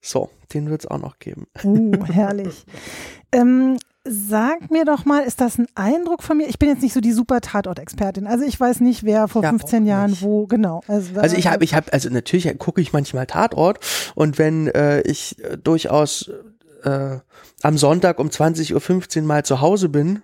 So, 0.00 0.30
den 0.52 0.70
wird 0.70 0.82
es 0.82 0.86
auch 0.86 0.98
noch 0.98 1.18
geben. 1.18 1.46
Uh, 1.64 2.04
herrlich. 2.06 2.66
ähm, 3.32 3.78
sag 4.06 4.70
mir 4.70 4.84
doch 4.84 5.04
mal, 5.06 5.24
ist 5.24 5.40
das 5.40 5.58
ein 5.58 5.66
Eindruck 5.74 6.22
von 6.22 6.36
mir? 6.36 6.46
Ich 6.48 6.58
bin 6.58 6.68
jetzt 6.68 6.82
nicht 6.82 6.92
so 6.92 7.00
die 7.00 7.12
super 7.12 7.40
Tatort-Expertin. 7.40 8.26
Also 8.26 8.44
ich 8.44 8.58
weiß 8.58 8.80
nicht, 8.80 9.04
wer 9.04 9.28
vor 9.28 9.42
Ja, 9.42 9.48
15 9.48 9.86
Jahren 9.86 10.16
wo, 10.20 10.46
genau. 10.46 10.82
Also, 10.88 11.18
Also 11.18 11.36
ich 11.36 11.46
habe, 11.46 11.64
ich 11.64 11.74
habe, 11.74 11.92
also 11.92 12.10
natürlich 12.10 12.58
gucke 12.58 12.80
ich 12.80 12.92
manchmal 12.92 13.26
Tatort 13.26 13.78
und 14.14 14.38
wenn 14.38 14.68
äh, 14.68 15.00
ich 15.02 15.42
äh, 15.42 15.56
durchaus 15.56 16.30
äh, 16.82 17.18
am 17.62 17.78
Sonntag 17.78 18.18
um 18.18 18.28
20.15 18.28 19.16
Uhr 19.16 19.22
mal 19.22 19.44
zu 19.44 19.62
Hause 19.62 19.88
bin, 19.88 20.22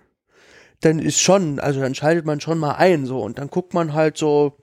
dann 0.81 0.99
ist 0.99 1.19
schon, 1.19 1.59
also 1.59 1.79
dann 1.79 1.95
schaltet 1.95 2.25
man 2.25 2.39
schon 2.39 2.59
mal 2.59 2.73
ein 2.73 3.05
so 3.05 3.21
und 3.21 3.39
dann 3.39 3.49
guckt 3.49 3.73
man 3.73 3.93
halt 3.93 4.15
so, 4.17 4.57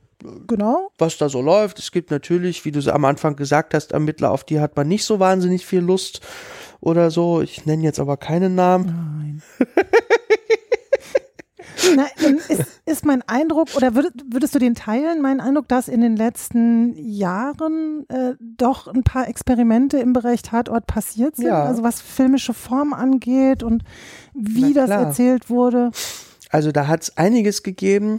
genau. 0.46 0.90
was 0.96 1.16
da 1.16 1.28
so 1.28 1.40
läuft. 1.40 1.80
Es 1.80 1.90
gibt 1.90 2.12
natürlich, 2.12 2.64
wie 2.64 2.72
du 2.72 2.78
es 2.78 2.88
am 2.88 3.04
Anfang 3.04 3.34
gesagt 3.34 3.74
hast, 3.74 3.92
Ermittler, 3.92 4.30
auf 4.30 4.44
die 4.44 4.60
hat 4.60 4.76
man 4.76 4.86
nicht 4.86 5.04
so 5.04 5.18
wahnsinnig 5.18 5.66
viel 5.66 5.80
Lust 5.80 6.20
oder 6.80 7.10
so. 7.10 7.40
Ich 7.40 7.66
nenne 7.66 7.82
jetzt 7.82 8.00
aber 8.00 8.16
keinen 8.16 8.54
Namen. 8.54 9.42
Na, 11.96 12.06
ähm, 12.24 12.38
ist, 12.48 12.80
ist 12.86 13.04
mein 13.04 13.22
Eindruck, 13.22 13.68
oder 13.76 13.94
würdest, 13.94 14.14
würdest 14.30 14.54
du 14.54 14.58
den 14.58 14.74
teilen, 14.74 15.22
mein 15.22 15.40
Eindruck, 15.40 15.68
dass 15.68 15.88
in 15.88 16.00
den 16.00 16.16
letzten 16.16 16.94
Jahren 16.96 18.04
äh, 18.08 18.34
doch 18.40 18.88
ein 18.88 19.04
paar 19.04 19.28
Experimente 19.28 19.98
im 19.98 20.12
Bereich 20.12 20.42
Tatort 20.42 20.86
passiert 20.86 21.36
sind? 21.36 21.46
Ja. 21.46 21.64
Also 21.64 21.82
was 21.82 22.00
filmische 22.00 22.54
Form 22.54 22.92
angeht 22.92 23.62
und 23.62 23.84
wie 24.34 24.72
das 24.72 24.90
erzählt 24.90 25.50
wurde. 25.50 25.90
Also 26.50 26.72
da 26.72 26.86
hat 26.86 27.02
es 27.02 27.16
einiges 27.16 27.62
gegeben. 27.62 28.16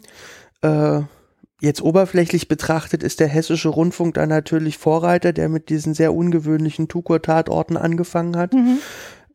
Äh, 0.62 1.02
jetzt 1.62 1.82
oberflächlich 1.82 2.48
betrachtet 2.48 3.04
ist 3.04 3.20
der 3.20 3.28
Hessische 3.28 3.70
Rundfunk 3.70 4.14
da 4.16 4.26
natürlich 4.26 4.78
Vorreiter, 4.78 5.34
der 5.34 5.50
mit 5.50 5.70
diesen 5.70 5.94
sehr 5.94 6.14
ungewöhnlichen 6.14 6.88
Tukur-Tatorten 6.88 7.78
angefangen 7.78 8.38
hat, 8.38 8.54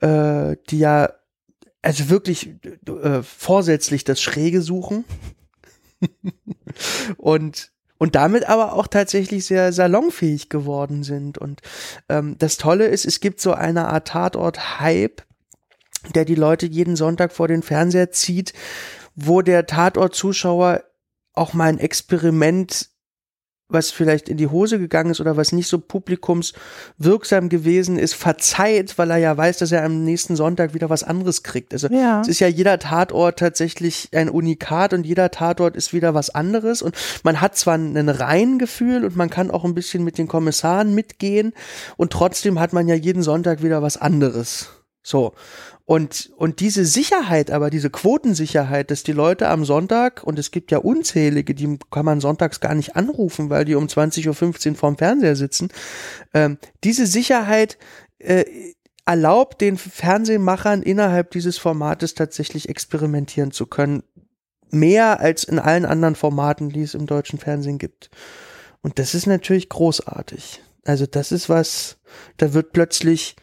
äh, 0.01 0.57
die 0.71 0.79
ja 0.79 1.11
also 1.83 2.09
wirklich 2.09 2.55
äh, 2.87 3.23
vorsätzlich 3.23 4.05
das 4.05 4.21
Schräge 4.21 4.63
suchen 4.63 5.05
und 7.19 7.73
und 7.99 8.17
damit 8.17 8.49
aber 8.49 8.75
auch 8.75 8.89
tatsächlich 8.89 9.47
sehr 9.47 9.73
salonfähig 9.73 10.49
geworden 10.49 11.05
sind. 11.05 11.39
Und 11.39 11.63
ähm, 12.09 12.37
das 12.39 12.57
Tolle 12.57 12.87
ist, 12.87 13.07
es 13.07 13.21
gibt 13.21 13.41
so 13.41 13.55
eine 13.55 13.89
Art 13.89 14.09
Tatort-Hype, 14.09 15.23
der 16.15 16.25
die 16.25 16.35
Leute 16.35 16.67
jeden 16.67 16.97
Sonntag 16.97 17.33
vor 17.33 17.49
den 17.49 17.63
Fernseher 17.63 18.11
zieht, 18.11 18.53
wo 19.15 19.43
der 19.43 19.67
Tatort-Zuschauer 19.67 20.83
auch 21.35 21.53
mal 21.53 21.69
ein 21.69 21.79
Experiment, 21.79 22.89
was 23.69 23.91
vielleicht 23.91 24.29
in 24.29 24.37
die 24.37 24.47
Hose 24.47 24.79
gegangen 24.79 25.11
ist 25.11 25.21
oder 25.21 25.37
was 25.37 25.51
nicht 25.51 25.69
so 25.69 25.79
publikumswirksam 25.79 27.49
gewesen 27.49 27.99
ist, 27.99 28.15
verzeiht, 28.15 28.99
weil 28.99 29.11
er 29.11 29.17
ja 29.17 29.37
weiß, 29.37 29.59
dass 29.59 29.73
er 29.73 29.85
am 29.85 30.05
nächsten 30.05 30.37
Sonntag 30.37 30.75
wieder 30.75 30.91
was 30.91 31.03
anderes 31.03 31.43
kriegt. 31.43 31.73
Also 31.73 31.89
Ja. 31.89 32.21
es 32.21 32.29
ist 32.29 32.41
ja 32.41 32.47
jeder 32.47 32.79
Tatort 32.79 33.39
tatsächlich 33.39 34.11
ein 34.13 34.29
Unikat 34.29 34.93
und 34.93 35.07
jeder 35.07 35.31
Tatort 35.31 35.77
ist 35.77 35.93
wieder 35.93 36.15
was 36.15 36.31
anderes 36.31 36.83
und 36.83 36.95
man 37.25 37.41
hat 37.41 37.57
zwar 37.57 37.77
ein 37.77 38.09
Reihengefühl 38.09 39.05
und 39.05 39.17
man 39.17 39.31
kann 39.31 39.51
auch 39.51 39.65
ein 39.65 39.75
bisschen 39.75 40.05
mit 40.05 40.19
den 40.19 40.29
Kommissaren 40.29 40.95
mitgehen 40.95 41.53
und 41.97 42.13
trotzdem 42.13 42.61
hat 42.61 42.73
man 42.75 42.87
ja 42.87 42.95
jeden 42.95 43.23
Sonntag 43.23 43.63
wieder 43.63 43.83
was 43.83 43.97
anderes. 43.97 44.69
So. 45.03 45.33
Und, 45.87 46.33
und 46.37 46.61
diese 46.61 46.87
Sicherheit, 46.87 47.51
aber 47.51 47.69
diese 47.69 47.91
Quotensicherheit, 47.91 48.91
dass 48.91 49.03
die 49.03 49.13
Leute 49.13 49.49
am 49.49 49.67
Sonntag, 49.67 50.23
und 50.25 50.39
es 50.39 50.51
gibt 50.51 50.71
ja 50.71 50.79
unzählige, 50.79 51.55
die 51.55 51.79
kann 51.91 52.07
man 52.07 52.21
sonntags 52.21 52.61
gar 52.61 52.75
nicht 52.75 52.97
anrufen, 52.97 53.51
weil 53.51 53.67
die 53.67 53.75
um 53.75 53.87
20.15 53.87 54.71
Uhr 54.71 54.75
vorm 54.77 54.97
Fernseher 54.97 55.37
sitzen, 55.37 55.69
ähm, 56.33 56.57
diese 56.85 57.07
Sicherheit 57.07 57.77
äh, 58.19 58.45
erlaubt 59.05 59.61
den 59.61 59.77
Fernsehmachern 59.77 60.83
innerhalb 60.83 61.31
dieses 61.33 61.59
Formates 61.59 62.15
tatsächlich 62.15 62.71
experimentieren 62.71 63.51
zu 63.51 63.67
können. 63.67 64.03
Mehr 64.71 65.21
als 65.21 65.45
in 65.45 65.59
allen 65.59 65.85
anderen 65.85 66.15
Formaten, 66.15 66.71
die 66.71 66.83
es 66.83 66.95
im 66.95 67.07
deutschen 67.07 67.39
Fernsehen 67.39 67.77
gibt. 67.77 68.11
Und 68.81 68.99
das 68.99 69.15
ist 69.15 69.27
natürlich 69.27 69.69
großartig. 69.69 70.63
Also 70.85 71.07
das 71.07 71.31
ist 71.31 71.51
was, 71.51 71.99
da 72.39 72.55
wird 72.55 72.73
plötzlich 72.73 73.37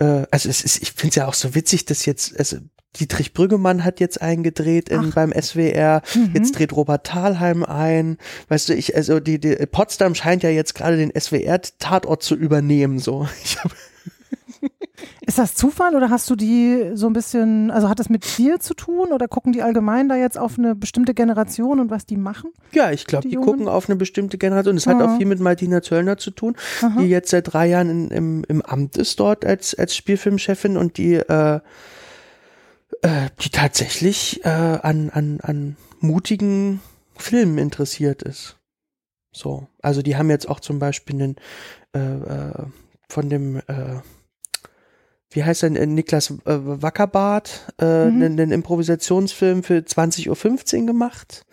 äh, 0.00 0.26
also 0.30 0.48
es 0.48 0.62
ist, 0.62 0.82
ich 0.82 0.92
finde 0.92 1.10
es 1.10 1.14
ja 1.16 1.26
auch 1.26 1.34
so 1.34 1.54
witzig, 1.54 1.84
dass 1.84 2.04
jetzt, 2.06 2.36
also 2.38 2.56
Dietrich 2.98 3.32
Brüggemann 3.34 3.84
hat 3.84 4.00
jetzt 4.00 4.20
eingedreht 4.20 4.88
in, 4.88 5.10
beim 5.12 5.32
SWR, 5.32 6.02
Mhm. 6.12 6.32
jetzt 6.34 6.58
dreht 6.58 6.72
Robert 6.72 7.06
Thalheim 7.06 7.62
ein. 7.62 8.18
Weißt 8.48 8.68
du, 8.68 8.74
ich, 8.74 8.96
also 8.96 9.20
die, 9.20 9.38
die 9.38 9.54
Potsdam 9.70 10.16
scheint 10.16 10.42
ja 10.42 10.50
jetzt 10.50 10.74
gerade 10.74 10.96
den 10.96 11.12
SWR-Tatort 11.16 12.22
zu 12.24 12.34
übernehmen, 12.34 12.98
so. 12.98 13.28
Ich 13.44 13.58
hab, 13.62 13.70
Ist 15.26 15.38
das 15.38 15.54
Zufall 15.54 15.94
oder 15.94 16.10
hast 16.10 16.28
du 16.28 16.36
die 16.36 16.90
so 16.94 17.06
ein 17.06 17.12
bisschen, 17.12 17.70
also 17.70 17.88
hat 17.88 17.98
das 17.98 18.08
mit 18.08 18.38
dir 18.38 18.60
zu 18.60 18.74
tun 18.74 19.12
oder 19.12 19.28
gucken 19.28 19.52
die 19.52 19.62
allgemein 19.62 20.08
da 20.08 20.16
jetzt 20.16 20.38
auf 20.38 20.58
eine 20.58 20.74
bestimmte 20.74 21.14
Generation 21.14 21.80
und 21.80 21.90
was 21.90 22.04
die 22.04 22.16
machen? 22.16 22.50
Ja, 22.72 22.90
ich 22.90 23.06
glaube, 23.06 23.28
die, 23.28 23.34
Jungen? 23.34 23.46
gucken 23.46 23.68
auf 23.68 23.88
eine 23.88 23.96
bestimmte 23.96 24.38
Generation. 24.38 24.74
Das 24.74 24.86
hat 24.86 25.00
auch 25.00 25.16
viel 25.16 25.26
mit 25.26 25.40
Martina 25.40 25.82
Zöllner 25.82 26.18
zu 26.18 26.30
tun, 26.30 26.56
Aha. 26.82 27.00
die 27.00 27.06
jetzt 27.06 27.30
seit 27.30 27.52
drei 27.52 27.68
Jahren 27.68 27.88
in, 27.88 28.10
im, 28.10 28.44
im 28.48 28.62
Amt 28.62 28.96
ist 28.98 29.20
dort 29.20 29.44
als, 29.44 29.74
als 29.74 29.96
Spielfilmchefin 29.96 30.76
und 30.76 30.98
die, 30.98 31.14
äh, 31.14 31.60
äh, 33.02 33.28
die 33.40 33.50
tatsächlich 33.50 34.44
äh, 34.44 34.48
an, 34.48 35.10
an, 35.10 35.40
an 35.42 35.76
mutigen 36.00 36.80
Filmen 37.16 37.58
interessiert 37.58 38.22
ist. 38.22 38.56
So. 39.32 39.68
Also 39.80 40.02
die 40.02 40.16
haben 40.16 40.30
jetzt 40.30 40.48
auch 40.48 40.60
zum 40.60 40.78
Beispiel 40.78 41.16
einen 41.16 41.36
äh, 41.94 41.98
äh, 41.98 42.66
von 43.08 43.28
dem 43.28 43.56
äh, 43.56 44.00
wie 45.32 45.44
heißt 45.44 45.62
er, 45.62 45.74
äh, 45.76 45.86
Niklas 45.86 46.30
äh, 46.30 46.34
Wackerbart, 46.46 47.72
äh, 47.80 48.06
Mhm. 48.06 48.22
einen, 48.22 48.40
einen 48.40 48.52
Improvisationsfilm 48.52 49.62
für 49.62 49.78
20.15 49.84 50.80
Uhr 50.80 50.86
gemacht. 50.86 51.44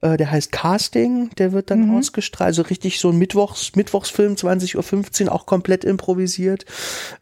Äh, 0.00 0.16
der 0.16 0.30
heißt 0.30 0.52
Casting, 0.52 1.30
der 1.38 1.50
wird 1.52 1.70
dann 1.72 1.88
Mhm. 1.88 1.96
ausgestrahlt. 1.96 2.46
Also 2.50 2.62
richtig 2.62 3.00
so 3.00 3.08
ein 3.10 3.16
Mittwochs, 3.18 3.74
Mittwochsfilm, 3.74 4.36
20.15 4.36 5.26
Uhr, 5.26 5.32
auch 5.32 5.44
komplett 5.46 5.82
improvisiert. 5.84 6.64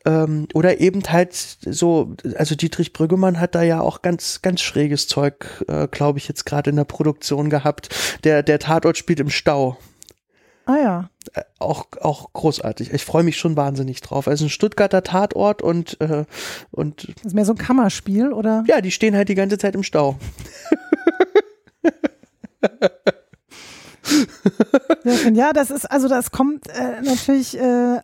Ähm, 0.05 0.47
oder 0.53 0.79
eben 0.79 1.03
halt 1.09 1.33
so, 1.35 2.15
also 2.37 2.55
Dietrich 2.55 2.93
Brüggemann 2.93 3.41
hat 3.41 3.55
da 3.55 3.63
ja 3.63 3.81
auch 3.81 4.03
ganz, 4.03 4.43
ganz 4.43 4.61
schräges 4.61 5.09
Zeug, 5.09 5.65
äh, 5.69 5.89
glaube 5.89 6.19
ich, 6.19 6.29
jetzt 6.29 6.45
gerade 6.45 6.69
in 6.69 6.77
der 6.77 6.85
Produktion 6.85 7.49
gehabt. 7.49 7.89
Der, 8.25 8.43
der 8.43 8.59
Tatort 8.59 8.99
spielt 8.99 9.21
im 9.21 9.31
Stau. 9.31 9.79
Ah 10.67 10.77
ja. 10.77 11.11
Äh, 11.33 11.43
auch, 11.61 11.87
auch 12.01 12.33
großartig. 12.33 12.93
Ich 12.93 13.05
freue 13.05 13.23
mich 13.23 13.37
schon 13.39 13.57
wahnsinnig 13.57 14.01
drauf. 14.01 14.27
Also 14.29 14.47
ein 14.47 14.51
Stuttgarter 14.51 15.03
Tatort 15.03 15.63
und, 15.63 16.01
äh, 16.01 16.25
und 16.73 17.09
Das 17.17 17.27
ist 17.27 17.35
mehr 17.35 17.45
so 17.45 17.53
ein 17.53 17.59
Kammerspiel 17.59 18.33
oder? 18.33 18.65
ja, 18.67 18.81
die 18.81 18.91
stehen 18.91 19.17
halt 19.17 19.29
die 19.29 19.35
ganze 19.37 19.59
Zeit 19.59 19.75
im 19.75 19.83
Stau. 19.85 20.17
Ja, 25.33 25.53
das 25.53 25.71
ist, 25.71 25.91
also 25.91 26.09
das 26.09 26.31
kommt 26.31 26.69
äh, 26.69 27.01
natürlich 27.03 27.59
äh, 27.59 28.01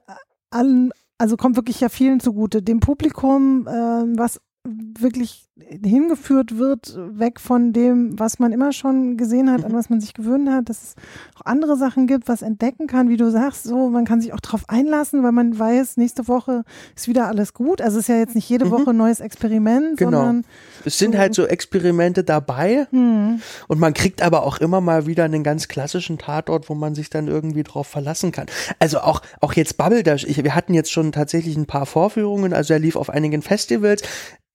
allen, 0.51 0.93
also 1.19 1.37
kommt 1.37 1.57
wirklich 1.57 1.81
ja 1.81 1.89
vielen 1.89 2.21
zugute. 2.21 2.63
Dem 2.63 2.81
Publikum, 2.81 3.67
äh, 3.67 3.71
was 3.71 4.41
wirklich 4.65 5.49
hingeführt 5.85 6.59
wird, 6.59 6.97
weg 7.13 7.41
von 7.41 7.73
dem, 7.73 8.19
was 8.19 8.39
man 8.39 8.53
immer 8.53 8.73
schon 8.73 9.17
gesehen 9.17 9.51
hat, 9.51 9.65
an 9.65 9.73
was 9.73 9.91
man 9.91 10.01
sich 10.01 10.15
gewöhnt 10.15 10.49
hat, 10.51 10.69
dass 10.69 10.83
es 10.83 10.95
auch 11.37 11.47
andere 11.47 11.77
Sachen 11.77 12.07
gibt, 12.07 12.29
was 12.29 12.43
entdecken 12.43 12.87
kann, 12.87 13.09
wie 13.09 13.17
du 13.17 13.31
sagst, 13.31 13.65
so, 13.65 13.89
man 13.89 14.05
kann 14.05 14.21
sich 14.21 14.33
auch 14.33 14.41
drauf 14.41 14.65
einlassen, 14.69 15.23
weil 15.23 15.33
man 15.33 15.59
weiß, 15.59 15.97
nächste 15.97 16.29
Woche 16.29 16.65
ist 16.97 17.09
wieder 17.09 17.29
alles 17.29 17.55
gut. 17.55 17.81
Also 17.81 17.99
es 17.99 18.05
ist 18.05 18.09
ja 18.09 18.17
jetzt 18.17 18.35
nicht 18.35 18.49
jede 18.49 18.71
Woche 18.71 18.91
ein 18.91 18.97
neues 18.97 19.21
Experiment, 19.21 19.97
Genau. 19.99 20.19
sondern 20.19 20.45
Es 20.85 20.99
sind 20.99 21.17
halt 21.17 21.35
so 21.35 21.47
Experimente 21.47 22.25
dabei 22.25 22.87
hm, 22.91 23.41
und 23.69 23.79
man 23.79 23.95
kriegt 23.95 24.23
aber 24.23 24.45
auch 24.45 24.59
immer 24.59 24.81
mal 24.81 25.07
wieder 25.07 25.25
einen 25.25 25.43
ganz 25.45 25.69
klassischen 25.69 26.19
Tatort, 26.19 26.69
wo 26.69 26.75
man 26.75 26.95
sich 26.95 27.11
dann 27.11 27.29
irgendwie 27.29 27.63
drauf 27.63 27.87
verlassen 27.87 28.33
kann. 28.33 28.47
Also 28.79 29.01
auch, 29.01 29.23
auch 29.41 29.53
jetzt 29.55 29.77
Bubble 29.77 30.03
Dash, 30.03 30.25
ich, 30.25 30.43
wir 30.43 30.55
hatten 30.55 30.75
jetzt 30.75 30.93
schon 30.93 31.13
tatsächlich 31.13 31.57
ein 31.57 31.67
paar 31.67 31.87
Vorführungen, 31.87 32.53
also 32.53 32.73
er 32.73 32.79
lief 32.79 32.97
auf 32.97 33.11
einigen 33.11 33.43
Festivals, 33.43 34.03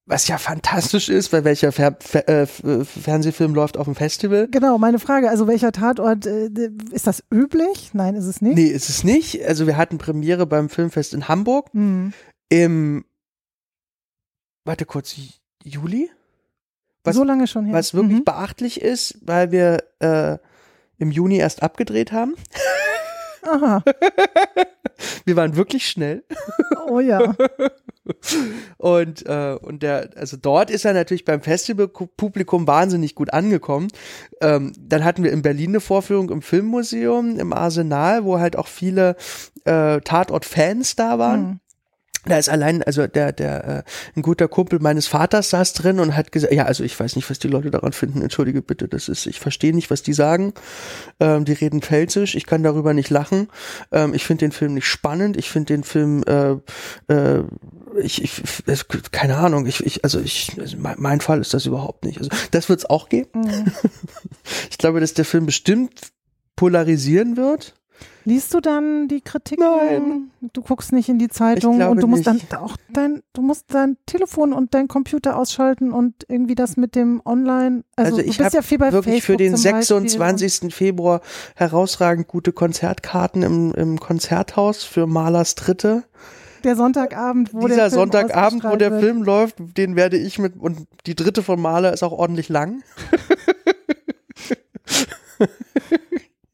was 0.10 0.28
ja 0.28 0.38
fantastisch 0.38 0.97
ist, 1.10 1.32
weil 1.34 1.44
welcher 1.44 1.72
Fer 1.72 1.96
Fer 2.00 2.28
äh, 2.28 2.46
Fernsehfilm 2.46 3.54
läuft 3.56 3.78
auf 3.78 3.86
dem 3.86 3.96
Festival? 3.96 4.48
genau, 4.50 4.78
meine 4.78 5.00
Frage, 5.00 5.30
also 5.30 5.48
welcher 5.48 5.72
Tatort, 5.72 6.26
äh, 6.26 6.50
ist 6.92 7.08
das 7.08 7.24
üblich? 7.34 7.92
Nein, 7.94 8.16
ist 8.16 8.26
es 8.26 8.42
nicht. 8.42 8.56
Nee, 8.56 8.68
ist 8.68 8.90
es 8.90 9.04
nicht. 9.04 9.44
Also 9.46 9.68
wir 9.68 9.78
hatten 9.78 9.98
Premiere 9.98 10.46
beim 10.46 10.70
Filmfest 10.70 11.14
in 11.14 11.28
Hamburg 11.28 11.70
Hm. 11.74 12.14
im, 12.50 13.06
warte 14.66 14.86
kurz, 14.86 15.16
Juli? 15.64 16.10
Was, 17.04 17.16
so 17.16 17.24
lange 17.24 17.48
schon 17.48 17.66
her. 17.66 17.74
was 17.74 17.94
wirklich 17.94 18.20
Mhm. 18.20 18.26
beachtlich 18.26 18.82
ist, 18.82 19.18
weil 19.22 19.52
wir 19.52 19.84
äh, 20.00 20.38
im 20.98 21.12
Juni 21.12 21.38
erst 21.38 21.64
abgedreht 21.64 22.12
haben. 22.12 22.36
Aha. 23.48 23.84
Wir 25.26 25.36
waren 25.36 25.56
wirklich 25.56 25.88
schnell. 25.88 26.24
Oh 26.88 27.00
ja. 27.00 27.36
Und, 28.78 29.26
äh, 29.26 29.58
und 29.62 29.84
der, 29.84 30.12
also 30.16 30.38
dort 30.38 30.72
ist 30.72 30.86
er 30.86 30.94
natürlich 30.94 31.26
beim 31.26 31.42
Festivalpublikum 31.42 32.66
wahnsinnig 32.66 33.16
gut 33.16 33.34
angekommen. 33.34 33.90
Ähm, 34.40 34.72
dann 34.80 35.04
hatten 35.04 35.26
wir 35.26 35.34
in 35.34 35.42
Berlin 35.42 35.72
eine 35.72 35.82
Vorführung 35.82 36.30
im 36.30 36.42
Filmmuseum, 36.42 37.38
im 37.38 37.52
Arsenal, 37.52 38.24
wo 38.24 38.40
halt 38.40 38.56
auch 38.56 38.68
viele 38.68 39.18
äh, 39.66 40.00
Tatort-Fans 40.00 40.96
da 40.96 41.20
waren. 41.20 41.42
Mhm. 41.42 41.60
Da 42.28 42.38
ist 42.38 42.50
allein, 42.50 42.84
also 42.84 43.08
der, 43.08 43.32
der, 43.32 43.68
äh, 43.68 43.84
ein 44.16 44.22
guter 44.22 44.48
Kumpel 44.48 44.80
meines 44.80 45.08
Vaters 45.08 45.50
saß 45.50 45.74
drin 45.74 46.00
und 46.00 46.16
hat 46.16 46.32
gesagt, 46.32 46.54
ja, 46.54 46.66
also 46.66 46.84
ich 46.84 47.00
weiß 47.00 47.16
nicht, 47.16 47.30
was 47.30 47.40
die 47.40 47.48
Leute 47.48 47.72
daran 47.72 47.94
finden, 47.94 48.22
entschuldige 48.22 48.62
bitte, 48.62 48.88
das 48.88 49.10
ist, 49.10 49.26
ich 49.26 49.40
verstehe 49.40 49.74
nicht, 49.74 49.90
was 49.90 50.04
die 50.04 50.14
sagen. 50.14 50.54
Ähm, 51.20 51.46
die 51.46 51.54
reden 51.54 51.82
Pfälzisch, 51.82 52.36
ich 52.36 52.46
kann 52.46 52.64
darüber 52.64 52.94
nicht 52.94 53.10
lachen. 53.10 53.48
Ähm, 53.92 54.14
ich 54.14 54.26
finde 54.26 54.46
den 54.46 54.52
Film 54.52 54.74
nicht 54.74 54.88
spannend, 54.88 55.38
ich 55.38 55.50
finde 55.50 55.74
den 55.74 55.84
Film, 55.84 56.24
äh, 56.24 56.52
äh, 57.14 57.44
ich, 58.02 58.24
ich, 58.24 58.44
keine 59.12 59.38
Ahnung, 59.38 59.66
ich, 59.66 59.86
ich 59.86 60.04
also 60.04 60.20
ich, 60.20 60.58
also 60.60 60.78
mein, 60.78 60.96
mein 61.00 61.22
Fall 61.22 61.42
ist 61.42 61.54
das 61.54 61.66
überhaupt 61.66 62.06
nicht. 62.06 62.20
Also 62.20 62.30
das 62.52 62.70
wird 62.70 62.80
es 62.80 62.90
auch 62.90 63.10
geben. 63.10 63.42
Mhm. 63.42 63.66
Ich 64.70 64.78
glaube, 64.78 65.00
dass 65.02 65.14
der 65.14 65.26
Film 65.26 65.46
bestimmt 65.46 66.12
polarisieren 66.56 67.36
wird. 67.36 67.74
Liest 68.28 68.54
du 68.54 68.60
dann 68.60 69.08
die 69.08 69.22
Kritiken? 69.22 69.64
Nein. 69.64 70.32
Du 70.52 70.62
guckst 70.62 70.92
nicht 70.92 71.08
in 71.08 71.18
die 71.18 71.30
Zeitung 71.30 71.82
und 71.82 72.04
du 72.04 72.08
musst 72.08 72.30
nicht. 72.30 72.52
dann 72.52 72.60
auch 72.60 72.76
dein, 72.92 73.22
du 73.32 73.42
musst 73.42 73.74
dein 73.74 73.96
Telefon 74.06 74.52
und 74.52 74.74
dein 74.74 74.90
Computer 74.90 75.38
ausschalten 75.38 75.94
und 75.94 76.26
irgendwie 76.28 76.56
das 76.56 76.76
mit 76.76 76.96
dem 76.96 77.22
Online. 77.24 77.86
Also, 77.96 78.18
Also, 78.18 78.30
ich 78.30 78.42
habe 78.42 78.54
ja 78.54 78.62
viel 78.62 78.80
bei 78.80 78.92
wirklich 78.92 79.24
Facebook 79.24 79.38
für 79.38 79.38
den 79.38 79.56
zum 79.56 79.72
Beispiel 79.72 80.10
26. 80.10 80.76
Februar 80.76 81.22
herausragend 81.56 82.28
gute 82.28 82.52
Konzertkarten 82.52 83.44
im, 83.44 83.74
im 83.74 83.98
Konzerthaus 83.98 84.84
für 84.84 85.08
Malers 85.08 85.56
Dritte. 85.56 86.04
Der 86.66 86.76
Sonntagabend, 86.76 87.54
wo 87.54 87.62
Dieser 87.62 87.76
der 87.78 87.90
Film 87.92 88.00
Sonntagabend, 88.02 88.66
wo 88.66 88.76
der 88.76 89.00
Film 89.00 89.24
läuft, 89.24 89.56
den 89.78 89.96
werde 89.96 90.18
ich 90.18 90.38
mit 90.38 90.58
und 90.58 90.86
die 91.06 91.16
dritte 91.16 91.44
von 91.44 91.62
Maler 91.62 91.94
ist 91.94 92.04
auch 92.04 92.12
ordentlich 92.12 92.50
lang. 92.50 92.84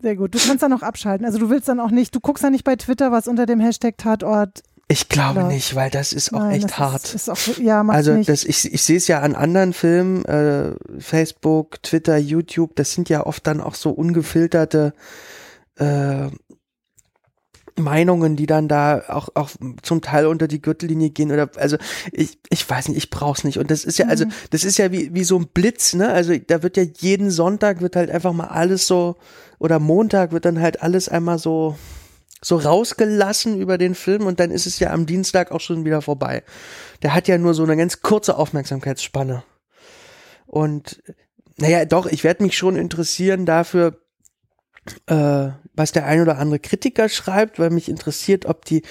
Sehr 0.04 0.18
gut. 0.18 0.36
Du 0.36 0.38
kannst 0.38 0.62
dann 0.62 0.74
auch 0.74 0.82
abschalten. 0.82 1.26
Also 1.26 1.40
du 1.40 1.50
willst 1.50 1.70
dann 1.70 1.80
auch 1.80 1.90
nicht, 1.90 2.14
du 2.14 2.20
guckst 2.20 2.44
dann 2.44 2.52
nicht 2.52 2.66
bei 2.66 2.76
Twitter, 2.76 3.12
was 3.14 3.28
unter 3.30 3.46
dem 3.46 3.62
Hashtag 3.62 3.98
Tatort. 3.98 4.62
Ich 4.90 5.08
glaube 5.08 5.40
läuft. 5.40 5.54
nicht, 5.54 5.76
weil 5.76 5.90
das 5.90 6.12
ist 6.12 6.34
auch 6.34 6.40
Nein, 6.40 6.56
echt 6.58 6.78
hart. 6.78 7.06
Ist, 7.06 7.16
ist 7.16 7.30
auch, 7.30 7.58
ja, 7.58 7.82
also 7.88 8.12
nicht. 8.14 8.28
das, 8.28 8.44
ich, 8.44 8.72
ich 8.74 8.82
sehe 8.84 8.98
es 8.98 9.08
ja 9.08 9.22
an 9.22 9.34
anderen 9.34 9.72
Filmen, 9.72 10.26
äh, 10.26 10.76
Facebook, 11.00 11.82
Twitter, 11.84 12.18
YouTube, 12.18 12.76
das 12.76 12.92
sind 12.92 13.08
ja 13.08 13.26
oft 13.26 13.48
dann 13.48 13.62
auch 13.62 13.76
so 13.76 13.92
ungefilterte 13.92 14.94
äh, 15.78 16.28
Meinungen, 17.80 18.36
die 18.36 18.46
dann 18.46 18.68
da 18.68 19.04
auch, 19.08 19.30
auch 19.34 19.50
zum 19.82 20.02
Teil 20.02 20.28
unter 20.28 20.48
die 20.48 20.62
Gürtellinie 20.62 21.10
gehen 21.10 21.32
oder 21.32 21.50
also 21.56 21.78
ich, 22.12 22.38
ich 22.50 22.70
weiß 22.70 22.90
nicht, 22.90 22.98
ich 22.98 23.10
brauch's 23.10 23.44
nicht. 23.46 23.58
Und 23.58 23.72
das 23.72 23.84
ist 23.86 23.98
ja, 23.98 24.08
also 24.08 24.26
Mhm. 24.26 24.32
das 24.52 24.64
ist 24.64 24.78
ja 24.78 24.92
wie, 24.92 25.14
wie 25.16 25.24
so 25.24 25.40
ein 25.40 25.48
Blitz, 25.48 25.94
ne? 25.96 26.10
Also 26.10 26.34
da 26.38 26.62
wird 26.62 26.78
ja 26.78 26.84
jeden 26.84 27.32
Sonntag 27.32 27.82
wird 27.82 27.96
halt 27.96 28.12
einfach 28.12 28.34
mal 28.34 28.48
alles 28.48 28.86
so, 28.86 29.16
oder 29.64 29.80
Montag 29.80 30.34
wird 30.34 30.44
dann 30.44 30.60
halt 30.60 30.84
alles 30.84 31.08
einmal 31.08 31.40
so 31.40 31.78
so 32.42 32.58
rausgelassen 32.58 33.58
über 33.58 33.78
den 33.78 33.96
Film 33.96 34.26
und 34.28 34.42
dann 34.42 34.52
ist 34.52 34.66
es 34.66 34.78
ja 34.80 34.92
am 34.92 35.06
Dienstag 35.06 35.54
auch 35.54 35.62
schon 35.62 35.86
wieder 35.86 36.02
vorbei. 36.02 36.44
Der 37.02 37.14
hat 37.14 37.30
ja 37.30 37.38
nur 37.38 37.54
so 37.54 37.64
eine 37.64 37.78
ganz 37.78 38.02
kurze 38.02 38.36
Aufmerksamkeitsspanne. 38.36 39.44
Und 40.46 41.02
naja, 41.56 41.86
doch, 41.86 42.06
ich 42.06 42.26
werde 42.26 42.44
mich 42.44 42.58
schon 42.58 42.76
interessieren 42.76 43.46
dafür, 43.46 44.02
äh, 45.06 45.52
was 45.74 45.94
der 45.94 46.08
ein 46.08 46.22
oder 46.22 46.38
andere 46.38 46.60
Kritiker 46.60 47.08
schreibt, 47.08 47.58
weil 47.58 47.70
mich 47.70 47.88
interessiert, 47.88 48.46
ob 48.46 48.66
die 48.66 48.82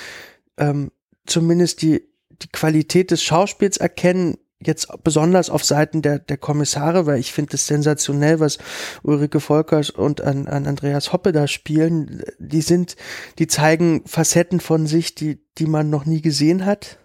ähm, 0.57 0.91
zumindest 1.27 1.83
die, 1.83 2.09
die 2.31 2.49
Qualität 2.49 3.11
des 3.11 3.23
Schauspiels 3.23 3.77
erkennen, 3.77 4.39
jetzt 4.65 4.89
besonders 5.03 5.51
auf 5.51 5.65
Seiten 5.65 6.03
der, 6.03 6.19
der 6.19 6.37
Kommissare, 6.37 7.07
weil 7.07 7.19
ich 7.19 7.33
finde 7.33 7.55
es 7.55 7.67
sensationell, 7.67 8.41
was 8.41 8.59
Ulrike 9.03 9.41
Volkers 9.41 9.91
und 9.91 10.21
an, 10.21 10.47
an 10.49 10.67
Andreas 10.67 11.13
Hoppe 11.13 11.33
da 11.33 11.47
spielen. 11.47 12.23
Die 12.39 12.63
sind, 12.63 12.97
die 13.39 13.47
zeigen 13.47 14.03
Facetten 14.07 14.61
von 14.61 14.87
sich, 14.87 15.15
die, 15.15 15.41
die 15.59 15.67
man 15.67 15.91
noch 15.91 16.07
nie 16.07 16.23
gesehen 16.23 16.65
hat. 16.65 16.99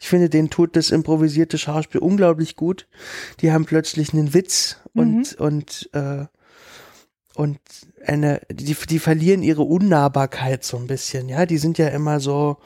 Ich 0.00 0.08
finde, 0.08 0.30
denen 0.30 0.50
tut 0.50 0.76
das 0.76 0.90
improvisierte 0.90 1.58
Schauspiel 1.58 2.00
unglaublich 2.00 2.54
gut. 2.54 2.86
Die 3.40 3.50
haben 3.52 3.64
plötzlich 3.64 4.12
einen 4.12 4.32
Witz 4.32 4.76
und, 4.94 5.34
und, 5.34 5.90
äh, 5.92 6.26
und 7.34 7.58
eine, 8.04 8.40
die, 8.50 8.74
die 8.74 8.98
verlieren 8.98 9.42
ihre 9.42 9.62
Unnahbarkeit 9.62 10.64
so 10.64 10.76
ein 10.76 10.86
bisschen, 10.86 11.28
ja. 11.28 11.46
Die 11.46 11.58
sind 11.58 11.78
ja 11.78 11.88
immer 11.88 12.20
so, 12.20 12.58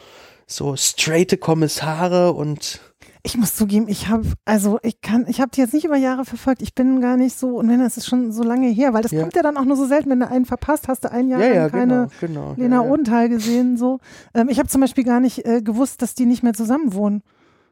so 0.47 0.77
straighte 0.77 1.39
Kommissare 1.39 2.33
und 2.33 2.81
Ich 3.25 3.37
muss 3.39 3.55
zugeben, 3.55 3.87
ich 3.89 4.09
habe, 4.09 4.25
also 4.45 4.81
ich 4.83 5.01
kann, 5.01 5.27
ich 5.29 5.41
habe 5.41 5.51
die 5.55 5.61
jetzt 5.61 5.73
nicht 5.75 5.85
über 5.85 5.97
Jahre 5.97 6.25
verfolgt. 6.25 6.61
Ich 6.61 6.75
bin 6.75 7.01
gar 7.01 7.17
nicht 7.17 7.39
so, 7.39 7.57
und 7.59 7.69
wenn 7.69 7.79
das 7.79 7.97
ist 7.97 8.07
schon 8.09 8.33
so 8.33 8.43
lange 8.43 8.67
her, 8.69 8.95
weil 8.95 9.03
das 9.03 9.13
Ja. 9.13 9.21
kommt 9.21 9.37
ja 9.37 9.43
dann 9.43 9.57
auch 9.57 9.65
nur 9.65 9.77
so 9.77 9.87
selten, 9.87 10.11
wenn 10.11 10.19
du 10.19 10.27
einen 10.29 10.45
verpasst, 10.45 10.89
hast 10.89 11.05
du 11.05 11.13
ein 11.13 11.29
Jahr 11.29 11.41
Ja, 11.41 11.55
ja, 11.55 11.69
keine 11.69 12.09
genau, 12.21 12.55
genau. 12.55 12.55
Lena. 12.57 12.81
Odenthal 12.83 13.29
gesehen. 13.29 13.77
So, 13.77 14.01
ähm, 14.35 14.49
ich 14.49 14.59
habe 14.59 14.69
zum 14.69 14.81
Beispiel 14.81 15.05
gar 15.05 15.21
nicht 15.21 15.47
äh, 15.47 15.63
gewusst, 15.63 16.03
dass 16.03 16.15
die 16.17 16.27
nicht 16.27 16.43
mehr 16.43 16.53
zusammen 16.55 16.95
wohnen. 16.95 17.23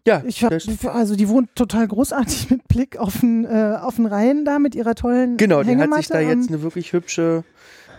Ja, 0.06 0.22
ich 0.24 0.42
hab, 0.44 0.52
also 0.94 1.14
die 1.16 1.28
wohnt 1.28 1.54
total 1.56 1.86
großartig 1.88 2.48
mit 2.50 2.66
Blick 2.68 2.96
auf 2.96 3.18
den, 3.20 3.44
äh, 3.44 3.76
auf 3.82 3.96
den 3.96 4.06
Rhein 4.06 4.44
da 4.44 4.58
mit 4.60 4.74
ihrer 4.74 4.94
tollen 4.94 5.36
Genau, 5.36 5.62
die 5.64 5.76
hat 5.76 5.92
sich 5.94 6.08
da 6.08 6.20
jetzt 6.20 6.48
eine 6.48 6.62
wirklich 6.62 6.92
hübsche, 6.92 7.44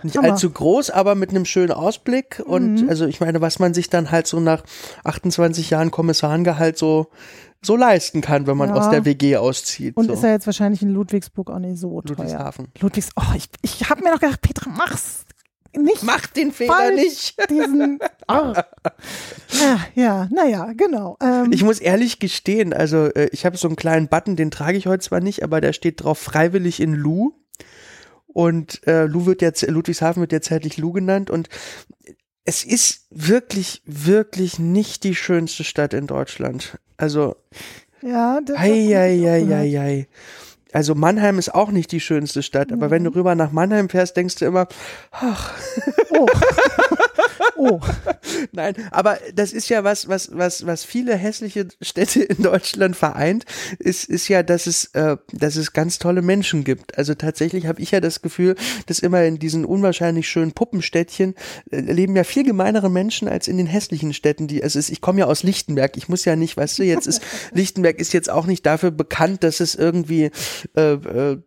nicht 0.04 0.18
Hammer. 0.18 0.32
allzu 0.32 0.50
groß, 0.50 0.90
aber 0.90 1.16
mit 1.16 1.30
einem 1.32 1.46
schönen 1.46 1.72
Ausblick. 1.72 2.42
Und 2.46 2.82
Mhm. 2.84 2.90
also 2.90 3.06
ich 3.06 3.20
meine, 3.20 3.42
was 3.42 3.60
man 3.60 3.74
sich 3.74 3.90
dann 3.90 4.12
halt 4.12 4.28
so 4.28 4.40
nach 4.40 4.64
28 5.04 5.70
Jahren 5.70 5.92
Kommissarengehalt 5.92 6.78
so 6.78 7.08
so 7.64 7.76
leisten 7.76 8.22
kann, 8.22 8.48
wenn 8.48 8.58
man 8.58 8.70
Ja. 8.70 8.76
aus 8.76 8.90
der 8.90 9.06
WG 9.06 9.38
auszieht. 9.38 9.96
Und 9.96 10.08
so. 10.08 10.14
ist 10.14 10.24
ja 10.24 10.30
jetzt 10.32 10.48
wahrscheinlich 10.48 10.82
in 10.82 10.90
Ludwigsburg 10.90 11.52
auch 11.52 11.60
nicht 11.60 11.78
so 11.78 12.02
teuer. 12.02 12.18
Ludwigshafen. 12.18 12.70
Ludwigs, 12.80 13.10
oh, 13.16 13.36
ich, 13.36 13.50
ich 13.62 13.88
habe 13.88 14.02
mir 14.04 14.12
noch 14.12 14.20
gedacht, 14.20 14.42
Petra, 14.42 14.72
mach's 14.76 15.26
nicht. 15.78 16.02
Mach 16.04 16.26
den 16.26 16.52
Fehler 16.52 16.74
falsch, 16.74 16.96
nicht. 16.96 17.36
Diesen, 17.52 18.00
oh. 18.28 18.54
ja, 18.54 19.80
ja, 19.94 20.28
naja, 20.32 20.74
genau. 20.76 21.18
Ähm, 21.22 21.52
Ich 21.54 21.64
muss 21.64 21.80
ehrlich 21.80 22.20
gestehen, 22.20 22.74
also 22.74 23.06
äh, 23.06 23.30
ich 23.32 23.46
habe 23.46 23.58
so 23.58 23.68
einen 23.68 23.76
kleinen 23.78 24.08
Button, 24.08 24.36
den 24.36 24.50
trage 24.52 24.78
ich 24.78 24.88
heute 24.88 25.04
zwar 25.04 25.20
nicht, 25.20 25.44
aber 25.44 25.62
der 25.62 25.74
steht 25.74 26.04
drauf 26.04 26.18
freiwillig 26.18 26.80
in 26.80 26.94
Lu. 26.94 27.34
Und 28.34 28.86
äh, 28.88 29.06
Lu 29.06 29.26
wird 29.26 29.42
jetzt, 29.42 29.68
Ludwigshafen 29.68 30.22
wird 30.22 30.32
jetzt 30.32 30.48
zeitlich 30.48 30.78
Lu 30.78 30.92
genannt 30.92 31.30
und 31.30 31.50
es 32.44 32.64
ist 32.64 33.06
wirklich, 33.10 33.82
wirklich 33.86 34.58
nicht 34.58 35.04
die 35.04 35.16
schönste 35.16 35.64
Stadt 35.64 35.94
in 35.94 36.08
Deutschland. 36.08 36.80
Also, 36.98 37.36
ja, 38.02 38.40
das, 38.44 38.58
hei, 38.58 38.88
hei, 38.88 39.18
hei, 39.20 39.46
hei, 39.48 39.70
hei. 39.70 40.08
Also 40.74 40.96
Mannheim 40.96 41.38
ist 41.38 41.54
auch 41.54 41.70
nicht 41.70 41.92
die 41.92 42.00
schönste 42.00 42.42
Stadt, 42.42 42.72
aber 42.72 42.90
wenn 42.90 43.04
du 43.04 43.14
rüber 43.14 43.36
nach 43.36 43.52
Mannheim 43.52 43.90
fährst, 43.90 44.16
denkst 44.16 44.36
du 44.36 44.46
immer, 44.46 44.68
ach, 45.12 45.54
oh. 46.12 46.26
oh. 47.62 47.80
Nein, 48.52 48.76
aber 48.92 49.20
das 49.34 49.54
ist 49.54 49.70
ja 49.70 49.84
was, 49.84 50.08
was, 50.08 50.36
was, 50.36 50.66
was 50.66 50.84
viele 50.84 51.16
hässliche 51.16 51.68
Städte 51.82 52.24
in 52.24 52.44
Deutschland 52.44 52.96
vereint, 52.96 53.46
ist, 53.80 54.06
ist 54.06 54.28
ja, 54.28 54.44
dass 54.44 54.68
es, 54.68 54.86
äh, 54.94 55.18
dass 55.32 55.56
es 55.56 55.74
ganz 55.74 56.00
tolle 56.00 56.22
Menschen 56.22 56.64
gibt. 56.64 56.98
Also 56.98 57.14
tatsächlich 57.14 57.68
habe 57.68 57.82
ich 57.82 57.92
ja 57.92 58.00
das 58.00 58.22
Gefühl, 58.22 58.56
dass 58.88 59.00
immer 59.00 59.24
in 59.24 59.38
diesen 59.38 59.66
unwahrscheinlich 59.66 60.28
schönen 60.28 60.54
Puppenstädtchen 60.54 61.36
äh, 61.72 61.80
leben 61.80 62.16
ja 62.16 62.24
viel 62.24 62.44
gemeinere 62.44 62.90
Menschen 62.90 63.28
als 63.28 63.48
in 63.48 63.58
den 63.58 63.68
hässlichen 63.68 64.14
Städten. 64.14 64.48
Die, 64.48 64.64
also 64.64 64.80
es, 64.80 64.90
ich 64.90 65.02
komme 65.02 65.20
ja 65.20 65.26
aus 65.28 65.44
Lichtenberg. 65.44 65.98
Ich 65.98 66.10
muss 66.10 66.26
ja 66.26 66.36
nicht, 66.36 66.58
weißt 66.58 66.80
du, 66.80 66.84
jetzt 66.84 67.08
ist 67.08 67.22
Lichtenberg 67.54 68.00
ist 68.00 68.14
jetzt 68.14 68.30
auch 68.30 68.46
nicht 68.46 68.66
dafür 68.66 68.92
bekannt, 68.92 69.44
dass 69.44 69.60
es 69.60 69.76
irgendwie 69.76 70.32
äh, 70.76 70.94
äh, 70.94 71.38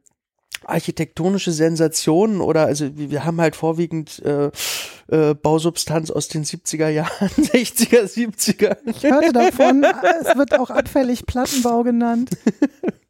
architektonische 0.67 1.53
Sensationen 1.53 2.41
oder 2.41 2.65
also 2.65 2.97
wir 2.97 3.11
wir 3.11 3.25
haben 3.25 3.41
halt 3.41 3.55
vorwiegend 3.55 4.21
äh, 4.25 4.51
äh, 5.09 5.35
Bausubstanz 5.35 6.11
aus 6.11 6.29
den 6.29 6.45
70er 6.45 6.89
Jahren, 6.89 7.29
60er, 7.37 8.05
70er. 8.05 8.77
Ich 8.87 9.03
hörte 9.03 9.33
davon, 9.33 9.85
es 10.21 10.37
wird 10.37 10.59
auch 10.59 10.71
abfällig 10.71 11.27
Plattenbau 11.27 11.83
genannt. 11.83 12.31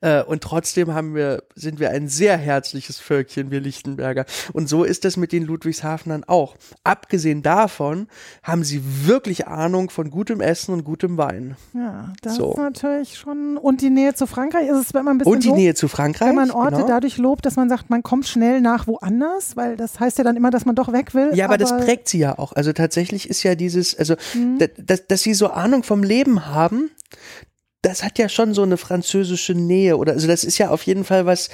Äh, 0.00 0.22
und 0.22 0.42
trotzdem 0.42 0.94
haben 0.94 1.14
wir, 1.14 1.42
sind 1.54 1.80
wir 1.80 1.90
ein 1.90 2.08
sehr 2.08 2.36
herzliches 2.36 2.98
Völkchen, 2.98 3.50
wir 3.50 3.60
Lichtenberger. 3.60 4.24
Und 4.52 4.68
so 4.68 4.84
ist 4.84 5.04
das 5.04 5.16
mit 5.16 5.32
den 5.32 5.44
Ludwigshafenern 5.44 6.24
auch. 6.24 6.56
Abgesehen 6.84 7.42
davon 7.42 8.08
haben 8.42 8.64
sie 8.64 8.82
wirklich 9.06 9.46
Ahnung 9.46 9.90
von 9.90 10.10
gutem 10.10 10.40
Essen 10.40 10.72
und 10.72 10.84
gutem 10.84 11.16
Wein. 11.18 11.56
Ja, 11.74 12.12
das 12.22 12.36
So. 12.36 12.52
ist 12.52 12.58
natürlich 12.58 13.16
schon. 13.18 13.56
Und 13.56 13.80
die 13.80 13.90
Nähe 13.90 14.14
zu 14.14 14.26
Frankreich 14.26 14.68
ist 14.68 14.76
es, 14.78 14.94
wenn 14.94 15.04
man 15.04 15.16
ein 15.16 15.18
bisschen 15.18 15.32
Und 15.32 15.44
die 15.44 15.48
lobt, 15.48 15.58
Nähe 15.60 15.74
zu 15.74 15.88
Frankreich. 15.88 16.28
Wenn 16.28 16.34
man 16.36 16.50
Orte 16.50 16.76
genau. 16.76 16.88
dadurch 16.88 17.16
lobt, 17.18 17.44
dass 17.46 17.56
man 17.56 17.68
sagt, 17.68 17.90
man 17.90 18.02
kommt 18.02 18.26
schnell 18.26 18.60
nach 18.60 18.86
woanders, 18.86 19.56
weil 19.56 19.76
das 19.76 20.00
heißt 20.00 20.18
ja 20.18 20.24
dann 20.24 20.36
immer, 20.36 20.50
dass 20.50 20.64
man 20.64 20.74
doch 20.74 20.92
weg 20.92 21.14
will. 21.14 21.30
Ja, 21.34 21.44
aber, 21.46 21.58
das 21.58 21.76
prägt 21.76 22.08
sie 22.08 22.18
ja 22.18 22.38
auch. 22.38 22.52
Also 22.52 22.72
tatsächlich 22.72 23.28
ist 23.28 23.42
ja 23.42 23.54
dieses, 23.54 23.96
also 23.98 24.14
Mhm. 24.34 24.58
da- 24.58 24.66
dass, 24.78 25.06
dass 25.06 25.22
sie 25.22 25.34
so 25.34 25.48
Ahnung 25.48 25.82
vom 25.82 26.02
Leben 26.02 26.46
haben, 26.46 26.90
das 27.82 28.02
hat 28.02 28.18
ja 28.18 28.28
schon 28.28 28.52
so 28.52 28.62
eine 28.62 28.76
französische 28.76 29.54
Nähe 29.54 29.96
oder 29.96 30.12
also 30.12 30.26
das 30.26 30.44
ist 30.44 30.58
ja 30.58 30.68
auf 30.70 30.82
jeden 30.82 31.04
Fall 31.04 31.24
was, 31.26 31.48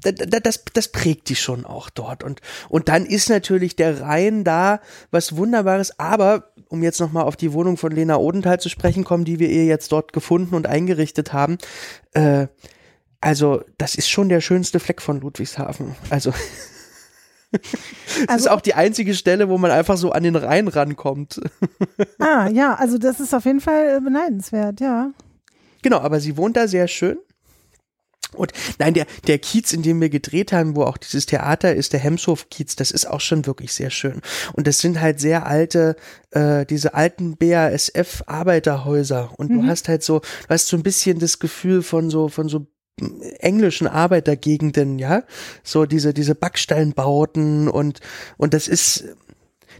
da- 0.00 0.12
da- 0.12 0.40
das, 0.40 0.64
das 0.72 0.88
prägt 0.88 1.28
die 1.28 1.36
schon 1.36 1.64
auch 1.66 1.90
dort 1.90 2.24
und 2.24 2.40
und 2.70 2.88
dann 2.88 3.04
ist 3.04 3.28
natürlich 3.28 3.76
der 3.76 4.00
Rhein 4.00 4.42
da 4.44 4.80
was 5.10 5.36
Wunderbares, 5.36 5.98
aber 5.98 6.50
um 6.68 6.82
jetzt 6.82 7.00
noch 7.00 7.12
mal 7.12 7.22
auf 7.22 7.36
die 7.36 7.52
Wohnung 7.52 7.76
von 7.76 7.92
Lena 7.92 8.16
Odenthal 8.16 8.58
zu 8.58 8.68
sprechen 8.68 9.04
kommen, 9.04 9.24
die 9.24 9.38
wir 9.38 9.48
ihr 9.50 9.66
jetzt 9.66 9.92
dort 9.92 10.12
gefunden 10.12 10.54
und 10.54 10.66
eingerichtet 10.66 11.32
haben, 11.32 11.58
äh, 12.14 12.46
also 13.20 13.62
das 13.78 13.94
ist 13.94 14.08
schon 14.08 14.28
der 14.28 14.40
schönste 14.40 14.80
Fleck 14.80 15.00
von 15.02 15.20
Ludwigshafen. 15.20 15.94
Also 16.10 16.32
das 18.26 18.36
ist 18.40 18.50
auch 18.50 18.60
die 18.60 18.74
einzige 18.74 19.14
Stelle, 19.14 19.48
wo 19.48 19.58
man 19.58 19.70
einfach 19.70 19.96
so 19.96 20.10
an 20.12 20.22
den 20.24 20.36
Rhein 20.36 20.68
rankommt. 20.68 21.40
Ah, 22.18 22.48
ja, 22.48 22.74
also 22.74 22.96
das 22.98 23.20
ist 23.20 23.34
auf 23.34 23.44
jeden 23.44 23.60
Fall 23.60 23.96
äh, 23.98 24.00
beneidenswert, 24.00 24.80
ja. 24.80 25.10
Genau, 25.84 25.98
aber 26.00 26.18
sie 26.18 26.36
wohnt 26.36 26.56
da 26.56 26.66
sehr 26.66 26.88
schön. 26.88 27.18
Und 28.32 28.52
nein, 28.80 28.94
der, 28.94 29.06
der 29.28 29.38
Kiez, 29.38 29.72
in 29.72 29.82
dem 29.82 30.00
wir 30.00 30.08
gedreht 30.08 30.50
haben, 30.52 30.74
wo 30.74 30.82
auch 30.82 30.96
dieses 30.96 31.26
Theater 31.26 31.72
ist, 31.74 31.92
der 31.92 32.00
Hemshof-Kiez, 32.00 32.74
das 32.74 32.90
ist 32.90 33.06
auch 33.06 33.20
schon 33.20 33.46
wirklich 33.46 33.72
sehr 33.72 33.90
schön. 33.90 34.22
Und 34.54 34.66
das 34.66 34.80
sind 34.80 35.00
halt 35.00 35.20
sehr 35.20 35.46
alte, 35.46 35.94
äh, 36.32 36.66
diese 36.66 36.94
alten 36.94 37.36
BASF-Arbeiterhäuser. 37.36 39.30
Und 39.36 39.50
du 39.50 39.62
Mhm. 39.62 39.66
hast 39.68 39.88
halt 39.88 40.02
so, 40.02 40.18
du 40.20 40.48
hast 40.48 40.66
so 40.66 40.76
ein 40.76 40.82
bisschen 40.82 41.18
das 41.20 41.38
Gefühl 41.38 41.82
von 41.82 42.10
so, 42.10 42.28
von 42.28 42.48
so 42.48 42.66
englischen 43.40 43.86
Arbeitergegenden, 43.86 44.98
ja, 44.98 45.22
so 45.64 45.84
diese 45.84 46.14
diese 46.14 46.34
Backsteinbauten 46.36 47.68
und 47.68 47.98
und 48.36 48.54
das 48.54 48.68
ist 48.68 49.04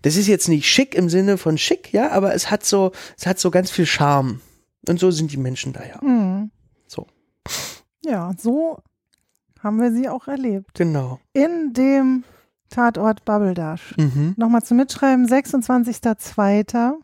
das 0.03 0.17
ist 0.17 0.27
jetzt 0.27 0.49
nicht 0.49 0.69
schick 0.69 0.95
im 0.97 1.09
Sinne 1.09 1.39
von 1.39 1.57
schick, 1.57 1.93
ja, 1.93 2.11
aber 2.11 2.35
es 2.35 2.51
hat 2.51 2.65
so 2.65 2.91
es 3.17 3.27
hat 3.27 3.39
so 3.39 3.51
ganz 3.53 3.71
viel 3.71 3.87
Charme 3.87 4.41
und 4.89 4.99
so 4.99 5.11
sind 5.11 5.33
die 5.33 5.37
Menschen 5.37 5.73
da 5.73 5.85
ja. 5.85 5.99
Mhm. 6.03 6.51
So. 6.87 7.07
Ja, 8.05 8.33
so 8.39 8.79
haben 9.61 9.81
wir 9.81 9.93
sie 9.93 10.09
auch 10.09 10.29
erlebt. 10.29 10.75
Genau. 10.75 11.19
In 11.33 11.73
dem 11.73 12.25
Tatort 12.69 13.25
Babbeldash. 13.25 13.97
Mhm. 13.97 14.35
Nochmal 14.37 14.63
zum 14.63 14.77
Mitschreiben, 14.77 15.27
26.02. 15.27 16.95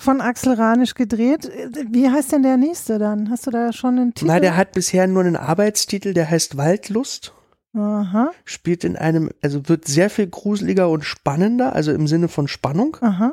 Von 0.00 0.20
Axel 0.20 0.52
Ranisch 0.52 0.94
gedreht. 0.94 1.50
Wie 1.90 2.08
heißt 2.08 2.30
denn 2.30 2.44
der 2.44 2.56
nächste 2.56 2.98
dann? 2.98 3.30
Hast 3.30 3.48
du 3.48 3.50
da 3.50 3.72
schon 3.72 3.98
einen 3.98 4.14
Titel? 4.14 4.30
Na, 4.30 4.38
der 4.38 4.56
hat 4.56 4.72
bisher 4.72 5.08
nur 5.08 5.24
einen 5.24 5.34
Arbeitstitel, 5.34 6.14
der 6.14 6.30
heißt 6.30 6.56
Waldlust. 6.56 7.34
Aha, 7.74 8.30
Spielt 8.44 8.82
in 8.82 8.96
einem, 8.96 9.30
also 9.42 9.68
wird 9.68 9.86
sehr 9.86 10.08
viel 10.08 10.26
gruseliger 10.26 10.88
und 10.88 11.04
spannender, 11.04 11.74
also 11.74 11.92
im 11.92 12.06
Sinne 12.06 12.28
von 12.28 12.48
Spannung. 12.48 12.96
aha. 13.00 13.32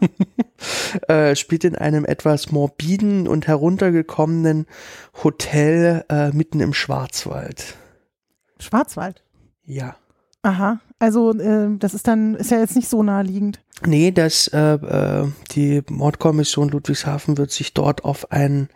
äh, 1.08 1.36
spielt 1.36 1.64
in 1.64 1.76
einem 1.76 2.06
etwas 2.06 2.52
morbiden 2.52 3.28
und 3.28 3.48
heruntergekommenen 3.48 4.66
Hotel 5.24 6.04
äh, 6.10 6.32
mitten 6.32 6.60
im 6.60 6.74
Schwarzwald. 6.74 7.76
Schwarzwald. 8.60 9.24
Ja. 9.66 9.96
Aha. 10.44 10.80
Also, 11.00 11.32
äh, 11.34 11.70
das 11.80 11.94
ist 11.94 12.08
dann, 12.08 12.36
ist 12.36 12.52
ja 12.52 12.60
jetzt 12.60 12.76
nicht 12.76 12.90
so 12.90 13.04
naheliegend. 13.04 13.60
Nee, 13.86 14.12
das, 14.12 14.48
äh, 14.50 14.76
äh, 14.76 15.28
die 15.52 15.82
Mordkommission 15.90 16.70
Ludwigshafen 16.70 17.38
wird 17.38 17.52
sich 17.52 17.74
dort 17.74 18.06
auf 18.06 18.32
ein, 18.32 18.70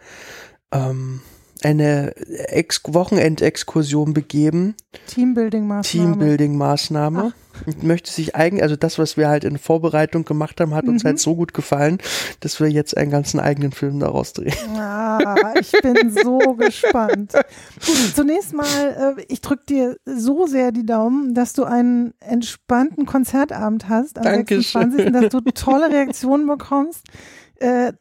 ähm, 0.71 1.21
eine 1.63 2.15
Ex 2.47 2.81
Wochenendexkursion 2.87 4.13
begeben. 4.13 4.75
Teambuilding-Maßnahme. 5.09 5.83
Teambuilding-Maßnahme. 5.83 7.33
Und 7.65 7.83
möchte 7.83 8.09
sich 8.09 8.35
eigentlich, 8.35 8.63
also 8.63 8.77
das, 8.77 8.97
was 8.97 9.17
wir 9.17 9.27
halt 9.27 9.43
in 9.43 9.57
Vorbereitung 9.57 10.23
gemacht 10.23 10.61
haben, 10.61 10.73
hat 10.73 10.87
uns 10.87 11.03
Mhm. 11.03 11.07
halt 11.07 11.19
so 11.19 11.35
gut 11.35 11.53
gefallen, 11.53 11.97
dass 12.39 12.61
wir 12.61 12.69
jetzt 12.69 12.95
einen 12.95 13.11
ganzen 13.11 13.39
eigenen 13.41 13.73
Film 13.73 13.99
daraus 13.99 14.31
drehen. 14.31 14.53
Ah, 14.77 15.53
ich 15.59 15.71
bin 15.81 16.09
so 16.23 16.37
gespannt. 16.57 17.33
Gut, 17.85 18.15
zunächst 18.15 18.53
mal, 18.53 19.15
äh, 19.17 19.21
ich 19.27 19.41
drücke 19.41 19.63
dir 19.67 19.97
so 20.05 20.47
sehr 20.47 20.71
die 20.71 20.85
Daumen, 20.85 21.33
dass 21.33 21.51
du 21.51 21.65
einen 21.65 22.13
entspannten 22.21 23.05
Konzertabend 23.05 23.89
hast 23.89 24.17
am 24.17 24.23
Dankeschön. 24.23 24.91
26., 24.91 25.11
dass 25.11 25.29
du 25.29 25.41
tolle 25.51 25.89
Reaktionen 25.91 26.47
bekommst. 26.47 27.01
Äh, 27.55 27.91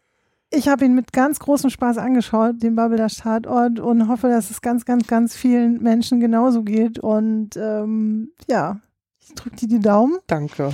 ich 0.50 0.68
habe 0.68 0.84
ihn 0.84 0.94
mit 0.94 1.12
ganz 1.12 1.38
großem 1.40 1.70
Spaß 1.70 1.98
angeschaut, 1.98 2.62
den 2.62 2.74
Babbeldash 2.74 3.16
Tatort, 3.16 3.80
und 3.80 4.08
hoffe, 4.08 4.28
dass 4.28 4.50
es 4.50 4.60
ganz, 4.60 4.84
ganz, 4.84 5.06
ganz 5.06 5.36
vielen 5.36 5.82
Menschen 5.82 6.20
genauso 6.20 6.62
geht. 6.62 6.98
Und 6.98 7.56
ähm, 7.56 8.30
ja, 8.48 8.80
ich 9.20 9.34
drücke 9.34 9.56
dir 9.56 9.68
die 9.68 9.80
Daumen 9.80 10.18
Danke. 10.26 10.70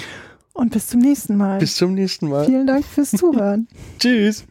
und 0.53 0.73
bis 0.73 0.89
zum 0.89 1.01
nächsten 1.01 1.37
Mal. 1.37 1.59
Bis 1.59 1.77
zum 1.77 1.95
nächsten 1.95 2.29
Mal. 2.29 2.45
Vielen 2.45 2.67
Dank 2.67 2.85
fürs 2.85 3.11
Zuhören. 3.11 3.69
Tschüss. 3.99 4.45